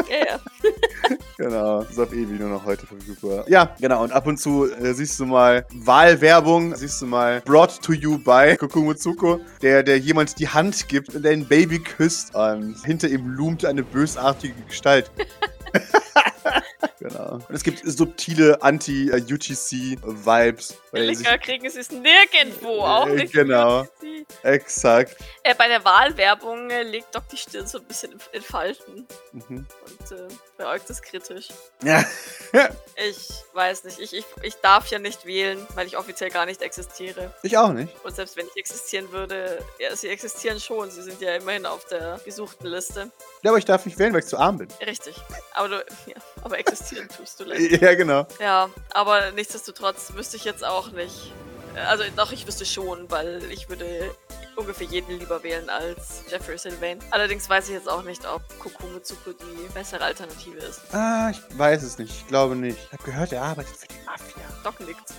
ja, 0.09 0.27
ja. 0.27 0.41
Genau, 1.37 1.81
ist 1.81 1.99
auf 1.99 2.13
ewig 2.13 2.41
nur 2.41 2.49
noch 2.49 2.65
heute 2.65 2.87
verfügbar. 2.87 3.45
Ja, 3.49 3.75
genau. 3.81 4.03
Und 4.05 4.13
ab 4.13 4.27
und 4.27 4.39
zu 4.39 4.71
äh, 4.71 4.95
siehst 4.95 5.19
du 5.19 5.27
mal 5.27 5.67
Wahlwerbung, 5.75 6.75
siehst 6.77 7.03
du 7.03 7.07
mal 7.07 7.41
Brought 7.43 7.83
to 7.83 7.93
you 7.93 8.19
by 8.19 8.57
Kokumutsuko, 8.57 9.41
der, 9.61 9.83
der 9.83 9.99
jemand 9.99 10.39
die 10.39 10.49
Hand 10.49 10.89
gibt 10.89 11.15
und 11.15 11.27
ein 11.27 11.47
Baby 11.47 11.81
küsst. 11.81 12.35
Und 12.35 12.77
hinter 12.85 13.09
ihm 13.09 13.29
loomt 13.31 13.65
eine 13.65 13.83
bösartige 13.83 14.55
Gestalt. 14.69 15.11
genau. 17.09 17.35
Und 17.49 17.55
es 17.55 17.63
gibt 17.63 17.81
subtile 17.85 18.61
Anti-UGC-Vibes. 18.63 20.75
Billiger 20.93 21.39
kriegen 21.39 21.69
sie 21.71 21.81
es 21.81 21.91
nirgendwo, 21.91 22.81
auch 22.81 23.07
Äh, 23.07 23.15
nicht. 23.17 23.33
genau. 23.33 23.87
Sie- 24.01 24.27
Exakt. 24.43 25.17
Äh, 25.43 25.55
bei 25.55 25.69
der 25.69 25.85
Wahlwerbung 25.85 26.71
äh, 26.71 26.83
legt 26.83 27.15
Doc 27.15 27.29
die 27.29 27.37
Stirn 27.37 27.67
so 27.67 27.79
ein 27.79 27.85
bisschen 27.85 28.13
in, 28.13 28.19
in 28.33 28.43
Falten 28.43 29.07
Mhm. 29.33 29.67
und 29.87 30.13
äh, 30.13 30.29
beäugt 30.57 30.89
es 30.91 31.03
kritisch. 31.03 31.49
Ja. 31.83 32.05
Ich 32.97 33.29
weiß 33.53 33.83
nicht, 33.85 33.99
ich, 33.99 34.13
ich, 34.15 34.25
ich 34.43 34.55
darf 34.63 34.87
ja 34.87 35.01
nicht 35.01 35.27
wählen, 35.27 35.59
weil 35.75 35.89
ich 35.89 35.97
offiziell 35.97 36.31
gar 36.31 36.47
nicht 36.47 36.63
existiere. 36.63 37.35
ich 37.43 37.59
auch 37.59 37.73
nicht. 37.73 37.93
Und 38.05 38.15
selbst 38.15 38.37
wenn 38.37 38.47
ich 38.47 38.57
existieren 38.57 39.11
würde, 39.11 39.59
ja, 39.81 39.97
sie 39.97 40.09
existieren 40.09 40.61
schon. 40.61 40.93
Sie 40.93 41.03
sind 41.03 41.21
ja 41.21 41.35
immerhin 41.35 41.67
auf 41.67 41.85
der 41.87 42.21
gesuchten 42.25 42.69
Liste. 42.69 43.11
Ja, 43.43 43.51
aber 43.51 43.59
ich 43.59 43.65
darf 43.65 43.85
nicht 43.85 43.99
wählen, 43.99 44.13
weil 44.13 44.21
ich 44.21 44.27
zu 44.29 44.39
arm 44.39 44.59
bin. 44.59 44.69
Richtig. 44.87 45.17
Aber 45.55 45.69
du, 45.69 45.77
ja, 46.07 46.15
aber 46.45 46.57
existieren 46.57 46.94
tust 47.17 47.41
du 47.41 47.45
leider. 47.45 47.83
Ja, 47.83 47.95
genau. 47.95 48.27
Ja, 48.41 48.71
aber 48.93 49.31
nichtsdestotrotz 49.33 50.13
wüsste 50.15 50.37
ich 50.37 50.45
jetzt 50.45 50.65
auch 50.65 50.91
nicht. 50.93 51.33
Also 51.77 52.05
doch, 52.17 52.33
ich 52.33 52.47
wüsste 52.47 52.65
schon, 52.65 53.11
weil 53.11 53.43
ich 53.51 53.69
würde 53.69 54.15
ungefähr 54.57 54.87
jeden 54.87 55.19
lieber 55.19 55.43
wählen 55.43 55.69
als 55.69 56.23
Jeffrey 56.31 56.57
Sylvain. 56.59 56.99
Allerdings 57.11 57.49
weiß 57.49 57.69
ich 57.69 57.75
jetzt 57.75 57.89
auch 57.89 58.03
nicht, 58.05 58.25
ob 58.27 58.43
Kokumutsuko 58.59 59.33
die 59.33 59.73
bessere 59.73 60.05
Alternative 60.05 60.59
ist. 60.59 60.81
Ah, 60.93 61.31
ich 61.31 61.59
weiß 61.59 61.83
es 61.83 61.99
nicht. 61.99 62.11
Ich 62.11 62.27
glaube 62.29 62.55
nicht. 62.55 62.79
Ich 62.79 62.93
habe 62.93 63.03
gehört, 63.03 63.33
er 63.33 63.43
arbeitet 63.43 63.77
für 63.77 63.89
die 63.89 63.95
Mafia. 64.07 64.43
Doc 64.63 64.81
nickt. 64.81 65.15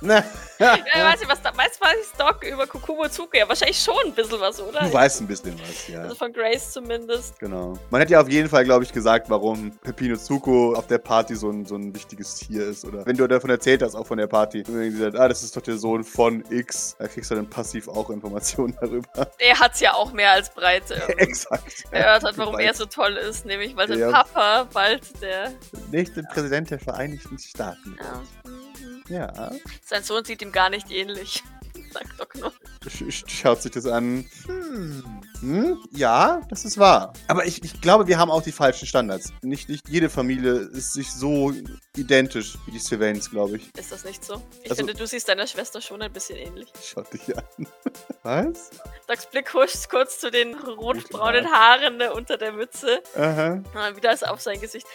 Ne? 0.00 0.24
Ja, 0.60 0.76
weiß 1.04 1.22
ich, 1.22 1.28
was 1.28 1.40
da, 1.40 1.56
weißt 1.56 1.78
du, 1.80 1.84
weiß 1.84 2.12
Doc 2.18 2.44
über 2.44 2.66
Kukumozuke? 2.66 3.38
Ja, 3.38 3.48
wahrscheinlich 3.48 3.80
schon 3.80 3.94
ein 4.06 4.12
bisschen 4.12 4.40
was, 4.40 4.60
oder? 4.60 4.80
Du 4.80 4.92
weißt 4.92 5.20
ein 5.20 5.28
bisschen 5.28 5.56
was, 5.60 5.86
ja. 5.86 6.00
Also 6.00 6.16
von 6.16 6.32
Grace 6.32 6.72
zumindest. 6.72 7.38
Genau. 7.38 7.74
Man 7.90 8.00
hätte 8.00 8.14
ja 8.14 8.20
auf 8.20 8.28
jeden 8.28 8.48
Fall, 8.48 8.64
glaube 8.64 8.82
ich, 8.82 8.92
gesagt, 8.92 9.30
warum 9.30 9.70
Pepino 9.78 10.16
Zuko 10.16 10.74
auf 10.74 10.88
der 10.88 10.98
Party 10.98 11.36
so 11.36 11.50
ein, 11.50 11.64
so 11.64 11.76
ein 11.76 11.94
wichtiges 11.94 12.34
Tier 12.34 12.66
ist. 12.66 12.84
Oder 12.84 13.06
wenn 13.06 13.16
du 13.16 13.28
davon 13.28 13.50
erzählt 13.50 13.82
hast, 13.82 13.94
auch 13.94 14.06
von 14.06 14.18
der 14.18 14.26
Party, 14.26 14.64
und 14.66 14.90
gesagt, 14.90 15.16
ah, 15.16 15.28
das 15.28 15.44
ist 15.44 15.56
doch 15.56 15.62
der 15.62 15.78
Sohn 15.78 15.97
von 16.04 16.44
X, 16.50 16.96
da 16.98 17.08
kriegst 17.08 17.30
du 17.30 17.34
dann 17.34 17.48
passiv 17.48 17.88
auch 17.88 18.10
Informationen 18.10 18.76
darüber. 18.80 19.30
Er 19.38 19.58
hat's 19.58 19.80
ja 19.80 19.94
auch 19.94 20.12
mehr 20.12 20.32
als 20.32 20.50
breit 20.50 20.84
ähm, 20.90 21.00
Exakt. 21.18 21.90
gehört 21.90 22.24
hat, 22.24 22.38
warum 22.38 22.58
er 22.58 22.74
so 22.74 22.86
toll 22.86 23.16
ist, 23.16 23.44
nämlich 23.46 23.76
weil 23.76 23.88
sein 23.88 23.98
Ja. 23.98 24.10
Papa 24.10 24.68
bald 24.72 25.20
der. 25.22 25.52
Nächste 25.90 26.22
Präsident 26.22 26.70
der 26.70 26.78
Vereinigten 26.78 27.38
Staaten. 27.38 27.96
Ja. 27.98 28.22
Mhm. 28.50 29.02
Ja. 29.08 29.50
Sein 29.84 30.02
Sohn 30.02 30.24
sieht 30.24 30.42
ihm 30.42 30.52
gar 30.52 30.70
nicht 30.70 30.90
ähnlich. 30.90 31.42
Sagt 31.92 32.18
Doc 32.20 32.34
nur. 32.36 32.52
Sch 32.86 33.02
sch- 33.02 33.28
schaut 33.28 33.62
sich 33.62 33.72
das 33.72 33.86
an. 33.86 34.26
Hm. 34.46 35.02
Hm? 35.40 35.78
Ja, 35.92 36.40
das 36.50 36.64
ist 36.64 36.78
wahr. 36.78 37.12
Aber 37.28 37.46
ich, 37.46 37.62
ich 37.64 37.80
glaube, 37.80 38.06
wir 38.06 38.18
haben 38.18 38.30
auch 38.30 38.42
die 38.42 38.52
falschen 38.52 38.86
Standards. 38.86 39.32
Nicht, 39.42 39.68
nicht 39.68 39.88
jede 39.88 40.10
Familie 40.10 40.52
ist 40.52 40.92
sich 40.92 41.12
so 41.12 41.52
identisch 41.96 42.56
wie 42.66 42.72
die 42.72 42.78
Sylvains, 42.78 43.30
glaube 43.30 43.56
ich. 43.58 43.70
Ist 43.76 43.92
das 43.92 44.04
nicht 44.04 44.24
so? 44.24 44.42
Ich 44.62 44.70
Also- 44.70 44.76
finde, 44.84 44.94
du 44.94 45.06
siehst 45.06 45.28
deiner 45.28 45.46
Schwester 45.46 45.80
schon 45.80 46.02
ein 46.02 46.12
bisschen 46.12 46.36
ähnlich. 46.38 46.68
Schaut 46.84 47.12
dich 47.12 47.36
an. 47.36 47.44
Was? 48.22 48.70
Docs 49.06 49.26
Blick 49.30 49.52
huscht 49.54 49.88
kurz 49.88 50.18
zu 50.20 50.30
den 50.30 50.54
rotbraunen 50.54 51.46
Haaren 51.50 52.00
äh, 52.00 52.08
unter 52.08 52.36
der 52.36 52.52
Mütze. 52.52 53.02
Aha. 53.16 53.52
Und 53.54 53.66
dann 53.74 53.96
wieder 53.96 54.12
ist 54.12 54.26
auf 54.26 54.40
sein 54.40 54.60
Gesicht. 54.60 54.86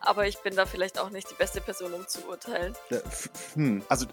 Aber 0.00 0.26
ich 0.26 0.38
bin 0.38 0.54
da 0.56 0.64
vielleicht 0.66 0.98
auch 0.98 1.10
nicht 1.10 1.30
die 1.30 1.34
beste 1.34 1.60
Person, 1.60 1.92
um 1.92 2.06
zu 2.06 2.20
urteilen. 2.28 2.74
Ja, 2.90 2.98
hm. 3.54 3.82
Also, 3.88 4.06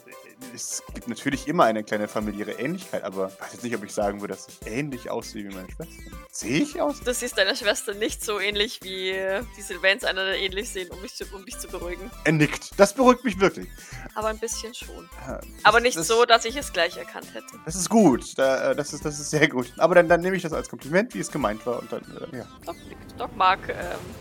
es 0.53 0.83
gibt 0.93 1.07
natürlich 1.07 1.47
immer 1.47 1.63
eine 1.65 1.83
kleine 1.83 2.07
familiäre 2.07 2.53
Ähnlichkeit, 2.53 3.03
aber 3.03 3.31
ich 3.33 3.41
weiß 3.41 3.53
jetzt 3.53 3.63
nicht, 3.63 3.75
ob 3.75 3.83
ich 3.83 3.93
sagen 3.93 4.19
würde, 4.21 4.33
dass 4.33 4.47
ich 4.47 4.67
ähnlich 4.67 5.09
aussehe 5.09 5.43
wie 5.49 5.55
meine 5.55 5.67
Schwester. 5.77 5.87
Sehe 6.31 6.59
ich 6.63 6.81
aus? 6.81 6.99
Du 6.99 7.13
siehst 7.13 7.37
deiner 7.37 7.55
Schwester 7.55 7.93
nicht 7.93 8.21
so 8.23 8.39
ähnlich, 8.41 8.79
wie 8.83 9.11
äh, 9.11 9.41
die 9.57 9.61
Sylvains 9.61 10.03
einander 10.03 10.35
ähnlich 10.35 10.69
sehen, 10.69 10.89
um, 10.91 11.01
mich 11.01 11.15
zu, 11.15 11.23
um 11.33 11.45
dich 11.45 11.57
zu 11.57 11.67
beruhigen. 11.69 12.11
Er 12.25 12.33
nickt. 12.33 12.71
Das 12.77 12.93
beruhigt 12.93 13.23
mich 13.23 13.39
wirklich. 13.39 13.69
Aber 14.15 14.27
ein 14.27 14.37
bisschen 14.39 14.73
schon. 14.73 15.09
Ja, 15.25 15.39
Aber 15.63 15.77
das- 15.77 15.83
nicht 15.83 15.97
das, 15.97 16.07
so, 16.07 16.25
dass 16.25 16.43
ich 16.43 16.57
es 16.57 16.73
gleich 16.73 16.97
erkannt 16.97 17.27
hätte. 17.33 17.47
Das 17.65 17.75
ist 17.75 17.89
gut. 17.89 18.37
Da, 18.37 18.71
äh, 18.71 18.75
das, 18.75 18.91
ist, 18.91 19.05
das 19.05 19.17
ist 19.19 19.29
sehr 19.29 19.47
gut. 19.47 19.71
Aber 19.77 19.95
dann, 19.95 20.09
dann 20.09 20.19
nehme 20.21 20.35
ich 20.35 20.43
das 20.43 20.51
als 20.51 20.67
Kompliment, 20.67 21.13
wie 21.13 21.19
es 21.19 21.31
gemeint 21.31 21.65
war. 21.65 21.79
Und 21.79 21.91
dann, 21.91 22.01
äh, 22.33 22.37
ja. 22.39 22.47
Doc. 22.65 22.75
Doc 23.17 23.35
mag 23.37 23.59
ähm, 23.69 23.75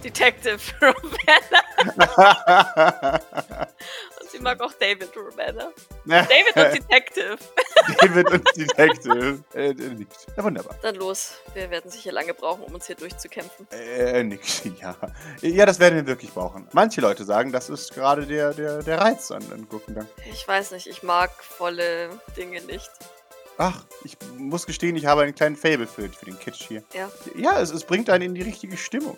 Detective 0.05 0.59
Romana 0.81 1.65
sie 4.35 4.43
mag 4.43 4.61
auch 4.61 4.73
David 4.73 5.11
Romana. 5.17 5.73
David 6.05 6.57
und 6.57 6.75
Detective. 6.75 7.39
David 8.01 8.31
und 8.31 8.57
Detective. 8.57 9.45
Äh, 9.55 9.71
äh, 9.71 9.75
nickt. 9.75 10.27
Ja, 10.37 10.45
wunderbar. 10.45 10.77
Dann 10.83 10.97
los. 10.97 11.35
Wir 11.55 11.71
werden 11.71 11.91
sicher 11.91 12.13
lange 12.13 12.35
brauchen, 12.35 12.65
um 12.65 12.75
uns 12.75 12.87
hier 12.87 12.97
durchzukämpfen. 12.97 13.67
Äh, 13.71 14.23
nickt. 14.23 14.63
Ja. 14.81 14.97
Ja, 15.41 15.67
das 15.67 15.79
werden 15.79 15.95
wir 15.97 16.07
wirklich 16.07 16.33
brauchen. 16.33 16.67
Manche 16.73 17.01
Leute 17.01 17.25
sagen, 17.25 17.53
das 17.53 17.71
ist 17.71 17.95
gerade 17.95 18.27
der, 18.27 18.53
der, 18.53 18.83
der 18.83 18.99
Reiz 18.99 19.31
an, 19.31 19.43
an 19.53 19.69
Gurkendank. 19.69 20.09
Ich 20.31 20.47
weiß 20.47 20.73
nicht, 20.73 20.87
ich 20.89 21.03
mag 21.03 21.31
volle 21.43 22.11
Dinge 22.37 22.61
nicht. 22.63 22.91
Ach, 23.57 23.85
ich 24.03 24.17
muss 24.37 24.67
gestehen, 24.67 24.97
ich 24.97 25.07
habe 25.07 25.23
einen 25.23 25.35
kleinen 25.35 25.55
Fable 25.57 25.87
für, 25.87 26.09
für 26.09 26.25
den 26.25 26.39
Kitsch 26.39 26.65
hier. 26.67 26.83
Ja. 26.93 27.09
Ja, 27.37 27.61
es, 27.61 27.71
es 27.71 27.85
bringt 27.85 28.11
einen 28.11 28.25
in 28.25 28.35
die 28.35 28.43
richtige 28.43 28.77
Stimmung. 28.77 29.17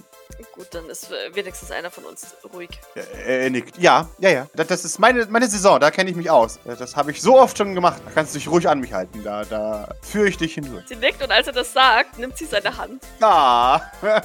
Gut, 0.52 0.66
dann 0.72 0.86
ist 0.90 1.10
äh, 1.10 1.34
wenigstens 1.34 1.70
einer 1.70 1.90
von 1.90 2.04
uns 2.04 2.34
ruhig. 2.52 2.68
Äh, 2.94 3.44
er 3.44 3.50
nickt. 3.50 3.78
Ja, 3.78 4.08
ja, 4.18 4.28
ja. 4.30 4.46
Das, 4.54 4.66
das 4.66 4.84
ist 4.84 4.98
meine, 4.98 5.24
meine 5.26 5.48
Saison, 5.48 5.80
da 5.80 5.90
kenne 5.90 6.10
ich 6.10 6.16
mich 6.16 6.28
aus. 6.28 6.58
Äh, 6.66 6.76
Das 6.76 6.96
habe 6.96 7.12
ich 7.12 7.22
so 7.22 7.38
oft 7.38 7.56
schon 7.56 7.74
gemacht. 7.74 8.02
Da 8.04 8.10
kannst 8.12 8.34
du 8.34 8.38
dich 8.38 8.48
ruhig 8.48 8.68
an 8.68 8.80
mich 8.80 8.92
halten. 8.92 9.24
Da, 9.24 9.44
da 9.46 9.88
führe 10.02 10.28
ich 10.28 10.36
dich 10.36 10.54
hindurch. 10.54 10.86
Sie 10.88 10.96
nickt 10.96 11.22
und 11.22 11.30
als 11.30 11.46
er 11.46 11.54
das 11.54 11.72
sagt, 11.72 12.18
nimmt 12.18 12.36
sie 12.36 12.44
seine 12.44 12.76
Hand. 12.76 13.02
Ah. 13.22 13.80
er, 14.02 14.22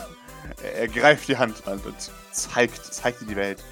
er 0.75 0.87
greift 0.89 1.27
die 1.29 1.37
Hand 1.37 1.65
an 1.67 1.79
und 1.85 1.95
zeigt, 2.33 2.93
zeigt 2.93 3.21
dir 3.21 3.25
die 3.27 3.35
Welt. 3.37 3.63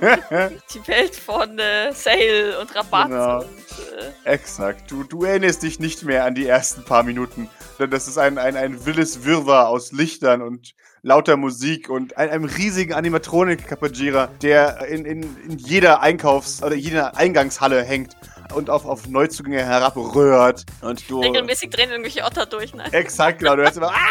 Die 0.74 0.88
Welt 0.88 1.14
von 1.16 1.58
äh, 1.58 1.92
Sale 1.92 2.58
und 2.60 2.74
Rabatt 2.74 3.08
Genau. 3.08 3.38
und 3.38 3.44
äh, 3.44 4.32
Exakt. 4.32 4.90
Du, 4.90 5.04
du 5.04 5.24
erinnerst 5.24 5.62
dich 5.62 5.78
nicht 5.78 6.02
mehr 6.04 6.24
an 6.24 6.34
die 6.34 6.46
ersten 6.46 6.84
paar 6.84 7.02
Minuten. 7.02 7.48
Denn 7.78 7.90
das 7.90 8.06
ist 8.08 8.18
ein, 8.18 8.38
ein, 8.38 8.56
ein 8.56 8.84
wildes 8.86 9.24
Wirrwarr 9.24 9.68
aus 9.68 9.92
Lichtern 9.92 10.42
und 10.42 10.74
lauter 11.02 11.36
Musik 11.36 11.88
und 11.90 12.16
ein, 12.16 12.30
einem 12.30 12.44
riesigen 12.44 12.94
Animatronik-Kapagierer, 12.94 14.28
der 14.42 14.86
in, 14.86 15.04
in, 15.04 15.22
in 15.44 15.58
jeder 15.58 16.00
Einkaufs- 16.02 16.62
oder 16.62 16.74
jeder 16.76 17.16
Eingangshalle 17.16 17.82
hängt 17.82 18.16
und 18.54 18.70
auf, 18.70 18.84
auf 18.86 19.06
Neuzugänge 19.08 19.64
herabröhrt. 19.64 20.64
Und 20.82 21.08
du. 21.10 21.20
regelmäßig 21.20 21.70
drehen 21.70 21.90
irgendwelche 21.90 22.22
Otter 22.24 22.46
durch. 22.46 22.74
Nein. 22.74 22.92
Exakt, 22.92 23.40
genau. 23.40 23.56
Du 23.56 23.62
hörst 23.62 23.76
immer. 23.76 23.92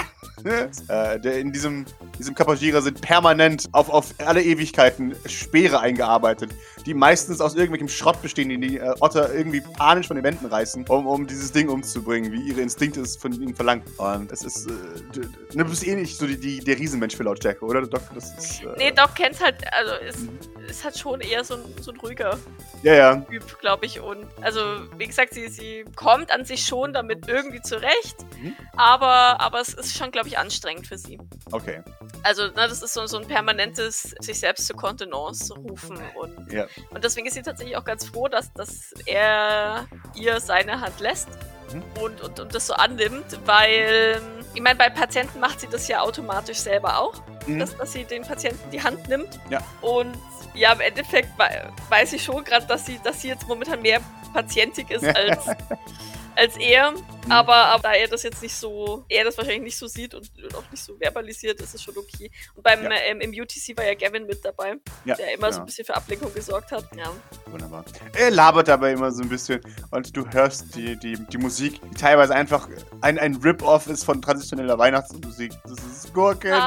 Ah! 0.00 0.04
äh, 0.88 1.40
in 1.40 1.52
diesem, 1.52 1.84
diesem 2.18 2.34
Kapagierer 2.34 2.82
sind 2.82 3.00
permanent 3.00 3.68
auf, 3.72 3.88
auf 3.88 4.14
alle 4.18 4.42
Ewigkeiten 4.42 5.14
Speere 5.26 5.80
eingearbeitet, 5.80 6.50
die 6.86 6.94
meistens 6.94 7.40
aus 7.40 7.54
irgendwelchem 7.54 7.88
Schrott 7.88 8.20
bestehen, 8.22 8.48
den 8.48 8.60
die 8.60 8.78
äh, 8.78 8.94
Otter 9.00 9.34
irgendwie 9.34 9.60
panisch 9.60 10.06
von 10.06 10.16
den 10.16 10.24
Wänden 10.24 10.46
reißen, 10.46 10.86
um, 10.88 11.06
um 11.06 11.26
dieses 11.26 11.52
Ding 11.52 11.68
umzubringen, 11.68 12.32
wie 12.32 12.40
ihre 12.40 12.60
Instinkte 12.60 13.00
es 13.00 13.16
von 13.16 13.32
ihnen 13.32 13.54
verlangen. 13.54 13.82
Und 13.96 14.32
es 14.32 14.42
ist. 14.42 14.68
Äh, 14.68 14.72
du, 15.12 15.20
du 15.52 15.64
bist 15.64 15.86
eh 15.86 15.94
nicht 15.94 16.16
so 16.16 16.26
die, 16.26 16.38
die, 16.38 16.60
der 16.60 16.78
Riesenmensch 16.78 17.16
für 17.16 17.22
Lautstärke, 17.22 17.64
oder, 17.64 17.82
Doc? 17.82 18.02
Das 18.14 18.36
ist. 18.36 18.62
Äh, 18.62 18.66
Nee, 18.76 18.92
Doc 18.92 19.14
kennt's 19.14 19.42
halt, 19.42 19.56
also 19.72 19.92
ist, 20.06 20.28
ist 20.70 20.84
halt 20.84 20.96
schon 20.98 21.20
eher 21.20 21.44
so 21.44 21.54
ein, 21.54 21.64
so 21.80 21.90
ein 21.92 21.98
ruhiger 22.00 22.38
Ja, 22.82 22.94
ja. 22.94 23.16
Typ, 23.16 23.58
glaube 23.60 23.86
ich. 23.86 24.00
Und 24.00 24.26
also, 24.40 24.60
wie 24.96 25.06
gesagt, 25.06 25.34
sie, 25.34 25.48
sie 25.48 25.84
kommt 25.96 26.30
an 26.32 26.44
sich 26.44 26.64
schon 26.64 26.92
damit 26.92 27.28
irgendwie 27.28 27.60
zurecht, 27.60 28.16
Mhm. 28.40 28.54
aber, 28.76 29.40
aber 29.40 29.60
es 29.60 29.74
ist 29.74 29.96
schon, 29.96 30.10
glaube 30.10 30.28
ich, 30.28 30.38
anstrengend 30.38 30.86
für 30.86 30.96
sie. 30.96 31.18
Okay. 31.52 31.82
Also, 32.22 32.44
ne, 32.44 32.52
das 32.54 32.82
ist 32.82 32.94
so, 32.94 33.06
so 33.06 33.18
ein 33.18 33.26
permanentes 33.26 34.14
sich 34.20 34.38
selbst 34.40 34.66
zur 34.66 34.76
Kontenance 34.76 35.52
rufen. 35.54 35.98
Und, 36.14 36.52
Ja. 36.52 36.66
und 36.90 37.02
deswegen 37.04 37.26
ist 37.26 37.34
sie 37.34 37.42
tatsächlich 37.42 37.76
auch 37.76 37.84
ganz 37.84 38.06
froh, 38.06 38.28
dass, 38.28 38.52
dass 38.54 38.92
er 39.06 39.86
ihr 40.14 40.40
seine 40.40 40.80
Hand 40.80 41.00
lässt 41.00 41.28
Mhm. 41.72 41.82
und, 42.02 42.20
und, 42.22 42.40
und 42.40 42.54
das 42.54 42.66
so 42.66 42.74
annimmt, 42.74 43.38
weil, 43.46 44.20
ich 44.54 44.60
meine, 44.60 44.76
bei 44.76 44.90
Patienten 44.90 45.38
macht 45.40 45.60
sie 45.60 45.68
das 45.68 45.86
ja 45.88 46.00
automatisch 46.00 46.58
selber 46.58 46.98
auch, 46.98 47.22
Mhm. 47.46 47.58
dass, 47.60 47.76
dass 47.76 47.92
sie 47.92 48.04
den 48.04 48.22
Patienten 48.22 48.70
die 48.70 48.82
Hand 48.82 49.08
nimmt. 49.08 49.38
Ja. 49.50 49.60
Und 49.80 50.12
ja, 50.54 50.72
im 50.72 50.80
Endeffekt 50.80 51.36
wei- 51.38 51.68
weiß 51.88 52.12
ich 52.14 52.22
schon 52.24 52.44
gerade, 52.44 52.66
dass 52.66 52.86
sie, 52.86 53.00
dass 53.02 53.20
sie 53.22 53.28
jetzt 53.28 53.46
momentan 53.48 53.80
mehr 53.82 54.00
patientig 54.32 54.90
ist 54.90 55.04
als, 55.04 55.46
als 56.36 56.56
er. 56.56 56.92
Mhm. 56.92 56.98
Aber, 57.28 57.54
aber 57.54 57.82
da 57.82 57.92
er 57.92 58.08
das 58.08 58.22
jetzt 58.22 58.42
nicht 58.42 58.54
so, 58.54 59.04
er 59.08 59.24
das 59.24 59.36
wahrscheinlich 59.36 59.62
nicht 59.62 59.76
so 59.76 59.86
sieht 59.86 60.14
und, 60.14 60.30
auch 60.54 60.62
nicht 60.70 60.82
so 60.82 60.96
verbalisiert, 60.96 61.60
ist 61.60 61.74
es 61.74 61.82
schon 61.82 61.96
okay. 61.98 62.30
Und 62.54 62.62
beim 62.62 62.82
Ja. 62.84 62.90
ähm, 63.06 63.20
im 63.20 63.30
UTC 63.30 63.76
war 63.76 63.84
ja 63.84 63.94
Gavin 63.94 64.26
mit 64.26 64.42
dabei, 64.44 64.76
Ja, 65.04 65.16
der 65.16 65.34
immer 65.34 65.48
so 65.48 65.50
genau. 65.50 65.60
ein 65.62 65.66
bisschen 65.66 65.84
für 65.84 65.94
Ablenkung 65.96 66.32
gesorgt 66.32 66.72
hat. 66.72 66.84
Ja. 66.96 67.12
Wunderbar. 67.46 67.84
Er 68.14 68.30
labert 68.30 68.68
dabei 68.68 68.92
immer 68.92 69.10
so 69.12 69.22
ein 69.22 69.28
bisschen 69.28 69.60
und 69.90 70.16
du 70.16 70.24
hörst 70.30 70.74
die, 70.74 70.96
die, 70.98 71.14
die 71.26 71.38
Musik, 71.38 71.80
die 71.82 71.94
teilweise 71.94 72.34
einfach 72.34 72.68
ein, 73.02 73.18
ein 73.18 73.34
Rip-Off 73.36 73.86
ist 73.88 74.04
von 74.04 74.22
traditioneller 74.22 74.78
Weihnachtsmusik. 74.78 75.52
Das 75.64 75.72
ist 75.84 76.14
Gurkendank, 76.14 76.62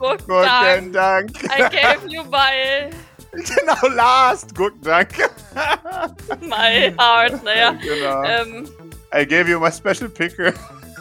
Ah, 0.00 0.14
Gurkendank. 0.16 0.26
Gurkendank. 0.26 1.30
I 1.44 1.62
gave 1.70 2.06
you 2.08 2.22
my, 2.24 2.90
genau, 3.32 3.88
last 3.94 4.54
Gurkendank. 4.54 5.12
my 6.40 6.92
heart. 6.98 7.44
Naja. 7.44 7.72
genau. 7.80 8.24
Ähm, 8.24 8.68
I 9.12 9.24
gave 9.24 9.48
you 9.48 9.60
my 9.60 9.70
special 9.70 10.08
pickle. 10.08 10.52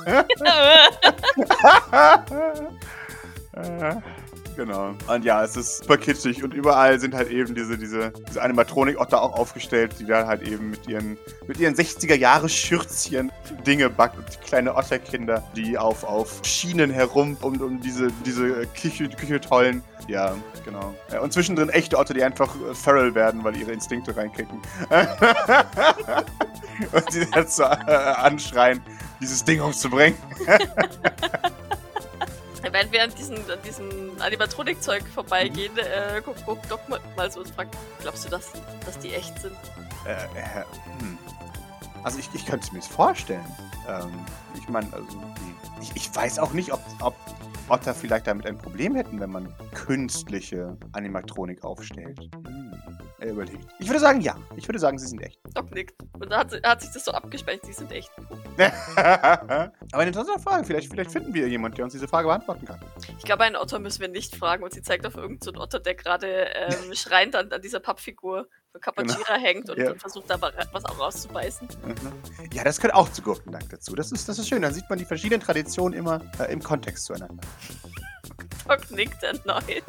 Uh. 3.58 4.00
Genau. 4.58 4.96
Und 5.08 5.24
ja, 5.24 5.44
es 5.44 5.56
ist 5.56 5.78
super 5.84 5.98
kitschig 5.98 6.44
und 6.44 6.52
überall 6.52 7.00
sind 7.00 7.14
halt 7.14 7.30
eben 7.30 7.54
diese, 7.54 7.78
diese, 7.78 8.12
diese 8.28 8.42
Animatronik-Otter 8.42 9.22
auch 9.22 9.38
aufgestellt, 9.38 9.94
die 10.00 10.06
dann 10.06 10.26
halt 10.26 10.42
eben 10.42 10.72
mit 10.72 10.88
ihren, 10.88 11.16
mit 11.46 11.60
ihren 11.60 11.76
60er-Jahre-Schürzchen 11.76 13.32
Dinge 13.68 13.92
backen. 13.92 14.18
Und 14.18 14.42
kleine 14.42 14.76
Otterkinder, 14.76 15.44
die 15.56 15.78
auf, 15.78 16.04
auf 16.04 16.42
Schienen 16.44 16.90
herum 16.90 17.38
um, 17.42 17.62
um 17.62 17.80
diese, 17.82 18.08
diese 18.26 18.66
Küche, 18.74 19.10
Küche 19.10 19.40
tollen. 19.40 19.84
Ja, 20.08 20.36
genau. 20.66 20.96
Und 21.22 21.32
zwischendrin 21.32 21.70
echte 21.70 21.96
Otter, 21.96 22.16
die 22.16 22.24
einfach 22.24 22.56
äh, 22.56 22.74
feral 22.74 23.14
werden, 23.14 23.44
weil 23.44 23.56
ihre 23.58 23.74
Instinkte 23.74 24.18
reinkicken. 24.18 24.60
und 26.94 27.36
dann 27.36 27.48
so 27.48 27.62
äh, 27.62 27.68
anschreien, 27.68 28.82
dieses 29.22 29.44
Ding 29.44 29.62
umzubringen. 29.62 30.18
Wenn 32.72 32.92
wir 32.92 33.04
an 33.04 33.14
diesem, 33.16 33.38
an 33.38 33.62
diesem 33.66 34.22
Animatronik-Zeug 34.22 35.04
vorbeigehen, 35.14 35.78
äh, 35.78 36.22
guck, 36.24 36.36
guck 36.46 36.68
Doc 36.68 36.88
mal, 36.90 37.00
mal 37.16 37.32
so 37.32 37.42
und 37.42 37.50
fragt, 37.50 37.76
glaubst 38.00 38.26
du, 38.26 38.30
dass, 38.30 38.52
dass 38.86 39.00
die 39.00 39.14
echt 39.14 39.40
sind? 39.40 39.56
Äh, 40.06 40.14
äh, 40.14 40.64
hm. 41.00 41.18
Also 42.04 42.20
ich, 42.20 42.30
ich 42.34 42.46
könnte 42.46 42.66
es 42.66 42.72
mir 42.72 42.82
vorstellen. 42.82 43.46
Ähm, 43.88 44.12
ich 44.56 44.68
meine, 44.70 44.92
also 44.94 45.22
ich, 45.82 45.96
ich 45.96 46.16
weiß 46.16 46.40
auch 46.40 46.54
nicht, 46.54 46.72
ob, 46.72 46.82
ob 47.02 47.16
Otter 47.70 47.94
vielleicht 47.94 48.28
damit 48.28 48.46
ein 48.46 48.58
Problem 48.58 48.96
hätten, 48.96 49.20
wenn 49.20 49.30
man 49.30 49.54
künstliche 49.74 50.78
Animatronik 50.94 51.64
aufstellt. 51.64 52.20
Hm. 52.46 52.74
Er 53.20 53.32
überlegt. 53.32 53.66
Ich 53.80 53.88
würde 53.88 54.00
sagen, 54.00 54.22
ja. 54.22 54.36
Ich 54.56 54.68
würde 54.68 54.78
sagen, 54.78 55.00
sie 55.00 55.08
sind 55.08 55.20
echt. 55.22 55.40
Doc 55.56 55.74
nickt. 55.74 55.96
Und 56.20 56.32
da 56.32 56.40
hat, 56.40 56.52
sie- 56.52 56.62
hat 56.62 56.82
sich 56.82 56.92
das 56.92 57.04
so 57.04 57.12
abgespeichert. 57.12 57.68
Die 57.68 57.74
sind 57.74 57.92
echt. 57.92 58.12
Aber 58.96 59.72
eine 59.92 60.08
interessante 60.08 60.40
Frage. 60.40 60.66
Vielleicht, 60.66 60.90
vielleicht 60.92 61.12
finden 61.12 61.34
wir 61.34 61.48
jemanden, 61.48 61.78
der 61.78 61.86
uns 61.86 61.94
diese 61.94 62.08
Frage 62.08 62.28
beantworten 62.28 62.66
kann. 62.66 62.80
Ich 63.18 63.24
glaube, 63.26 63.44
einen 63.44 63.56
Otter 63.56 63.80
müssen 63.80 64.02
wir 64.02 64.08
nicht 64.08 64.36
fragen. 64.36 64.64
Und 64.64 64.72
sie 64.74 64.84
zeigt 64.84 65.06
auf 65.08 65.16
irgendeinen 65.16 65.56
so 65.56 65.60
Otter, 65.62 65.80
der 65.80 65.96
gerade 65.96 66.28
ähm, 66.28 66.94
schreiend 66.94 67.36
an, 67.36 67.52
an 67.52 67.62
dieser 67.62 67.80
Pappfigur 67.80 68.48
Kapachira 68.80 69.36
hängt 69.36 69.70
und, 69.70 69.76
Genau. 69.76 69.92
Ja. 69.92 69.96
versucht 70.00 70.30
da 70.30 70.42
wa- 70.42 70.52
was 70.72 70.86
auch 70.86 71.00
rauszubeißen. 71.00 71.68
Mhm. 71.86 71.96
Ja, 72.54 72.64
das 72.64 72.78
gehört 72.78 72.96
auch 72.96 73.12
zu 73.12 73.22
Gurkendank 73.22 73.70
dazu. 73.70 73.96
Das 73.96 74.12
ist, 74.12 74.28
das 74.30 74.40
ist 74.40 74.48
schön. 74.48 74.62
Dann 74.62 74.74
sieht 74.74 74.90
man 74.90 74.98
die 75.00 75.06
verschiedenen 75.06 75.42
Traditionen 75.42 75.98
immer 75.98 76.22
äh, 76.40 76.52
im 76.52 76.62
Kontext 76.64 77.06
zueinander. 77.06 77.42
Doc 78.68 78.92
nickt 78.92 79.24
erneut. 79.24 79.84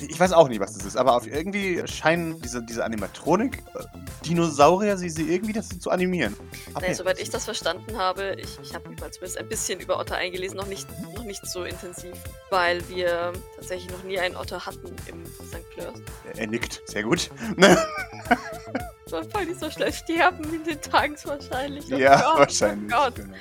Ich 0.00 0.18
weiß 0.18 0.32
auch 0.32 0.48
nicht, 0.48 0.58
was 0.60 0.72
das 0.74 0.84
ist, 0.84 0.96
aber 0.96 1.14
auf 1.16 1.26
irgendwie 1.26 1.82
scheinen 1.86 2.40
diese, 2.40 2.62
diese 2.62 2.84
Animatronik-Dinosaurier 2.84 4.96
sie, 4.96 5.10
sie 5.10 5.32
irgendwie 5.32 5.52
dazu 5.52 5.76
zu 5.78 5.90
animieren. 5.90 6.36
Nee. 6.80 6.94
soweit 6.94 7.18
ich 7.18 7.30
das 7.30 7.44
verstanden 7.44 7.98
habe, 7.98 8.36
ich, 8.38 8.56
ich 8.62 8.72
habe 8.74 8.88
mich 8.88 9.00
mal 9.00 9.10
zumindest 9.10 9.38
ein 9.38 9.48
bisschen 9.48 9.80
über 9.80 9.98
Otter 9.98 10.14
eingelesen, 10.16 10.56
noch 10.56 10.68
nicht, 10.68 10.86
noch 11.14 11.24
nicht 11.24 11.44
so 11.46 11.64
intensiv, 11.64 12.14
weil 12.50 12.88
wir 12.88 13.32
tatsächlich 13.56 13.90
noch 13.90 14.04
nie 14.04 14.20
einen 14.20 14.36
Otter 14.36 14.64
hatten 14.64 14.94
im 15.06 15.26
St. 15.26 15.64
Fleurs. 15.74 15.98
Er 16.36 16.46
nickt. 16.46 16.80
Sehr 16.86 17.02
gut. 17.02 17.28
Weil 19.32 19.46
die 19.46 19.54
so 19.54 19.70
schnell 19.70 19.90
sterben 19.92 20.44
in 20.52 20.64
den 20.64 20.82
Tanks 20.82 21.24
wahrscheinlich. 21.26 21.86
Oh 21.90 21.96
ja, 21.96 22.20
Gott, 22.20 22.40
wahrscheinlich. 22.40 22.92
Oh 22.92 23.04
Gott. 23.04 23.14
Genau. 23.14 23.34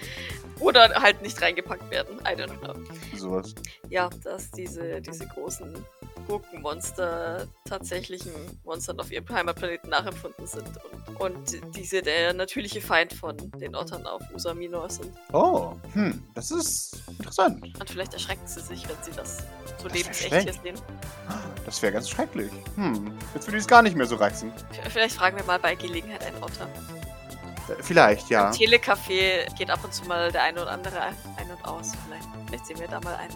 Oder 0.59 0.89
halt 1.01 1.21
nicht 1.21 1.41
reingepackt 1.41 1.89
werden. 1.91 2.19
I 2.19 2.39
don't 2.39 2.57
know. 2.59 2.73
Sowas. 3.15 3.53
Ja, 3.89 4.09
dass 4.23 4.51
diese, 4.51 5.01
diese 5.01 5.27
großen 5.27 5.73
Gurkenmonster 6.27 7.47
tatsächlichen 7.65 8.31
Monstern 8.63 8.99
auf 8.99 9.11
ihrem 9.11 9.27
Heimatplaneten 9.29 9.89
nachempfunden 9.89 10.45
sind 10.45 10.67
und, 10.67 11.21
und 11.21 11.75
diese 11.75 12.01
der 12.01 12.33
natürliche 12.33 12.81
Feind 12.81 13.13
von 13.13 13.37
den 13.59 13.75
Ottern 13.75 14.05
auf 14.05 14.21
Usa 14.33 14.53
Minor 14.53 14.89
sind. 14.89 15.11
Oh, 15.31 15.73
hm, 15.93 16.21
das 16.33 16.51
ist 16.51 17.01
interessant. 17.07 17.63
Und 17.79 17.89
vielleicht 17.89 18.13
erschrecken 18.13 18.45
sie 18.45 18.59
sich, 18.59 18.87
wenn 18.87 18.97
sie 19.01 19.11
das 19.11 19.37
so 19.81 19.87
lebensecht 19.87 20.33
hier 20.33 20.53
sehen. 20.53 20.75
Das 21.65 21.81
wäre 21.81 21.93
ganz 21.93 22.09
schrecklich. 22.09 22.51
Hm, 22.75 23.11
jetzt 23.33 23.47
würde 23.47 23.57
ich 23.57 23.63
es 23.63 23.67
gar 23.67 23.81
nicht 23.81 23.95
mehr 23.95 24.05
so 24.05 24.15
reizen. 24.15 24.51
Vielleicht 24.89 25.15
fragen 25.15 25.37
wir 25.37 25.43
mal 25.45 25.59
bei 25.59 25.75
Gelegenheit 25.75 26.25
einen 26.25 26.41
Otter. 26.43 26.67
Vielleicht, 27.81 28.29
ja. 28.29 28.47
Im 28.49 28.53
Telecafé 28.53 29.53
geht 29.57 29.69
ab 29.69 29.83
und 29.83 29.93
zu 29.93 30.05
mal 30.05 30.31
der 30.31 30.43
eine 30.43 30.61
oder 30.61 30.71
andere 30.71 31.01
ein 31.01 31.51
und 31.51 31.65
aus. 31.65 31.91
Vielleicht, 32.05 32.27
vielleicht 32.45 32.65
sehen 32.65 32.79
wir 32.79 32.87
da 32.87 32.99
mal 33.01 33.15
einen. 33.15 33.35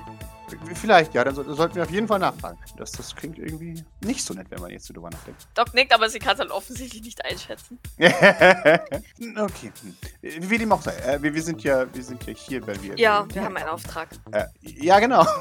Vielleicht, 0.75 1.13
ja, 1.13 1.23
dann 1.23 1.33
so, 1.33 1.53
sollten 1.53 1.75
wir 1.75 1.83
auf 1.83 1.91
jeden 1.91 2.07
Fall 2.07 2.19
nachfragen. 2.19 2.57
Das, 2.77 2.91
das 2.91 3.15
klingt 3.15 3.37
irgendwie 3.37 3.83
nicht 4.03 4.23
so 4.23 4.33
nett, 4.33 4.47
wenn 4.49 4.59
man 4.59 4.71
jetzt 4.71 4.85
so 4.85 4.93
drüber 4.93 5.09
nachdenkt. 5.09 5.47
Doc 5.53 5.73
nickt, 5.73 5.93
aber 5.93 6.09
sie 6.09 6.19
kann 6.19 6.33
es 6.33 6.39
halt 6.39 6.51
offensichtlich 6.51 7.01
nicht 7.01 7.23
einschätzen. 7.23 7.79
okay. 7.99 9.71
Hm. 9.81 10.49
Wie 10.49 10.57
dem 10.57 10.71
auch 10.71 10.81
sei. 10.81 10.93
Äh, 10.97 11.21
wir, 11.21 11.33
wir, 11.33 11.43
sind 11.43 11.63
ja, 11.63 11.85
wir 11.93 12.03
sind 12.03 12.25
ja 12.25 12.33
hier, 12.33 12.65
weil 12.67 12.81
wir. 12.81 12.97
Ja, 12.97 13.25
wir 13.33 13.43
haben 13.43 13.55
einen 13.55 13.69
Auftrag. 13.69 14.09
Äh, 14.31 14.45
ja, 14.61 14.99
genau. 14.99 15.25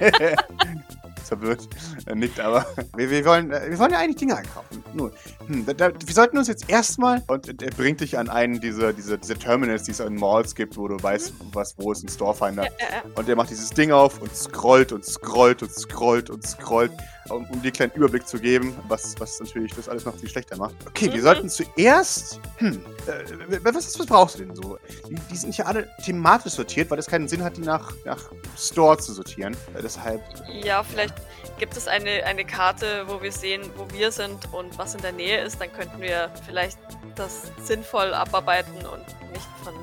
Verwirrt. 1.28 1.68
Äh, 2.06 2.14
nickt 2.14 2.40
aber. 2.40 2.66
Wir, 2.96 3.10
wir, 3.10 3.24
wollen, 3.24 3.50
äh, 3.52 3.70
wir 3.70 3.78
wollen 3.78 3.90
ja 3.90 3.98
eigentlich 3.98 4.16
Dinge 4.16 4.36
einkaufen. 4.36 4.82
Nur, 4.94 5.12
hm, 5.46 5.66
da, 5.66 5.72
da, 5.74 5.88
wir 5.88 6.14
sollten 6.14 6.38
uns 6.38 6.48
jetzt 6.48 6.68
erstmal. 6.68 7.22
Und 7.26 7.62
er 7.62 7.70
bringt 7.70 8.00
dich 8.00 8.16
an 8.18 8.28
einen 8.28 8.60
dieser, 8.60 8.92
dieser, 8.92 9.18
dieser 9.18 9.38
Terminals, 9.38 9.82
die 9.82 9.90
es 9.90 10.00
in 10.00 10.14
Malls 10.14 10.54
gibt, 10.54 10.76
wo 10.76 10.88
du 10.88 11.02
weißt, 11.02 11.34
was, 11.52 11.74
wo 11.78 11.92
ist 11.92 12.04
ein 12.04 12.08
Storefinder. 12.08 12.64
Ja, 12.64 12.70
ja, 12.78 12.86
ja. 12.96 13.02
Und 13.14 13.28
er 13.28 13.36
macht 13.36 13.50
dieses 13.50 13.70
Ding 13.70 13.92
auf 13.92 14.20
und 14.20 14.34
scrollt 14.34 14.92
und 14.92 15.04
scrollt 15.04 15.62
und 15.62 15.72
scrollt 15.72 16.30
und 16.30 16.46
scrollt, 16.46 16.92
um, 17.30 17.44
um 17.50 17.60
dir 17.62 17.66
einen 17.68 17.72
kleinen 17.72 17.92
Überblick 17.92 18.26
zu 18.26 18.38
geben, 18.38 18.76
was, 18.88 19.14
was 19.18 19.40
natürlich 19.40 19.74
das 19.74 19.88
alles 19.88 20.04
noch 20.04 20.14
viel 20.16 20.28
schlechter 20.28 20.56
macht. 20.56 20.74
Okay, 20.86 21.06
wir 21.12 21.18
Mhm. 21.18 21.22
sollten 21.22 21.48
zuerst. 21.48 22.40
Hm, 22.58 22.84
äh, 23.06 23.58
was, 23.62 23.98
was 23.98 24.06
brauchst 24.06 24.38
du 24.38 24.44
denn 24.44 24.54
so? 24.56 24.78
Die, 25.08 25.14
die 25.30 25.36
sind 25.36 25.56
ja 25.56 25.66
alle 25.66 25.88
thematisch 26.04 26.54
sortiert, 26.54 26.90
weil 26.90 26.98
es 26.98 27.06
keinen 27.06 27.28
Sinn 27.28 27.42
hat, 27.42 27.56
die 27.56 27.62
nach, 27.62 27.92
nach 28.04 28.30
Store 28.58 28.98
zu 28.98 29.12
sortieren. 29.12 29.54
Äh, 29.74 29.82
deshalb. 29.82 30.22
Ja, 30.62 30.82
vielleicht 30.82 31.14
gibt 31.58 31.76
es 31.76 31.86
eine, 31.88 32.24
eine 32.24 32.44
Karte, 32.44 33.04
wo 33.06 33.22
wir 33.22 33.32
sehen, 33.32 33.62
wo 33.76 33.86
wir 33.92 34.10
sind 34.12 34.52
und 34.52 34.76
was 34.78 34.94
in 34.94 35.02
der 35.02 35.12
Nähe 35.12 35.40
ist. 35.42 35.60
Dann 35.60 35.72
könnten 35.72 36.00
wir 36.00 36.30
vielleicht 36.46 36.78
das 37.14 37.42
sinnvoll 37.64 38.12
abarbeiten 38.14 38.74
und 38.86 39.06
nicht 39.32 39.46
von 39.64 39.74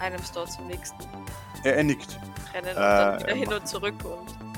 einem 0.00 0.22
Store 0.24 0.46
zum 0.48 0.66
nächsten 0.66 0.96
Er, 1.64 1.76
er 1.76 1.84
nickt. 1.84 2.18
rennen 2.54 2.68
und 2.68 2.70
Äh, 2.70 2.74
dann 2.76 3.18
wieder 3.20 3.28
er 3.28 3.34
hin 3.34 3.52
und 3.52 3.68
zurück. 3.68 3.94
Und 4.04 4.49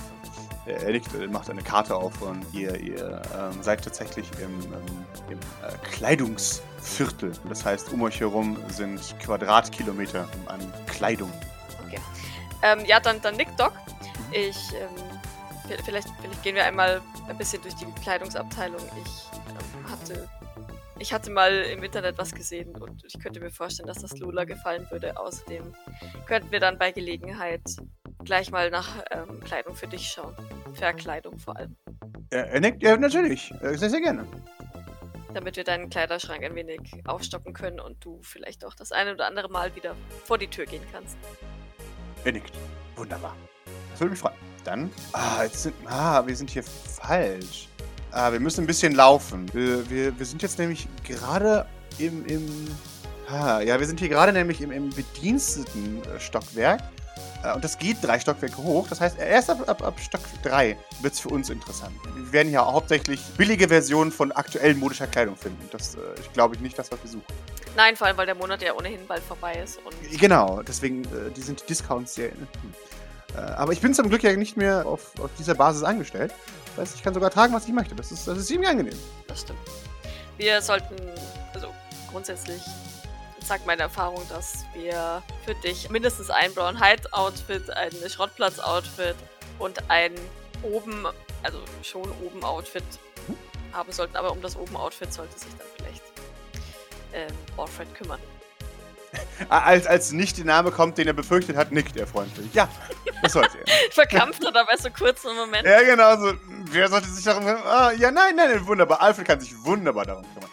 Er, 0.66 0.80
er 0.82 0.92
nickt, 0.92 1.08
er 1.14 1.28
macht 1.28 1.50
eine 1.50 1.62
Karte 1.62 1.94
auf 1.94 2.22
und 2.22 2.44
ihr, 2.52 2.78
ihr 2.78 3.20
ähm, 3.36 3.62
seid 3.62 3.82
tatsächlich 3.82 4.26
im, 4.40 4.60
ähm, 4.72 5.04
im 5.30 5.38
äh, 5.38 5.72
Kleidungsviertel. 5.90 7.32
Das 7.48 7.64
heißt, 7.64 7.92
um 7.92 8.02
euch 8.02 8.20
herum 8.20 8.56
sind 8.68 9.00
Quadratkilometer 9.20 10.28
an 10.46 10.60
Kleidung. 10.86 11.32
okay. 11.86 11.98
Ähm, 12.62 12.84
ja, 12.86 13.00
dann, 13.00 13.20
dann 13.22 13.36
nickt 13.36 13.58
Doc. 13.58 13.72
Ich, 14.30 14.56
ähm, 14.74 14.88
vi- 15.68 15.82
vielleicht, 15.84 16.08
vielleicht 16.20 16.42
gehen 16.42 16.54
wir 16.54 16.64
einmal 16.64 17.02
ein 17.28 17.36
bisschen 17.36 17.60
durch 17.62 17.74
die 17.74 17.86
Kleidungsabteilung. 18.02 18.80
Ich 19.04 19.22
ähm, 19.48 19.90
hatte. 19.90 20.28
Ich 20.98 21.12
hatte 21.12 21.32
mal 21.32 21.52
im 21.52 21.82
Internet 21.82 22.16
was 22.18 22.30
gesehen 22.30 22.76
und 22.76 23.04
ich 23.04 23.18
könnte 23.18 23.40
mir 23.40 23.50
vorstellen, 23.50 23.88
dass 23.88 23.98
das 23.98 24.16
Lula 24.18 24.44
gefallen 24.44 24.86
würde. 24.90 25.16
Außerdem 25.16 25.74
könnten 26.26 26.52
wir 26.52 26.60
dann 26.60 26.78
bei 26.78 26.92
Gelegenheit 26.92 27.62
gleich 28.24 28.50
mal 28.50 28.70
nach 28.70 29.02
ähm, 29.10 29.40
Kleidung 29.40 29.74
für 29.74 29.86
dich 29.86 30.08
schauen. 30.08 30.34
Verkleidung 30.74 31.38
vor 31.38 31.56
allem. 31.56 31.76
Er, 32.30 32.48
er 32.48 32.60
nickt, 32.60 32.82
ja, 32.82 32.96
natürlich. 32.96 33.52
Äh, 33.62 33.76
Sehr, 33.76 33.90
sehr 33.90 34.00
gerne. 34.00 34.26
Damit 35.34 35.56
wir 35.56 35.64
deinen 35.64 35.88
Kleiderschrank 35.88 36.44
ein 36.44 36.54
wenig 36.54 36.80
aufstocken 37.06 37.54
können 37.54 37.80
und 37.80 38.04
du 38.04 38.20
vielleicht 38.22 38.64
auch 38.64 38.74
das 38.74 38.92
eine 38.92 39.14
oder 39.14 39.26
andere 39.26 39.48
Mal 39.48 39.74
wieder 39.74 39.94
vor 40.24 40.38
die 40.38 40.48
Tür 40.48 40.66
gehen 40.66 40.82
kannst. 40.92 41.16
Er 42.24 42.32
nickt. 42.32 42.52
Wunderbar. 42.96 43.34
Das 43.90 44.00
würde 44.00 44.10
mich 44.10 44.20
freuen. 44.20 44.34
Dann. 44.64 44.90
Ah, 45.12 45.42
jetzt 45.42 45.62
sind. 45.62 45.74
Ah, 45.86 46.24
wir 46.26 46.36
sind 46.36 46.50
hier 46.50 46.62
falsch. 46.62 47.68
Ah, 48.10 48.30
wir 48.30 48.40
müssen 48.40 48.62
ein 48.62 48.66
bisschen 48.66 48.94
laufen. 48.94 49.52
Wir, 49.54 49.88
wir, 49.90 50.18
wir 50.18 50.26
sind 50.26 50.42
jetzt 50.42 50.58
nämlich 50.58 50.86
gerade 51.02 51.66
im. 51.98 52.26
im 52.26 52.68
ah, 53.28 53.60
ja, 53.60 53.80
wir 53.80 53.86
sind 53.86 54.00
hier 54.00 54.10
gerade 54.10 54.32
nämlich 54.32 54.60
im, 54.60 54.70
im 54.70 54.90
bediensteten 54.90 56.02
äh, 56.04 56.20
Stockwerk. 56.20 56.80
Äh, 57.42 57.54
Und 57.54 57.64
das 57.64 57.78
geht 57.78 57.98
drei 58.02 58.18
Stockwerke 58.20 58.58
hoch. 58.58 58.86
Das 58.88 59.00
heißt, 59.00 59.18
erst 59.18 59.50
ab, 59.50 59.68
ab, 59.68 59.82
ab 59.82 60.00
Stock 60.00 60.20
3 60.42 60.76
wird 61.00 61.14
es 61.14 61.20
für 61.20 61.28
uns 61.28 61.50
interessant. 61.50 61.94
Wir 62.14 62.32
werden 62.32 62.48
hier 62.48 62.64
hauptsächlich 62.64 63.20
billige 63.36 63.68
Versionen 63.68 64.12
von 64.12 64.32
aktuell 64.32 64.74
modischer 64.74 65.06
Kleidung 65.06 65.36
finden. 65.36 65.68
Das 65.70 65.94
äh, 65.94 65.98
ich 66.20 66.32
glaube 66.32 66.54
ich 66.54 66.60
nicht 66.60 66.78
das, 66.78 66.90
was 66.92 67.02
wir 67.02 67.10
suchen. 67.10 67.24
Nein, 67.76 67.96
vor 67.96 68.06
allem, 68.06 68.16
weil 68.16 68.26
der 68.26 68.34
Monat 68.34 68.62
ja 68.62 68.74
ohnehin 68.74 69.06
bald 69.06 69.22
vorbei 69.22 69.54
ist. 69.54 69.78
Genau, 70.18 70.62
deswegen 70.62 71.04
äh, 71.04 71.30
die 71.34 71.40
sind 71.42 71.62
die 71.62 71.66
Discounts 71.66 72.14
sehr. 72.14 72.30
Hm. 72.30 72.46
Äh, 73.34 73.38
aber 73.40 73.72
ich 73.72 73.80
bin 73.80 73.94
zum 73.94 74.08
Glück 74.08 74.22
ja 74.22 74.34
nicht 74.36 74.56
mehr 74.56 74.86
auf, 74.86 75.18
auf 75.20 75.30
dieser 75.38 75.54
Basis 75.54 75.82
angestellt. 75.82 76.34
Das 76.76 76.86
heißt, 76.86 76.96
ich 76.96 77.02
kann 77.02 77.14
sogar 77.14 77.30
tragen, 77.30 77.52
was 77.54 77.66
ich 77.66 77.72
möchte. 77.72 77.94
Das 77.94 78.12
ist, 78.12 78.26
das 78.28 78.38
ist 78.38 78.46
ziemlich 78.46 78.68
angenehm. 78.68 78.98
das 79.26 79.40
stimmt. 79.40 79.58
Wir 80.38 80.60
sollten, 80.60 80.96
also 81.54 81.68
grundsätzlich 82.10 82.62
sagt 83.46 83.66
meine 83.66 83.82
Erfahrung, 83.82 84.22
dass 84.28 84.64
wir 84.74 85.22
für 85.44 85.54
dich 85.54 85.90
mindestens 85.90 86.30
ein 86.30 86.52
Brown 86.54 86.82
Hide 86.82 87.12
Outfit, 87.12 87.70
ein 87.70 87.92
Schrottplatz-Outfit 88.08 89.16
und 89.58 89.90
ein 89.90 90.12
oben, 90.62 91.06
also 91.42 91.58
schon 91.82 92.10
oben 92.22 92.44
Outfit 92.44 92.84
haben 93.72 93.92
sollten. 93.92 94.16
Aber 94.16 94.32
um 94.32 94.40
das 94.42 94.56
oben 94.56 94.76
Outfit 94.76 95.12
sollte 95.12 95.38
sich 95.38 95.50
dann 95.58 95.66
vielleicht 95.76 96.02
ähm, 97.12 97.34
Orfred 97.56 97.94
kümmern. 97.94 98.20
Als, 99.50 99.86
als 99.86 100.12
nicht 100.12 100.38
der 100.38 100.46
Name 100.46 100.70
kommt, 100.70 100.96
den 100.96 101.06
er 101.06 101.12
befürchtet 101.12 101.54
hat, 101.54 101.70
nickt 101.70 101.96
er 101.98 102.06
freundlich. 102.06 102.46
Ja, 102.54 102.66
das 103.22 103.32
sollte 103.32 103.58
er. 103.58 103.64
Verkrampft 103.90 104.42
er 104.42 104.52
dabei 104.52 104.74
so 104.78 104.88
kurz 104.90 105.26
einen 105.26 105.36
Moment. 105.36 105.66
ja, 105.66 105.82
genau 105.82 106.16
so. 106.16 106.32
Wer 106.70 106.88
sollte 106.88 107.08
sich 107.08 107.22
darum 107.22 107.44
kümmern? 107.44 107.62
Ah, 107.66 107.92
ja, 107.92 108.10
nein, 108.10 108.36
nein, 108.36 108.50
nein, 108.52 108.66
wunderbar. 108.66 109.02
Alfred 109.02 109.26
kann 109.26 109.38
sich 109.38 109.52
wunderbar 109.62 110.06
darum 110.06 110.24
kümmern. 110.32 110.50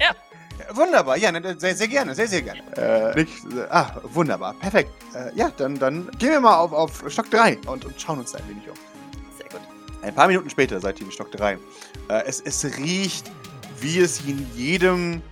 Ja. 0.00 0.14
Wunderbar, 0.72 1.16
ja, 1.16 1.30
ne, 1.32 1.56
sehr, 1.58 1.74
sehr 1.74 1.88
gerne, 1.88 2.14
sehr, 2.14 2.28
sehr 2.28 2.42
gerne. 2.42 2.62
Äh, 2.76 3.14
nicht, 3.22 3.32
äh, 3.54 3.66
ah, 3.70 4.00
wunderbar, 4.04 4.54
perfekt. 4.54 4.90
Äh, 5.14 5.36
ja, 5.36 5.50
dann, 5.56 5.78
dann 5.78 6.10
gehen 6.18 6.30
wir 6.30 6.40
mal 6.40 6.56
auf, 6.56 6.72
auf 6.72 7.04
Stock 7.08 7.30
3 7.30 7.58
und, 7.66 7.84
und 7.84 8.00
schauen 8.00 8.18
uns 8.18 8.32
da 8.32 8.38
ein 8.38 8.48
wenig 8.48 8.68
um. 8.68 8.74
Sehr 9.38 9.48
gut. 9.48 9.60
Ein 10.02 10.14
paar 10.14 10.28
Minuten 10.28 10.50
später 10.50 10.80
seid 10.80 11.00
ihr 11.00 11.06
in 11.06 11.12
Stock 11.12 11.30
3. 11.32 11.52
Äh, 11.52 11.58
es, 12.26 12.40
es 12.40 12.64
riecht, 12.78 13.30
wie 13.80 13.98
es 14.00 14.20
in 14.26 14.46
jedem 14.54 15.22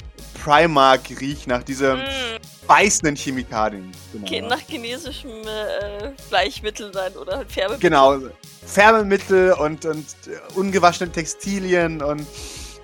Primark 0.42 1.02
riecht, 1.20 1.46
nach 1.46 1.62
dieser 1.62 1.96
Mm, 1.96 2.66
beißenden 2.66 3.16
Chemikalien. 3.16 3.90
okay, 4.22 4.40
nach 4.42 4.58
chinesischem 4.58 5.30
äh, 5.30 6.10
Bleichmittel 6.28 6.92
sein 6.92 7.12
oder 7.16 7.38
halt 7.38 7.52
Färbemittel. 7.52 7.90
Genau, 7.90 8.18
Färbemittel 8.66 9.52
und, 9.52 9.84
und 9.86 10.06
äh, 10.26 10.38
ungewaschene 10.54 11.10
Textilien 11.10 12.02
und 12.02 12.26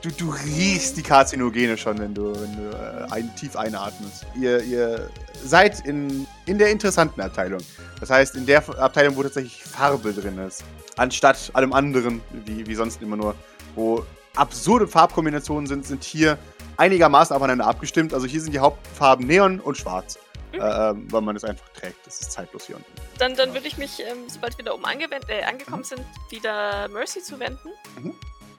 du, 0.02 0.10
du 0.10 0.30
riechst 0.30 0.96
die 0.96 1.02
Karzinogene 1.02 1.76
schon, 1.76 1.98
wenn 1.98 2.14
du, 2.14 2.32
wenn 2.32 2.56
du 2.56 2.70
äh, 2.70 3.12
ein, 3.12 3.34
tief 3.36 3.56
einatmest. 3.56 4.26
Ihr, 4.38 4.62
ihr 4.62 5.10
seid 5.44 5.86
in, 5.86 6.26
in 6.46 6.58
der 6.58 6.70
interessanten 6.70 7.20
Abteilung. 7.20 7.60
Das 8.00 8.10
heißt, 8.10 8.36
in 8.36 8.46
der 8.46 8.66
Abteilung, 8.78 9.16
wo 9.16 9.22
tatsächlich 9.22 9.62
Farbe 9.62 10.12
drin 10.12 10.38
ist. 10.38 10.64
Anstatt 10.96 11.50
allem 11.54 11.72
anderen, 11.72 12.20
wie, 12.44 12.66
wie 12.66 12.74
sonst 12.74 13.00
immer 13.02 13.16
nur, 13.16 13.34
wo 13.74 14.04
absurde 14.36 14.86
Farbkombinationen 14.86 15.66
sind, 15.66 15.86
sind 15.86 16.04
hier 16.04 16.38
einigermaßen 16.76 17.34
aufeinander 17.34 17.66
abgestimmt. 17.66 18.14
Also 18.14 18.26
hier 18.26 18.40
sind 18.40 18.52
die 18.52 18.58
Hauptfarben 18.58 19.26
Neon 19.26 19.60
und 19.60 19.76
Schwarz. 19.76 20.18
Mhm. 20.52 20.60
Äh, 20.60 20.90
ähm, 20.90 21.12
weil 21.12 21.20
man 21.20 21.36
es 21.36 21.44
einfach 21.44 21.68
trägt. 21.70 22.04
Das 22.04 22.20
ist 22.20 22.32
zeitlos 22.32 22.66
hier 22.66 22.76
unten. 22.76 22.90
Dann, 23.18 23.36
dann 23.36 23.54
würde 23.54 23.68
ich 23.68 23.78
mich, 23.78 24.00
ähm, 24.00 24.24
sobald 24.26 24.58
wir 24.58 24.64
da 24.64 24.72
oben 24.72 24.84
äh, 25.28 25.42
angekommen 25.44 25.84
sind, 25.84 26.04
wieder 26.30 26.88
Mercy 26.88 27.22
zuwenden. 27.22 27.70
Mhm. 28.02 28.14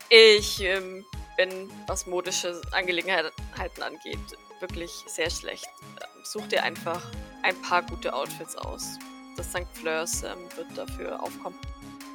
Ich 0.09 0.61
ähm, 0.61 1.05
bin, 1.37 1.69
was 1.87 2.05
modische 2.05 2.61
Angelegenheiten 2.71 3.83
angeht, 3.83 4.19
wirklich 4.59 4.91
sehr 5.07 5.29
schlecht. 5.29 5.67
Ähm, 6.01 6.23
such 6.23 6.47
dir 6.47 6.63
einfach 6.63 7.01
ein 7.43 7.59
paar 7.61 7.81
gute 7.83 8.13
Outfits 8.13 8.55
aus. 8.55 8.97
Das 9.37 9.47
St. 9.47 9.65
Fleurs 9.73 10.23
ähm, 10.23 10.37
wird 10.55 10.77
dafür 10.77 11.21
aufkommen. 11.21 11.57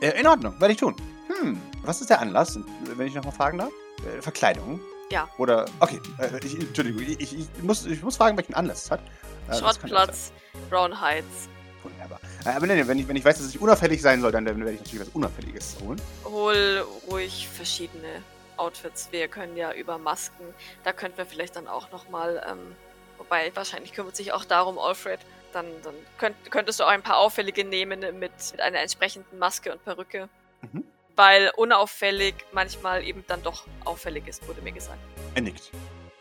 Äh, 0.00 0.20
in 0.20 0.26
Ordnung, 0.26 0.58
werde 0.60 0.72
ich 0.72 0.78
tun. 0.78 0.94
Hm, 1.28 1.60
was 1.82 2.00
ist 2.00 2.10
der 2.10 2.20
Anlass, 2.20 2.58
wenn 2.84 3.06
ich 3.06 3.14
nochmal 3.14 3.32
fragen 3.32 3.58
darf? 3.58 3.72
Äh, 4.06 4.20
Verkleidung? 4.20 4.80
Ja. 5.10 5.28
Oder, 5.38 5.66
okay, 5.80 6.00
äh, 6.18 6.44
ich, 6.44 6.58
Entschuldigung, 6.58 7.02
ich, 7.02 7.20
ich, 7.20 7.48
muss, 7.62 7.86
ich 7.86 8.02
muss 8.02 8.16
fragen, 8.16 8.36
welchen 8.36 8.54
Anlass 8.54 8.84
es 8.84 8.90
hat. 8.90 9.00
Äh, 9.48 9.56
Schrottplatz, 9.56 10.32
Brown 10.68 11.00
Heights. 11.00 11.48
Wunderbar. 11.82 12.20
Äh, 12.44 12.50
aber 12.50 12.66
nee, 12.66 12.86
wenn 12.86 12.98
ich, 12.98 13.08
wenn 13.08 13.16
ich 13.16 13.24
weiß, 13.24 13.38
dass 13.38 13.48
ich 13.48 13.60
unauffällig 13.60 14.02
sein 14.02 14.20
soll, 14.20 14.32
dann, 14.32 14.44
dann 14.44 14.58
werde 14.58 14.72
ich 14.72 14.80
natürlich 14.80 15.06
was 15.06 15.14
Unauffälliges 15.14 15.76
holen. 15.82 16.00
Hol 16.24 16.84
ruhig 17.08 17.48
verschiedene 17.48 18.22
Outfits. 18.58 19.08
Wir 19.10 19.28
können 19.28 19.56
ja 19.56 19.72
über 19.72 19.98
Masken, 19.98 20.44
da 20.84 20.92
könnten 20.92 21.18
wir 21.18 21.26
vielleicht 21.26 21.56
dann 21.56 21.68
auch 21.68 21.90
nochmal, 21.90 22.44
ähm, 22.50 22.74
wobei 23.18 23.50
wahrscheinlich 23.54 23.92
kümmert 23.92 24.16
sich 24.16 24.32
auch 24.32 24.44
darum 24.44 24.78
Alfred, 24.78 25.20
dann, 25.52 25.66
dann 25.82 25.94
könnt, 26.18 26.50
könntest 26.50 26.80
du 26.80 26.84
auch 26.84 26.88
ein 26.88 27.02
paar 27.02 27.18
auffällige 27.18 27.64
nehmen 27.64 28.00
mit, 28.00 28.14
mit 28.14 28.60
einer 28.60 28.80
entsprechenden 28.80 29.38
Maske 29.38 29.72
und 29.72 29.84
Perücke. 29.84 30.28
Mhm. 30.60 30.84
Weil 31.16 31.50
unauffällig 31.56 32.34
manchmal 32.52 33.02
eben 33.02 33.24
dann 33.26 33.42
doch 33.42 33.64
auffällig 33.84 34.28
ist, 34.28 34.46
wurde 34.46 34.60
mir 34.60 34.72
gesagt. 34.72 34.98
Er 35.34 35.40
nickt. 35.40 35.70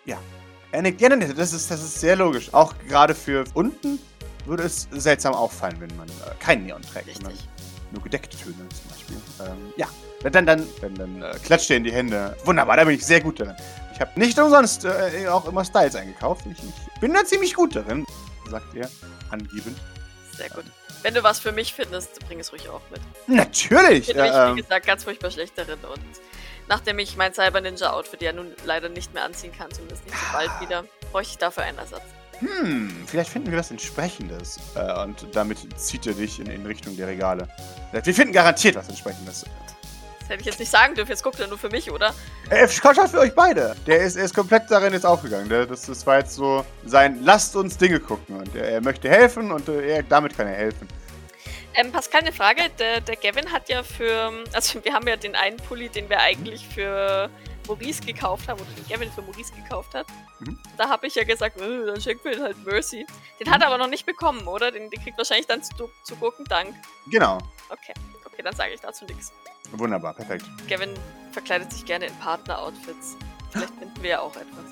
Ja. 0.06 0.18
Er 0.72 0.82
nickt. 0.82 1.02
Ja, 1.02 1.10
nein, 1.10 1.34
das 1.36 1.52
ist, 1.52 1.70
das 1.70 1.84
ist 1.84 2.00
sehr 2.00 2.16
logisch. 2.16 2.54
Auch 2.54 2.74
gerade 2.88 3.14
für 3.14 3.44
unten 3.54 4.00
würde 4.46 4.64
es 4.64 4.88
seltsam 4.92 5.34
auffallen, 5.34 5.82
wenn 5.82 5.96
man 5.98 6.08
äh, 6.08 6.36
kein 6.40 6.66
Neon 6.66 6.82
trägt, 6.82 7.08
Richtig. 7.08 7.50
Nur 7.96 8.04
gedeckte 8.04 8.38
Töne 8.38 8.56
zum 8.70 8.90
Beispiel. 8.92 9.18
Ähm, 9.42 9.74
ja. 9.78 9.88
Dann, 10.24 10.46
dann, 10.46 10.68
dann, 10.82 10.96
dann 10.96 11.22
äh, 11.22 11.36
klatscht 11.44 11.70
er 11.70 11.78
in 11.78 11.84
die 11.84 11.92
Hände. 11.92 12.36
Wunderbar, 12.46 12.78
da 12.78 12.84
bin 12.84 12.96
ich 12.96 13.06
sehr 13.06 13.22
gut 13.22 13.40
darin. 13.40 13.56
Ich 13.94 14.02
habe 14.02 14.20
nicht 14.20 14.38
umsonst 14.40 14.86
äh, 14.86 15.28
auch 15.28 15.48
immer 15.48 15.64
Styles 15.64 15.96
eingekauft. 15.96 16.46
Ich, 16.52 16.58
ich 16.58 17.00
bin 17.00 17.14
da 17.14 17.24
ziemlich 17.24 17.54
gut 17.54 17.76
darin, 17.76 18.06
sagt 18.50 18.76
er, 18.76 18.90
angebend. 19.30 19.78
Sehr 20.36 20.50
gut. 20.50 20.66
Wenn 21.04 21.14
du 21.14 21.24
was 21.24 21.40
für 21.40 21.52
mich 21.52 21.74
findest, 21.74 22.20
bring 22.28 22.40
es 22.40 22.52
ruhig 22.52 22.68
auch 22.70 22.82
mit. 22.90 23.00
Natürlich! 23.28 24.10
Ich 24.10 24.16
bin 24.16 24.26
Äh, 24.26 24.32
wie 24.32 24.50
ähm, 24.50 24.56
gesagt, 24.56 24.88
ganz 24.88 25.04
furchtbar 25.04 25.30
schlecht 25.30 25.56
darin 25.58 25.80
und 25.80 26.02
nachdem 26.68 26.98
ich 26.98 27.16
mein 27.16 27.34
Cyber 27.34 27.62
Ninja 27.62 27.94
Outfit 27.94 28.24
ja 28.24 28.34
nun 28.34 28.52
leider 28.66 28.90
nicht 28.90 29.14
mehr 29.14 29.24
anziehen 29.24 29.52
kann, 29.56 29.72
zumindest 29.72 30.04
nicht 30.06 30.18
so 30.18 30.26
bald 30.34 30.50
wieder, 30.60 30.84
bräuchte 31.12 31.34
ich 31.34 31.38
dafür 31.38 31.64
einen 31.64 31.78
Ersatz. 31.78 32.02
Hm, 32.40 33.04
vielleicht 33.06 33.30
finden 33.30 33.52
wir 33.52 33.58
was 33.58 33.72
Entsprechendes. 33.72 34.60
Äh, 34.76 35.04
und 35.04 35.28
damit 35.34 35.58
zieht 35.80 36.06
er 36.08 36.14
dich 36.14 36.40
in, 36.40 36.48
in 36.48 36.66
Richtung 36.66 36.96
der 36.98 37.08
Regale. 37.08 37.48
Wir 37.92 38.14
finden 38.14 38.34
garantiert 38.34 38.76
was 38.76 38.90
Entsprechendes. 38.90 39.46
Das 40.20 40.30
hätte 40.30 40.40
ich 40.42 40.48
jetzt 40.48 40.60
nicht 40.60 40.72
sagen 40.72 40.96
dürfen, 40.96 41.12
jetzt 41.12 41.24
guckt 41.24 41.40
er 41.40 41.48
nur 41.48 41.58
für 41.60 41.70
mich, 41.70 41.92
oder? 41.92 42.14
Er 42.50 42.68
schaut 42.68 42.98
für 43.10 43.20
euch 43.20 43.36
beide. 43.36 43.76
Der 43.86 44.00
ist, 44.00 44.16
er 44.16 44.26
ist 44.26 44.34
komplett 44.34 44.64
darin 44.72 44.92
jetzt 44.92 45.06
aufgegangen. 45.06 45.48
Der, 45.50 45.68
das, 45.68 45.86
das 45.86 46.06
war 46.08 46.18
jetzt 46.18 46.34
so 46.34 46.66
sein 46.84 47.24
Lasst 47.24 47.56
uns 47.56 47.78
Dinge 47.78 48.00
gucken. 48.00 48.38
Und 48.38 48.56
er, 48.56 48.70
er 48.70 48.82
möchte 48.82 49.08
helfen 49.08 49.52
und 49.52 49.70
äh, 49.70 49.98
er, 49.98 50.04
damit 50.04 50.36
kann 50.36 50.48
er 50.48 50.56
helfen. 50.56 50.88
Ähm, 51.76 51.92
Pascal, 51.92 52.22
eine 52.22 52.32
Frage. 52.32 52.62
Der, 52.80 53.02
der 53.02 53.16
Gavin 53.18 53.52
hat 53.52 53.70
ja 53.70 53.84
für. 53.84 54.32
Also, 54.54 54.84
wir 54.84 54.94
haben 54.94 55.08
ja 55.08 55.16
den 55.16 55.36
einen 55.36 55.58
Pulli, 55.58 55.90
den 55.90 56.10
wir 56.10 56.20
eigentlich 56.22 56.68
für 56.68 57.30
Maurice 57.68 58.02
gekauft 58.02 58.48
haben, 58.48 58.60
oder 58.60 58.70
den 58.72 58.88
Gavin 58.88 59.12
für 59.12 59.22
Maurice 59.22 59.54
gekauft 59.54 59.94
hat. 59.94 60.08
Mhm. 60.40 60.60
Da 60.78 60.90
habe 60.90 61.08
ich 61.08 61.16
ja 61.16 61.24
gesagt, 61.24 61.60
äh, 61.60 61.86
dann 61.86 62.00
schenken 62.02 62.24
wir 62.26 62.38
ihn 62.38 62.44
halt 62.44 62.66
Mercy. 62.66 63.06
Den 63.40 63.52
hat 63.52 63.62
er 63.62 63.68
aber 63.68 63.78
noch 63.78 63.90
nicht 63.90 64.06
bekommen, 64.06 64.48
oder? 64.48 64.72
Den, 64.72 64.90
den 64.90 65.02
kriegt 65.02 65.18
wahrscheinlich 65.18 65.48
dann 65.48 65.64
zu, 65.64 65.90
zu 66.04 66.16
Gurkendank. 66.16 66.76
Genau. 67.08 67.38
Okay, 67.70 67.94
okay, 68.26 68.42
dann 68.44 68.56
sage 68.56 68.74
ich 68.74 68.82
dazu 68.82 69.06
nichts. 69.06 69.34
Wunderbar, 69.72 70.14
perfekt. 70.14 70.46
Gavin 70.68 70.94
verkleidet 71.32 71.72
sich 71.72 71.86
gerne 71.86 72.06
in 72.06 72.16
Partner-Outfits. 72.20 73.18
Vielleicht 73.52 73.74
finden 73.74 74.04
wir 74.04 74.10
ja 74.10 74.20
auch 74.20 74.36
etwas. 74.36 74.66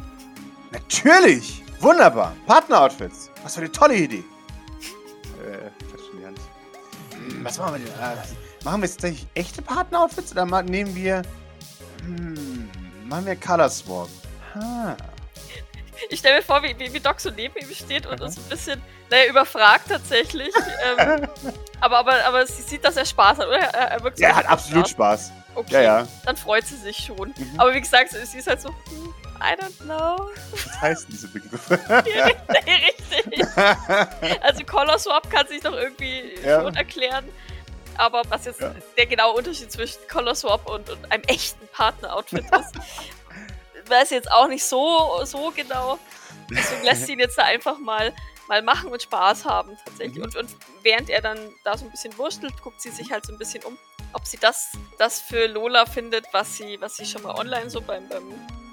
Natürlich! 0.71 1.63
Wunderbar. 1.79 2.35
Partner-Outfits. 2.47 3.29
Was 3.43 3.55
für 3.55 3.61
eine 3.61 3.71
tolle 3.71 3.95
Idee. 3.95 4.23
Äh, 5.43 5.69
klatsch 5.89 6.09
in 6.13 6.19
die 6.19 6.25
Hand. 6.25 6.39
Was 7.41 7.57
machen 7.57 7.73
wir 7.73 7.85
denn? 7.85 7.93
Äh, 7.99 8.15
machen 8.63 8.81
wir 8.81 8.87
jetzt 8.87 8.95
tatsächlich 8.95 9.27
echte 9.33 9.61
Partner-Outfits 9.61 10.31
oder 10.31 10.61
nehmen 10.63 10.95
wir. 10.95 11.23
Hm, 12.05 12.52
machen 13.13 13.25
wir 13.27 13.35
Color 13.35 13.69
Swap? 13.69 14.09
Ha. 14.55 14.97
Ich 16.09 16.19
stelle 16.19 16.37
mir 16.37 16.41
vor, 16.41 16.63
wie, 16.63 16.77
wie, 16.79 16.91
wie 16.91 16.99
Doc 16.99 17.19
so 17.19 17.29
neben 17.29 17.55
ihm 17.59 17.71
steht 17.73 18.07
und 18.07 18.19
uns 18.21 18.37
ein 18.37 18.43
bisschen, 18.49 18.81
naja, 19.11 19.29
überfragt 19.29 19.87
tatsächlich. 19.89 20.51
ähm, 20.97 21.27
aber, 21.79 21.99
aber, 21.99 22.25
aber 22.25 22.47
sie 22.47 22.61
sieht, 22.63 22.83
dass 22.83 22.97
er 22.97 23.05
Spaß 23.05 23.37
hat, 23.37 23.47
oder? 23.47 23.59
Er, 23.59 23.91
er 23.91 24.03
wirkt 24.03 24.17
so, 24.17 24.23
Ja, 24.23 24.29
er 24.29 24.35
hat 24.37 24.47
absolut 24.47 24.87
Spaß. 24.89 25.27
Spaß. 25.27 25.31
Okay, 25.55 25.73
Ja, 25.75 25.81
ja. 25.99 26.07
dann 26.25 26.35
freut 26.35 26.65
sie 26.65 26.75
sich 26.75 26.97
schon. 26.97 27.29
Mhm. 27.37 27.59
Aber 27.59 27.73
wie 27.75 27.81
gesagt, 27.81 28.09
sie 28.11 28.37
ist 28.39 28.47
halt 28.47 28.59
so, 28.61 28.69
hm, 28.69 29.13
I 29.39 29.55
don't 29.61 29.77
know. 29.83 30.31
Was 30.51 30.81
heißen 30.81 31.05
diese 31.11 31.27
Begriffe? 31.27 31.79
Richtig. 31.89 33.45
Also 34.41 34.63
Color 34.65 34.97
Swap 34.97 35.29
kann 35.29 35.47
sich 35.47 35.61
doch 35.61 35.73
irgendwie 35.73 36.33
Ja. 36.43 36.63
schon 36.63 36.75
erklären. 36.75 37.25
Aber 37.97 38.21
was 38.29 38.45
jetzt 38.45 38.61
Ja. 38.61 38.73
der 38.97 39.05
genaue 39.05 39.33
Unterschied 39.33 39.71
zwischen 39.71 39.99
Color 40.11 40.35
Swap 40.35 40.69
und, 40.69 40.89
und 40.89 41.11
einem 41.11 41.23
echten 41.23 41.67
Partner-Outfit 41.69 42.45
ist, 42.45 42.75
weiß 43.89 44.11
jetzt 44.11 44.31
auch 44.31 44.47
nicht 44.47 44.63
so, 44.65 45.21
so 45.25 45.51
genau. 45.55 45.99
Deswegen 46.49 46.83
lässt 46.85 47.05
sie 47.05 47.13
ihn 47.13 47.19
jetzt 47.19 47.37
da 47.37 47.43
einfach 47.43 47.77
mal, 47.79 48.13
mal 48.47 48.61
machen 48.61 48.91
und 48.91 49.01
Spaß 49.01 49.45
haben 49.45 49.77
tatsächlich. 49.85 50.17
Mhm. 50.17 50.23
Und, 50.23 50.35
und 50.35 50.49
während 50.81 51.09
er 51.09 51.21
dann 51.21 51.37
da 51.63 51.77
so 51.77 51.85
ein 51.85 51.91
bisschen 51.91 52.17
wurstelt, 52.17 52.53
guckt 52.61 52.81
sie 52.81 52.89
sich 52.91 53.11
halt 53.11 53.25
so 53.25 53.33
ein 53.33 53.37
bisschen 53.37 53.63
um, 53.63 53.77
ob 54.13 54.25
sie 54.25 54.37
das, 54.37 54.71
das 54.97 55.19
für 55.19 55.47
Lola 55.47 55.85
findet, 55.85 56.25
was 56.31 56.55
sie, 56.57 56.79
was 56.81 56.95
sie 56.95 57.05
schon 57.05 57.23
mal 57.23 57.35
online 57.35 57.69
so 57.69 57.81
beim, 57.81 58.07
beim 58.07 58.27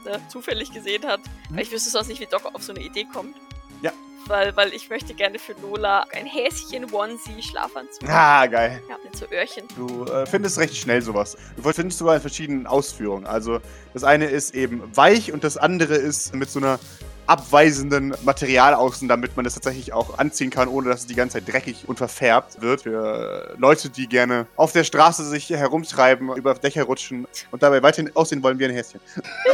ne, 0.04 0.20
zufällig 0.28 0.72
gesehen 0.72 1.06
hat. 1.06 1.20
Mhm. 1.48 1.56
Weil 1.56 1.62
ich 1.62 1.70
wüsste 1.72 1.90
sonst 1.90 2.08
nicht, 2.08 2.20
wie 2.20 2.26
Doc 2.26 2.46
auf 2.54 2.62
so 2.62 2.72
eine 2.72 2.82
Idee 2.82 3.06
kommt. 3.12 3.36
Ja. 3.82 3.92
Weil, 4.26 4.54
weil 4.56 4.72
ich 4.72 4.88
möchte 4.88 5.14
gerne 5.14 5.38
für 5.38 5.54
Lola 5.60 6.04
ein 6.12 6.26
Häschen 6.26 6.92
Onesie 6.92 7.42
Schlafanzug. 7.42 8.08
ah, 8.08 8.46
geil. 8.46 8.82
Ja, 8.88 8.96
mit 9.02 9.16
so 9.16 9.26
Öhrchen. 9.32 9.66
Du 9.76 10.04
äh, 10.04 10.26
findest 10.26 10.58
recht 10.58 10.76
schnell 10.76 11.02
sowas. 11.02 11.36
Du 11.56 11.62
findest 11.72 11.98
sogar 11.98 12.14
in 12.14 12.20
verschiedenen 12.20 12.66
Ausführungen. 12.66 13.26
Also 13.26 13.60
das 13.92 14.04
eine 14.04 14.26
ist 14.26 14.54
eben 14.54 14.82
weich 14.96 15.32
und 15.32 15.42
das 15.42 15.56
andere 15.56 15.94
ist 15.94 16.34
mit 16.34 16.50
so 16.50 16.60
einer 16.60 16.78
abweisenden 17.26 18.14
Material 18.22 18.74
außen, 18.74 19.08
damit 19.08 19.36
man 19.36 19.44
das 19.44 19.54
tatsächlich 19.54 19.92
auch 19.92 20.18
anziehen 20.18 20.50
kann, 20.50 20.68
ohne 20.68 20.88
dass 20.90 21.00
es 21.00 21.06
die 21.06 21.14
ganze 21.14 21.38
Zeit 21.38 21.52
dreckig 21.52 21.88
und 21.88 21.96
verfärbt 21.98 22.60
wird. 22.60 22.82
Für 22.82 23.54
äh, 23.54 23.60
Leute, 23.60 23.90
die 23.90 24.06
gerne 24.06 24.46
auf 24.56 24.72
der 24.72 24.84
Straße 24.84 25.24
sich 25.24 25.48
herumtreiben, 25.50 26.34
über 26.36 26.54
Dächer 26.54 26.84
rutschen 26.84 27.26
und 27.50 27.62
dabei 27.62 27.82
weiterhin 27.82 28.14
aussehen 28.16 28.42
wollen 28.42 28.58
wie 28.58 28.64
ein 28.66 28.72
Häschen. 28.72 29.00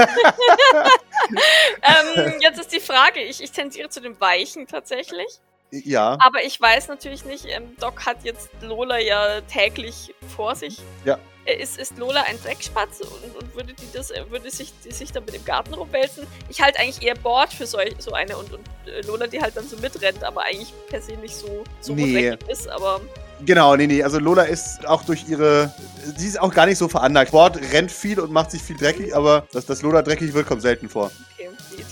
ähm, 1.83 2.35
jetzt 2.41 2.59
ist 2.61 2.73
die 2.73 2.81
Frage, 2.81 3.21
ich, 3.21 3.43
ich 3.43 3.51
tendiere 3.51 3.89
zu 3.89 4.01
dem 4.01 4.19
Weichen 4.21 4.67
tatsächlich. 4.67 5.41
Ja. 5.71 6.17
Aber 6.21 6.45
ich 6.45 6.61
weiß 6.61 6.89
natürlich 6.89 7.25
nicht, 7.25 7.47
ähm, 7.47 7.77
Doc 7.81 8.07
hat 8.07 8.19
jetzt 8.25 8.51
Lola 8.63 8.99
ja 8.99 9.41
täglich 9.43 10.15
vor 10.35 10.55
sich. 10.55 10.79
Ja. 11.05 11.19
Äh, 11.47 11.63
Ist, 11.63 11.79
ist 11.79 11.97
Lola 11.99 12.23
ein 12.23 12.37
Dreckspatz 12.43 13.01
und, 13.01 13.37
und 13.43 13.55
würde 13.55 13.73
die 13.73 13.87
das, 13.93 14.11
äh, 14.11 14.23
würde 14.31 14.51
sich, 14.51 14.73
die 14.85 14.93
sich 14.93 15.13
dann 15.13 15.25
mit 15.25 15.35
dem 15.35 15.45
Garten 15.45 15.75
rumwälzen? 15.75 16.27
Ich 16.49 16.61
halte 16.61 16.79
eigentlich 16.81 17.03
eher 17.07 17.15
Bord 17.15 17.53
für 17.53 17.67
so, 17.67 17.79
so 17.99 18.13
eine 18.13 18.37
und, 18.37 18.53
und 18.53 18.61
äh, 18.87 19.01
Lola, 19.07 19.27
die 19.27 19.41
halt 19.41 19.57
dann 19.57 19.67
so 19.69 19.77
mitrennt, 19.79 20.23
aber 20.25 20.43
eigentlich 20.43 20.73
per 20.89 21.01
se 21.01 21.13
nicht 21.13 21.35
so, 21.37 21.65
so 21.81 21.95
Nee. 21.95 22.31
dreckig 22.31 22.49
ist, 22.49 22.69
aber 22.69 23.01
Genau, 23.45 23.77
nee, 23.77 23.87
nee. 23.87 24.03
Also 24.03 24.19
Lola 24.19 24.45
ist 24.45 24.87
auch 24.87 25.05
durch 25.05 25.29
ihre. 25.29 25.71
Sie 26.17 26.27
ist 26.27 26.41
auch 26.41 26.55
gar 26.55 26.65
nicht 26.65 26.79
so 26.79 26.89
veranlagt. 26.89 27.29
Sport 27.29 27.59
rennt 27.71 27.93
viel 27.93 28.19
und 28.19 28.33
macht 28.33 28.51
sich 28.51 28.63
viel 28.63 28.79
dreckig, 28.79 29.15
aber 29.15 29.47
dass 29.53 29.67
das 29.67 29.83
Lola 29.83 30.01
dreckig 30.01 30.33
wird, 30.33 30.47
kommt 30.47 30.63
selten 30.63 30.89
vor. 30.89 31.11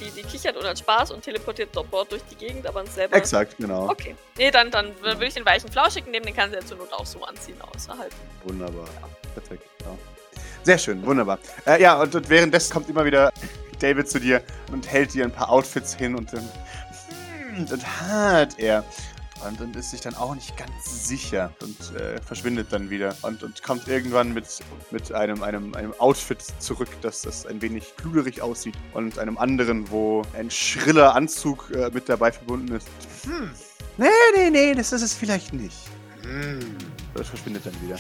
Die, 0.05 0.11
die, 0.11 0.23
kichert 0.23 0.57
und 0.57 0.65
hat 0.67 0.79
Spaß 0.79 1.13
und 1.13 1.23
teleportiert 1.23 1.71
dort 1.73 2.13
durch 2.13 2.23
die 2.31 2.37
Gegend, 2.37 2.67
aber 2.67 2.85
selber. 2.87 3.17
Exakt, 3.17 3.57
genau. 3.57 3.89
Okay. 3.89 4.15
Nee, 4.37 4.51
dann, 4.51 4.71
dann 4.71 4.93
würde 5.01 5.25
ich 5.27 5.35
den 5.35 5.47
weichen 5.47 5.71
Flauschig 5.71 6.07
nehmen, 6.07 6.27
den 6.27 6.37
kann 6.37 6.51
sie 6.51 6.57
ja 6.57 6.65
zur 6.65 6.77
Not 6.77 6.93
auch 6.93 7.07
so 7.07 7.23
anziehen, 7.25 7.57
außerhalb. 7.75 8.13
Wunderbar. 8.45 8.89
Perfekt. 9.35 9.65
Ja. 9.81 9.97
Sehr 10.63 10.79
schön, 10.79 11.05
wunderbar. 11.07 11.39
Äh, 11.67 11.81
ja, 11.81 12.01
und, 12.01 12.15
und 12.15 12.29
währenddessen 12.29 12.73
kommt 12.73 12.89
immer 12.89 13.05
wieder 13.05 13.33
David 13.79 14.09
zu 14.11 14.19
dir 14.19 14.43
und 14.73 14.87
hält 14.91 15.15
dir 15.15 15.25
ein 15.25 15.33
paar 15.33 15.51
Outfits 15.51 15.95
hin 15.95 16.15
und 16.15 16.33
dann. 16.33 16.49
hm, 17.55 17.67
Und 17.71 18.01
hat 18.03 18.59
er. 18.59 18.85
Und, 19.47 19.61
und 19.61 19.77
ist 19.77 19.91
sich 19.91 20.01
dann 20.01 20.15
auch 20.15 20.35
nicht 20.35 20.57
ganz 20.57 21.07
sicher 21.07 21.53
und 21.61 22.01
äh, 22.01 22.21
verschwindet 22.21 22.73
dann 22.73 22.89
wieder 22.91 23.15
und, 23.23 23.43
und 23.43 23.63
kommt 23.63 23.89
irgendwann 23.89 24.33
mit, 24.33 24.47
mit 24.91 25.13
einem, 25.13 25.43
einem, 25.43 25.75
einem 25.75 25.93
Outfit 25.99 26.43
zurück, 26.59 26.89
das, 27.03 27.23
das 27.23 27.47
ein 27.47 27.61
wenig 27.61 27.97
kluderig 27.97 28.41
aussieht 28.41 28.75
und 28.93 29.19
einem 29.19 29.37
anderen, 29.37 29.91
wo 29.91 30.23
ein 30.35 30.51
schriller 30.51 31.15
Anzug 31.15 31.71
äh, 31.75 31.91
mit 31.91 32.09
dabei 32.09 32.33
verbunden 32.33 32.75
ist. 32.75 32.89
Hm. 33.25 33.51
Nee, 33.97 34.09
nee, 34.37 34.51
nee, 34.51 34.75
das 34.75 34.93
ist 34.93 35.03
es 35.03 35.15
vielleicht 35.15 35.53
nicht. 35.53 35.77
Hm. 36.23 36.77
Das 37.15 37.29
verschwindet 37.29 37.67
dann 37.67 37.81
wieder. 37.83 37.99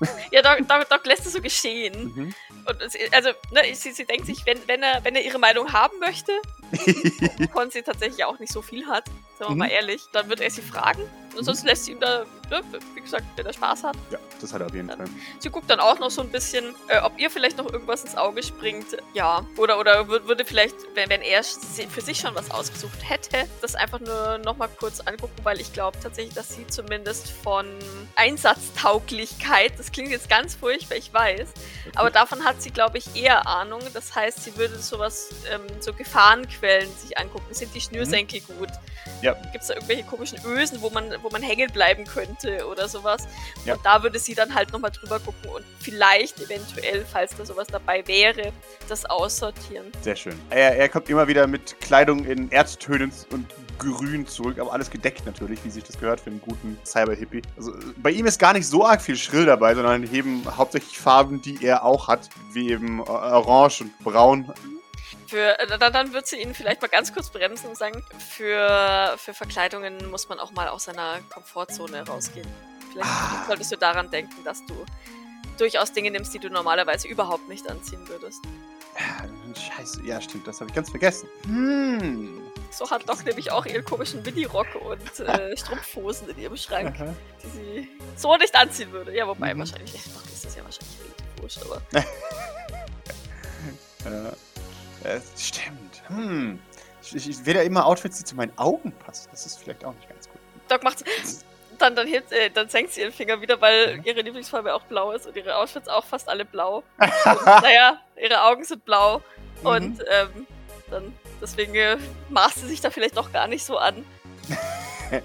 Ja, 0.30 0.42
Doc, 0.42 0.66
Doc, 0.68 0.88
Doc 0.88 1.06
lässt 1.06 1.26
es 1.26 1.32
so 1.32 1.40
geschehen. 1.40 2.12
Mhm. 2.14 2.34
Und 2.66 2.82
es, 2.82 2.94
also, 3.12 3.30
ne, 3.52 3.74
sie, 3.74 3.92
sie 3.92 4.04
denkt 4.04 4.26
sich, 4.26 4.44
wenn, 4.46 4.58
wenn, 4.66 4.82
er, 4.82 5.04
wenn 5.04 5.14
er 5.14 5.22
ihre 5.22 5.38
Meinung 5.38 5.72
haben 5.72 5.98
möchte, 5.98 6.32
wovon 6.72 7.70
sie 7.70 7.82
tatsächlich 7.82 8.24
auch 8.24 8.38
nicht 8.38 8.52
so 8.52 8.62
viel 8.62 8.86
hat, 8.86 9.04
sagen 9.38 9.50
wir 9.50 9.50
Mhm. 9.50 9.58
mal 9.58 9.70
ehrlich, 9.70 10.02
dann 10.12 10.28
wird 10.28 10.40
er 10.40 10.50
sie 10.50 10.62
fragen. 10.62 11.02
Und 11.36 11.42
sonst 11.44 11.64
lässt 11.64 11.86
sie 11.86 11.92
ihm 11.92 12.00
da, 12.00 12.24
ne, 12.48 12.60
wie 12.94 13.00
gesagt, 13.00 13.24
wenn 13.34 13.44
er 13.44 13.52
Spaß 13.52 13.82
hat. 13.82 13.96
ja, 14.12 14.18
das 14.40 14.52
hat 14.52 14.60
er 14.60 14.66
auf 14.68 14.74
jeden 14.74 14.88
Fall. 14.88 15.04
Sie 15.40 15.50
guckt 15.50 15.68
dann 15.68 15.80
auch 15.80 15.98
noch 15.98 16.10
so 16.12 16.20
ein 16.22 16.30
bisschen, 16.30 16.76
äh, 16.86 17.00
ob 17.00 17.18
ihr 17.18 17.28
vielleicht 17.28 17.58
noch 17.58 17.68
irgendwas 17.72 18.04
ins 18.04 18.16
Auge 18.16 18.40
springt. 18.44 18.86
Ja. 19.14 19.44
Oder, 19.56 19.80
oder 19.80 20.02
wür- 20.02 20.24
würde 20.28 20.44
vielleicht, 20.44 20.76
wenn, 20.94 21.10
wenn 21.10 21.22
er 21.22 21.42
für 21.42 22.00
sich 22.00 22.20
schon 22.20 22.36
was 22.36 22.52
ausgesucht 22.52 22.98
hätte, 23.02 23.48
das 23.62 23.74
einfach 23.74 23.98
nur 23.98 24.38
nochmal 24.44 24.68
kurz 24.78 25.00
angucken, 25.00 25.34
weil 25.42 25.60
ich 25.60 25.72
glaube 25.72 25.98
tatsächlich, 26.00 26.34
dass 26.34 26.54
sie 26.54 26.68
zumindest 26.68 27.30
von 27.32 27.66
Einsatztauglichkeit, 28.14 29.72
das 29.78 29.90
klingt 29.92 30.10
jetzt 30.10 30.28
ganz 30.28 30.54
furchtbar, 30.54 30.96
ich 30.96 31.12
weiß, 31.12 31.48
aber 31.96 32.10
davon 32.10 32.44
hat 32.44 32.62
sie, 32.62 32.70
glaube 32.70 32.98
ich, 32.98 33.16
eher 33.16 33.46
Ahnung. 33.46 33.80
Das 33.92 34.14
heißt, 34.14 34.44
sie 34.44 34.56
würde 34.56 34.78
sowas, 34.78 35.30
ähm, 35.52 35.62
so 35.80 35.92
Gefahrenquellen 35.92 36.90
sich 36.96 37.18
angucken. 37.18 37.52
Sind 37.52 37.74
die 37.74 37.80
Schnürsenkel 37.80 38.40
gut? 38.40 38.68
Ja. 39.24 39.32
Gibt 39.52 39.62
es 39.62 39.68
da 39.68 39.74
irgendwelche 39.74 40.02
komischen 40.02 40.38
Ösen, 40.44 40.82
wo 40.82 40.90
man, 40.90 41.10
wo 41.22 41.30
man 41.30 41.40
hängen 41.40 41.70
bleiben 41.72 42.04
könnte 42.04 42.66
oder 42.68 42.88
sowas? 42.88 43.26
Ja. 43.64 43.72
Und 43.74 43.84
da 43.84 44.02
würde 44.02 44.18
sie 44.18 44.34
dann 44.34 44.54
halt 44.54 44.70
nochmal 44.70 44.90
drüber 44.90 45.18
gucken 45.18 45.48
und 45.48 45.64
vielleicht 45.80 46.38
eventuell, 46.42 47.06
falls 47.10 47.34
da 47.34 47.46
sowas 47.46 47.66
dabei 47.68 48.06
wäre, 48.06 48.52
das 48.86 49.06
aussortieren. 49.06 49.86
Sehr 50.02 50.14
schön. 50.14 50.38
Er, 50.50 50.76
er 50.76 50.90
kommt 50.90 51.08
immer 51.08 51.26
wieder 51.26 51.46
mit 51.46 51.80
Kleidung 51.80 52.26
in 52.26 52.50
Erdtönen 52.50 53.10
und 53.30 53.46
Grün 53.78 54.26
zurück, 54.26 54.58
aber 54.58 54.74
alles 54.74 54.90
gedeckt 54.90 55.24
natürlich, 55.24 55.64
wie 55.64 55.70
sich 55.70 55.84
das 55.84 55.98
gehört 55.98 56.20
für 56.20 56.28
einen 56.28 56.42
guten 56.42 56.78
Cyber-Hippie. 56.84 57.40
Also 57.56 57.72
bei 57.96 58.10
ihm 58.10 58.26
ist 58.26 58.38
gar 58.38 58.52
nicht 58.52 58.66
so 58.66 58.84
arg 58.84 59.00
viel 59.00 59.16
Schrill 59.16 59.46
dabei, 59.46 59.74
sondern 59.74 60.04
eben 60.12 60.44
hauptsächlich 60.54 60.98
Farben, 60.98 61.40
die 61.40 61.64
er 61.64 61.82
auch 61.82 62.08
hat, 62.08 62.28
wie 62.52 62.70
eben 62.70 63.00
Orange 63.00 63.84
und 63.84 63.98
Braun. 64.00 64.52
Für, 65.26 65.58
äh, 65.58 65.78
dann, 65.78 65.92
dann 65.92 66.12
wird 66.12 66.26
sie 66.26 66.36
ihn 66.40 66.54
vielleicht 66.54 66.82
mal 66.82 66.88
ganz 66.88 67.12
kurz 67.12 67.30
bremsen 67.30 67.68
und 67.70 67.76
sagen, 67.78 68.04
für, 68.30 69.14
für 69.16 69.34
Verkleidungen 69.34 70.10
muss 70.10 70.28
man 70.28 70.38
auch 70.38 70.52
mal 70.52 70.68
aus 70.68 70.84
seiner 70.84 71.20
Komfortzone 71.30 72.06
rausgehen. 72.06 72.48
Vielleicht 72.92 73.08
Ah. 73.10 73.44
solltest 73.48 73.72
du 73.72 73.76
daran 73.76 74.10
denken, 74.10 74.44
dass 74.44 74.64
du 74.66 74.84
durchaus 75.58 75.92
Dinge 75.92 76.10
nimmst, 76.10 76.32
die 76.34 76.38
du 76.38 76.48
normalerweise 76.50 77.08
überhaupt 77.08 77.48
nicht 77.48 77.68
anziehen 77.70 78.06
würdest. 78.08 78.40
Äh, 78.96 79.58
Scheiße, 79.58 80.02
ja 80.04 80.20
stimmt, 80.20 80.46
das 80.46 80.60
habe 80.60 80.70
ich 80.70 80.74
ganz 80.74 80.90
vergessen. 80.90 81.28
Hm. 81.46 82.40
So 82.70 82.88
hat 82.90 83.08
Doc 83.08 83.24
nämlich 83.24 83.50
auch 83.52 83.66
ihren 83.66 83.84
komischen 83.84 84.22
Mini-Rock 84.22 84.66
und 84.76 85.20
äh, 85.20 85.56
Strumpfhosen 85.56 86.28
in 86.30 86.38
ihrem 86.38 86.56
Schrank, 86.56 86.94
Aha. 87.00 87.14
die 87.42 87.48
sie 87.48 87.88
so 88.16 88.36
nicht 88.36 88.54
anziehen 88.54 88.90
würde. 88.92 89.14
Ja, 89.16 89.26
wobei 89.26 89.54
Mhm. 89.54 89.60
wahrscheinlich, 89.60 89.94
ist 89.94 90.44
das 90.44 90.54
ja 90.56 90.64
wahrscheinlich 90.64 90.96
wurscht, 91.40 91.58
aber 91.62 91.80
Äh, 94.04 94.32
äh, 95.04 95.20
stimmt. 95.38 96.02
Hm. 96.08 96.58
Ich, 97.02 97.28
ich, 97.28 97.46
wähle 97.46 97.58
ja 97.60 97.64
immer 97.64 97.86
Outfits, 97.86 98.18
die 98.18 98.24
zu 98.24 98.34
meinen 98.34 98.56
Augen 98.56 98.92
passen. 98.92 99.28
Das 99.30 99.44
ist 99.44 99.58
vielleicht 99.58 99.84
auch 99.84 99.94
nicht 99.94 100.08
ganz 100.08 100.28
gut. 100.28 100.40
Doc 100.68 100.82
macht 100.82 101.04
dann, 101.78 101.96
dann, 101.96 102.06
hebt, 102.06 102.32
äh, 102.32 102.50
dann 102.50 102.68
senkt 102.68 102.92
sie 102.92 103.00
ihren 103.00 103.12
Finger 103.12 103.40
wieder, 103.40 103.60
weil 103.60 103.98
Mhm. 103.98 104.02
ihre 104.04 104.20
Lieblingsfarbe 104.22 104.74
auch 104.74 104.82
blau 104.84 105.12
ist 105.12 105.26
und 105.26 105.36
ihre 105.36 105.56
Outfits 105.56 105.88
auch 105.88 106.04
fast 106.04 106.28
alle 106.28 106.44
blau. 106.44 106.82
Und, 106.98 107.46
naja, 107.46 108.00
ihre 108.16 108.42
Augen 108.42 108.64
sind 108.64 108.84
blau 108.84 109.18
Mhm. 109.62 109.66
und 109.66 110.04
ähm, 110.10 110.46
dann 110.90 111.18
deswegen 111.40 111.74
äh, 111.74 111.96
maßt 112.30 112.60
sie 112.60 112.68
sich 112.68 112.80
da 112.80 112.90
vielleicht 112.90 113.16
doch 113.16 113.32
gar 113.32 113.48
nicht 113.48 113.64
so 113.64 113.76
an. 113.78 114.04
ähm, 115.10 115.22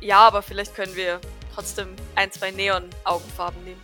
ja, 0.00 0.18
aber 0.18 0.42
vielleicht 0.42 0.74
können 0.74 0.94
wir 0.94 1.20
trotzdem 1.54 1.96
ein, 2.14 2.30
zwei 2.32 2.50
Neon-Augenfarben 2.50 3.64
nehmen. 3.64 3.80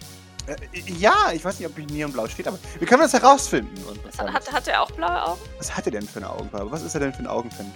Äh, 0.48 0.56
ja, 0.86 1.30
ich 1.34 1.44
weiß 1.44 1.58
nicht, 1.58 1.68
ob 1.68 1.78
ich 1.78 1.86
Neonblau 1.88 2.26
steht, 2.26 2.48
aber 2.48 2.58
wir 2.78 2.86
können 2.86 3.02
das 3.02 3.12
herausfinden. 3.12 3.74
Hat, 4.16 4.50
hat, 4.50 4.68
er 4.68 4.82
auch 4.82 4.90
blaue 4.92 5.22
Augen? 5.22 5.40
was 5.58 5.76
hat 5.76 5.84
er 5.86 5.92
denn 5.92 6.08
für 6.08 6.20
eine 6.20 6.30
Augenfarbe? 6.30 6.70
Was 6.70 6.82
ist 6.82 6.94
er 6.94 7.00
denn 7.00 7.12
für 7.12 7.20
ein 7.20 7.26
Augenfan? 7.26 7.70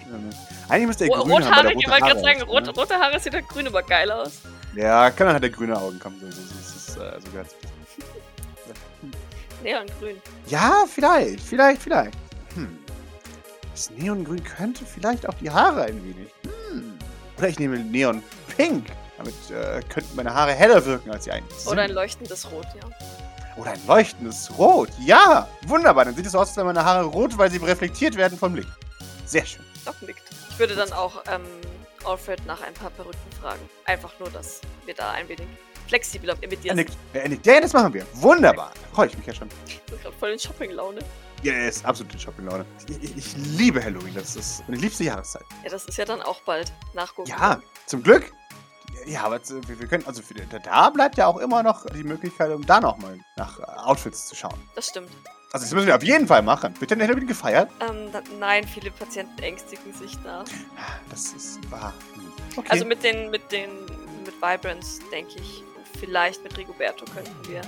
Eigentlich 0.69 0.87
müsste 0.87 1.05
er 1.05 1.11
Ro 1.11 1.25
grün 1.25 1.45
haben, 1.45 1.45
rothaarig, 1.45 1.79
ich 1.79 1.89
wollte 1.89 2.01
gerade 2.01 2.15
Haare 2.15 2.21
sagen, 2.21 2.43
rot, 2.43 2.65
ne? 2.65 2.71
rote 2.71 2.95
Haare 2.95 3.21
sieht 3.21 3.35
halt 3.35 3.49
grün 3.49 3.67
immer 3.67 3.83
geil 3.83 4.11
aus. 4.11 4.41
Ja, 4.75 5.11
kann 5.11 5.27
dann 5.27 5.37
hat 5.37 5.43
er 5.43 5.51
grüne 5.51 5.79
Augen 5.79 5.99
kommen. 5.99 6.19
So, 6.21 6.31
so, 6.31 6.43
so, 6.43 6.53
so, 6.63 6.93
so, 6.95 7.01
äh, 7.03 7.21
so 7.21 7.31
gehört's. 7.31 7.55
Neongrün. 9.63 10.17
Ja, 10.47 10.85
vielleicht, 10.89 11.41
vielleicht, 11.41 11.83
vielleicht. 11.83 12.15
Hm. 12.55 12.79
Das 13.73 13.91
Neongrün 13.91 14.43
könnte 14.43 14.85
vielleicht 14.87 15.29
auch 15.29 15.35
die 15.35 15.51
Haare 15.51 15.83
ein 15.85 16.03
wenig. 16.03 16.33
Hm. 16.71 16.95
Oder 17.37 17.49
ich 17.49 17.59
nehme 17.59 17.79
Neon 17.79 18.23
Pink. 18.57 18.87
Damit 19.25 19.51
äh, 19.51 19.81
könnten 19.89 20.17
meine 20.17 20.35
Haare 20.35 20.53
heller 20.53 20.85
wirken, 20.85 21.11
als 21.11 21.25
sie 21.25 21.33
eigentlich 21.33 21.59
sind. 21.59 21.73
Oder 21.73 21.83
ein 21.83 21.93
leuchtendes 21.93 22.51
Rot, 22.51 22.67
ja. 22.75 22.89
Oder 23.57 23.73
ein 23.73 23.87
leuchtendes 23.87 24.51
Rot. 24.59 24.89
Ja, 25.05 25.49
wunderbar. 25.67 26.05
Dann 26.07 26.15
sieht 26.15 26.27
es 26.27 26.33
so 26.33 26.39
aus, 26.39 26.49
als 26.49 26.57
wären 26.57 26.67
meine 26.67 26.85
Haare 26.85 27.05
rot, 27.05 27.37
weil 27.37 27.51
sie 27.51 27.59
reflektiert 27.59 28.17
werden 28.17 28.39
vom 28.39 28.55
Licht. 28.55 28.69
Sehr 29.27 29.45
schön. 29.45 29.65
Doc 29.85 30.01
nickt. 30.03 30.23
Ich 30.51 30.59
würde 30.59 30.75
dann 30.75 30.93
auch 30.93 31.23
ähm, 31.31 31.43
Alfred 32.05 32.45
nach 32.47 32.61
ein 32.63 32.75
paar 32.75 32.91
Perücken 32.91 33.19
fragen. 33.41 33.61
Einfach 33.85 34.13
nur, 34.19 34.31
dass 34.31 34.61
wir 34.87 34.95
da 34.95 35.11
ein 35.13 35.29
wenig 35.29 35.47
flexibler 35.87 36.35
mit 36.41 36.65
dir 36.65 36.75
sind. 36.75 36.91
Er 37.13 37.29
nickt. 37.29 37.47
Ja, 37.47 37.61
das 37.61 37.73
machen 37.73 37.93
wir. 37.93 38.07
Wunderbar. 38.15 38.73
Da 38.75 38.95
freue 38.95 39.09
ich 39.09 39.19
mich 39.19 39.27
ja 39.27 39.35
schon. 39.35 39.49
Ich 39.67 39.83
bin 39.83 40.01
gerade 40.01 40.17
voll 40.17 40.31
in 40.31 40.39
Shopping-Laune. 40.39 41.01
Ja, 41.43 41.53
er 41.55 41.69
ist 41.69 41.85
absolut 41.85 42.15
in 42.15 42.21
Shopping-Laune. 42.21 42.65
Ich, 42.89 43.03
ich, 43.03 43.17
ich 43.17 43.37
liebe 43.37 43.83
Halloween. 43.83 44.15
Das 44.15 44.37
ist 44.37 44.63
meine 44.69 44.81
liebste 44.81 45.05
Jahreszeit. 45.05 45.43
Ja, 45.65 45.71
das 45.71 45.85
ist 45.85 45.99
ja 45.99 46.05
dann 46.05 46.23
auch 46.23 46.41
bald 46.43 46.73
nachgucken. 46.95 47.29
Ja, 47.29 47.61
zum 47.87 48.03
Glück. 48.03 48.33
Ja, 49.07 49.25
aber 49.25 49.41
wir, 49.41 49.87
können, 49.89 50.07
also 50.07 50.23
für, 50.23 50.35
da- 50.35 50.91
bleibt 50.91 51.17
ja 51.19 51.27
auch 51.27 51.39
immer 51.39 51.63
noch 51.63 51.87
die 51.87 52.05
Möglichkeit, 52.05 52.51
um 52.51 52.65
da 52.67 52.81
nochmal 52.81 53.19
nach 53.37 53.59
äh, 53.59 53.63
Outfits 53.63 54.27
zu 54.29 54.35
schauen. 54.37 54.61
Das 54.75 54.89
stimmt. 54.89 55.11
Also 55.53 55.67
das 55.67 55.73
müssen 55.75 55.87
wir 55.87 55.97
auf 55.97 56.03
jeden 56.03 56.27
Fall 56.27 56.41
machen. 56.43 56.75
Wird 56.81 56.91
denn 56.93 57.03
Halloween 57.03 57.27
gefeiert? 57.27 57.69
Ähm, 57.87 58.11
nein, 58.39 58.67
viele 58.67 58.91
Patienten 58.91 59.43
ängstigen 59.43 59.93
sich 59.93 60.17
da. 60.25 60.45
Das 61.11 61.33
ist 61.33 61.59
wahr. 61.71 61.93
Hm. 62.15 62.33
Okay. 62.57 62.69
Also 62.71 62.85
mit 62.87 63.03
den, 63.03 63.29
mit 63.31 63.53
den, 63.53 63.69
mit 64.25 64.35
Vibrance, 64.41 65.01
denke 65.13 65.33
ich, 65.41 65.63
vielleicht 66.01 66.43
mit 66.43 66.57
Rigoberto 66.57 67.05
könnten 67.05 67.49
wir 67.49 67.61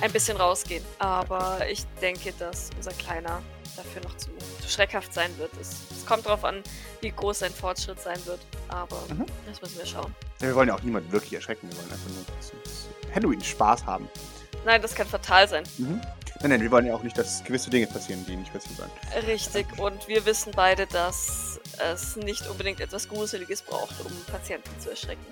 ein 0.00 0.12
bisschen 0.12 0.36
rausgehen. 0.36 0.84
Aber 1.00 1.66
ich 1.68 1.84
denke, 2.00 2.32
dass 2.38 2.70
unser 2.76 2.92
Kleiner 2.92 3.42
dafür 3.76 4.02
noch 4.02 4.16
zu, 4.18 4.28
zu 4.62 4.68
schreckhaft 4.68 5.12
sein 5.12 5.36
wird. 5.38 5.50
Es, 5.60 5.80
es 5.90 6.06
kommt 6.06 6.26
darauf 6.26 6.44
an, 6.44 6.62
wie 7.00 7.10
groß 7.10 7.40
sein 7.40 7.52
Fortschritt 7.52 8.00
sein 8.00 8.24
wird. 8.26 8.40
Aber 8.68 9.00
Mhm. 9.08 9.26
das 9.48 9.60
müssen 9.60 9.78
wir 9.78 9.86
schauen. 9.86 10.14
Wir 10.48 10.54
wollen 10.54 10.68
ja 10.68 10.74
auch 10.74 10.82
niemanden 10.82 11.10
wirklich 11.12 11.32
erschrecken. 11.32 11.68
Wir 11.70 11.76
wollen 11.78 11.90
einfach 11.90 12.10
nur 12.10 13.14
Halloween 13.14 13.42
Spaß 13.42 13.86
haben. 13.86 14.08
Nein, 14.64 14.80
das 14.80 14.94
kann 14.94 15.06
fatal 15.06 15.48
sein. 15.48 15.64
Mhm. 15.78 16.00
Nein, 16.40 16.50
nein, 16.50 16.60
wir 16.60 16.70
wollen 16.70 16.86
ja 16.86 16.94
auch 16.94 17.02
nicht, 17.02 17.16
dass 17.16 17.44
gewisse 17.44 17.70
Dinge 17.70 17.86
passieren, 17.86 18.24
die 18.26 18.36
nicht 18.36 18.52
passieren 18.52 18.76
sollen. 18.76 19.26
Richtig. 19.26 19.66
Und 19.78 20.08
wir 20.08 20.24
wissen 20.26 20.52
beide, 20.54 20.86
dass 20.86 21.60
es 21.78 22.16
nicht 22.16 22.48
unbedingt 22.48 22.80
etwas 22.80 23.08
Gruseliges 23.08 23.62
braucht, 23.62 23.94
um 24.04 24.12
Patienten 24.26 24.70
zu 24.80 24.90
erschrecken. 24.90 25.24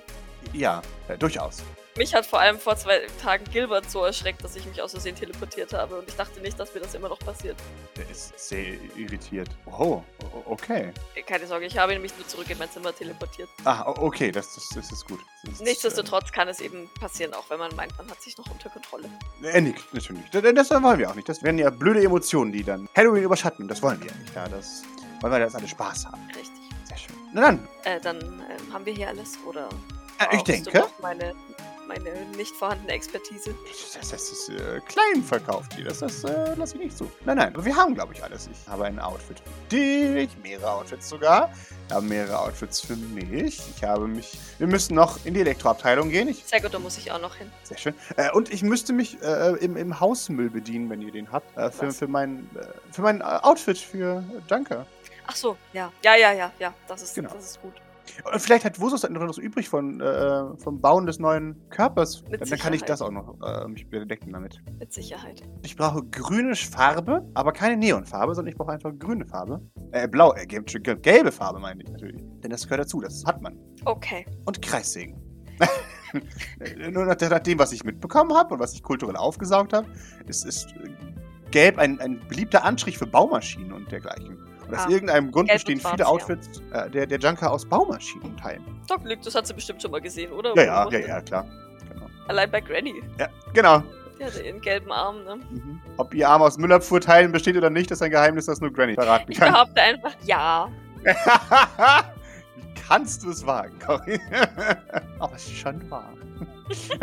Ja, 0.53 0.82
äh, 1.09 1.16
durchaus. 1.16 1.62
Mich 1.97 2.14
hat 2.14 2.24
vor 2.24 2.38
allem 2.41 2.59
vor 2.59 2.76
zwei 2.76 3.01
Tagen 3.20 3.45
Gilbert 3.53 3.91
so 3.91 4.05
erschreckt, 4.05 4.43
dass 4.45 4.55
ich 4.55 4.64
mich 4.64 4.80
aus 4.80 4.93
Versehen 4.93 5.16
teleportiert 5.16 5.72
habe. 5.72 5.99
Und 5.99 6.09
ich 6.09 6.14
dachte 6.14 6.41
nicht, 6.41 6.59
dass 6.59 6.72
mir 6.72 6.80
das 6.80 6.95
immer 6.95 7.09
noch 7.09 7.18
passiert. 7.18 7.57
Der 7.97 8.09
ist 8.09 8.38
sehr 8.38 8.74
irritiert. 8.97 9.49
Oh, 9.66 10.03
okay. 10.47 10.93
Keine 11.26 11.47
Sorge, 11.47 11.66
ich 11.66 11.76
habe 11.76 11.93
ihn 11.95 12.01
mich 12.01 12.16
nur 12.16 12.26
zurück 12.28 12.49
in 12.49 12.59
mein 12.59 12.70
Zimmer 12.70 12.95
teleportiert. 12.95 13.49
Ah, 13.64 13.84
okay, 13.99 14.30
das, 14.30 14.55
das, 14.55 14.68
das 14.74 14.93
ist 14.93 15.07
gut. 15.07 15.18
Das 15.43 15.55
ist, 15.55 15.62
Nichtsdestotrotz 15.62 16.30
kann 16.30 16.49
es 16.49 16.61
eben 16.61 16.88
passieren, 17.01 17.34
auch 17.34 17.51
wenn 17.51 17.59
man 17.59 17.74
meint, 17.74 17.97
man 17.99 18.09
hat 18.09 18.22
sich 18.22 18.38
noch 18.38 18.49
unter 18.51 18.70
Kontrolle. 18.70 19.09
Äh, 19.43 19.49
er 19.49 19.61
nickt, 19.61 19.93
natürlich. 19.93 20.30
Das, 20.30 20.43
das 20.43 20.70
wollen 20.82 20.99
wir 20.99 21.11
auch 21.11 21.16
nicht. 21.16 21.28
Das 21.28 21.43
wären 21.43 21.59
ja 21.59 21.70
blöde 21.70 22.03
Emotionen, 22.05 22.53
die 22.53 22.62
dann 22.62 22.88
Halloween 22.97 23.24
überschatten. 23.24 23.66
Das 23.66 23.82
wollen 23.82 24.01
wir 24.01 24.11
ja 24.11 24.16
nicht. 24.16 24.34
Ja, 24.34 24.49
das 24.49 24.84
wollen 25.20 25.32
wir, 25.32 25.41
dass 25.41 25.55
alle 25.57 25.68
Spaß 25.68 26.07
haben. 26.07 26.24
Richtig. 26.28 26.53
Sehr 26.84 26.97
schön. 26.97 27.16
Na 27.34 27.43
dann, 27.43 27.68
Äh, 27.84 28.01
dann 28.01 28.18
ähm, 28.20 28.72
haben 28.72 28.86
wir 28.86 28.95
hier 28.95 29.09
alles, 29.09 29.36
oder? 29.45 29.68
Ich 30.25 30.43
brauchst 30.45 30.49
du 30.66 30.71
denke, 30.71 30.85
meine, 31.01 31.35
meine 31.89 32.11
nicht 32.37 32.55
vorhandene 32.55 32.93
Expertise. 32.93 33.55
das, 33.99 34.11
das 34.11 34.31
ist 34.31 34.49
äh, 34.51 34.81
klein 34.87 35.23
verkauft 35.25 35.75
hier. 35.75 35.85
Das, 35.87 35.99
das 35.99 36.23
äh, 36.25 36.55
lasse 36.55 36.77
ich 36.77 36.85
nicht 36.85 36.97
zu. 36.99 37.11
Nein, 37.25 37.37
nein, 37.39 37.53
wir 37.64 37.75
haben, 37.75 37.95
glaube 37.95 38.12
ich, 38.14 38.23
alles. 38.23 38.49
Ich 38.53 38.68
habe 38.68 38.85
ein 38.85 38.99
Outfit 39.01 39.41
für 39.41 39.77
dich, 39.77 40.31
mehrere 40.43 40.71
Outfits 40.71 41.09
sogar. 41.09 41.51
Ich 41.89 41.95
habe 41.95 42.07
mehrere 42.07 42.39
Outfits 42.39 42.81
für 42.81 42.95
mich. 42.97 43.61
Ich 43.77 43.83
habe 43.83 44.07
mich. 44.07 44.39
Wir 44.59 44.68
müssen 44.68 44.95
noch 44.95 45.25
in 45.25 45.35
die 45.35 45.41
Elektroabteilung 45.41 46.11
gehen. 46.11 46.29
Ich, 46.29 46.45
Sehr 46.45 46.61
gut, 46.61 46.73
da 46.73 46.79
muss 46.79 46.97
ich 46.99 47.11
auch 47.11 47.21
noch 47.21 47.35
hin. 47.35 47.51
sehr 47.64 47.79
schön. 47.79 47.95
Äh, 48.16 48.31
und 48.33 48.53
ich 48.53 48.62
müsste 48.62 48.93
mich 48.93 49.21
äh, 49.23 49.57
im, 49.57 49.77
im 49.77 49.99
Hausmüll 49.99 50.51
bedienen, 50.51 50.89
wenn 50.91 51.03
ihr 51.03 51.11
den 51.12 51.33
habt. 51.33 51.57
Äh, 51.57 51.71
für, 51.73 51.91
für 51.93 52.07
mein, 52.07 52.49
äh, 52.55 52.64
für 52.93 53.03
mein 53.03 53.21
äh, 53.21 53.25
Outfit 53.25 53.79
für 53.79 54.23
Danke. 54.47 54.87
Ach 55.27 55.35
so, 55.37 55.57
ja. 55.73 55.93
Ja, 56.03 56.14
ja, 56.14 56.33
ja, 56.33 56.53
ja. 56.61 56.73
Das 56.87 57.03
ist, 57.03 57.14
Genau. 57.16 57.33
das 57.35 57.45
ist 57.45 57.62
gut. 57.62 57.75
Und 58.32 58.40
vielleicht 58.40 58.64
hat 58.64 58.80
Wusus 58.80 59.08
noch 59.08 59.20
was 59.20 59.38
übrig 59.38 59.68
von, 59.68 60.00
äh, 60.00 60.56
vom 60.58 60.80
Bauen 60.80 61.06
des 61.06 61.18
neuen 61.18 61.68
Körpers. 61.70 62.22
Mit 62.30 62.40
Dann 62.40 62.48
kann 62.58 62.72
ich 62.72 62.80
Sicherheit. 62.80 62.88
das 62.88 63.02
auch 63.02 63.11
noch 63.11 63.36
äh, 63.42 63.68
mich 63.68 63.88
bedecken 63.88 64.32
damit. 64.32 64.61
Mit 64.78 64.92
Sicherheit. 64.92 65.42
Ich 65.62 65.76
brauche 65.76 66.02
grüne 66.04 66.54
Farbe, 66.54 67.28
aber 67.34 67.52
keine 67.52 67.76
Neonfarbe, 67.76 68.34
sondern 68.34 68.52
ich 68.52 68.58
brauche 68.58 68.72
einfach 68.72 68.92
grüne 68.98 69.26
Farbe. 69.26 69.61
Äh, 69.92 70.08
blau, 70.08 70.34
äh, 70.34 70.46
gelbe, 70.46 70.80
gelbe 70.80 71.32
Farbe 71.32 71.61
meine 71.61 71.82
ich 71.82 71.90
natürlich. 71.90 72.22
Denn 72.42 72.50
das 72.50 72.64
gehört 72.64 72.80
dazu, 72.80 73.00
das 73.00 73.24
hat 73.24 73.40
man. 73.42 73.58
Okay. 73.84 74.26
Und 74.44 74.61
Kreissägen. 74.62 75.20
Nur 76.90 77.04
nach, 77.04 77.20
nach 77.20 77.38
dem, 77.40 77.58
was 77.58 77.72
ich 77.72 77.84
mitbekommen 77.84 78.34
habe 78.34 78.54
und 78.54 78.61
was 78.61 78.74
ich 78.74 78.82
kulturell 78.82 79.16
aufgesaugt 79.16 79.72
habe, 79.72 79.86
ist, 80.26 80.44
ist 80.44 80.74
äh, 80.82 80.90
Gelb 81.50 81.78
ein, 81.78 82.00
ein 82.00 82.20
beliebter 82.28 82.64
Anstrich 82.64 82.98
für 82.98 83.06
Baumaschinen 83.06 83.72
und 83.72 83.90
dergleichen. 83.90 84.38
Und 84.73 84.79
aus 84.79 84.87
Ah, 84.87 84.91
irgendeinem 84.91 85.31
Grund 85.33 85.51
bestehen 85.53 85.81
schwarz, 85.81 85.93
viele 85.95 86.05
ja. 86.05 86.09
Outfits 86.11 86.62
äh, 86.73 86.91
der, 86.91 87.07
der 87.07 87.18
Junker 87.18 87.51
aus 87.51 87.64
Baumaschinenteilen. 87.66 88.64
Doc 88.89 89.05
Lück, 89.05 89.21
das 89.23 89.35
hat 89.35 89.47
sie 89.47 89.55
bestimmt 89.55 89.83
schon 89.83 89.91
mal 89.91 90.01
gesehen, 90.01 90.33
oder? 90.33 90.55
Ja, 90.57 90.89
ja, 90.89 90.99
ja, 90.99 91.07
ja, 91.07 91.21
klar. 91.21 91.47
Genau. 91.93 92.07
Allein 92.29 92.51
bei 92.51 92.61
Granny. 92.61 93.03
Ja, 93.18 93.29
genau. 93.53 93.83
Die 94.18 94.25
hatte 94.25 94.43
ihren 94.43 94.61
gelben 94.61 94.93
Arm, 94.93 95.25
ne? 95.25 95.37
Mhm. 95.37 95.81
Ob 95.97 96.12
ihr 96.14 96.29
Arm 96.29 96.43
aus 96.43 96.59
Müllabfuhrteilen 96.59 97.33
besteht 97.33 97.57
oder 97.57 97.71
nicht, 97.71 97.91
ist 97.91 98.03
ein 98.03 98.11
Geheimnis, 98.11 98.47
das 98.47 98.61
nur 98.61 98.71
Granny 98.73 98.95
verraten 98.95 99.33
Ich 99.33 99.39
kann. 99.39 99.53
behaupte 99.53 99.81
einfach, 99.81 100.12
ja. 100.25 100.68
Wie 101.03 102.75
kannst 102.89 103.25
du 103.25 103.31
es 103.31 103.45
wagen, 103.47 103.79
Cory? 103.79 104.21
Aber 105.18 105.35
es 105.35 105.45
ist 105.47 105.57
schon 105.57 105.91
wahr. 105.91 106.12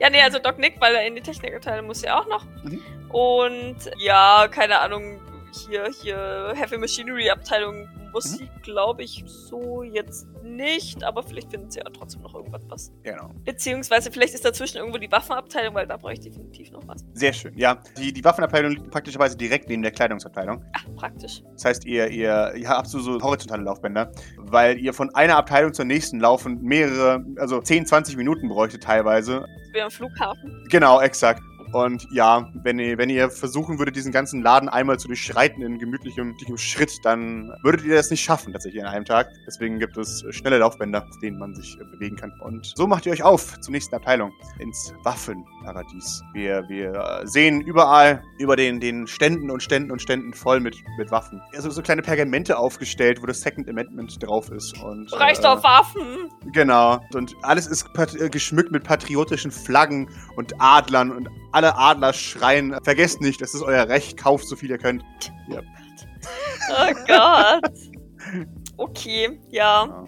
Ja, 0.00 0.10
nee, 0.10 0.20
also 0.20 0.40
Doc 0.40 0.58
Nick, 0.58 0.80
weil 0.80 0.94
er 0.96 1.06
in 1.06 1.14
die 1.14 1.20
Technikabteilung 1.20 1.86
muss 1.86 2.02
ja 2.02 2.18
auch 2.18 2.26
noch. 2.26 2.44
Mhm. 2.64 2.82
Und 3.10 3.76
ja, 3.98 4.48
keine 4.50 4.80
Ahnung, 4.80 5.20
hier, 5.52 5.88
hier, 6.02 6.52
Heavy 6.54 6.78
Machinery 6.78 7.30
Abteilung 7.30 7.88
muss 8.12 8.32
Mhm. 8.32 8.36
sie, 8.38 8.50
glaube 8.62 9.02
ich, 9.04 9.22
so 9.26 9.82
jetzt 9.82 10.26
nicht, 10.42 11.04
aber 11.04 11.22
vielleicht 11.22 11.50
findet 11.50 11.72
sie 11.72 11.78
ja 11.78 11.84
trotzdem 11.90 12.22
noch 12.22 12.34
irgendwas 12.34 12.62
was. 12.68 12.92
Genau. 13.04 13.30
Beziehungsweise 13.44 14.10
vielleicht 14.10 14.34
ist 14.34 14.44
dazwischen 14.44 14.78
irgendwo 14.78 14.98
die 14.98 15.10
Waffenabteilung, 15.12 15.74
weil 15.74 15.86
da 15.86 15.96
brauche 15.96 16.14
ich 16.14 16.20
definitiv 16.20 16.72
noch 16.72 16.86
was. 16.88 17.04
Sehr 17.14 17.32
schön. 17.32 17.56
Ja, 17.56 17.78
die, 17.96 18.12
die 18.12 18.24
Waffenabteilung 18.24 18.72
liegt 18.72 18.90
praktischerweise 18.90 19.36
direkt 19.36 19.68
neben 19.68 19.82
der 19.82 19.92
Kleidungsabteilung. 19.92 20.64
Ach, 20.72 20.84
praktisch. 20.96 21.42
Das 21.52 21.64
heißt, 21.66 21.84
ihr, 21.84 22.08
ihr, 22.08 22.52
ihr 22.56 22.68
habt 22.68 22.88
so, 22.88 22.98
so 22.98 23.20
horizontale 23.22 23.62
Laufbänder, 23.62 24.10
weil 24.38 24.78
ihr 24.78 24.92
von 24.92 25.14
einer 25.14 25.36
Abteilung 25.36 25.72
zur 25.72 25.84
nächsten 25.84 26.18
laufen 26.18 26.60
mehrere, 26.62 27.24
also 27.36 27.60
10, 27.60 27.86
20 27.86 28.16
Minuten 28.16 28.48
bräuchte 28.48 28.80
teilweise. 28.80 29.44
Wäre 29.72 29.84
am 29.84 29.90
Flughafen. 29.92 30.66
Genau, 30.68 31.00
exakt. 31.00 31.42
Und 31.72 32.06
ja, 32.10 32.50
wenn 32.62 32.78
ihr, 32.78 32.98
wenn 32.98 33.10
ihr 33.10 33.30
versuchen 33.30 33.78
würdet, 33.78 33.96
diesen 33.96 34.12
ganzen 34.12 34.42
Laden 34.42 34.68
einmal 34.68 34.98
zu 34.98 35.08
durchschreiten 35.08 35.62
in 35.62 35.78
gemütlichem, 35.78 36.30
gemütlichem 36.30 36.58
Schritt, 36.58 36.98
dann 37.04 37.52
würdet 37.62 37.84
ihr 37.84 37.94
das 37.94 38.10
nicht 38.10 38.22
schaffen, 38.22 38.52
tatsächlich 38.52 38.80
in 38.80 38.86
einem 38.86 39.04
Tag. 39.04 39.28
Deswegen 39.46 39.78
gibt 39.78 39.96
es 39.96 40.24
schnelle 40.30 40.58
Laufbänder, 40.58 41.06
auf 41.08 41.18
denen 41.20 41.38
man 41.38 41.54
sich 41.54 41.78
äh, 41.80 41.84
bewegen 41.84 42.16
kann. 42.16 42.32
Und 42.40 42.72
so 42.76 42.86
macht 42.86 43.06
ihr 43.06 43.12
euch 43.12 43.22
auf 43.22 43.58
zur 43.60 43.72
nächsten 43.72 43.94
Abteilung, 43.94 44.32
ins 44.58 44.92
Waffenparadies. 45.04 46.22
Wir, 46.32 46.64
wir 46.68 46.92
äh, 46.94 47.26
sehen 47.26 47.60
überall 47.60 48.22
über 48.38 48.56
den, 48.56 48.80
den 48.80 49.06
Ständen 49.06 49.50
und 49.50 49.62
Ständen 49.62 49.90
und 49.90 50.02
Ständen 50.02 50.32
voll 50.32 50.60
mit, 50.60 50.76
mit 50.98 51.10
Waffen. 51.10 51.40
Also 51.54 51.70
so 51.70 51.82
kleine 51.82 52.02
Pergamente 52.02 52.58
aufgestellt, 52.58 53.22
wo 53.22 53.26
das 53.26 53.40
Second 53.40 53.68
Amendment 53.68 54.22
drauf 54.22 54.50
ist. 54.50 54.80
Und, 54.82 55.12
Reicht 55.12 55.44
äh, 55.44 55.48
auf 55.48 55.62
Waffen! 55.62 56.30
Genau. 56.52 57.00
Und 57.14 57.34
alles 57.42 57.66
ist 57.66 57.86
äh, 57.96 58.28
geschmückt 58.28 58.72
mit 58.72 58.84
patriotischen 58.84 59.50
Flaggen 59.50 60.08
und 60.36 60.54
Adlern 60.58 61.10
und 61.10 61.28
alle 61.52 61.76
Adler 61.76 62.12
schreien, 62.12 62.76
vergesst 62.82 63.20
nicht, 63.20 63.40
das 63.40 63.54
ist 63.54 63.62
euer 63.62 63.88
Recht, 63.88 64.16
kauft 64.16 64.46
so 64.46 64.56
viel 64.56 64.70
ihr 64.70 64.78
könnt. 64.78 65.04
Oh 65.50 66.94
Gott. 67.06 67.72
Okay, 68.76 69.38
ja. 69.50 70.06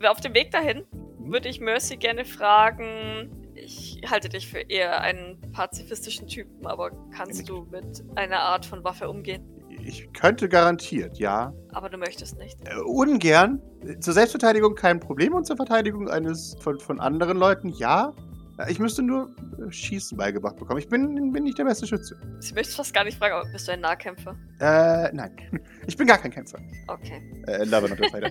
Ja. 0.00 0.10
Auf 0.10 0.20
dem 0.20 0.32
Weg 0.32 0.50
dahin 0.50 0.86
würde 1.18 1.50
ich 1.50 1.60
Mercy 1.60 1.96
gerne 1.96 2.24
fragen. 2.24 3.30
Ich 3.54 4.00
halte 4.08 4.30
dich 4.30 4.46
für 4.48 4.60
eher 4.60 5.02
einen 5.02 5.38
pazifistischen 5.52 6.26
Typen, 6.26 6.66
aber 6.66 6.92
kannst 7.14 7.46
du 7.46 7.66
mit 7.70 8.02
einer 8.14 8.38
Art 8.38 8.64
von 8.64 8.82
Waffe 8.84 9.10
umgehen? 9.10 9.44
Ich 9.84 10.10
könnte 10.14 10.48
garantiert, 10.48 11.18
ja. 11.18 11.52
Aber 11.72 11.90
du 11.90 11.98
möchtest 11.98 12.38
nicht. 12.38 12.56
Äh, 12.66 12.80
ungern. 12.86 13.60
Zur 14.00 14.14
Selbstverteidigung 14.14 14.74
kein 14.74 14.98
Problem 14.98 15.34
und 15.34 15.46
zur 15.46 15.56
Verteidigung 15.56 16.08
eines 16.08 16.56
von, 16.60 16.80
von 16.80 17.00
anderen 17.00 17.36
Leuten, 17.36 17.68
ja. 17.68 18.14
Äh, 18.58 18.70
Ich 18.70 18.78
müsste 18.78 19.02
nur 19.02 19.30
äh, 19.58 19.70
Schießen 19.70 20.16
beigebracht 20.16 20.56
bekommen. 20.56 20.78
Ich 20.78 20.88
bin, 20.88 21.32
bin 21.32 21.44
nicht 21.44 21.58
der 21.58 21.64
beste 21.64 21.86
Schütze. 21.86 22.16
Ich 22.42 22.54
möchte 22.54 22.72
fast 22.74 22.92
gar 22.94 23.04
nicht 23.04 23.18
fragen, 23.18 23.34
aber 23.34 23.48
bist 23.50 23.66
du 23.68 23.72
ein 23.72 23.80
Nahkämpfer? 23.80 24.36
Äh, 24.60 25.12
nein. 25.12 25.32
Ich 25.88 25.96
bin 25.96 26.06
gar 26.08 26.18
kein 26.18 26.32
Kämpfer. 26.32 26.58
Okay. 26.88 27.22
Äh, 27.46 27.62
Lava 27.64 27.86
not 27.86 27.98
Fighter. 28.10 28.28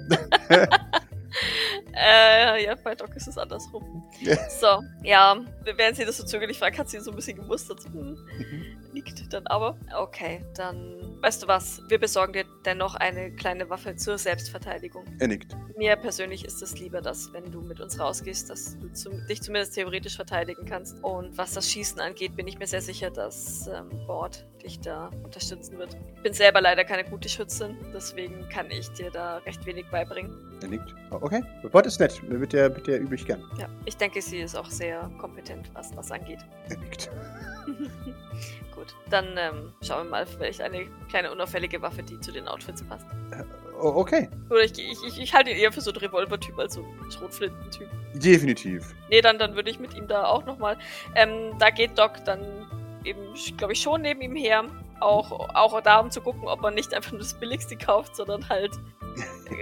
Äh, 1.93 2.65
ja, 2.65 2.75
bei 2.83 2.95
Doc 2.95 3.15
ist 3.15 3.27
es 3.27 3.37
andersrum. 3.37 4.03
So, 4.59 4.83
ja, 5.03 5.37
während 5.77 5.95
sie 5.97 6.03
das 6.05 6.17
so 6.17 6.25
zögerlich 6.25 6.59
fragt, 6.59 6.77
hat 6.77 6.89
sie 6.89 6.99
so 6.99 7.11
ein 7.11 7.15
bisschen 7.15 7.37
gemustert. 7.37 7.83
Hm, 7.85 7.93
Mhm. 7.93 8.74
Nickt 8.95 9.33
dann 9.33 9.45
aber. 9.47 9.77
Okay, 9.95 10.43
dann, 10.55 11.17
weißt 11.21 11.43
du 11.43 11.47
was, 11.47 11.81
wir 11.89 11.99
besorgen 11.99 12.33
dir 12.33 12.45
dennoch 12.65 12.95
eine 12.95 13.35
kleine 13.35 13.69
Waffe 13.69 13.95
zur 13.95 14.17
Selbstverteidigung. 14.17 15.05
er 15.19 15.27
nickt. 15.27 15.55
Mir 15.77 15.95
persönlich 15.97 16.45
ist 16.45 16.63
es 16.63 16.79
lieber, 16.79 17.01
dass, 17.01 17.31
wenn 17.33 17.51
du 17.51 17.61
mit 17.61 17.81
uns 17.81 17.99
rausgehst, 17.99 18.49
dass 18.49 18.79
du 18.79 18.91
zum, 18.93 19.27
dich 19.27 19.41
zumindest 19.41 19.75
theoretisch 19.75 20.15
verteidigen 20.15 20.65
kannst. 20.65 21.03
Und 21.03 21.37
was 21.37 21.53
das 21.53 21.69
Schießen 21.69 21.99
angeht, 21.99 22.35
bin 22.35 22.47
ich 22.47 22.57
mir 22.57 22.67
sehr 22.67 22.81
sicher, 22.81 23.11
dass 23.11 23.67
ähm, 23.67 23.89
Bord 24.07 24.47
dich 24.65 24.79
da 24.79 25.09
unterstützen 25.23 25.77
wird. 25.77 25.95
Ich 26.15 26.21
bin 26.23 26.33
selber 26.33 26.61
leider 26.61 26.83
keine 26.83 27.03
gute 27.03 27.29
Schützin, 27.29 27.77
deswegen 27.93 28.47
kann 28.49 28.69
ich 28.71 28.89
dir 28.91 29.11
da 29.11 29.37
recht 29.37 29.65
wenig 29.65 29.85
beibringen. 29.91 30.35
Er 30.61 30.67
nickt. 30.67 30.93
Oh, 31.11 31.19
okay. 31.21 31.43
Bot 31.71 31.85
ist 31.85 31.99
nett. 31.99 32.21
Mit 32.23 32.53
der, 32.53 32.69
mit 32.69 32.87
der 32.87 32.99
übe 32.99 33.15
ich 33.15 33.25
gern. 33.25 33.43
Ja, 33.59 33.67
ich 33.85 33.95
denke, 33.95 34.21
sie 34.21 34.39
ist 34.39 34.55
auch 34.55 34.69
sehr 34.69 35.09
kompetent, 35.19 35.69
was 35.73 35.91
das 35.91 36.11
angeht. 36.11 36.39
Er 36.69 36.77
nickt. 36.77 37.09
Gut, 38.75 38.93
dann 39.09 39.25
ähm, 39.37 39.71
schauen 39.81 40.07
wir 40.07 40.11
mal, 40.11 40.25
vielleicht 40.25 40.61
eine 40.61 40.87
kleine 41.09 41.31
unauffällige 41.31 41.81
Waffe, 41.81 42.03
die 42.03 42.19
zu 42.19 42.31
den 42.31 42.47
Outfits 42.47 42.83
passt. 42.83 43.05
Oh, 43.81 43.93
okay. 43.95 44.29
Oder 44.49 44.63
ich, 44.63 44.71
ich, 44.77 44.97
ich, 45.05 45.21
ich 45.21 45.33
halte 45.33 45.51
ihn 45.51 45.57
eher 45.57 45.71
für 45.71 45.81
so 45.81 45.91
einen 45.91 45.99
Revolver-Typ 45.99 46.57
als 46.57 46.75
so 46.75 46.83
einen 46.83 47.11
Schrotflinten-Typ. 47.11 47.87
Definitiv. 48.13 48.93
Nee, 49.09 49.21
dann, 49.21 49.37
dann 49.37 49.55
würde 49.55 49.69
ich 49.69 49.79
mit 49.79 49.93
ihm 49.93 50.07
da 50.07 50.25
auch 50.25 50.45
nochmal. 50.45 50.77
Ähm, 51.15 51.57
da 51.59 51.69
geht 51.69 51.97
Doc 51.97 52.23
dann 52.25 52.41
eben, 53.05 53.21
glaube 53.57 53.73
ich, 53.73 53.81
schon 53.81 54.01
neben 54.01 54.21
ihm 54.21 54.35
her. 54.35 54.65
Auch, 54.99 55.31
auch 55.53 55.81
da, 55.81 55.99
um 55.99 56.09
zu 56.09 56.21
gucken, 56.21 56.47
ob 56.47 56.63
er 56.63 56.71
nicht 56.71 56.93
einfach 56.93 57.11
nur 57.11 57.19
das 57.19 57.33
Billigste 57.33 57.75
kauft, 57.75 58.15
sondern 58.15 58.47
halt 58.47 58.71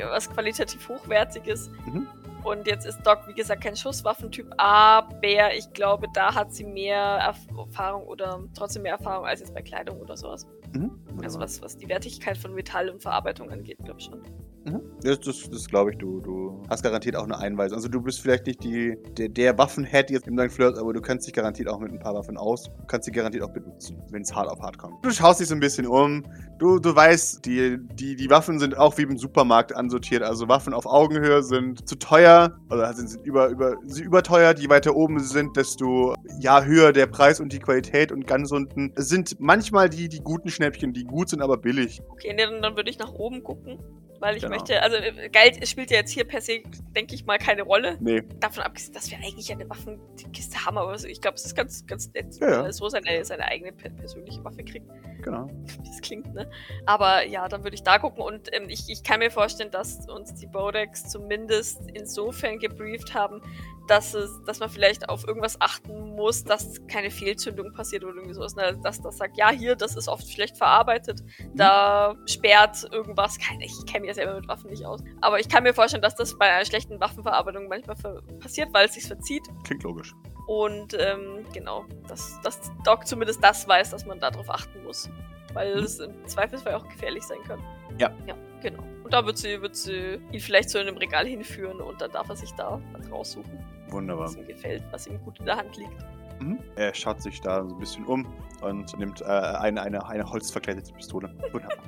was 0.10 0.30
qualitativ 0.30 0.88
Hochwertiges. 0.88 1.70
Mhm. 1.86 2.08
Und 2.44 2.68
jetzt 2.68 2.86
ist 2.86 3.02
Doc, 3.04 3.28
wie 3.28 3.34
gesagt, 3.34 3.64
kein 3.64 3.76
Schusswaffentyp, 3.76 4.54
aber 4.58 5.54
ich 5.56 5.72
glaube, 5.72 6.08
da 6.14 6.36
hat 6.36 6.54
sie 6.54 6.66
mehr 6.66 6.98
Erf 6.98 7.38
Erfahrung 7.58 8.04
oder 8.04 8.44
trotzdem 8.54 8.82
mehr 8.84 8.94
Erfahrung 8.94 9.26
als 9.26 9.40
jetzt 9.40 9.54
bei 9.54 9.62
Kleidung 9.62 10.02
oder 10.02 10.18
sowas. 10.18 10.46
Mhm. 10.74 10.92
Also 11.24 11.40
was, 11.40 11.62
was 11.62 11.78
die 11.78 11.88
Wertigkeit 11.88 12.38
von 12.38 12.54
Metall 12.54 12.90
und 12.90 13.02
Verarbeitung 13.02 13.50
angeht, 13.50 13.78
glaube 13.84 14.00
ich 14.00 14.06
schon. 14.06 14.22
Mhm. 14.66 14.82
Das, 15.02 15.20
das, 15.20 15.50
das 15.50 15.68
glaube 15.68 15.92
ich, 15.92 15.98
du, 15.98 16.22
du 16.22 16.64
hast 16.70 16.84
garantiert 16.84 17.16
auch 17.16 17.26
eine 17.26 17.38
Einweisung. 17.38 17.76
Also 17.76 17.90
du 17.90 18.02
bist 18.02 18.22
vielleicht 18.22 18.46
nicht 18.46 18.64
die, 18.64 18.98
der, 19.18 19.28
der 19.28 19.58
Waffenhead 19.58 20.10
jetzt 20.10 20.28
in 20.28 20.38
deinem 20.38 20.50
Flirt, 20.50 20.78
aber 20.78 20.94
du 20.94 21.02
kennst 21.02 21.28
dich 21.28 21.34
garantiert 21.34 21.68
auch 21.68 21.80
mit 21.80 21.92
ein 21.92 22.00
paar 22.00 22.14
Waffen 22.16 22.38
aus. 22.38 22.64
Du 22.64 22.86
kannst 22.88 23.06
sie 23.06 23.12
garantiert 23.12 23.44
auch 23.44 23.52
benutzen, 23.52 24.02
wenn 24.12 24.22
es 24.22 24.34
hart 24.34 24.48
auf 24.48 24.62
hart 24.62 24.78
kommt. 24.78 25.04
Du 25.04 25.12
schaust 25.12 25.42
dich 25.42 25.48
so 25.50 25.56
ein 25.56 25.60
bisschen 25.60 25.86
um. 25.86 26.24
Du, 26.60 26.80
du 26.80 26.96
weißt, 26.96 27.46
die, 27.46 27.78
die, 27.96 28.16
die 28.16 28.30
Waffen 28.30 28.58
sind 28.60 28.78
auch 28.78 28.98
wie 28.98 29.02
im 29.02 29.18
Supermarkt 29.18 29.76
ansortiert. 29.76 30.24
Also 30.24 30.48
Waffen 30.48 30.74
auf 30.74 30.86
Augenhöhe 30.86 31.44
sind 31.44 31.88
zu 31.88 31.96
teuer 31.96 32.58
oder 32.70 32.94
sind, 32.94 33.10
sind 33.10 33.26
über, 33.26 33.50
über, 33.50 33.76
sie 33.86 34.04
überteuert. 34.04 34.60
Je 34.60 34.70
weiter 34.70 34.96
oben 34.96 35.20
sie 35.20 35.28
sind, 35.28 35.58
desto 35.58 36.16
ja, 36.40 36.64
höher 36.64 36.94
der 36.94 37.08
Preis 37.08 37.42
und 37.42 37.52
die 37.52 37.60
Qualität. 37.60 38.14
Und 38.14 38.28
ganz 38.28 38.52
unten 38.52 38.94
sind 38.96 39.36
manchmal 39.40 39.90
die, 39.90 40.08
die 40.08 40.22
guten 40.22 40.50
Schnäppchen, 40.64 40.94
die 40.94 41.04
gut 41.04 41.30
sind, 41.30 41.42
aber 41.42 41.58
billig. 41.58 42.02
Okay, 42.10 42.34
nee, 42.34 42.44
dann, 42.46 42.62
dann 42.62 42.76
würde 42.76 42.90
ich 42.90 42.98
nach 43.00 43.12
oben 43.14 43.44
gucken, 43.44 43.80
weil 44.20 44.38
ich 44.38 44.44
Genau. 44.44 44.56
möchte, 44.56 44.82
also 44.82 44.96
äh, 44.96 45.30
Geld 45.30 45.68
spielt 45.68 45.92
ja 45.92 45.98
jetzt 45.98 46.12
hier 46.12 46.24
per 46.24 46.40
se, 46.40 46.62
denke 46.96 47.14
ich 47.16 47.26
mal, 47.26 47.38
keine 47.38 47.64
Rolle. 47.64 47.98
Nee. 48.00 48.22
Davon 48.40 48.64
abgesehen, 48.64 48.94
dass 48.94 49.12
wir 49.12 49.18
eigentlich 49.18 49.52
eine 49.52 49.70
Waffenkiste 49.70 50.66
haben, 50.66 50.78
aber 50.78 50.96
ich 50.96 51.20
glaube, 51.20 51.36
es 51.36 51.46
ist 51.46 51.56
ganz, 51.56 51.86
ganz 51.86 52.12
nett, 52.14 52.36
Ja, 52.40 52.50
ja. 52.50 52.64
er 52.66 52.74
so 52.74 52.88
seine, 52.88 53.26
seine 53.26 53.44
eigene 53.46 53.74
per 53.74 53.90
persönliche 53.90 54.44
Waffe 54.44 54.64
kriegt. 54.64 54.88
Genau. 55.22 55.48
Wie 55.82 55.84
das 55.90 56.00
klingt, 56.02 56.34
ne? 56.34 56.50
Aber 56.86 57.26
ja, 57.28 57.48
dann 57.50 57.64
würde 57.64 57.76
ich 57.76 57.84
da 57.84 58.00
gucken 58.00 58.24
und 58.24 58.50
ähm, 58.56 58.70
ich, 58.70 58.90
ich 58.90 59.04
kann 59.04 59.20
mir 59.20 59.32
vorstellen, 59.32 59.72
dass 59.72 60.08
uns 60.10 60.34
die 60.36 60.48
Bodex 60.48 61.10
zumindest 61.10 61.82
insofern 61.94 62.60
gebrieft 62.60 63.14
haben, 63.14 63.42
dass 63.88 64.14
es, 64.14 64.42
dass 64.46 64.60
man 64.60 64.70
vielleicht 64.70 65.10
auf 65.10 65.28
irgendwas 65.28 65.60
achten 65.60 66.16
muss, 66.16 66.44
dass 66.44 66.80
keine 66.88 67.12
Fehlzündung 67.12 67.74
passiert 67.74 68.04
oder 68.04 68.16
irgendwie 68.16 68.34
sowas. 68.34 68.56
Ne? 68.56 68.80
Dass 68.82 69.02
das 69.02 69.18
sagt, 69.18 69.38
ja, 69.38 69.50
hier, 69.50 69.76
das 69.76 69.96
ist 69.96 70.08
oft 70.08 70.28
schlecht 70.30 70.58
verarbeitet, 70.58 71.22
da 71.54 72.16
sperrt 72.26 72.88
irgendwas. 72.92 73.38
Ich 73.60 73.86
kenne 73.86 74.02
mich 74.02 74.10
ja 74.10 74.14
selber 74.14 74.36
mit 74.36 74.48
Waffen 74.48 74.70
nicht 74.70 74.86
aus. 74.86 75.02
Aber 75.22 75.40
ich 75.40 75.50
kann 75.50 75.64
mir 75.64 75.74
vorstellen, 75.74 76.02
dass 76.02 76.16
das 76.16 76.38
bei 76.38 76.50
einer 76.50 76.66
schlechten 76.66 77.00
Waffenverarbeitung 77.00 77.68
manchmal 77.68 77.96
passiert, 78.40 78.74
weil 78.74 78.88
es 78.88 78.94
sich 78.94 79.06
verzieht. 79.06 79.44
Klingt 79.64 79.84
logisch. 79.84 80.14
Und 80.48 80.96
ähm, 81.00 81.46
genau, 81.54 81.86
dass, 82.08 82.40
dass 82.42 82.72
Doc 82.84 83.08
zumindest 83.08 83.44
das 83.44 83.68
weiß, 83.68 83.92
dass 83.92 84.06
man 84.06 84.20
darauf 84.20 84.50
achten 84.50 84.84
muss. 84.84 85.10
Weil 85.54 85.80
es 85.80 86.00
im 86.00 86.14
Zweifelsfall 86.26 86.74
auch 86.74 86.88
gefährlich 86.88 87.24
sein 87.24 87.42
kann. 87.48 87.60
Ja. 88.00 88.12
Ja, 88.26 88.36
genau. 88.62 88.84
Und 89.04 89.14
da 89.14 89.26
wird 89.26 89.38
sie, 89.38 89.62
wird 89.62 89.76
sie 89.76 90.20
ihn 90.32 90.40
vielleicht 90.40 90.70
zu 90.70 90.80
einem 90.80 90.98
Regal 90.98 91.28
hinführen 91.28 91.80
und 91.82 92.02
dann 92.02 92.12
darf 92.12 92.30
er 92.30 92.36
sich 92.36 92.52
da 92.54 92.82
was 92.94 93.12
raussuchen, 93.12 93.60
Wunderbar. 93.94 94.26
was 94.26 94.36
ihm 94.36 94.48
gefällt, 94.48 94.84
was 94.92 95.08
ihm 95.08 95.22
gut 95.24 95.40
in 95.40 95.46
der 95.46 95.58
Hand 95.58 95.78
liegt. 95.78 96.06
Mhm. 96.40 96.60
Er 96.76 96.94
schaut 96.94 97.22
sich 97.22 97.40
da 97.42 97.64
so 97.64 97.76
ein 97.76 97.80
bisschen 97.80 98.06
um 98.06 98.26
und 98.62 98.98
nimmt 98.98 99.22
äh, 99.22 99.26
eine, 99.26 99.82
eine, 99.82 100.06
eine 100.06 100.30
holzverkleidete 100.30 100.94
Pistole. 100.94 101.34
Wunderbar. 101.52 101.84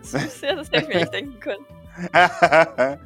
Das 0.00 0.14
ist 0.14 0.42
ja, 0.42 0.54
das 0.54 0.70
hätte 0.70 0.82
ich 0.84 0.88
mir 0.88 1.00
nicht 1.00 1.12
denken 1.12 1.40
können. 1.40 1.64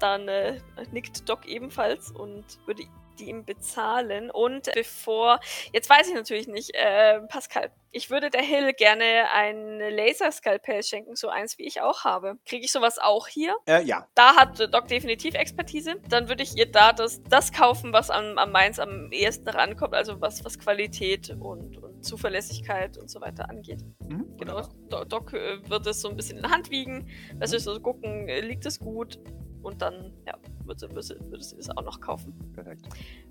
Dann 0.00 0.28
äh, 0.28 0.58
nickt 0.92 1.28
Doc 1.28 1.46
ebenfalls 1.46 2.10
und 2.10 2.44
würde 2.66 2.84
die 3.20 3.28
ihm 3.28 3.44
bezahlen. 3.44 4.30
Und 4.30 4.70
bevor, 4.74 5.40
jetzt 5.72 5.88
weiß 5.88 6.08
ich 6.08 6.14
natürlich 6.14 6.48
nicht, 6.48 6.74
äh, 6.74 7.20
Pascal, 7.28 7.70
ich 7.92 8.10
würde 8.10 8.30
der 8.30 8.42
Hill 8.42 8.72
gerne 8.72 9.30
ein 9.34 9.78
Laserskalpell 9.78 10.82
schenken, 10.82 11.16
so 11.16 11.28
eins 11.28 11.58
wie 11.58 11.64
ich 11.66 11.80
auch 11.80 12.04
habe. 12.04 12.38
Kriege 12.46 12.64
ich 12.64 12.72
sowas 12.72 12.98
auch 12.98 13.26
hier? 13.26 13.56
Äh, 13.66 13.82
ja. 13.84 14.06
Da 14.14 14.36
hat 14.36 14.60
Doc 14.72 14.86
definitiv 14.88 15.34
Expertise. 15.34 15.96
Dann 16.08 16.28
würde 16.28 16.42
ich 16.42 16.56
ihr 16.56 16.70
da 16.70 16.92
das, 16.92 17.22
das 17.24 17.52
kaufen, 17.52 17.92
was 17.92 18.10
am, 18.10 18.38
am 18.38 18.52
meins 18.52 18.78
am 18.78 19.10
ehesten 19.10 19.48
rankommt, 19.48 19.94
also 19.94 20.20
was, 20.20 20.44
was 20.44 20.58
Qualität 20.58 21.30
und, 21.30 21.78
und 21.78 22.04
Zuverlässigkeit 22.04 22.96
und 22.96 23.10
so 23.10 23.20
weiter 23.20 23.48
angeht. 23.48 23.80
Mhm, 24.08 24.36
Genau, 24.38 24.62
Doc 25.04 25.32
äh, 25.34 25.68
wird 25.68 25.86
es 25.86 26.00
so 26.00 26.08
ein 26.08 26.16
bisschen 26.16 26.36
in 26.36 26.42
der 26.42 26.50
Hand 26.50 26.70
wiegen, 26.70 27.08
also 27.40 27.58
so 27.58 27.78
gucken, 27.80 28.28
äh, 28.28 28.40
liegt 28.40 28.64
es 28.66 28.78
gut 28.78 29.18
und 29.62 29.82
dann 29.82 30.12
ja, 30.26 30.34
würde, 30.64 30.94
würde, 30.94 31.30
würde 31.30 31.44
sie 31.44 31.56
das 31.56 31.70
auch 31.70 31.82
noch 31.82 32.00
kaufen. 32.00 32.32
Perfekt. 32.54 32.86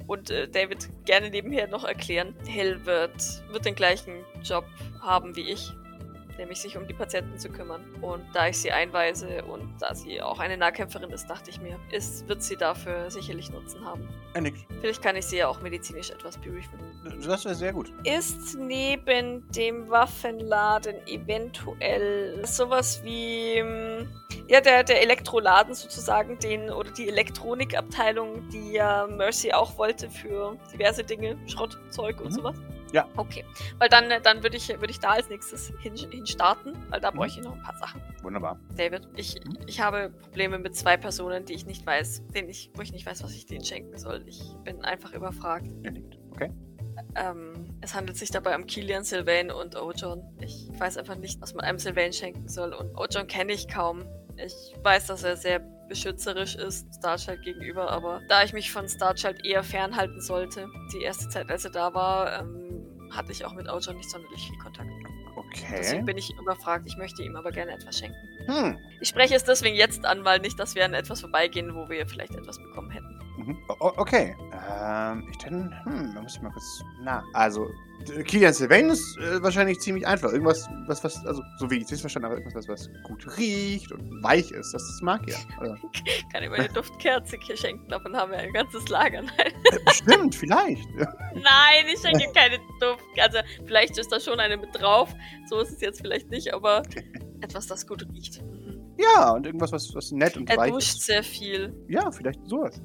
Und 0.08 0.30
äh, 0.30 0.48
David 0.48 0.90
gerne 1.06 1.30
nebenher 1.30 1.68
noch 1.68 1.84
erklären, 1.84 2.34
Hill 2.46 2.86
wird, 2.86 3.44
wird 3.52 3.66
den 3.66 3.76
gleichen 3.76 4.24
Job 4.44 4.66
haben 5.02 5.36
wie 5.36 5.50
ich, 5.50 5.72
nämlich 6.38 6.62
sich 6.62 6.78
um 6.78 6.88
die 6.88 6.94
Patienten 6.94 7.38
zu 7.38 7.50
kümmern. 7.50 7.82
Und 8.02 8.24
da 8.34 8.48
ich 8.48 8.58
sie 8.58 8.72
einweise 8.72 9.44
und 9.46 9.78
da 9.80 9.94
sie 9.94 10.22
auch 10.22 10.40
eine 10.40 10.58
Nahkämpferin 10.58 11.12
ist, 11.12 11.30
dachte 11.30 11.50
ich 11.50 11.62
mir, 11.62 11.78
ist, 11.92 12.28
wird 12.28 12.42
sie 12.42 12.56
dafür 12.56 13.12
sicherlich 13.12 13.52
Nutzen 13.52 13.84
haben. 13.86 14.08
Er 14.34 14.42
nickt. 14.42 14.66
Vielleicht 14.82 15.02
kann 15.02 15.16
ich 15.16 15.26
sie 15.26 15.38
ja 15.38 15.48
auch 15.48 15.62
medizinisch 15.62 16.10
etwas 16.10 16.38
beriefen. 16.38 16.80
Das 17.04 17.46
wäre 17.46 17.56
sehr 17.56 17.74
gut. 17.74 17.92
Ist 18.04 18.58
neben 18.58 19.50
dem 19.52 19.90
Waffenladen 19.90 20.96
eventuell 21.08 22.46
sowas 22.46 23.02
wie 23.04 23.58
ähm, 23.58 24.08
ja 24.50 24.62
der, 24.62 24.84
der 24.84 25.02
Elektroladen 25.02 25.74
sozusagen, 25.74 26.38
den 26.40 26.70
oder 26.70 26.92
die 26.92 27.08
Elektronikabteilung, 27.08 28.50
die 28.50 28.74
ja 28.74 29.08
Mercy 29.08 29.52
auch 29.54 29.78
wollte 29.78 30.10
für 30.10 30.58
diverse 30.74 31.04
Dinge, 31.04 31.38
Schrottzeug 31.48 32.20
und 32.22 32.28
Mhm. 32.32 32.36
sowas? 32.36 32.58
Ja. 32.92 33.08
Okay. 33.18 33.46
Weil 33.78 33.88
dann, 33.90 34.06
dann 34.24 34.42
würde 34.42 34.58
ich, 34.58 34.68
würde 34.70 34.90
ich 34.90 35.00
da 35.00 35.10
als 35.12 35.30
nächstes 35.30 35.72
hin, 35.80 35.96
hin 35.96 36.26
starten, 36.26 36.74
weil 36.90 37.00
da 37.00 37.12
Mhm. 37.12 37.18
bräuchte 37.18 37.40
ich 37.40 37.46
noch 37.46 37.54
ein 37.56 37.62
paar 37.62 37.78
Sachen. 37.78 38.02
Wunderbar. 38.24 38.60
David, 38.76 39.08
ich, 39.16 39.36
Mhm. 39.46 39.58
ich 39.68 39.80
habe 39.80 40.10
Probleme 40.10 40.58
mit 40.58 40.76
zwei 40.76 40.98
Personen, 40.98 41.46
die 41.46 41.54
ich 41.54 41.68
nicht 41.68 41.86
weiß, 41.86 42.24
denen 42.34 42.50
ich, 42.50 42.72
wo 42.74 42.82
ich 42.82 42.92
nicht 42.92 43.06
weiß, 43.06 43.24
was 43.24 43.34
ich 43.36 43.46
denen 43.46 43.64
schenken 43.64 43.96
soll. 44.00 44.24
Ich 44.26 44.42
bin 44.64 44.84
einfach 44.84 45.14
überfragt. 45.14 45.68
Er. 45.84 45.94
Okay. 46.32 46.52
Ähm, 47.16 47.78
es 47.82 47.94
handelt 47.94 48.18
sich 48.18 48.32
dabei 48.32 48.56
um 48.56 48.66
Kilian, 48.66 49.04
Sylvain 49.04 49.52
und 49.52 49.76
Ojon. 49.76 50.24
Ich 50.42 50.68
weiß 50.78 50.98
einfach 50.98 51.16
nicht, 51.16 51.40
was 51.42 51.54
man 51.54 51.64
einem 51.66 51.78
Sylvain 51.80 52.12
schenken 52.12 52.48
soll. 52.48 52.74
Und 52.74 52.96
Ojon 52.98 53.28
kenne 53.28 53.54
ich 53.54 53.68
kaum. 53.68 54.04
Ich 54.46 54.76
weiß, 54.84 55.08
dass 55.08 55.24
er 55.24 55.36
sehr 55.38 55.60
beschützerisch 55.88 56.56
ist 56.56 56.88
Starchild 56.96 57.42
gegenüber, 57.42 57.90
aber 57.90 58.22
da 58.30 58.44
ich 58.44 58.54
mich 58.54 58.72
von 58.72 58.88
Starchild 58.88 59.46
eher 59.46 59.64
fernhalten 59.64 60.22
sollte, 60.22 60.68
die 60.94 61.02
erste 61.02 61.28
Zeit, 61.30 61.50
als 61.50 61.66
er 61.66 61.72
da 61.72 61.94
war, 61.94 62.42
ähm, 62.42 63.10
hatte 63.12 63.32
ich 63.32 63.44
auch 63.44 63.54
mit 63.54 63.68
Ojon 63.68 63.98
nicht 63.98 64.10
sonderlich 64.10 64.42
viel 64.48 64.58
Kontakt. 64.60 64.90
Deswegen 65.72 66.02
Okay. 66.02 66.06
bin 66.06 66.18
ich 66.18 66.30
überfragt. 66.40 66.86
Ich 66.88 66.98
möchte 66.98 67.24
ihm 67.24 67.36
aber 67.36 67.52
gerne 67.52 67.74
etwas 67.74 67.98
schenken. 67.98 68.18
Hm. 68.48 68.78
Ich 69.02 69.10
spreche 69.10 69.36
es 69.36 69.44
deswegen 69.44 69.76
jetzt 69.76 70.06
an, 70.06 70.24
weil 70.26 70.40
nicht, 70.40 70.60
dass 70.60 70.76
wir 70.76 70.86
an 70.86 70.94
etwas 70.94 71.22
vorbeigehen, 71.22 71.74
wo 71.76 71.90
wir 71.90 72.06
vielleicht 72.08 72.36
etwas 72.36 72.58
bekommen 72.60 72.92
hätten. 72.92 73.19
Mhm. 73.40 73.58
Okay. 73.70 74.36
Ähm, 74.52 75.28
ich 75.32 75.38
dann, 75.38 75.74
hm, 75.86 76.12
da 76.14 76.22
muss 76.22 76.36
ich 76.36 76.42
mal 76.42 76.52
kurz 76.52 76.84
na. 77.04 77.24
Also, 77.34 77.68
Kilian 78.26 78.54
Sylvain 78.54 78.90
ist 78.90 79.18
äh, 79.18 79.42
wahrscheinlich 79.42 79.80
ziemlich 79.80 80.06
einfach. 80.08 80.32
Irgendwas, 80.32 80.68
was, 80.88 81.04
was, 81.04 81.26
also, 81.26 81.42
so 81.58 81.70
wie 81.70 81.78
ich 81.78 81.92
es 81.92 82.02
verstanden 82.02 82.28
habe, 82.30 82.40
irgendwas, 82.40 82.68
was, 82.68 82.88
was 82.88 83.04
gut 83.04 83.38
riecht 83.38 83.92
und 83.92 84.24
weich 84.24 84.52
ist. 84.52 84.74
Das, 84.74 84.82
das 84.88 85.02
mag 85.02 85.22
er. 85.28 85.38
Oder? 85.60 85.78
Kann 86.32 86.44
ihm 86.44 86.54
eine 86.54 86.70
Duftkerze 86.70 87.38
schenken, 87.56 87.88
davon 87.90 88.16
haben 88.16 88.32
wir 88.32 88.40
ein 88.40 88.54
ganzes 88.54 88.88
Lager. 88.90 89.22
Nein, 89.22 89.36
Äh, 89.72 89.80
Bestimmt, 89.86 90.36
vielleicht. 90.36 90.88
Nein 90.96 91.86
ich 91.94 92.00
schenke 92.00 92.32
keine 92.34 92.58
Duft. 92.80 93.04
Also, 93.22 93.40
vielleicht 93.66 93.98
ist 93.98 94.12
da 94.12 94.20
schon 94.20 94.40
eine 94.40 94.58
mit 94.58 94.70
drauf. 94.80 95.14
So 95.50 95.60
ist 95.60 95.72
es 95.72 95.82
jetzt 95.82 96.02
vielleicht 96.02 96.30
nicht, 96.30 96.54
aber 96.54 96.84
etwas, 97.42 97.68
das 97.68 97.86
gut 97.88 98.06
riecht. 98.14 98.42
Mhm. 98.42 98.80
Ja, 98.98 99.32
und 99.32 99.46
irgendwas, 99.46 99.72
was, 99.72 99.94
was 99.96 100.12
nett 100.12 100.36
und 100.36 100.50
Er 100.50 100.58
weich 100.58 100.72
duscht 100.72 100.96
ist. 100.98 101.06
sehr 101.06 101.24
viel. 101.24 101.74
Ja, 101.88 102.12
vielleicht 102.12 102.46
sowas. 102.48 102.82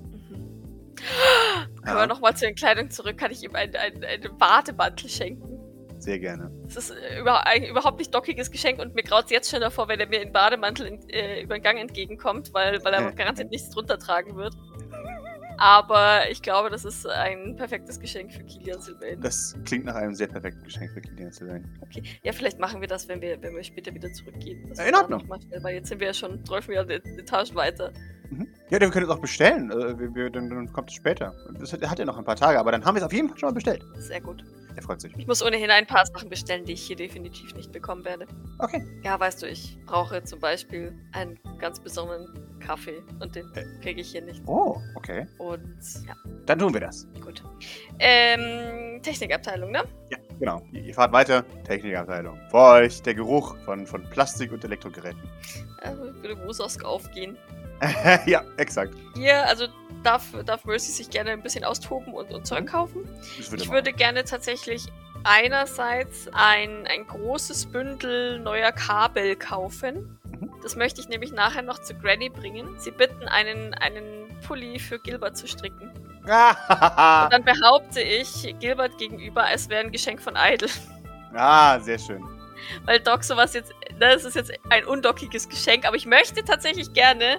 Ja. 1.86 1.96
wir 1.96 2.06
nochmal 2.06 2.36
zu 2.36 2.46
den 2.46 2.54
Kleidung 2.54 2.90
zurück. 2.90 3.18
Kann 3.18 3.30
ich 3.30 3.42
ihm 3.42 3.54
einen, 3.54 3.74
einen 3.76 4.38
Bademantel 4.38 5.08
schenken? 5.08 5.58
Sehr 5.98 6.18
gerne. 6.18 6.50
Das 6.64 6.76
ist 6.90 6.94
über, 7.18 7.46
ein 7.46 7.64
überhaupt 7.64 7.98
nicht 7.98 8.14
dockiges 8.14 8.50
Geschenk 8.50 8.78
und 8.80 8.94
mir 8.94 9.02
graut 9.02 9.30
jetzt 9.30 9.50
schon 9.50 9.60
davor, 9.60 9.88
wenn 9.88 10.00
er 10.00 10.06
mir 10.08 10.20
in 10.20 10.32
Bademantel 10.32 10.86
in, 10.86 11.08
äh, 11.08 11.42
über 11.42 11.56
den 11.58 11.62
Gang 11.62 11.78
entgegenkommt, 11.78 12.52
weil, 12.52 12.82
weil 12.84 12.92
er 12.94 13.08
Äh. 13.08 13.14
garantiert 13.14 13.50
nichts 13.50 13.70
drunter 13.70 13.98
tragen 13.98 14.36
wird. 14.36 14.54
Aber 15.58 16.30
ich 16.30 16.42
glaube, 16.42 16.70
das 16.70 16.84
ist 16.84 17.06
ein 17.06 17.56
perfektes 17.56 18.00
Geschenk 18.00 18.32
für 18.32 18.42
Kilian 18.44 18.80
Sylvain. 18.80 19.20
Das 19.20 19.56
klingt 19.64 19.84
nach 19.84 19.94
einem 19.94 20.14
sehr 20.14 20.26
perfekten 20.26 20.62
Geschenk 20.64 20.92
für 20.92 21.00
Kilian 21.00 21.32
Sylvain. 21.32 21.64
Okay. 21.80 22.02
Ja, 22.22 22.32
vielleicht 22.32 22.58
machen 22.58 22.80
wir 22.80 22.88
das, 22.88 23.08
wenn 23.08 23.20
wir, 23.20 23.40
wenn 23.42 23.54
wir 23.54 23.62
später 23.62 23.94
wieder 23.94 24.12
zurückgehen. 24.12 24.68
Das 24.68 24.78
In 24.86 24.94
Ordnung. 24.94 25.28
weil 25.28 25.74
jetzt 25.74 25.88
sind 25.88 26.00
wir 26.00 26.08
ja 26.08 26.14
schon 26.14 26.44
12 26.44 26.68
Jahre 26.68 26.94
Etagen 26.94 27.54
weiter. 27.54 27.92
Mhm. 28.30 28.48
Ja, 28.70 28.80
wir 28.80 28.90
können 28.90 29.06
es 29.06 29.10
auch 29.10 29.20
bestellen. 29.20 29.70
Äh, 29.70 29.98
wir, 29.98 30.14
wir, 30.14 30.30
dann, 30.30 30.48
dann 30.50 30.72
kommt 30.72 30.90
es 30.90 30.96
später. 30.96 31.34
Das 31.58 31.72
hat, 31.72 31.88
hat 31.88 31.98
ja 31.98 32.04
noch 32.04 32.18
ein 32.18 32.24
paar 32.24 32.36
Tage, 32.36 32.58
aber 32.58 32.72
dann 32.72 32.84
haben 32.84 32.94
wir 32.94 33.00
es 33.00 33.06
auf 33.06 33.12
jeden 33.12 33.28
Fall 33.28 33.38
schon 33.38 33.48
mal 33.48 33.54
bestellt. 33.54 33.84
Sehr 33.98 34.20
gut. 34.20 34.44
Er 34.76 34.82
freut 34.82 35.00
sich. 35.00 35.12
Ich 35.16 35.26
muss 35.26 35.42
ohnehin 35.42 35.70
ein 35.70 35.86
paar 35.86 36.04
Sachen 36.06 36.28
bestellen, 36.28 36.64
die 36.64 36.72
ich 36.72 36.82
hier 36.82 36.96
definitiv 36.96 37.54
nicht 37.54 37.70
bekommen 37.72 38.04
werde. 38.04 38.26
Okay. 38.58 38.84
Ja, 39.02 39.18
weißt 39.18 39.42
du, 39.42 39.46
ich 39.46 39.78
brauche 39.86 40.22
zum 40.24 40.40
Beispiel 40.40 40.92
einen 41.12 41.38
ganz 41.58 41.78
besonderen 41.80 42.58
Kaffee 42.60 43.02
und 43.20 43.34
den 43.36 43.46
Äh. 43.54 43.64
kriege 43.82 44.00
ich 44.00 44.10
hier 44.10 44.22
nicht. 44.22 44.42
Oh, 44.46 44.76
okay. 44.96 45.26
Und 45.38 45.78
ja, 46.06 46.14
Dann 46.46 46.58
tun 46.58 46.72
wir 46.72 46.80
das. 46.80 47.06
gut. 47.22 47.42
Ähm, 48.00 49.00
Technikabteilung, 49.02 49.70
ne? 49.70 49.84
Ja, 50.10 50.18
genau. 50.38 50.62
Ihr, 50.72 50.82
ihr 50.82 50.94
fahrt 50.94 51.12
weiter. 51.12 51.44
Technikabteilung. 51.64 52.38
Vor 52.50 52.74
euch 52.74 53.02
der 53.02 53.14
Geruch 53.14 53.56
von, 53.64 53.86
von 53.86 54.02
Plastik 54.10 54.52
und 54.52 54.64
Elektrogeräten. 54.64 55.20
Äh, 55.82 55.94
würde 56.22 56.36
Musosk 56.36 56.84
aufgehen. 56.84 57.36
ja, 58.26 58.42
exakt. 58.56 58.94
Hier, 59.14 59.46
also 59.46 59.66
darf, 60.02 60.24
darf 60.44 60.64
Mercy 60.64 60.92
sich 60.92 61.10
gerne 61.10 61.30
ein 61.30 61.42
bisschen 61.42 61.64
austoben 61.64 62.12
und, 62.14 62.32
und 62.32 62.46
Zeug 62.46 62.66
kaufen. 62.66 63.08
Das 63.36 63.50
würde 63.50 63.64
Ich 63.64 63.70
würde 63.70 63.92
gerne 63.92 64.24
tatsächlich 64.24 64.86
einerseits 65.24 66.28
ein, 66.32 66.86
ein 66.86 67.06
großes 67.06 67.66
Bündel 67.66 68.38
neuer 68.38 68.72
Kabel 68.72 69.36
kaufen. 69.36 70.18
Mhm. 70.24 70.50
Das 70.62 70.76
möchte 70.76 71.00
ich 71.00 71.08
nämlich 71.08 71.32
nachher 71.32 71.62
noch 71.62 71.80
zu 71.80 71.94
Granny 71.94 72.28
bringen. 72.28 72.78
Sie 72.78 72.90
bitten, 72.90 73.24
einen, 73.24 73.74
einen 73.74 74.28
Pulli 74.46 74.78
für 74.78 74.98
Gilbert 74.98 75.36
zu 75.36 75.46
stricken. 75.48 75.90
Ah, 76.26 77.24
Und 77.24 77.32
dann 77.32 77.44
behaupte 77.44 78.00
ich 78.00 78.54
Gilbert 78.60 78.96
gegenüber, 78.98 79.46
es 79.52 79.68
wäre 79.68 79.84
ein 79.84 79.92
Geschenk 79.92 80.20
von 80.20 80.34
Idle. 80.36 80.68
ah, 81.34 81.78
sehr 81.80 81.98
schön. 81.98 82.24
Weil 82.84 83.00
Doc 83.00 83.24
sowas 83.24 83.52
jetzt, 83.54 83.74
das 83.98 84.24
ist 84.24 84.36
jetzt 84.36 84.52
ein 84.70 84.84
undockiges 84.86 85.48
Geschenk, 85.48 85.86
aber 85.86 85.96
ich 85.96 86.06
möchte 86.06 86.42
tatsächlich 86.44 86.92
gerne 86.92 87.38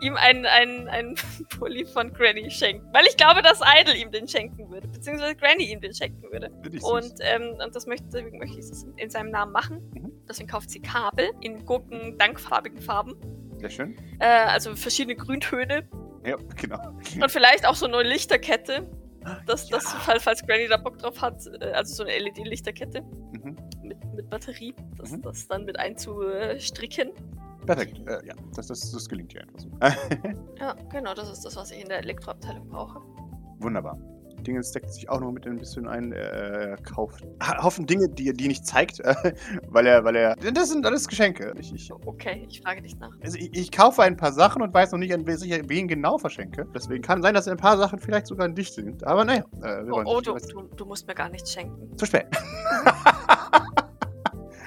ihm 0.00 0.16
einen, 0.16 0.46
einen, 0.46 0.88
einen 0.88 1.14
Pulli 1.58 1.84
von 1.84 2.12
Granny 2.12 2.50
schenken. 2.50 2.86
Weil 2.92 3.06
ich 3.06 3.16
glaube, 3.16 3.42
dass 3.42 3.60
Idle 3.60 3.96
ihm 3.96 4.10
den 4.10 4.26
schenken 4.26 4.70
würde, 4.70 4.88
beziehungsweise 4.88 5.36
Granny 5.36 5.70
ihm 5.70 5.80
den 5.80 5.94
schenken 5.94 6.22
würde. 6.30 6.50
Und, 6.82 7.14
ähm, 7.20 7.56
und 7.62 7.74
das 7.74 7.86
möchte, 7.86 8.06
deswegen 8.06 8.38
möchte 8.38 8.58
ich 8.58 8.64
es 8.64 8.84
in 8.96 9.10
seinem 9.10 9.30
Namen 9.30 9.52
machen. 9.52 9.80
Mhm. 9.94 10.12
Deswegen 10.28 10.48
kauft 10.48 10.70
sie 10.70 10.80
Kabel 10.80 11.30
in 11.40 11.64
gurken 11.64 12.18
dankfarbigen 12.18 12.80
Farben. 12.80 13.14
Sehr 13.58 13.70
schön. 13.70 13.96
Äh, 14.18 14.26
also 14.26 14.74
verschiedene 14.74 15.14
Grüntöne. 15.14 15.86
Ja, 16.24 16.36
genau. 16.60 16.78
Und 17.20 17.30
vielleicht 17.30 17.66
auch 17.66 17.74
so 17.74 17.86
eine 17.86 18.02
Lichterkette. 18.02 18.88
Das, 19.46 19.68
Ja. 19.70 19.76
das, 19.76 19.92
fall- 19.92 20.18
falls 20.20 20.42
Granny 20.44 20.66
da 20.68 20.76
Bock 20.76 20.98
drauf 20.98 21.20
hat, 21.20 21.46
äh, 21.60 21.66
also 21.72 21.94
so 21.94 22.02
eine 22.02 22.18
LED-Lichterkette 22.18 23.02
Mhm. 23.02 23.56
mit, 23.82 24.04
mit 24.14 24.28
Batterie, 24.30 24.74
das, 24.98 25.12
Mhm. 25.12 25.22
das 25.22 25.46
dann 25.46 25.64
mit 25.64 25.78
einzustricken. 25.78 27.12
Perfekt. 27.64 28.00
Äh, 28.08 28.26
ja, 28.26 28.34
das, 28.56 28.66
das, 28.66 28.90
das 28.90 29.08
gelingt 29.08 29.36
einfach 29.38 29.58
so. 29.60 29.68
Ja, 30.58 30.74
genau, 30.90 31.14
das 31.14 31.30
ist 31.30 31.44
das, 31.44 31.54
was 31.54 31.70
ich 31.70 31.80
in 31.82 31.88
der 31.88 31.98
Elektroabteilung 31.98 32.68
brauche. 32.68 33.00
Wunderbar. 33.58 33.96
Dingens 34.42 34.72
deckt 34.72 34.92
sich 34.92 35.08
auch 35.08 35.20
noch 35.20 35.30
mit 35.32 35.46
ein 35.46 35.56
bisschen 35.58 35.86
ein. 35.88 36.12
Er 36.12 36.76
kauft 36.78 37.24
ha- 37.42 37.62
Haufen 37.62 37.86
Dinge, 37.86 38.08
die 38.08 38.28
er 38.28 38.32
die 38.34 38.48
nicht 38.48 38.66
zeigt, 38.66 39.00
äh, 39.00 39.14
weil 39.68 39.86
er, 39.86 40.04
weil 40.04 40.16
er. 40.16 40.36
Das 40.36 40.68
sind 40.70 40.84
alles 40.86 41.06
Geschenke. 41.08 41.52
Ich, 41.58 41.72
ich, 41.74 41.90
Okay, 42.04 42.46
ich 42.48 42.60
frage 42.60 42.82
dich 42.82 42.96
nach. 42.98 43.10
also 43.22 43.36
ich, 43.38 43.54
ich 43.56 43.70
kaufe 43.72 44.02
ein 44.02 44.16
paar 44.16 44.32
Sachen 44.32 44.62
und 44.62 44.72
weiß 44.74 44.92
noch 44.92 44.98
nicht, 44.98 45.12
an 45.14 45.26
wen 45.26 45.34
ich 45.42 45.68
wen 45.68 45.88
genau 45.88 46.18
verschenke. 46.18 46.66
Deswegen 46.74 47.02
kann 47.02 47.22
sein, 47.22 47.34
dass 47.34 47.48
ein 47.48 47.56
paar 47.56 47.76
Sachen 47.78 47.98
vielleicht 47.98 48.26
sogar 48.26 48.46
an 48.46 48.54
dich 48.54 48.72
sind. 48.72 49.04
Aber 49.04 49.24
naja. 49.24 49.44
Äh, 49.62 49.84
wir 49.86 49.92
Oh, 49.92 49.96
wollen 49.96 50.06
oh 50.06 50.20
du, 50.20 50.34
du, 50.34 50.62
du 50.76 50.84
musst 50.86 51.06
mir 51.06 51.14
gar 51.14 51.28
nichts 51.28 51.52
schenken. 51.52 51.96
Zu 51.96 52.06
spät. 52.06 52.26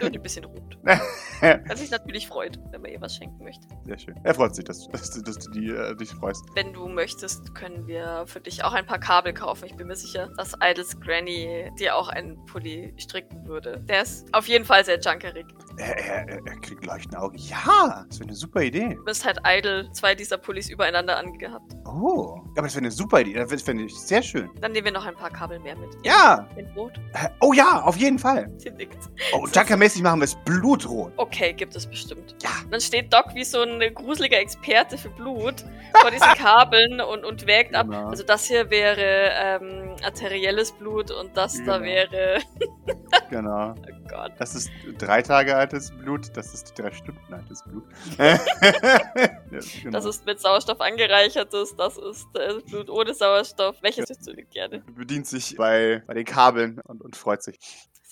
Und 0.02 0.16
ein 0.16 0.22
bisschen 0.22 0.46
rot. 0.46 0.78
Was 1.68 1.80
sich 1.80 1.92
natürlich 1.92 2.28
freut, 2.28 2.60
wenn 2.72 2.82
man 2.82 2.92
ihr 2.92 3.02
was 3.02 3.16
schenken 3.16 3.44
möchte. 3.44 3.68
Sehr 3.86 3.98
schön. 3.98 4.16
Er 4.24 4.34
freut 4.34 4.56
sich, 4.56 4.66
dass, 4.66 4.88
dass, 4.90 5.12
du- 5.12 5.22
dass 5.22 5.38
du 5.40 5.52
die, 5.52 5.70
äh, 5.70 5.96
dich 5.96 6.10
freust. 6.12 6.44
Wenn 6.56 6.74
du 6.74 6.88
möchtest, 6.88 7.54
können 7.56 7.86
wir 7.88 8.24
für 8.28 8.40
dich 8.40 8.64
auch 8.64 8.74
ein 8.74 8.86
paar 8.86 9.00
Kabel 9.00 9.34
kaufen. 9.34 9.66
Ich 9.66 9.76
bin 9.76 9.88
mir 9.88 9.96
sicher, 9.96 10.30
dass 10.38 10.54
Idols 10.62 11.00
Granny 11.00 11.72
dir 11.80 11.96
auch 11.96 12.10
einen 12.10 12.44
Pulli 12.46 12.94
stricken 12.98 13.46
würde. 13.48 13.80
Der 13.90 14.02
ist 14.04 14.28
auf 14.34 14.48
jeden 14.48 14.66
Fall 14.66 14.84
sehr 14.86 15.00
junkerig. 15.00 15.46
Er, 15.78 15.98
er, 15.98 16.28
er 16.46 16.60
kriegt 16.62 16.86
leuchtende 16.86 17.20
Augen. 17.20 17.38
Ja, 17.38 18.06
das 18.08 18.20
wäre 18.20 18.30
eine 18.30 18.36
super 18.36 18.62
Idee. 18.62 18.96
Du 18.96 19.04
bist 19.04 19.26
halt 19.26 19.40
Idol 19.46 19.90
zwei 19.92 20.16
dieser 20.16 20.38
Pullis 20.38 20.70
übereinander 20.70 21.18
angehabt. 21.18 21.74
Oh, 21.86 22.40
aber 22.54 22.64
das 22.64 22.74
wäre 22.76 22.84
eine 22.84 22.92
super 22.92 23.22
Idee. 23.22 23.34
Das 23.34 23.62
fände 23.62 23.84
ich 23.84 23.96
sehr 23.96 24.22
schön. 24.24 24.50
Dann 24.62 24.72
nehmen 24.72 24.86
wir 24.86 24.92
noch 24.94 25.06
ein 25.06 25.16
paar 25.16 25.30
Kabel 25.30 25.60
mehr 25.60 25.76
mit. 25.76 25.90
Ja. 26.04 26.48
In 26.56 26.66
Rot. 26.76 26.94
Oh 27.42 27.54
ja, 27.54 27.82
auf 27.82 27.98
jeden 27.98 28.20
Fall. 28.20 28.50
Sie 28.58 28.70
nickt. 28.72 28.98
Oh, 29.34 29.46
Junker-mäßig 29.48 30.02
machen 30.02 30.20
wir 30.22 30.26
es 30.26 30.36
blutrot. 30.46 31.12
Okay, 31.26 31.54
gibt 31.54 31.76
es 31.76 31.88
bestimmt. 31.88 32.36
Ja. 32.44 32.50
Dann 32.70 32.80
steht 32.80 33.12
Doc 33.12 33.34
wie 33.34 33.44
so 33.44 33.62
ein 33.62 33.80
gruseliger 33.94 34.38
Experte 34.40 34.98
für 34.98 35.10
Blut 35.10 35.66
vor 36.00 36.12
diesen 36.12 36.28
Kabeln 36.38 37.02
und, 37.02 37.26
und 37.26 37.48
wägt 37.48 37.74
ab. 37.74 37.88
Genau. 37.88 38.10
Also 38.10 38.24
das 38.24 38.46
hier 38.46 38.70
wäre 38.70 39.32
ähm, 39.34 39.96
arterielles 40.04 40.72
Blut 40.74 41.10
und 41.12 41.36
das 41.36 41.56
da 41.66 41.78
Genau. 41.78 41.86
wäre. 41.86 42.40
Genau. 43.32 43.74
Oh 43.76 44.08
Gott. 44.08 44.34
Das 44.38 44.54
ist 44.54 44.70
drei 45.00 45.22
Tage 45.24 45.56
altes 45.56 45.90
Blut, 45.92 46.30
das 46.38 46.54
ist 46.54 46.78
drei 46.78 46.92
Stunden 46.92 47.34
altes 47.34 47.64
Blut. 47.64 47.84
ja, 48.20 48.38
genau. 49.50 49.92
Das 49.92 50.06
ist 50.06 50.26
mit 50.28 50.40
Sauerstoff 50.40 50.80
angereichertes, 50.80 51.76
das 51.76 51.98
ist 51.98 52.28
äh, 52.36 52.54
Blut 52.70 52.90
ohne 52.90 53.16
Sauerstoff. 53.16 53.78
Welches 53.82 54.08
hättest 54.10 54.28
du 54.28 54.36
gerne? 54.36 54.84
bedient 54.96 55.26
sich 55.26 55.56
bei, 55.58 56.04
bei 56.06 56.14
den 56.14 56.26
Kabeln 56.26 56.80
und, 56.86 57.02
und 57.02 57.16
freut 57.16 57.42
sich. 57.42 57.58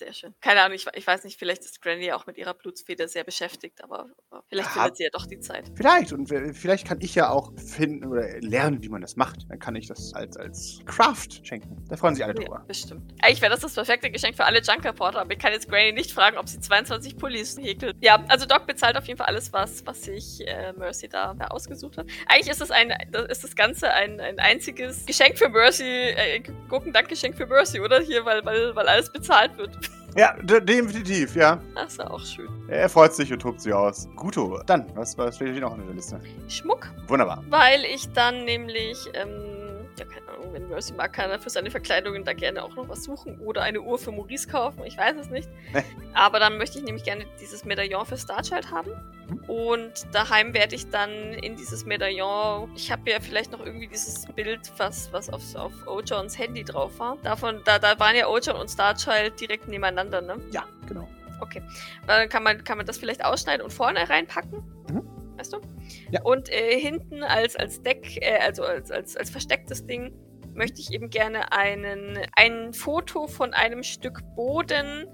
Sehr 0.03 0.11
schön. 0.11 0.33
Keine 0.41 0.61
Ahnung, 0.63 0.75
ich, 0.75 0.85
ich 0.95 1.07
weiß 1.07 1.23
nicht, 1.23 1.39
vielleicht 1.39 1.61
ist 1.63 1.81
Granny 1.81 2.11
auch 2.11 2.25
mit 2.25 2.37
ihrer 2.37 2.53
Blutsfeder 2.53 3.07
sehr 3.07 3.23
beschäftigt, 3.23 3.81
aber, 3.81 4.07
aber 4.29 4.43
vielleicht 4.49 4.75
Ja. 4.75 4.81
findet 4.81 4.97
sie 4.97 5.03
ja 5.03 5.09
doch 5.13 5.25
die 5.25 5.39
Zeit. 5.39 5.71
Vielleicht. 5.75 6.11
Und 6.11 6.27
vielleicht 6.27 6.85
kann 6.85 6.99
ich 6.99 7.15
ja 7.15 7.29
auch 7.29 7.53
finden 7.57 8.05
oder 8.05 8.27
lernen, 8.41 8.83
wie 8.83 8.89
man 8.89 8.99
das 9.01 9.15
macht. 9.15 9.49
Dann 9.49 9.59
kann 9.59 9.77
ich 9.77 9.87
das 9.87 10.13
als, 10.13 10.35
als 10.35 10.81
Craft 10.85 11.29
schenken. 11.43 11.85
Da 11.87 11.95
freuen 11.95 12.15
sich 12.15 12.23
alle 12.25 12.33
Ja, 12.33 12.41
drüber. 12.41 12.65
bestimmt. 12.67 13.13
Eigentlich 13.21 13.41
wäre 13.41 13.51
das 13.51 13.61
das 13.61 13.75
perfekte 13.75 14.11
Geschenk 14.11 14.35
für 14.35 14.43
alle 14.43 14.61
Junker-Porter, 14.61 15.21
aber 15.21 15.31
ich 15.31 15.39
kann 15.39 15.53
jetzt 15.53 15.69
Granny 15.69 15.93
nicht 15.93 16.11
fragen, 16.11 16.37
ob 16.37 16.49
sie 16.49 16.59
22 16.59 17.15
Pullis 17.15 17.57
häkelt. 17.57 17.95
Ja, 18.01 18.21
also 18.27 18.45
Doc 18.45 18.67
bezahlt 18.67 18.97
auf 18.97 19.05
jeden 19.05 19.17
Fall 19.17 19.27
alles, 19.27 19.53
was, 19.53 19.85
was 19.85 20.01
sich 20.03 20.45
äh, 20.45 20.73
Mercy 20.73 21.07
da, 21.07 21.33
da 21.33 21.47
ausgesucht 21.47 21.97
hat. 21.97 22.07
Eigentlich 22.27 22.49
ist 22.49 22.59
das, 22.59 22.71
ein, 22.71 22.91
ist 23.29 23.43
das 23.45 23.55
Ganze 23.55 23.89
ein, 23.93 24.19
ein 24.19 24.37
einziges 24.39 25.05
Geschenk 25.05 25.37
für 25.37 25.47
Mercy, 25.47 25.85
äh, 25.85 26.41
Gurkendankgeschenk 26.67 27.37
für 27.37 27.45
Mercy, 27.45 27.79
oder? 27.79 28.01
Hier, 28.01 28.25
weil, 28.25 28.43
weil, 28.43 28.75
weil 28.75 28.87
alles 28.89 29.09
bezahlt 29.13 29.57
wird. 29.57 29.77
Ja, 30.15 30.35
de 30.43 30.61
definitiv, 30.61 31.35
ja. 31.35 31.59
Das 31.73 31.93
ist 31.93 31.99
auch 31.99 32.19
schön. 32.23 32.47
Er 32.67 32.87
freut 32.87 33.15
sich 33.15 33.33
und 33.33 33.39
tobt 33.39 33.59
sich 33.61 33.73
aus. 33.73 34.07
Guto. 34.15 34.61
Dann, 34.67 34.85
was, 34.95 35.17
was 35.17 35.37
steht 35.37 35.53
hier 35.53 35.61
noch 35.61 35.75
in 35.75 35.83
der 35.87 35.95
Liste? 35.95 36.19
Schmuck, 36.47 36.87
Wunderbar. 37.07 37.43
weil 37.49 37.83
ich 37.85 38.07
dann 38.13 38.45
nämlich, 38.45 38.95
ähm, 39.15 39.87
ja, 39.97 40.05
keine 40.05 40.27
Ahnung, 40.37 40.53
wenn 40.53 40.69
Mercy 40.69 40.93
mag, 40.93 41.13
kann 41.13 41.31
er 41.31 41.39
für 41.39 41.49
seine 41.49 41.71
Verkleidungen 41.71 42.23
da 42.23 42.33
gerne 42.33 42.61
auch 42.63 42.75
noch 42.75 42.87
was 42.89 43.03
suchen 43.05 43.39
oder 43.39 43.63
eine 43.63 43.81
Uhr 43.81 43.97
für 43.97 44.11
Maurice 44.11 44.47
kaufen. 44.47 44.83
Ich 44.85 44.95
weiß 44.99 45.15
es 45.19 45.31
nicht. 45.31 45.49
Aber 46.13 46.39
dann 46.39 46.59
möchte 46.59 46.77
ich 46.77 46.83
nämlich 46.85 47.03
gerne 47.05 47.25
dieses 47.41 47.65
Medaillon 47.65 48.05
für 48.05 48.17
Starchild 48.17 48.69
haben. 48.69 48.91
Und 49.47 49.93
daheim 50.11 50.53
werde 50.53 50.75
ich 50.75 50.89
dann 50.89 51.11
in 51.11 51.55
dieses 51.55 51.85
Medaillon, 51.85 52.71
ich 52.75 52.91
habe 52.91 53.09
ja 53.09 53.19
vielleicht 53.19 53.51
noch 53.51 53.65
irgendwie 53.65 53.87
dieses 53.87 54.25
Bild, 54.27 54.71
was, 54.77 55.11
was 55.11 55.29
auf, 55.29 55.55
auf 55.55 55.73
Ojons 55.87 56.37
Handy 56.37 56.63
drauf 56.63 56.97
war. 56.99 57.17
Davon, 57.23 57.61
da, 57.65 57.79
da 57.79 57.99
waren 57.99 58.15
ja 58.15 58.27
Ojon 58.27 58.55
und 58.55 58.69
Starchild 58.69 59.39
direkt 59.39 59.67
nebeneinander, 59.67 60.21
ne? 60.21 60.37
Ja, 60.51 60.65
genau. 60.87 61.07
Okay. 61.41 61.61
Dann 62.07 62.29
kann 62.29 62.43
man, 62.43 62.63
kann 62.63 62.77
man 62.77 62.85
das 62.85 62.97
vielleicht 62.97 63.23
ausschneiden 63.23 63.63
und 63.63 63.71
vorne 63.71 64.09
reinpacken. 64.09 64.63
Mhm. 64.89 65.03
Weißt 65.37 65.53
du? 65.53 65.61
Ja. 66.11 66.21
Und 66.23 66.49
äh, 66.49 66.79
hinten 66.79 67.23
als, 67.23 67.55
als 67.55 67.81
Deck, 67.81 68.17
äh, 68.21 68.39
also 68.39 68.63
als, 68.63 68.91
als, 68.91 69.17
als 69.17 69.29
verstecktes 69.29 69.85
Ding, 69.85 70.13
möchte 70.53 70.79
ich 70.79 70.91
eben 70.93 71.09
gerne 71.09 71.51
einen, 71.51 72.19
ein 72.35 72.73
Foto 72.73 73.27
von 73.27 73.53
einem 73.53 73.83
Stück 73.83 74.21
Boden 74.35 75.07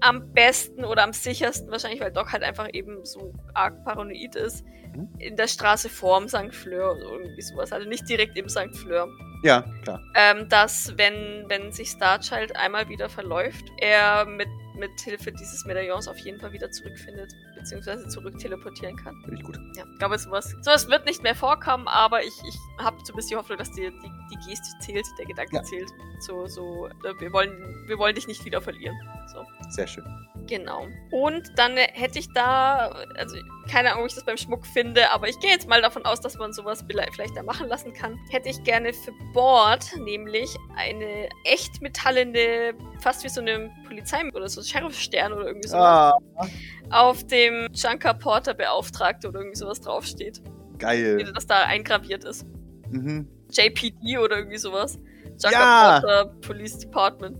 am 0.00 0.32
besten 0.32 0.84
oder 0.84 1.02
am 1.04 1.12
sichersten, 1.12 1.70
wahrscheinlich, 1.70 2.00
weil 2.00 2.12
Doc 2.12 2.32
halt 2.32 2.42
einfach 2.42 2.68
eben 2.72 3.04
so 3.04 3.32
arg 3.54 3.84
paranoid 3.84 4.34
ist, 4.36 4.64
Mhm. 4.94 5.08
in 5.20 5.36
der 5.36 5.46
Straße 5.46 5.88
vorm 5.88 6.26
St. 6.28 6.52
Fleur 6.52 6.96
oder 6.96 7.12
irgendwie 7.12 7.42
sowas. 7.42 7.72
Also 7.72 7.88
nicht 7.88 8.08
direkt 8.08 8.36
im 8.36 8.48
St. 8.48 8.74
Fleur 8.76 9.06
Ja, 9.44 9.64
klar. 9.84 10.00
ähm, 10.16 10.48
dass 10.48 10.92
wenn, 10.98 11.44
wenn 11.48 11.70
sich 11.70 11.90
Starchild 11.90 12.56
einmal 12.56 12.88
wieder 12.88 13.08
verläuft, 13.08 13.64
er 13.80 14.24
mit, 14.24 14.48
mit 14.76 14.90
Hilfe 15.00 15.30
dieses 15.30 15.64
Medaillons 15.64 16.08
auf 16.08 16.18
jeden 16.18 16.40
Fall 16.40 16.52
wieder 16.52 16.70
zurückfindet, 16.72 17.30
beziehungsweise 17.60 18.08
zurück 18.08 18.38
teleportieren 18.38 18.96
kann. 18.96 19.14
Finde 19.22 19.36
ich 19.36 19.42
gut. 19.44 19.58
Ja, 19.76 19.84
ich 19.90 19.98
glaube, 19.98 20.18
sowas, 20.18 20.54
sowas 20.62 20.88
wird 20.88 21.06
nicht 21.06 21.22
mehr 21.22 21.34
vorkommen, 21.34 21.86
aber 21.88 22.22
ich, 22.22 22.32
ich 22.48 22.56
habe 22.84 22.96
so 23.04 23.12
ein 23.12 23.16
bisschen 23.16 23.30
die 23.30 23.36
Hoffnung, 23.36 23.58
dass 23.58 23.70
die, 23.72 23.90
die, 23.90 24.10
die 24.32 24.48
Geste 24.50 24.68
zählt, 24.80 25.06
der 25.18 25.26
Gedanke 25.26 25.56
Ja. 25.56 25.62
zählt. 25.62 25.90
So, 26.20 26.46
so, 26.46 26.86
äh, 26.88 27.14
wir 27.20 27.32
wollen, 27.32 27.84
wir 27.86 27.98
wollen 27.98 28.14
dich 28.14 28.26
nicht 28.26 28.44
wieder 28.44 28.60
verlieren. 28.60 28.96
So. 29.32 29.44
Sehr 29.70 29.86
schön. 29.86 30.04
Genau. 30.46 30.86
Und 31.12 31.48
dann 31.56 31.76
hätte 31.76 32.18
ich 32.18 32.28
da, 32.32 32.88
also 33.16 33.36
keine 33.70 33.90
Ahnung, 33.92 34.02
ob 34.02 34.08
ich 34.08 34.14
das 34.16 34.24
beim 34.24 34.36
Schmuck 34.36 34.66
finde, 34.66 35.10
aber 35.12 35.28
ich 35.28 35.38
gehe 35.38 35.50
jetzt 35.50 35.68
mal 35.68 35.80
davon 35.80 36.04
aus, 36.04 36.20
dass 36.20 36.36
man 36.36 36.52
sowas 36.52 36.84
vielleicht 36.88 37.36
da 37.36 37.42
machen 37.42 37.68
lassen 37.68 37.92
kann. 37.92 38.18
Hätte 38.30 38.48
ich 38.48 38.62
gerne 38.64 38.92
für 38.92 39.12
Bord 39.32 39.96
nämlich 39.98 40.54
eine 40.76 41.28
echt 41.44 41.80
metallene, 41.80 42.74
fast 43.00 43.22
wie 43.22 43.28
so 43.28 43.40
eine 43.40 43.70
Polizei- 43.86 44.28
oder 44.34 44.48
so 44.48 44.62
Sheriffstern 44.62 45.32
oder 45.32 45.46
irgendwie 45.46 45.68
sowas, 45.68 46.14
Ah, 46.36 46.46
auf 46.90 47.24
dem 47.26 47.68
Junker 47.72 48.14
Porter 48.14 48.54
Beauftragte 48.54 49.28
oder 49.28 49.40
irgendwie 49.40 49.58
sowas 49.58 49.80
draufsteht. 49.80 50.42
Wie 50.44 50.78
geil. 50.78 51.32
das 51.34 51.46
da 51.46 51.64
eingraviert 51.64 52.24
ist. 52.24 52.46
Mhm. 52.90 53.28
JPD 53.50 54.18
oder 54.18 54.38
irgendwie 54.38 54.58
sowas. 54.58 54.98
Junker 55.42 55.50
Ja! 55.52 56.00
Porter 56.00 56.24
Police 56.40 56.78
Department. 56.78 57.38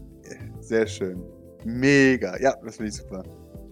Sehr 0.60 0.86
schön. 0.86 1.22
Mega. 1.64 2.38
Ja, 2.40 2.54
das 2.64 2.76
finde 2.76 2.90
ich 2.90 2.96
super. 2.96 3.22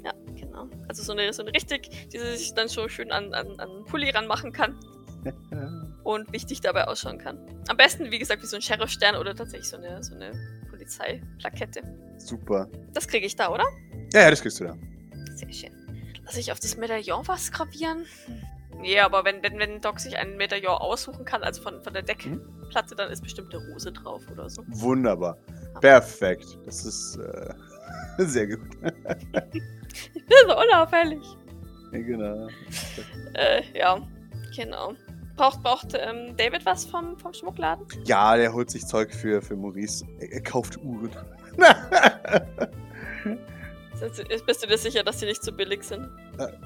Ja, 0.04 0.12
genau. 0.34 0.68
Also 0.88 1.02
so 1.02 1.12
eine, 1.12 1.32
so 1.32 1.42
eine 1.42 1.52
richtig, 1.52 2.08
die 2.12 2.18
sich 2.18 2.54
dann 2.54 2.68
so 2.68 2.88
schön 2.88 3.10
an, 3.12 3.32
an, 3.34 3.58
an 3.58 3.84
Pulli 3.86 4.10
ranmachen 4.10 4.52
kann 4.52 4.78
und 6.04 6.32
wichtig 6.32 6.60
dabei 6.60 6.86
ausschauen 6.86 7.18
kann. 7.18 7.38
Am 7.68 7.76
besten, 7.76 8.10
wie 8.10 8.18
gesagt, 8.18 8.42
wie 8.42 8.46
so 8.46 8.56
ein 8.56 8.62
Sheriffstern 8.62 9.16
oder 9.16 9.34
tatsächlich 9.34 9.68
so 9.68 9.76
eine, 9.76 10.02
so 10.02 10.14
eine 10.14 10.32
Polizeiplakette. 10.70 11.82
super. 12.18 12.68
Das 12.92 13.06
kriege 13.06 13.26
ich 13.26 13.36
da, 13.36 13.48
oder? 13.52 13.64
Ja, 14.12 14.22
ja, 14.22 14.30
das 14.30 14.42
kriegst 14.42 14.60
du 14.60 14.64
da. 14.64 14.76
Sehr 15.38 15.52
schön. 15.52 15.70
Lass 16.24 16.36
ich 16.36 16.50
auf 16.50 16.58
das 16.58 16.76
Medaillon 16.76 17.26
was 17.28 17.52
gravieren? 17.52 18.04
Nee, 18.80 18.98
aber 18.98 19.24
wenn, 19.24 19.40
wenn, 19.42 19.58
wenn 19.58 19.80
Doc 19.80 20.00
sich 20.00 20.18
ein 20.18 20.36
Medaillon 20.36 20.74
aussuchen 20.74 21.24
kann, 21.24 21.44
also 21.44 21.62
von, 21.62 21.80
von 21.80 21.92
der 21.92 22.02
Deckplatte, 22.02 22.96
dann 22.96 23.10
ist 23.10 23.22
bestimmt 23.22 23.54
eine 23.54 23.64
Rose 23.68 23.92
drauf 23.92 24.22
oder 24.32 24.50
so. 24.50 24.62
Wunderbar. 24.66 25.38
Perfekt. 25.80 26.58
Das 26.66 26.84
ist 26.84 27.16
äh, 27.16 27.54
sehr 28.18 28.48
gut. 28.48 28.66
Ich 30.14 30.26
bin 30.26 30.36
so 30.48 30.58
unauffällig. 30.58 31.22
Ja, 31.92 31.98
genau. 32.00 32.48
Äh, 33.34 33.62
ja, 33.74 34.00
genau. 34.56 34.94
Braucht, 35.36 35.62
braucht 35.62 35.94
ähm, 35.94 36.36
David 36.36 36.66
was 36.66 36.84
vom, 36.84 37.16
vom 37.16 37.32
Schmuckladen? 37.32 37.86
Ja, 38.04 38.36
der 38.36 38.52
holt 38.52 38.70
sich 38.70 38.84
Zeug 38.84 39.14
für, 39.14 39.40
für 39.40 39.54
Maurice. 39.54 40.04
Er, 40.18 40.32
er 40.32 40.42
kauft 40.42 40.78
Uhren. 40.78 41.10
Ist- 44.02 44.18
ist- 44.20 44.46
Bist 44.46 44.62
du 44.62 44.66
dir 44.66 44.78
sicher, 44.78 45.02
dass 45.02 45.18
die 45.18 45.26
nicht 45.26 45.42
zu 45.42 45.52
billig 45.52 45.82
sind? 45.82 46.08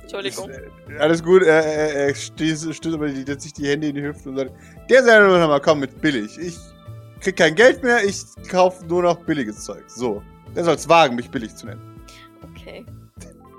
Entschuldigung. 0.02 0.50
Ist, 0.50 0.58
äh, 0.90 0.98
alles 0.98 1.22
gut, 1.22 1.42
er, 1.42 1.64
er, 1.64 1.94
er 2.08 2.14
stößt, 2.14 2.86
aber 2.86 3.08
die, 3.08 3.40
sich 3.40 3.52
die 3.52 3.68
Hände 3.68 3.88
in 3.88 3.94
die 3.96 4.02
Hüfte 4.02 4.28
und 4.28 4.36
sagt, 4.36 4.52
der 4.90 5.02
sei 5.04 5.18
nur 5.20 5.38
noch 5.38 5.48
mal, 5.48 5.60
komm 5.60 5.80
mit 5.80 6.00
billig. 6.00 6.38
Ich 6.38 6.58
krieg 7.20 7.36
kein 7.36 7.54
Geld 7.54 7.82
mehr, 7.82 8.04
ich 8.04 8.22
kaufe 8.50 8.84
nur 8.86 9.02
noch 9.02 9.16
billiges 9.24 9.64
Zeug. 9.64 9.84
So. 9.86 10.22
Der 10.54 10.64
soll's 10.64 10.88
wagen, 10.88 11.16
mich 11.16 11.30
billig 11.30 11.54
zu 11.56 11.66
nennen. 11.66 12.02
Okay. 12.50 12.84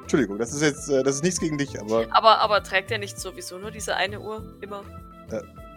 Entschuldigung, 0.02 0.38
das 0.38 0.54
ist 0.54 0.62
jetzt, 0.62 0.90
äh, 0.90 1.02
das 1.02 1.16
ist 1.16 1.24
nichts 1.24 1.40
gegen 1.40 1.58
dich, 1.58 1.80
aber 1.80 2.06
Aber, 2.12 2.40
aber 2.40 2.62
trägt 2.62 2.92
er 2.92 3.00
nicht 3.00 3.20
sowieso 3.20 3.58
nur 3.58 3.72
diese 3.72 3.96
eine 3.96 4.20
Uhr 4.20 4.56
immer? 4.62 4.84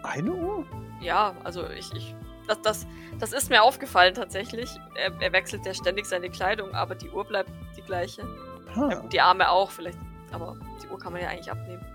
eine 0.03 0.31
Uhr? 0.31 0.65
Ja, 1.01 1.35
also 1.43 1.67
ich, 1.71 1.91
ich 1.95 2.15
das, 2.47 2.61
das, 2.61 2.87
das 3.19 3.33
ist 3.33 3.49
mir 3.49 3.61
aufgefallen 3.61 4.13
tatsächlich. 4.13 4.69
Er, 4.95 5.11
er 5.21 5.33
wechselt 5.33 5.65
ja 5.65 5.73
ständig 5.73 6.05
seine 6.05 6.29
Kleidung, 6.29 6.73
aber 6.73 6.95
die 6.95 7.09
Uhr 7.09 7.25
bleibt 7.25 7.49
die 7.87 7.91
gleiche. 7.91 8.27
Ja, 8.75 8.99
gut, 8.99 9.13
die 9.13 9.21
Arme 9.21 9.49
auch 9.49 9.71
vielleicht, 9.71 9.97
aber 10.31 10.57
die 10.83 10.87
Uhr 10.89 10.99
kann 10.99 11.13
man 11.13 11.21
ja 11.21 11.29
eigentlich 11.29 11.49
abnehmen. 11.51 11.85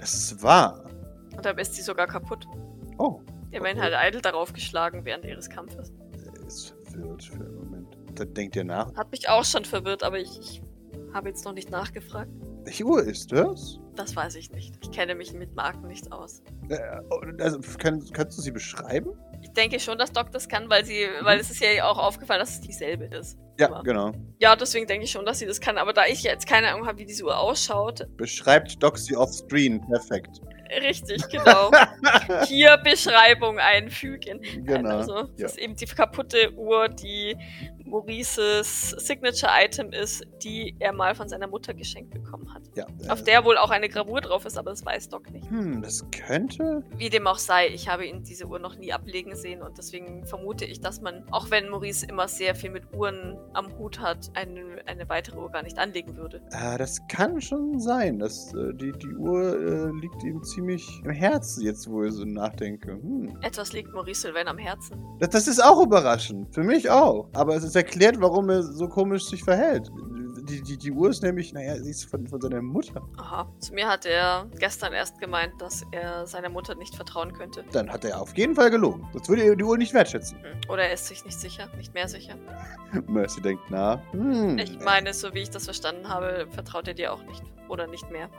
das 0.00 0.14
ist 0.14 0.42
wahr. 0.42 0.82
Und 1.36 1.44
dann 1.44 1.56
ist 1.58 1.74
sie 1.74 1.82
sogar 1.82 2.06
kaputt. 2.06 2.46
Oh, 2.98 3.20
Immerhin 3.50 3.78
Okay. 3.78 3.94
hat 3.94 4.08
Idle 4.08 4.20
darauf 4.20 4.52
geschlagen 4.52 5.04
während 5.04 5.24
ihres 5.24 5.48
Kampfes. 5.48 5.92
er 6.26 6.46
ist 6.46 6.74
verwirrt 6.84 7.22
für 7.24 7.34
einen 7.34 7.54
Moment. 7.56 7.96
Dann 8.14 8.34
denkt 8.34 8.56
ihr 8.56 8.64
nach. 8.64 8.92
Hat 8.96 9.10
mich 9.12 9.28
auch 9.28 9.44
schon 9.44 9.64
verwirrt, 9.64 10.02
aber 10.02 10.18
ich, 10.18 10.38
ich 10.40 10.62
habe 11.14 11.28
jetzt 11.28 11.44
noch 11.44 11.52
nicht 11.52 11.70
nachgefragt. 11.70 12.30
Welche 12.64 12.84
Uhr 12.84 13.02
ist 13.04 13.30
das? 13.32 13.78
Das 13.98 14.14
weiß 14.14 14.36
ich 14.36 14.52
nicht. 14.52 14.76
Ich 14.80 14.92
kenne 14.92 15.16
mich 15.16 15.32
mit 15.32 15.56
Marken 15.56 15.88
nicht 15.88 16.12
aus. 16.12 16.40
Äh, 16.68 16.78
also, 17.42 17.58
kann, 17.78 18.00
kannst 18.12 18.38
du 18.38 18.42
sie 18.42 18.52
beschreiben? 18.52 19.10
Ich 19.42 19.50
denke 19.50 19.80
schon, 19.80 19.98
dass 19.98 20.12
Doc 20.12 20.30
das 20.30 20.48
kann, 20.48 20.70
weil 20.70 20.84
sie, 20.84 21.08
weil 21.22 21.40
es 21.40 21.50
ist 21.50 21.60
ja 21.60 21.84
auch 21.84 21.98
aufgefallen, 21.98 22.38
dass 22.38 22.50
es 22.50 22.60
dieselbe 22.60 23.06
ist. 23.06 23.36
Ja, 23.58 23.66
Aber- 23.66 23.82
genau. 23.82 24.12
Ja, 24.38 24.54
deswegen 24.54 24.86
denke 24.86 25.04
ich 25.04 25.10
schon, 25.10 25.26
dass 25.26 25.40
sie 25.40 25.46
das 25.46 25.60
kann. 25.60 25.78
Aber 25.78 25.92
da 25.92 26.06
ich 26.06 26.22
jetzt 26.22 26.46
keine 26.46 26.68
Ahnung 26.68 26.86
habe, 26.86 26.98
wie 26.98 27.06
diese 27.06 27.24
Uhr 27.24 27.36
ausschaut, 27.36 28.06
Beschreibt 28.16 28.80
Doxy 28.80 29.16
offscreen. 29.16 29.84
Perfekt. 29.88 30.40
richtig, 30.80 31.28
genau. 31.28 31.72
Hier 32.46 32.76
Beschreibung 32.76 33.58
einfügen. 33.58 34.40
Genau. 34.64 34.98
also, 34.98 35.22
das 35.22 35.40
ja. 35.40 35.46
ist 35.46 35.58
eben 35.58 35.74
die 35.74 35.86
kaputte 35.86 36.52
Uhr, 36.54 36.88
die 36.88 37.36
Maurices 37.88 38.90
Signature-Item 38.90 39.92
ist, 39.92 40.24
die 40.42 40.74
er 40.78 40.92
mal 40.92 41.14
von 41.14 41.28
seiner 41.28 41.46
Mutter 41.46 41.74
geschenkt 41.74 42.12
bekommen 42.12 42.52
hat. 42.52 42.62
ja. 42.74 42.86
Auf 43.08 43.20
äh, 43.20 43.24
der 43.24 43.44
wohl 43.44 43.56
auch 43.56 43.70
eine 43.70 43.88
Gravur 43.88 44.20
drauf 44.20 44.44
ist, 44.44 44.58
aber 44.58 44.70
das 44.70 44.84
weiß 44.84 45.08
Doc 45.08 45.30
nicht. 45.30 45.48
Hm, 45.50 45.82
das 45.82 46.04
könnte. 46.10 46.82
Wie 46.96 47.10
dem 47.10 47.26
auch 47.26 47.38
sei, 47.38 47.68
ich 47.68 47.88
habe 47.88 48.06
ihn 48.06 48.22
diese 48.22 48.46
Uhr 48.46 48.58
noch 48.58 48.76
nie 48.76 48.92
ablegen 48.92 49.34
sehen 49.34 49.62
und 49.62 49.78
deswegen 49.78 50.26
vermute 50.26 50.64
ich, 50.64 50.80
dass 50.80 51.00
man, 51.00 51.24
auch 51.30 51.50
wenn 51.50 51.68
Maurice 51.68 52.06
immer 52.06 52.28
sehr 52.28 52.54
viel 52.54 52.70
mit 52.70 52.92
Uhren 52.94 53.36
am 53.54 53.76
Hut 53.78 54.00
hat, 54.00 54.30
eine, 54.34 54.82
eine 54.86 55.08
weitere 55.08 55.38
Uhr 55.38 55.50
gar 55.50 55.62
nicht 55.62 55.78
anlegen 55.78 56.16
würde. 56.16 56.40
Äh, 56.50 56.78
das 56.78 57.00
kann 57.08 57.40
schon 57.40 57.80
sein. 57.80 58.18
dass 58.18 58.52
äh, 58.54 58.74
die, 58.74 58.92
die 58.92 59.14
Uhr 59.14 59.58
äh, 59.58 60.00
liegt 60.00 60.22
ihm 60.24 60.42
ziemlich 60.42 60.86
im 61.04 61.10
Herzen, 61.10 61.64
jetzt 61.64 61.88
wo 61.88 62.04
ich 62.04 62.12
so 62.12 62.24
nachdenke. 62.24 62.92
Hm. 62.92 63.38
Etwas 63.42 63.72
liegt 63.72 63.92
Maurice 63.92 64.22
Sylvain 64.22 64.48
am 64.48 64.58
Herzen. 64.58 65.02
Das, 65.18 65.30
das 65.30 65.48
ist 65.48 65.62
auch 65.62 65.82
überraschend. 65.82 66.52
Für 66.54 66.62
mich 66.62 66.90
auch. 66.90 67.28
Aber 67.32 67.56
es 67.56 67.64
ist 67.64 67.74
erklärt, 67.78 68.20
warum 68.20 68.50
er 68.50 68.62
so 68.62 68.88
komisch 68.88 69.24
sich 69.24 69.42
verhält. 69.42 69.90
Die, 70.48 70.62
die, 70.62 70.78
die 70.78 70.92
Uhr 70.92 71.10
ist 71.10 71.22
nämlich, 71.22 71.52
naja, 71.52 71.76
sie 71.76 71.90
ist 71.90 72.04
von, 72.04 72.26
von 72.26 72.40
seiner 72.40 72.62
Mutter. 72.62 73.02
Aha. 73.18 73.46
Zu 73.58 73.74
mir 73.74 73.86
hat 73.86 74.06
er 74.06 74.46
gestern 74.58 74.94
erst 74.94 75.18
gemeint, 75.18 75.52
dass 75.58 75.84
er 75.92 76.26
seiner 76.26 76.48
Mutter 76.48 76.74
nicht 76.74 76.94
vertrauen 76.94 77.34
könnte. 77.34 77.64
Dann 77.72 77.90
hat 77.90 78.04
er 78.04 78.18
auf 78.20 78.34
jeden 78.36 78.54
Fall 78.54 78.70
gelogen. 78.70 79.06
Sonst 79.12 79.28
würde 79.28 79.42
er 79.42 79.56
die 79.56 79.64
Uhr 79.64 79.76
nicht 79.76 79.92
wertschätzen. 79.92 80.38
Hm. 80.38 80.70
Oder 80.70 80.84
er 80.84 80.94
ist 80.94 81.06
sich 81.06 81.22
nicht 81.24 81.38
sicher, 81.38 81.68
nicht 81.76 81.92
mehr 81.92 82.08
sicher. 82.08 82.34
Mercy 83.08 83.42
denkt 83.42 83.64
na. 83.68 84.02
Hm. 84.12 84.56
Ich 84.58 84.78
meine, 84.80 85.12
so 85.12 85.34
wie 85.34 85.40
ich 85.40 85.50
das 85.50 85.64
verstanden 85.64 86.08
habe, 86.08 86.46
vertraut 86.50 86.88
er 86.88 86.94
dir 86.94 87.12
auch 87.12 87.22
nicht. 87.24 87.42
Oder 87.68 87.86
nicht 87.86 88.10
mehr. 88.10 88.30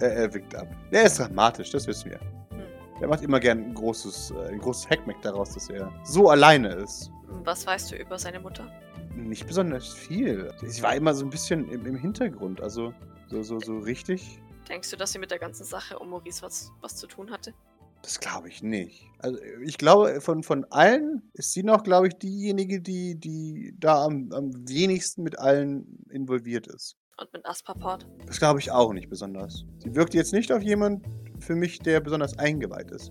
Er, 0.00 0.12
er 0.12 0.34
winkt 0.34 0.54
ab. 0.54 0.68
Er 0.90 1.04
ist 1.04 1.18
dramatisch, 1.18 1.70
das 1.70 1.86
wissen 1.86 2.12
wir. 2.12 2.20
Hm. 2.50 2.62
Er 3.02 3.08
macht 3.08 3.22
immer 3.22 3.40
gern 3.40 3.58
ein 3.58 3.74
großes, 3.74 4.30
äh, 4.30 4.52
ein 4.52 4.58
großes 4.58 4.88
Hackmack 4.88 5.20
daraus, 5.20 5.52
dass 5.52 5.68
er 5.68 5.92
so 6.04 6.30
alleine 6.30 6.68
ist. 6.76 7.10
Was 7.28 7.66
weißt 7.66 7.92
du 7.92 7.96
über 7.96 8.18
seine 8.18 8.40
Mutter? 8.40 8.70
Nicht 9.14 9.46
besonders 9.46 9.92
viel. 9.92 10.52
Sie 10.62 10.82
war 10.82 10.94
immer 10.94 11.14
so 11.14 11.24
ein 11.24 11.30
bisschen 11.30 11.68
im, 11.70 11.86
im 11.86 11.96
Hintergrund, 11.96 12.60
also 12.60 12.92
so, 13.28 13.42
so, 13.42 13.58
so 13.60 13.78
richtig. 13.78 14.40
Denkst 14.68 14.90
du, 14.90 14.96
dass 14.96 15.12
sie 15.12 15.18
mit 15.18 15.30
der 15.30 15.38
ganzen 15.38 15.64
Sache 15.64 15.98
um 15.98 16.10
Maurice 16.10 16.42
was, 16.42 16.72
was 16.80 16.96
zu 16.96 17.06
tun 17.06 17.30
hatte? 17.30 17.54
Das 18.02 18.20
glaube 18.20 18.48
ich 18.48 18.62
nicht. 18.62 19.10
Also 19.18 19.38
ich 19.64 19.78
glaube, 19.78 20.20
von, 20.20 20.42
von 20.42 20.64
allen 20.70 21.22
ist 21.32 21.52
sie 21.52 21.62
noch, 21.62 21.82
glaube 21.82 22.08
ich, 22.08 22.14
diejenige, 22.14 22.80
die, 22.80 23.18
die 23.18 23.74
da 23.78 24.04
am, 24.04 24.30
am 24.32 24.52
wenigsten 24.68 25.22
mit 25.22 25.38
allen 25.38 26.04
involviert 26.10 26.66
ist. 26.66 26.96
Und 27.18 27.32
mit 27.32 27.46
Asperport? 27.46 28.06
Das 28.26 28.38
glaube 28.38 28.60
ich 28.60 28.70
auch 28.70 28.92
nicht 28.92 29.08
besonders. 29.08 29.64
Sie 29.78 29.94
wirkt 29.94 30.14
jetzt 30.14 30.32
nicht 30.32 30.52
auf 30.52 30.62
jemand 30.62 31.04
für 31.40 31.56
mich, 31.56 31.78
der 31.78 32.00
besonders 32.00 32.38
eingeweiht 32.38 32.90
ist. 32.90 33.10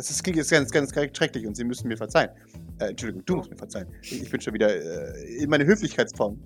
Das 0.00 0.08
ist, 0.08 0.26
jetzt 0.26 0.72
ganz, 0.72 0.92
ganz 0.92 1.14
schrecklich 1.14 1.46
und 1.46 1.54
Sie 1.54 1.62
müssen 1.62 1.86
mir 1.86 1.96
verzeihen. 1.98 2.30
Äh, 2.78 2.86
Entschuldigung, 2.86 3.22
du 3.26 3.36
musst 3.36 3.50
mir 3.50 3.56
verzeihen. 3.58 3.86
Ich, 4.00 4.22
ich 4.22 4.30
bin 4.30 4.40
schon 4.40 4.54
wieder 4.54 4.74
äh, 4.74 5.42
in 5.42 5.50
meine 5.50 5.66
Höflichkeitsform. 5.66 6.40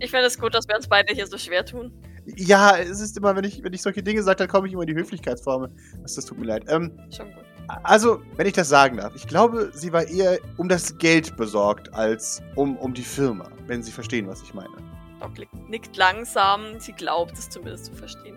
Ich 0.00 0.10
finde 0.10 0.24
es 0.24 0.38
gut, 0.38 0.54
dass 0.54 0.66
wir 0.66 0.74
uns 0.74 0.88
beide 0.88 1.12
hier 1.12 1.26
so 1.26 1.36
schwer 1.36 1.66
tun. 1.66 1.92
Ja, 2.24 2.78
es 2.78 3.02
ist 3.02 3.18
immer, 3.18 3.36
wenn 3.36 3.44
ich, 3.44 3.62
wenn 3.62 3.74
ich 3.74 3.82
solche 3.82 4.02
Dinge 4.02 4.22
sage, 4.22 4.36
dann 4.36 4.48
komme 4.48 4.68
ich 4.68 4.72
immer 4.72 4.84
in 4.84 4.88
die 4.88 4.94
Höflichkeitsform. 4.94 5.68
Das, 6.00 6.14
das 6.14 6.24
tut 6.24 6.38
mir 6.38 6.46
leid. 6.46 6.64
Ähm, 6.68 6.98
Schon 7.14 7.26
gut. 7.26 7.44
also, 7.82 8.22
wenn 8.36 8.46
ich 8.46 8.54
das 8.54 8.70
sagen 8.70 8.96
darf, 8.96 9.14
ich 9.14 9.26
glaube, 9.26 9.70
sie 9.74 9.92
war 9.92 10.08
eher 10.08 10.38
um 10.56 10.70
das 10.70 10.96
Geld 10.96 11.36
besorgt, 11.36 11.92
als 11.92 12.40
um, 12.54 12.78
um 12.78 12.94
die 12.94 13.02
Firma, 13.02 13.50
wenn 13.66 13.82
Sie 13.82 13.92
verstehen, 13.92 14.26
was 14.28 14.40
ich 14.40 14.54
meine. 14.54 14.93
Doc 15.24 15.38
liegt- 15.38 15.68
nickt 15.68 15.96
langsam. 15.96 16.78
Sie 16.80 16.92
glaubt 16.92 17.32
es 17.38 17.48
zumindest 17.50 17.86
zu 17.86 17.92
verstehen. 17.94 18.36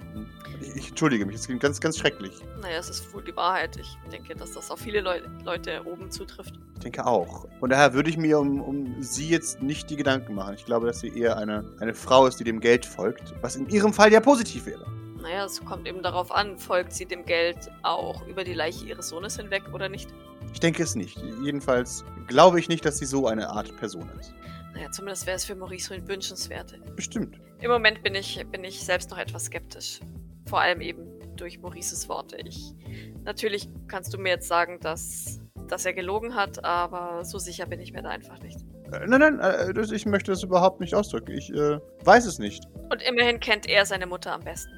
Ich, 0.61 0.76
ich 0.76 0.89
entschuldige 0.89 1.26
mich, 1.26 1.35
es 1.35 1.45
klingt 1.45 1.61
ganz, 1.61 1.80
ganz 1.80 1.97
schrecklich. 1.99 2.34
Naja, 2.61 2.80
es 2.80 2.89
ist 2.89 3.14
wohl 3.14 3.23
die 3.23 3.35
Wahrheit. 3.35 3.77
Ich 3.77 3.97
denke, 4.11 4.35
dass 4.35 4.53
das 4.53 4.72
auf 4.72 4.80
viele 4.80 5.01
Leu 5.01 5.19
Leute 5.43 5.81
oben 5.85 6.09
zutrifft. 6.09 6.53
Ich 6.76 6.80
denke 6.81 7.05
auch. 7.05 7.47
Von 7.59 7.69
daher 7.69 7.93
würde 7.93 8.09
ich 8.09 8.18
mir 8.18 8.39
um, 8.39 8.61
um 8.61 9.01
sie 9.03 9.30
jetzt 9.30 9.61
nicht 9.61 9.89
die 9.89 9.95
Gedanken 9.95 10.34
machen. 10.34 10.55
Ich 10.55 10.65
glaube, 10.65 10.88
dass 10.88 10.99
sie 11.01 11.09
eher 11.09 11.38
eine, 11.38 11.64
eine 11.80 11.93
Frau 11.93 12.26
ist, 12.26 12.39
die 12.39 12.43
dem 12.43 12.59
Geld 12.59 12.85
folgt, 12.85 13.34
was 13.41 13.55
in 13.55 13.68
ihrem 13.69 13.93
Fall 13.93 14.11
ja 14.11 14.19
positiv 14.19 14.65
wäre. 14.65 14.85
Naja, 15.22 15.45
es 15.45 15.64
kommt 15.64 15.88
eben 15.88 16.01
darauf 16.01 16.31
an, 16.31 16.57
folgt 16.57 16.93
sie 16.93 17.05
dem 17.05 17.26
Geld 17.26 17.57
auch 17.84 18.26
über 18.27 18.43
die 18.43 18.53
Leiche 18.53 18.85
ihres 18.85 19.09
Sohnes 19.09 19.35
hinweg 19.38 19.64
oder 19.73 19.89
nicht? 19.89 20.09
Ich 20.53 20.59
denke 20.59 20.84
es 20.84 20.95
nicht. 20.95 21.19
Jedenfalls 21.43 22.05
glaube 22.27 22.59
ich 22.59 22.69
nicht, 22.69 22.85
dass 22.85 22.97
sie 22.99 23.05
so 23.05 23.27
eine 23.27 23.49
Art 23.49 23.76
Person 23.77 24.09
ist. 24.19 24.34
Naja, 24.78 24.91
zumindest 24.91 25.26
wäre 25.26 25.36
es 25.36 25.45
für 25.45 25.56
Maurice 25.56 26.08
wünschenswert. 26.08 26.76
Bestimmt. 26.95 27.40
Im 27.62 27.72
Moment 27.72 28.04
bin 28.04 28.14
ich, 28.14 28.45
bin 28.52 28.64
ich 28.64 28.80
selbst 28.86 29.10
noch 29.10 29.18
etwas 29.18 29.45
skeptisch. 29.45 30.02
Vor 30.45 30.62
allem 30.62 30.82
eben 30.82 31.08
durch 31.36 31.60
Maurices 31.60 32.08
Worte. 32.10 32.38
Ich, 32.38 32.76
natürlich 33.24 33.70
kannst 33.88 34.14
du 34.14 34.20
mir 34.20 34.30
jetzt 34.30 34.48
sagen, 34.48 34.80
dass, 34.80 35.40
dass 35.68 35.84
er 35.88 35.94
gelogen 35.94 36.36
hat, 36.36 36.64
aber 36.64 37.26
so 37.26 37.40
sicher 37.40 37.66
bin 37.66 37.80
ich 37.80 37.91
mir 37.91 38.04
da 38.04 38.10
einfach 38.10 38.40
nicht. 38.40 38.60
Äh, 38.91 39.08
nein, 39.08 39.20
nein, 39.20 39.40
äh, 39.40 39.95
ich 39.95 40.06
möchte 40.06 40.30
das 40.30 40.44
überhaupt 40.44 40.80
nicht 40.80 40.94
ausdrücken. 40.94 41.32
Ich 41.32 41.49
äh, 41.52 41.80
weiß 42.04 42.28
es 42.28 42.38
nicht. 42.38 42.64
Und 42.91 43.02
immerhin 43.02 43.40
kennt 43.40 43.68
er 43.68 43.84
seine 43.84 44.06
Mutter 44.06 44.32
am 44.32 44.41
besten. 44.41 44.72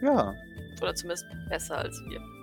Ja, 0.00 0.32
Oder 0.80 0.94
zumindest 0.94 1.26
besser 1.50 1.76
als 1.76 2.00
wir. 2.08 2.37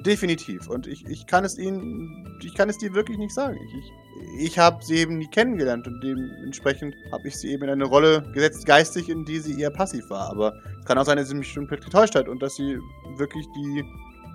Definitiv. 0.00 0.68
Und 0.68 0.86
ich, 0.86 1.06
ich 1.06 1.26
kann 1.26 1.44
es 1.44 1.58
Ihnen, 1.58 2.38
ich 2.42 2.54
kann 2.54 2.68
es 2.68 2.78
dir 2.78 2.94
wirklich 2.94 3.18
nicht 3.18 3.34
sagen. 3.34 3.58
Ich, 3.78 4.46
ich, 4.46 4.58
habe 4.58 4.82
sie 4.84 4.96
eben 4.96 5.18
nie 5.18 5.28
kennengelernt 5.28 5.86
und 5.86 6.00
dementsprechend 6.00 6.94
habe 7.12 7.28
ich 7.28 7.36
sie 7.36 7.50
eben 7.52 7.64
in 7.64 7.70
eine 7.70 7.84
Rolle 7.84 8.22
gesetzt, 8.32 8.66
geistig, 8.66 9.08
in 9.08 9.24
die 9.24 9.38
sie 9.38 9.60
eher 9.60 9.70
passiv 9.70 10.08
war. 10.10 10.30
Aber 10.30 10.54
es 10.78 10.84
kann 10.86 10.98
auch 10.98 11.04
sein, 11.04 11.16
dass 11.16 11.28
sie 11.28 11.34
mich 11.34 11.52
schon 11.52 11.66
getäuscht 11.66 12.14
hat 12.14 12.28
und 12.28 12.42
dass 12.42 12.56
sie 12.56 12.78
wirklich 13.16 13.46
die 13.56 13.84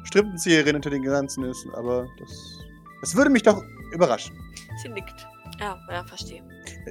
Strippenzieherin 0.03 0.75
hinter 0.75 0.89
den 0.89 1.03
Ganzen 1.03 1.43
ist. 1.43 1.65
Aber 1.75 2.07
das, 2.19 2.59
das 3.01 3.15
würde 3.15 3.29
mich 3.29 3.43
doch 3.43 3.61
überraschen. 3.91 4.35
Sie 4.81 4.89
nickt. 4.89 5.27
Ja, 5.59 5.77
ja, 5.89 6.03
verstehe. 6.03 6.41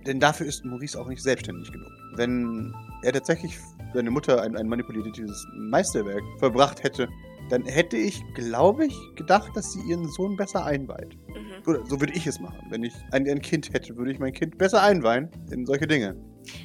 Denn 0.07 0.21
dafür 0.21 0.47
ist 0.47 0.65
Maurice 0.65 0.99
auch 0.99 1.09
nicht 1.09 1.23
selbstständig 1.23 1.73
genug. 1.73 1.91
Wenn 2.15 2.75
er 3.03 3.13
tatsächlich 3.13 3.59
seine 3.95 4.11
Mutter 4.11 4.43
ein, 4.43 4.57
ein 4.57 4.69
manipulatives 4.69 5.47
Meisterwerk 5.55 6.23
vollbracht 6.39 6.83
hätte, 6.85 7.09
dann 7.51 7.65
hätte 7.65 7.97
ich, 7.97 8.23
glaube 8.35 8.87
ich, 8.87 8.97
gedacht, 9.17 9.51
dass 9.55 9.73
sie 9.73 9.81
ihren 9.83 10.09
Sohn 10.09 10.37
besser 10.37 10.65
einweiht. 10.65 11.17
Mhm. 11.29 11.67
Oder 11.67 11.85
so 11.85 12.01
würde 12.01 12.13
ich 12.15 12.27
es 12.27 12.41
machen. 12.41 12.67
Wenn 12.71 12.85
ich 12.85 12.95
ein, 13.11 13.29
ein 13.29 13.43
Kind 13.43 13.73
hätte, 13.73 13.97
würde 13.97 14.13
ich 14.13 14.19
mein 14.19 14.33
Kind 14.33 14.57
besser 14.57 14.83
einweihen 14.83 15.29
in 15.51 15.67
solche 15.67 15.87
Dinge. 15.87 16.17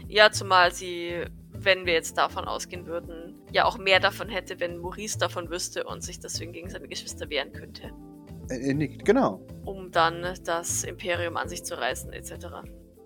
Ja, 0.08 0.32
zumal 0.32 0.72
sie, 0.72 1.26
wenn 1.52 1.86
wir 1.86 1.94
jetzt 1.94 2.18
davon 2.18 2.46
ausgehen 2.46 2.86
würden, 2.86 3.36
ja 3.52 3.66
auch 3.66 3.78
mehr 3.78 4.00
davon 4.00 4.30
hätte, 4.30 4.60
wenn 4.60 4.78
Maurice 4.78 5.18
davon 5.18 5.50
wüsste 5.50 5.84
und 5.84 6.04
sich 6.04 6.20
deswegen 6.20 6.54
gegen 6.54 6.70
seine 6.70 6.88
Geschwister 6.88 7.30
wehren 7.30 7.52
könnte. 7.52 7.92
Er, 8.50 8.74
nickt, 8.76 9.06
genau. 9.06 9.46
Um 9.66 9.92
dann 9.92 10.24
das 10.44 10.84
Imperium 10.84 11.36
an 11.36 11.50
sich 11.50 11.64
zu 11.64 11.78
reißen, 11.78 12.14
etc. 12.14 12.48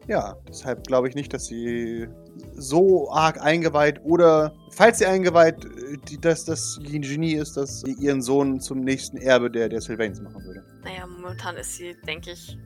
Ja, 0.10 0.36
deshalb 0.48 0.88
glaube 0.88 1.07
ich 1.07 1.14
nicht, 1.14 1.31
dass 1.34 1.45
sie 1.45 2.07
so 2.56 3.11
arg 3.11 3.40
eingeweiht 3.40 4.02
oder, 4.03 4.56
falls 4.72 4.98
sie 4.98 5.06
eingeweiht, 5.06 5.68
die, 6.10 6.19
dass 6.19 6.45
das 6.45 6.80
Genie 6.81 7.36
ist, 7.36 7.56
dass 7.57 7.81
sie 7.81 7.94
ihren 7.94 8.23
Sohn 8.23 8.60
zum 8.60 8.80
nächsten 8.80 9.18
Erbe 9.18 9.52
der, 9.52 9.69
der 9.69 9.81
Sylvains 9.81 10.19
machen 10.19 10.44
würde. 10.44 10.65
Naja, 10.84 11.06
momentan 11.06 11.57
ist 11.57 11.76
sie, 11.76 11.95
denke 12.07 12.31
ich, 12.31 12.57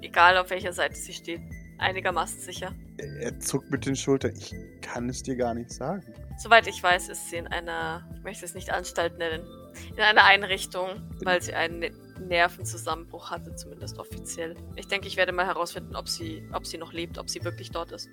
egal 0.00 0.38
auf 0.38 0.50
welcher 0.50 0.72
Seite 0.72 0.94
sie 0.94 1.12
steht, 1.12 1.40
einigermaßen 1.78 2.38
sicher. 2.38 2.72
Er 2.98 3.36
zuckt 3.40 3.68
mit 3.72 3.84
den 3.84 3.96
Schultern. 3.96 4.32
Ich 4.36 4.54
kann 4.80 5.08
es 5.08 5.24
dir 5.24 5.34
gar 5.34 5.54
nicht 5.54 5.72
sagen. 5.72 6.04
Soweit 6.38 6.68
ich 6.68 6.80
weiß, 6.80 7.08
ist 7.08 7.30
sie 7.30 7.36
in 7.36 7.48
einer, 7.48 8.08
ich 8.14 8.22
möchte 8.22 8.44
es 8.44 8.54
nicht 8.54 8.72
Anstalt 8.72 9.18
nennen, 9.18 9.42
in 9.96 10.00
einer 10.00 10.22
Einrichtung, 10.22 10.88
weil 11.24 11.42
sie 11.42 11.54
einen 11.54 11.80
Ne- 11.80 11.90
Nervenzusammenbruch 12.28 13.30
hatte, 13.30 13.54
zumindest 13.54 13.98
offiziell. 13.98 14.54
Ich 14.76 14.88
denke, 14.88 15.06
ich 15.08 15.16
werde 15.16 15.32
mal 15.32 15.46
herausfinden, 15.46 15.96
ob 15.96 16.08
sie, 16.08 16.48
ob 16.52 16.66
sie 16.66 16.78
noch 16.78 16.92
lebt, 16.92 17.18
ob 17.18 17.28
sie 17.28 17.42
wirklich 17.44 17.70
dort 17.70 17.92
ist. 17.92 18.08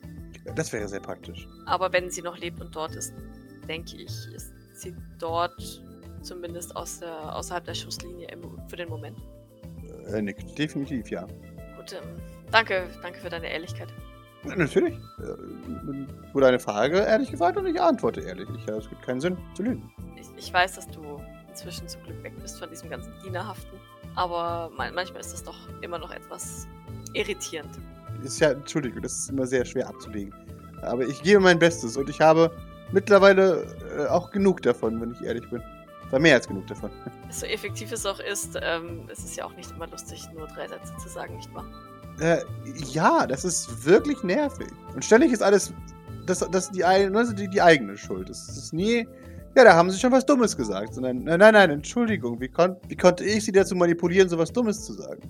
Das 0.55 0.71
wäre 0.73 0.87
sehr 0.87 0.99
praktisch. 0.99 1.47
Aber 1.65 1.91
wenn 1.93 2.09
sie 2.09 2.21
noch 2.21 2.37
lebt 2.37 2.61
und 2.61 2.75
dort 2.75 2.95
ist, 2.95 3.13
denke 3.67 3.97
ich, 3.97 4.27
ist 4.33 4.53
sie 4.73 4.95
dort 5.19 5.83
zumindest 6.21 6.75
aus 6.75 6.99
der, 6.99 7.35
außerhalb 7.35 7.63
der 7.63 7.73
Schusslinie 7.73 8.27
im, 8.31 8.41
für 8.67 8.75
den 8.75 8.89
Moment. 8.89 9.17
Er 10.05 10.21
nickt. 10.21 10.57
Definitiv, 10.57 11.09
ja. 11.09 11.23
Gut, 11.77 11.93
ähm, 11.93 12.15
danke, 12.51 12.87
danke 13.01 13.19
für 13.19 13.29
deine 13.29 13.49
Ehrlichkeit. 13.51 13.89
Na, 14.43 14.55
Natürlich. 14.55 14.95
Äh, 15.19 16.33
Wurde 16.33 16.47
eine 16.47 16.59
Frage 16.59 16.99
ehrlich 16.99 17.31
gefragt 17.31 17.57
und 17.57 17.65
ich 17.65 17.79
antworte 17.79 18.21
ehrlich. 18.21 18.47
Ich, 18.57 18.65
ja, 18.65 18.77
es 18.77 18.89
gibt 18.89 19.01
keinen 19.01 19.19
Sinn 19.19 19.37
zu 19.53 19.63
lügen. 19.63 19.91
Ich, 20.19 20.27
ich 20.37 20.53
weiß, 20.53 20.75
dass 20.75 20.87
du 20.87 21.21
inzwischen 21.47 21.87
zum 21.87 22.03
Glück 22.03 22.23
weg 22.23 22.33
bist 22.41 22.59
von 22.59 22.69
diesem 22.69 22.89
ganzen 22.89 23.11
Dienerhaften, 23.23 23.78
aber 24.15 24.71
man, 24.75 24.93
manchmal 24.93 25.21
ist 25.21 25.33
das 25.33 25.43
doch 25.43 25.57
immer 25.81 25.99
noch 25.99 26.11
etwas 26.11 26.67
irritierend. 27.13 27.71
Ist 28.23 28.39
ja, 28.39 28.51
Entschuldigung, 28.51 29.01
das 29.01 29.13
ist 29.13 29.29
immer 29.29 29.45
sehr 29.45 29.65
schwer 29.65 29.87
abzulegen. 29.87 30.33
Aber 30.81 31.03
ich 31.03 31.21
gebe 31.21 31.39
mein 31.39 31.59
Bestes 31.59 31.97
und 31.97 32.09
ich 32.09 32.19
habe 32.21 32.51
mittlerweile 32.91 33.65
äh, 33.97 34.07
auch 34.07 34.31
genug 34.31 34.61
davon, 34.61 34.99
wenn 35.01 35.11
ich 35.11 35.21
ehrlich 35.21 35.49
bin. 35.49 35.61
Da 36.11 36.17
mehr 36.17 36.35
als 36.35 36.47
genug 36.47 36.67
davon. 36.67 36.89
So 37.31 37.45
effektiv 37.45 37.91
es 37.91 38.07
auch 38.07 38.19
ist, 38.19 38.57
ähm, 38.59 39.07
es 39.11 39.19
ist 39.19 39.35
ja 39.35 39.45
auch 39.45 39.55
nicht 39.55 39.69
immer 39.71 39.85
lustig, 39.85 40.27
nur 40.33 40.47
drei 40.47 40.67
Sätze 40.67 40.91
zu 40.97 41.07
sagen, 41.07 41.35
nicht 41.35 41.53
wahr? 41.53 41.65
Äh, 42.19 42.43
ja, 42.91 43.27
das 43.27 43.45
ist 43.45 43.85
wirklich 43.85 44.23
nervig. 44.23 44.67
Und 44.95 45.05
ständig 45.05 45.31
ist 45.31 45.43
alles, 45.43 45.71
das, 46.25 46.39
das 46.51 46.71
die, 46.71 46.83
also 46.83 47.33
die, 47.33 47.47
die 47.47 47.61
eigene 47.61 47.95
Schuld. 47.97 48.29
Das 48.29 48.49
ist 48.49 48.73
nie, 48.73 49.07
ja, 49.55 49.63
da 49.63 49.73
haben 49.73 49.89
sie 49.89 49.99
schon 49.99 50.11
was 50.11 50.25
Dummes 50.25 50.55
gesagt. 50.55 50.93
Sondern, 50.93 51.23
nein, 51.23 51.39
nein, 51.39 51.53
nein, 51.53 51.69
Entschuldigung, 51.71 52.39
wie, 52.39 52.49
kon 52.49 52.75
wie 52.87 52.95
konnte 52.95 53.23
ich 53.23 53.45
sie 53.45 53.51
dazu 53.51 53.75
manipulieren, 53.75 54.29
so 54.29 54.37
was 54.37 54.51
Dummes 54.51 54.85
zu 54.85 54.93
sagen? 54.93 55.21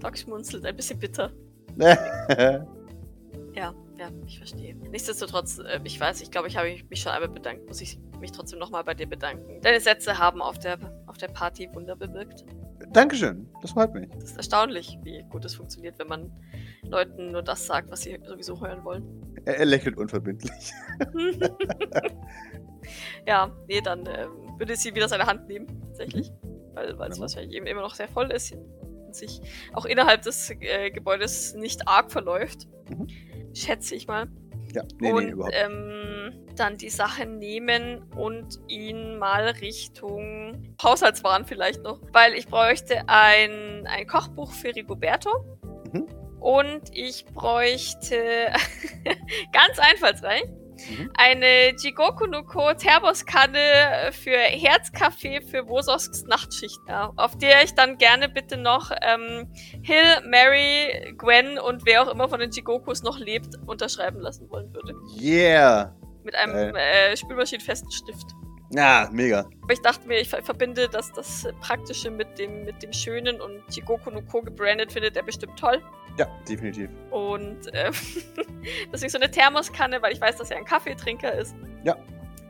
Doc 0.00 0.18
schmunzelt 0.18 0.64
ein 0.64 0.76
bisschen 0.76 0.98
bitter. 0.98 1.30
Ja, 3.54 3.72
ja, 3.96 4.08
ich 4.26 4.38
verstehe. 4.38 4.74
Nichtsdestotrotz, 4.74 5.58
äh, 5.58 5.78
ich 5.84 6.00
weiß, 6.00 6.20
ich 6.22 6.32
glaube, 6.32 6.48
ich 6.48 6.56
habe 6.56 6.76
mich 6.90 7.00
schon 7.00 7.12
einmal 7.12 7.28
bedankt, 7.28 7.66
muss 7.68 7.80
ich 7.80 8.00
mich 8.20 8.32
trotzdem 8.32 8.58
nochmal 8.58 8.82
bei 8.82 8.94
dir 8.94 9.06
bedanken. 9.06 9.60
Deine 9.60 9.78
Sätze 9.78 10.18
haben 10.18 10.42
auf 10.42 10.58
der, 10.58 10.76
auf 11.06 11.18
der 11.18 11.28
Party 11.28 11.68
Wunder 11.72 11.94
bewirkt. 11.94 12.44
Dankeschön, 12.92 13.48
das 13.62 13.70
freut 13.70 13.94
mich. 13.94 14.08
Es 14.18 14.24
ist 14.24 14.36
erstaunlich, 14.36 14.98
wie 15.04 15.22
gut 15.30 15.44
es 15.44 15.54
funktioniert, 15.54 15.98
wenn 16.00 16.08
man 16.08 16.32
Leuten 16.82 17.30
nur 17.30 17.42
das 17.42 17.66
sagt, 17.66 17.90
was 17.90 18.02
sie 18.02 18.18
sowieso 18.26 18.60
hören 18.60 18.84
wollen. 18.84 19.04
Er, 19.44 19.58
er 19.58 19.64
lächelt 19.66 19.96
unverbindlich. 19.96 20.72
ja, 23.26 23.50
nee, 23.68 23.80
dann 23.80 24.06
ähm, 24.06 24.58
würde 24.58 24.76
sie 24.76 24.94
wieder 24.94 25.08
seine 25.08 25.26
Hand 25.26 25.48
nehmen, 25.48 25.66
tatsächlich. 25.86 26.30
Weil 26.74 26.74
weil 26.74 26.84
es 26.84 26.98
Wunderbar. 26.98 27.20
wahrscheinlich 27.20 27.54
eben 27.56 27.66
immer 27.66 27.82
noch 27.82 27.94
sehr 27.94 28.08
voll 28.08 28.30
ist 28.30 28.52
und 28.52 29.14
sich 29.14 29.40
auch 29.72 29.84
innerhalb 29.84 30.22
des 30.22 30.50
äh, 30.60 30.90
Gebäudes 30.90 31.54
nicht 31.54 31.86
arg 31.86 32.10
verläuft. 32.10 32.66
Mhm. 32.88 33.06
Schätze 33.54 33.94
ich 33.94 34.06
mal. 34.06 34.28
Ja, 34.72 34.82
nee, 34.82 34.88
nee, 35.00 35.12
und 35.12 35.28
überhaupt. 35.28 35.54
ähm, 35.56 36.46
dann 36.56 36.76
die 36.76 36.90
Sache 36.90 37.26
nehmen 37.26 38.02
und 38.16 38.58
ihn 38.66 39.18
mal 39.18 39.44
Richtung 39.60 40.74
Haushaltswaren 40.82 41.44
vielleicht 41.44 41.82
noch. 41.82 42.00
Weil 42.12 42.34
ich 42.34 42.48
bräuchte 42.48 43.04
ein, 43.06 43.86
ein 43.86 44.06
Kochbuch 44.06 44.52
für 44.52 44.74
Rigoberto. 44.74 45.30
Mhm. 45.92 46.06
Und 46.44 46.82
ich 46.92 47.24
bräuchte 47.24 48.52
ganz 49.52 49.78
einfallsreich 49.78 50.44
Mhm. 50.90 51.10
eine 51.14 51.74
Jigoku 51.76 52.26
no 52.26 52.42
Ko 52.42 52.74
Thermoskanne 52.74 54.10
für 54.12 54.36
Herzkaffee 54.36 55.40
für 55.40 55.68
Wososks 55.68 56.24
Nachtschicht, 56.24 56.80
ja, 56.88 57.12
auf 57.16 57.38
der 57.38 57.62
ich 57.62 57.74
dann 57.74 57.96
gerne 57.96 58.28
bitte 58.28 58.56
noch 58.56 58.90
ähm, 59.00 59.52
Hill, 59.82 60.28
Mary, 60.28 61.14
Gwen 61.16 61.58
und 61.58 61.86
wer 61.86 62.02
auch 62.02 62.12
immer 62.12 62.28
von 62.28 62.40
den 62.40 62.50
Jigokus 62.50 63.02
noch 63.02 63.18
lebt, 63.18 63.54
unterschreiben 63.66 64.20
lassen 64.20 64.50
wollen 64.50 64.72
würde. 64.74 64.94
Yeah! 65.16 65.94
Mit 66.24 66.34
einem 66.34 66.74
äh, 66.74 67.16
spülmaschinenfesten 67.16 67.90
Stift. 67.90 68.33
Ja, 68.74 69.08
mega. 69.12 69.46
Aber 69.62 69.72
ich 69.72 69.80
dachte 69.82 70.06
mir, 70.08 70.18
ich 70.20 70.28
ver 70.28 70.42
verbinde 70.42 70.88
das, 70.88 71.12
das 71.12 71.46
Praktische 71.60 72.10
mit 72.10 72.38
dem, 72.38 72.64
mit 72.64 72.82
dem 72.82 72.92
Schönen 72.92 73.40
und 73.40 73.62
Jigoku 73.70 74.10
no 74.10 74.20
Ko 74.22 74.42
gebrandet 74.42 74.92
findet 74.92 75.16
er 75.16 75.22
bestimmt 75.22 75.56
toll. 75.58 75.80
Ja, 76.18 76.26
definitiv. 76.48 76.90
Und 77.10 77.58
ähm, 77.72 77.92
deswegen 78.92 79.10
so 79.10 79.18
eine 79.18 79.30
Thermoskanne, 79.30 80.02
weil 80.02 80.12
ich 80.12 80.20
weiß, 80.20 80.36
dass 80.36 80.50
er 80.50 80.58
ein 80.58 80.64
Kaffeetrinker 80.64 81.32
ist. 81.32 81.54
Ja. 81.84 81.96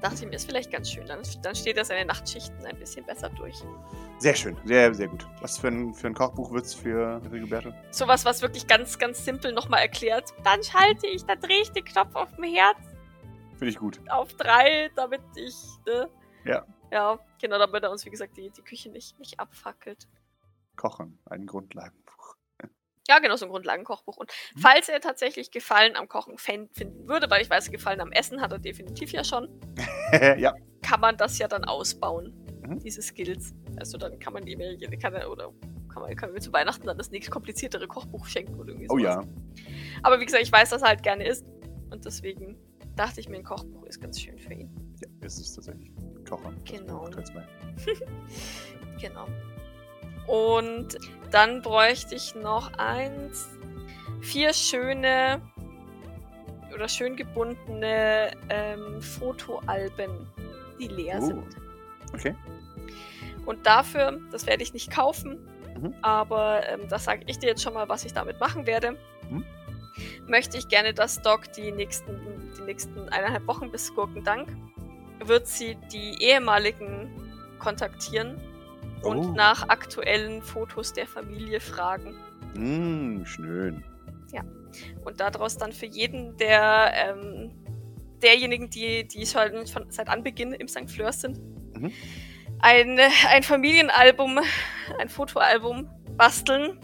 Dachte 0.00 0.16
ich 0.16 0.26
mir, 0.26 0.36
ist 0.36 0.46
vielleicht 0.46 0.70
ganz 0.70 0.90
schön. 0.90 1.06
Dann, 1.06 1.20
dann 1.42 1.54
steht 1.54 1.76
er 1.76 1.84
seine 1.84 2.04
Nachtschichten 2.04 2.64
ein 2.66 2.76
bisschen 2.76 3.06
besser 3.06 3.30
durch. 3.30 3.56
Sehr 4.18 4.34
schön, 4.34 4.56
sehr, 4.64 4.94
sehr 4.94 5.08
gut. 5.08 5.26
Was 5.40 5.58
für 5.58 5.68
ein, 5.68 5.94
für 5.94 6.08
ein 6.08 6.14
Kochbuch 6.14 6.52
wird's 6.52 6.74
für 6.74 7.20
Rigoberto? 7.32 7.72
Sowas, 7.90 8.24
was 8.24 8.42
wirklich 8.42 8.66
ganz, 8.66 8.98
ganz 8.98 9.24
simpel 9.24 9.52
nochmal 9.52 9.80
erklärt. 9.80 10.32
Dann 10.42 10.62
schalte 10.62 11.06
ich, 11.06 11.24
dann 11.24 11.40
drehe 11.40 11.62
ich 11.62 11.70
den 11.72 11.84
Knopf 11.84 12.14
auf 12.14 12.28
dem 12.36 12.44
Herz 12.44 12.76
Finde 13.56 13.68
ich 13.68 13.78
gut. 13.78 14.00
auf 14.10 14.34
drei, 14.34 14.90
damit 14.96 15.22
ich, 15.36 15.54
ne? 15.86 16.08
Ja. 16.44 16.66
Ja, 16.90 17.18
genau, 17.40 17.58
damit 17.58 17.82
er 17.82 17.90
uns, 17.90 18.04
wie 18.04 18.10
gesagt, 18.10 18.36
die, 18.36 18.50
die 18.50 18.62
Küche 18.62 18.90
nicht, 18.90 19.18
nicht 19.18 19.40
abfackelt. 19.40 20.06
Kochen, 20.76 21.18
ein 21.26 21.46
Grundlagenbuch. 21.46 22.36
Ja, 23.08 23.18
genau, 23.18 23.36
so 23.36 23.44
ein 23.46 23.50
Grundlagenkochbuch. 23.50 24.16
Und 24.16 24.32
Mhm. 24.54 24.60
falls 24.60 24.88
er 24.88 25.00
tatsächlich 25.00 25.50
Gefallen 25.50 25.94
am 25.96 26.08
Kochen 26.08 26.38
finden 26.38 27.06
würde, 27.08 27.28
weil 27.30 27.42
ich 27.42 27.50
weiß, 27.50 27.70
Gefallen 27.70 28.00
am 28.00 28.12
Essen 28.12 28.40
hat 28.40 28.52
er 28.52 28.58
definitiv 28.58 29.12
ja 29.12 29.24
schon, 29.24 29.48
ja, 30.38 30.54
kann 30.82 31.00
man 31.00 31.16
das 31.16 31.38
ja 31.38 31.48
dann 31.48 31.64
ausbauen, 31.64 32.32
Mhm. 32.66 32.78
diese 32.80 33.02
Skills. 33.02 33.54
Also 33.76 33.98
dann 33.98 34.18
kann 34.18 34.32
man 34.32 34.46
ihm 34.46 34.60
ja, 34.60 34.88
kann 34.96 35.14
er, 35.14 35.30
oder 35.30 35.52
kann 35.92 36.02
man, 36.02 36.16
kann 36.16 36.28
man 36.30 36.34
mir 36.34 36.40
zu 36.40 36.52
Weihnachten 36.52 36.86
dann 36.86 36.96
das 36.96 37.10
nächst 37.10 37.30
kompliziertere 37.30 37.86
Kochbuch 37.86 38.26
schenken 38.26 38.54
oder 38.58 38.70
irgendwie 38.70 38.88
oh 38.88 38.98
sowas. 38.98 39.02
ja. 39.02 39.22
Aber 40.02 40.18
wie 40.20 40.24
gesagt, 40.24 40.42
ich 40.42 40.50
weiß, 40.52 40.70
dass 40.70 40.82
er 40.82 40.88
halt 40.88 41.02
gerne 41.02 41.26
isst. 41.26 41.44
Und 41.90 42.04
deswegen 42.06 42.56
dachte 42.96 43.20
ich 43.20 43.28
mir, 43.28 43.36
ein 43.38 43.44
Kochbuch 43.44 43.84
ist 43.84 44.00
ganz 44.00 44.20
schön 44.20 44.38
für 44.38 44.52
ihn. 44.54 44.70
Ja, 45.02 45.08
es 45.22 45.38
ist 45.38 45.54
tatsächlich 45.54 45.90
Kochen. 46.28 46.60
Genau. 46.64 47.08
Genau. 49.00 49.26
Und 50.26 50.96
dann 51.30 51.60
bräuchte 51.60 52.14
ich 52.14 52.34
noch 52.34 52.72
eins, 52.74 53.48
vier 54.20 54.52
schöne 54.54 55.42
oder 56.72 56.88
schön 56.88 57.16
gebundene 57.16 58.30
ähm, 58.48 59.02
Fotoalben, 59.02 60.26
die 60.78 60.88
leer 60.88 61.18
Oh. 61.20 61.26
sind. 61.26 61.44
Okay. 62.14 62.34
Und 63.44 63.66
dafür, 63.66 64.20
das 64.30 64.46
werde 64.46 64.62
ich 64.62 64.72
nicht 64.72 64.90
kaufen, 64.90 65.38
Mhm. 65.76 65.92
aber 66.02 66.66
ähm, 66.68 66.88
das 66.88 67.04
sage 67.04 67.24
ich 67.26 67.38
dir 67.40 67.48
jetzt 67.48 67.62
schon 67.62 67.74
mal, 67.74 67.88
was 67.88 68.04
ich 68.04 68.12
damit 68.14 68.38
machen 68.40 68.64
werde. 68.66 68.96
Mhm. 69.28 69.44
Möchte 70.26 70.58
ich 70.58 70.68
gerne, 70.68 70.94
dass 70.94 71.22
Doc 71.22 71.52
die 71.52 71.72
nächsten, 71.72 72.52
die 72.58 72.62
nächsten 72.62 73.08
eineinhalb 73.08 73.46
Wochen 73.46 73.70
bis 73.70 73.94
Gurkendank 73.94 74.48
wird 75.24 75.46
sie 75.46 75.76
die 75.92 76.22
ehemaligen 76.22 77.10
kontaktieren 77.58 78.40
und 79.02 79.18
Oh. 79.18 79.32
nach 79.34 79.68
aktuellen 79.68 80.42
Fotos 80.42 80.92
der 80.92 81.06
Familie 81.06 81.60
fragen. 81.60 82.14
Mm, 82.54 83.24
schön. 83.24 83.84
Und 85.04 85.20
daraus 85.20 85.56
dann 85.56 85.70
für 85.72 85.86
jeden 85.86 86.36
der 86.36 86.92
ähm, 86.94 87.52
derjenigen, 88.22 88.70
die, 88.70 89.06
die 89.06 89.24
schon 89.24 89.66
von, 89.68 89.86
seit 89.90 90.08
Anbeginn 90.08 90.52
im 90.52 90.66
St. 90.66 90.90
Fleurs 90.90 91.20
sind, 91.20 91.38
Mhm. 91.76 91.92
ein, 92.60 92.98
ein 93.30 93.42
Familienalbum, 93.44 94.40
ein 94.98 95.08
Fotoalbum 95.08 95.88
basteln 96.16 96.78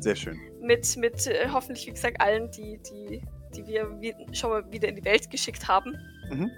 Sehr 0.00 0.16
schön. 0.16 0.38
Mit, 0.60 0.96
mit 0.96 1.26
äh, 1.26 1.48
hoffentlich, 1.52 1.86
wie 1.86 1.92
gesagt, 1.92 2.20
allen, 2.20 2.50
die, 2.50 2.78
die, 2.82 3.22
die 3.54 3.66
wir 3.66 4.00
wie, 4.00 4.14
schon 4.32 4.50
mal 4.50 4.72
wieder 4.72 4.88
in 4.88 4.96
die 4.96 5.04
Welt 5.04 5.30
geschickt 5.30 5.68
haben. 5.68 5.98
Mhm. 6.30 6.50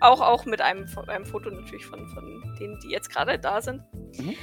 Auch, 0.00 0.20
auch 0.20 0.46
mit 0.46 0.60
einem, 0.60 0.86
einem 1.08 1.26
Foto 1.26 1.50
natürlich 1.50 1.84
von, 1.84 2.06
von 2.08 2.56
denen, 2.58 2.78
die 2.80 2.88
jetzt 2.90 3.10
gerade 3.10 3.38
da 3.38 3.60
sind. 3.60 3.82
Mhm. 4.18 4.34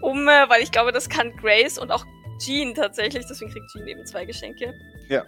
Um, 0.00 0.28
äh, 0.28 0.48
weil 0.48 0.62
ich 0.62 0.70
glaube, 0.70 0.92
das 0.92 1.08
kann 1.08 1.34
Grace 1.36 1.78
und 1.78 1.90
auch 1.90 2.04
Jean 2.40 2.74
tatsächlich, 2.74 3.24
deswegen 3.26 3.52
kriegt 3.52 3.70
Jean 3.70 3.86
eben 3.86 4.04
zwei 4.06 4.24
Geschenke. 4.24 4.74
Ja. 5.08 5.24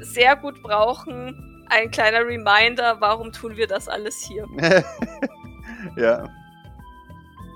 Sehr 0.00 0.36
gut 0.36 0.62
brauchen. 0.62 1.64
Ein 1.68 1.90
kleiner 1.90 2.24
Reminder, 2.24 3.00
warum 3.00 3.32
tun 3.32 3.56
wir 3.56 3.66
das 3.66 3.88
alles 3.88 4.22
hier? 4.28 4.46
ja, 5.96 6.28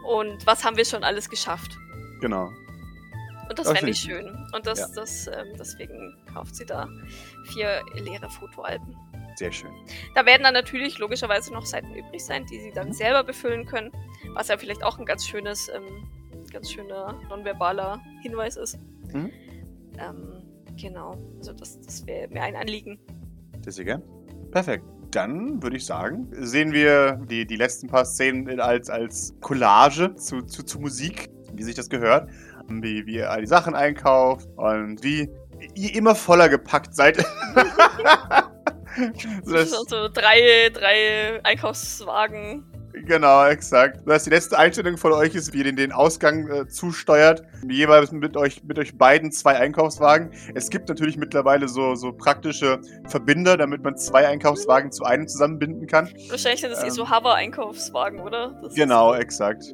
Und 0.05 0.45
was 0.47 0.65
haben 0.65 0.77
wir 0.77 0.85
schon 0.85 1.05
alles 1.05 1.29
geschafft? 1.29 1.77
genau. 2.21 2.51
Und 3.51 3.59
das 3.59 3.67
Das 3.67 3.77
fände 3.79 3.91
ich 3.91 4.03
finde 4.03 4.21
ich 4.21 4.27
schön. 4.29 4.47
Und 4.55 4.67
das, 4.67 4.79
Ja. 4.79 4.87
das, 4.95 5.27
ähm, 5.27 5.49
deswegen 5.59 6.17
kauft 6.33 6.55
sie 6.55 6.65
da 6.65 6.89
vier 7.47 7.81
leere 7.95 8.31
Fotoalben. 8.31 8.97
Sehr 9.35 9.51
schön. 9.51 9.71
Da 10.15 10.25
werden 10.25 10.43
dann 10.45 10.55
natürlich 10.55 10.99
logischerweise 10.99 11.53
noch 11.53 11.67
Seiten 11.67 11.93
übrig 11.95 12.25
sein, 12.25 12.47
die 12.47 12.61
sie 12.61 12.71
dann 12.73 12.89
Mhm. 12.89 12.93
selber 12.93 13.25
befüllen 13.25 13.67
können, 13.67 13.91
was 14.35 14.49
ja 14.49 14.57
vielleicht 14.57 14.85
auch 14.85 14.99
ein 14.99 15.05
ganz 15.05 15.27
schönes, 15.27 15.69
ähm, 15.69 16.09
ganz 16.53 16.71
schöner 16.71 17.21
nonverbaler 17.29 18.01
Hinweis 18.23 18.57
ist. 18.57 18.79
Mhm. 19.13 19.31
Ähm, 19.99 20.43
genau, 20.81 21.17
also 21.39 21.53
das, 21.53 21.81
das 21.81 22.07
wäre 22.07 22.29
mir 22.29 22.43
ein 22.43 22.55
Anliegen. 22.55 23.01
Sehr 23.67 23.85
gern. 23.85 24.03
Perfekt. 24.53 24.85
Dann 25.11 25.61
würde 25.63 25.77
ich 25.77 25.87
sagen, 25.87 26.29
sehen 26.33 26.73
wir 26.73 27.21
die, 27.29 27.45
die 27.47 27.57
letzten 27.57 27.89
paar 27.89 28.05
Szenen 28.05 28.61
als, 28.61 28.89
als 28.91 29.35
Collage 29.41 30.15
zu, 30.15 30.43
zu, 30.43 30.63
zu 30.63 30.79
Musik, 30.79 31.31
wie 31.53 31.65
sich 31.65 31.75
das 31.75 31.89
gehört. 31.91 32.31
Wie, 32.71 33.05
wie 33.07 33.17
ihr 33.17 33.31
all 33.31 33.41
die 33.41 33.47
Sachen 33.47 33.75
einkauft 33.75 34.49
und 34.57 35.03
wie 35.03 35.29
ihr 35.75 35.95
immer 35.95 36.15
voller 36.15 36.49
gepackt 36.49 36.95
seid. 36.95 37.17
so, 39.45 39.55
Das 39.55 39.71
sind 39.71 39.89
so 39.89 40.09
drei, 40.09 40.71
drei 40.73 41.41
Einkaufswagen. 41.43 42.65
genau, 43.07 43.45
exakt. 43.47 44.01
Das 44.07 44.25
die 44.25 44.31
letzte 44.31 44.59
Einstellung 44.59 44.97
von 44.97 45.13
euch 45.13 45.35
ist, 45.35 45.53
wie 45.53 45.59
ihr 45.59 45.65
den, 45.65 45.77
den 45.77 45.93
Ausgang 45.93 46.49
äh, 46.49 46.67
zusteuert. 46.69 47.43
Jeweils 47.69 48.11
mit 48.13 48.37
euch, 48.37 48.63
mit 48.65 48.79
euch 48.79 48.97
beiden 48.97 49.33
zwei 49.33 49.57
Einkaufswagen. 49.57 50.31
Es 50.55 50.71
gibt 50.71 50.89
natürlich 50.89 51.17
mittlerweile 51.17 51.69
so, 51.69 51.95
so 51.95 52.13
praktische 52.13 52.81
Verbinder, 53.09 53.57
damit 53.57 53.83
man 53.85 53.97
zwei 53.97 54.27
Einkaufswagen 54.27 54.91
zu 54.93 55.05
einem 55.05 55.29
zusammenbinden 55.29 55.87
kann. 55.87 56.09
Wahrscheinlich 56.29 56.61
sind 56.63 56.71
das 56.71 56.83
eh 56.83 56.87
Ähm. 56.87 56.93
so 56.93 57.11
Hover-Einkaufswagen, 57.11 58.21
oder? 58.21 58.59
Das 58.63 58.75
Genau, 58.75 59.13
so- 59.13 59.19
exakt. 59.21 59.65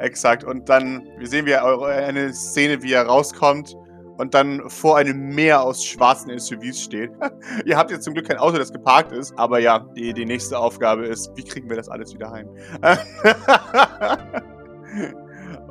Exakt. 0.00 0.44
Und 0.44 0.68
dann, 0.68 1.06
sehen 1.22 1.46
wir 1.46 1.62
eine 1.62 2.32
Szene, 2.32 2.82
wie 2.82 2.92
er 2.92 3.06
rauskommt 3.06 3.76
und 4.16 4.34
dann 4.34 4.68
vor 4.68 4.98
einem 4.98 5.34
Meer 5.34 5.62
aus 5.62 5.84
schwarzen 5.84 6.36
SUVs 6.38 6.82
steht. 6.82 7.10
Ihr 7.64 7.76
habt 7.76 7.90
jetzt 7.90 8.04
zum 8.04 8.14
Glück 8.14 8.28
kein 8.28 8.38
Auto, 8.38 8.58
das 8.58 8.72
geparkt 8.72 9.12
ist, 9.12 9.32
aber 9.38 9.58
ja, 9.60 9.78
die, 9.96 10.12
die 10.12 10.26
nächste 10.26 10.58
Aufgabe 10.58 11.06
ist, 11.06 11.30
wie 11.36 11.44
kriegen 11.44 11.68
wir 11.68 11.76
das 11.76 11.88
alles 11.88 12.12
wieder 12.14 12.30
heim? 12.30 12.48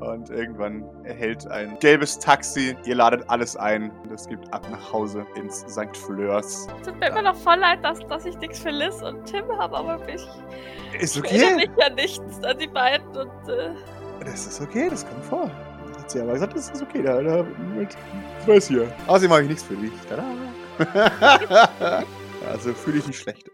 Und 0.01 0.29
irgendwann 0.29 0.83
erhält 1.03 1.45
ein 1.47 1.77
gelbes 1.79 2.17
Taxi. 2.17 2.75
Ihr 2.85 2.95
ladet 2.95 3.23
alles 3.27 3.57
ein 3.57 3.91
und 4.03 4.11
es 4.13 4.27
gibt 4.27 4.51
ab 4.53 4.65
nach 4.71 4.93
Hause 4.93 5.25
ins 5.35 5.59
St. 5.67 5.95
Fleurs. 5.95 6.67
Tut 6.85 6.97
mir 6.99 7.09
immer 7.09 7.21
noch 7.21 7.35
voll 7.35 7.57
leid, 7.57 7.83
dass, 7.83 7.99
dass 8.07 8.25
ich 8.25 8.37
nichts 8.37 8.59
für 8.59 8.69
Liz 8.69 9.01
und 9.01 9.25
Tim 9.25 9.45
habe, 9.57 9.75
aber 9.77 9.99
ich 10.07 10.21
Ist 11.01 11.17
erinnere 11.17 11.55
okay. 11.55 11.55
mich 11.55 11.69
ja 11.77 11.89
nichts 11.89 12.43
an 12.43 12.57
die 12.57 12.67
beiden 12.67 13.07
und 13.09 13.49
äh, 13.49 13.71
Das 14.23 14.47
ist 14.47 14.61
okay, 14.61 14.89
das 14.89 15.07
kommt 15.07 15.25
vor. 15.25 15.49
Hat 15.97 16.11
sie 16.11 16.21
aber 16.21 16.33
gesagt, 16.33 16.55
das 16.55 16.69
ist 16.69 16.81
okay. 16.81 17.01
Da, 17.03 17.21
da, 17.21 17.45
mit, 17.75 17.95
ich 18.41 18.47
weiß 18.47 18.67
hier. 18.67 18.91
Außerdem 19.07 19.29
mache 19.29 19.41
ich 19.43 19.49
nichts 19.49 19.63
für 19.63 19.75
dich. 19.75 19.91
Tada. 20.07 20.23
also 22.51 22.73
fühle 22.73 22.99
ich 22.99 23.07
mich 23.07 23.19
schlecht. 23.19 23.51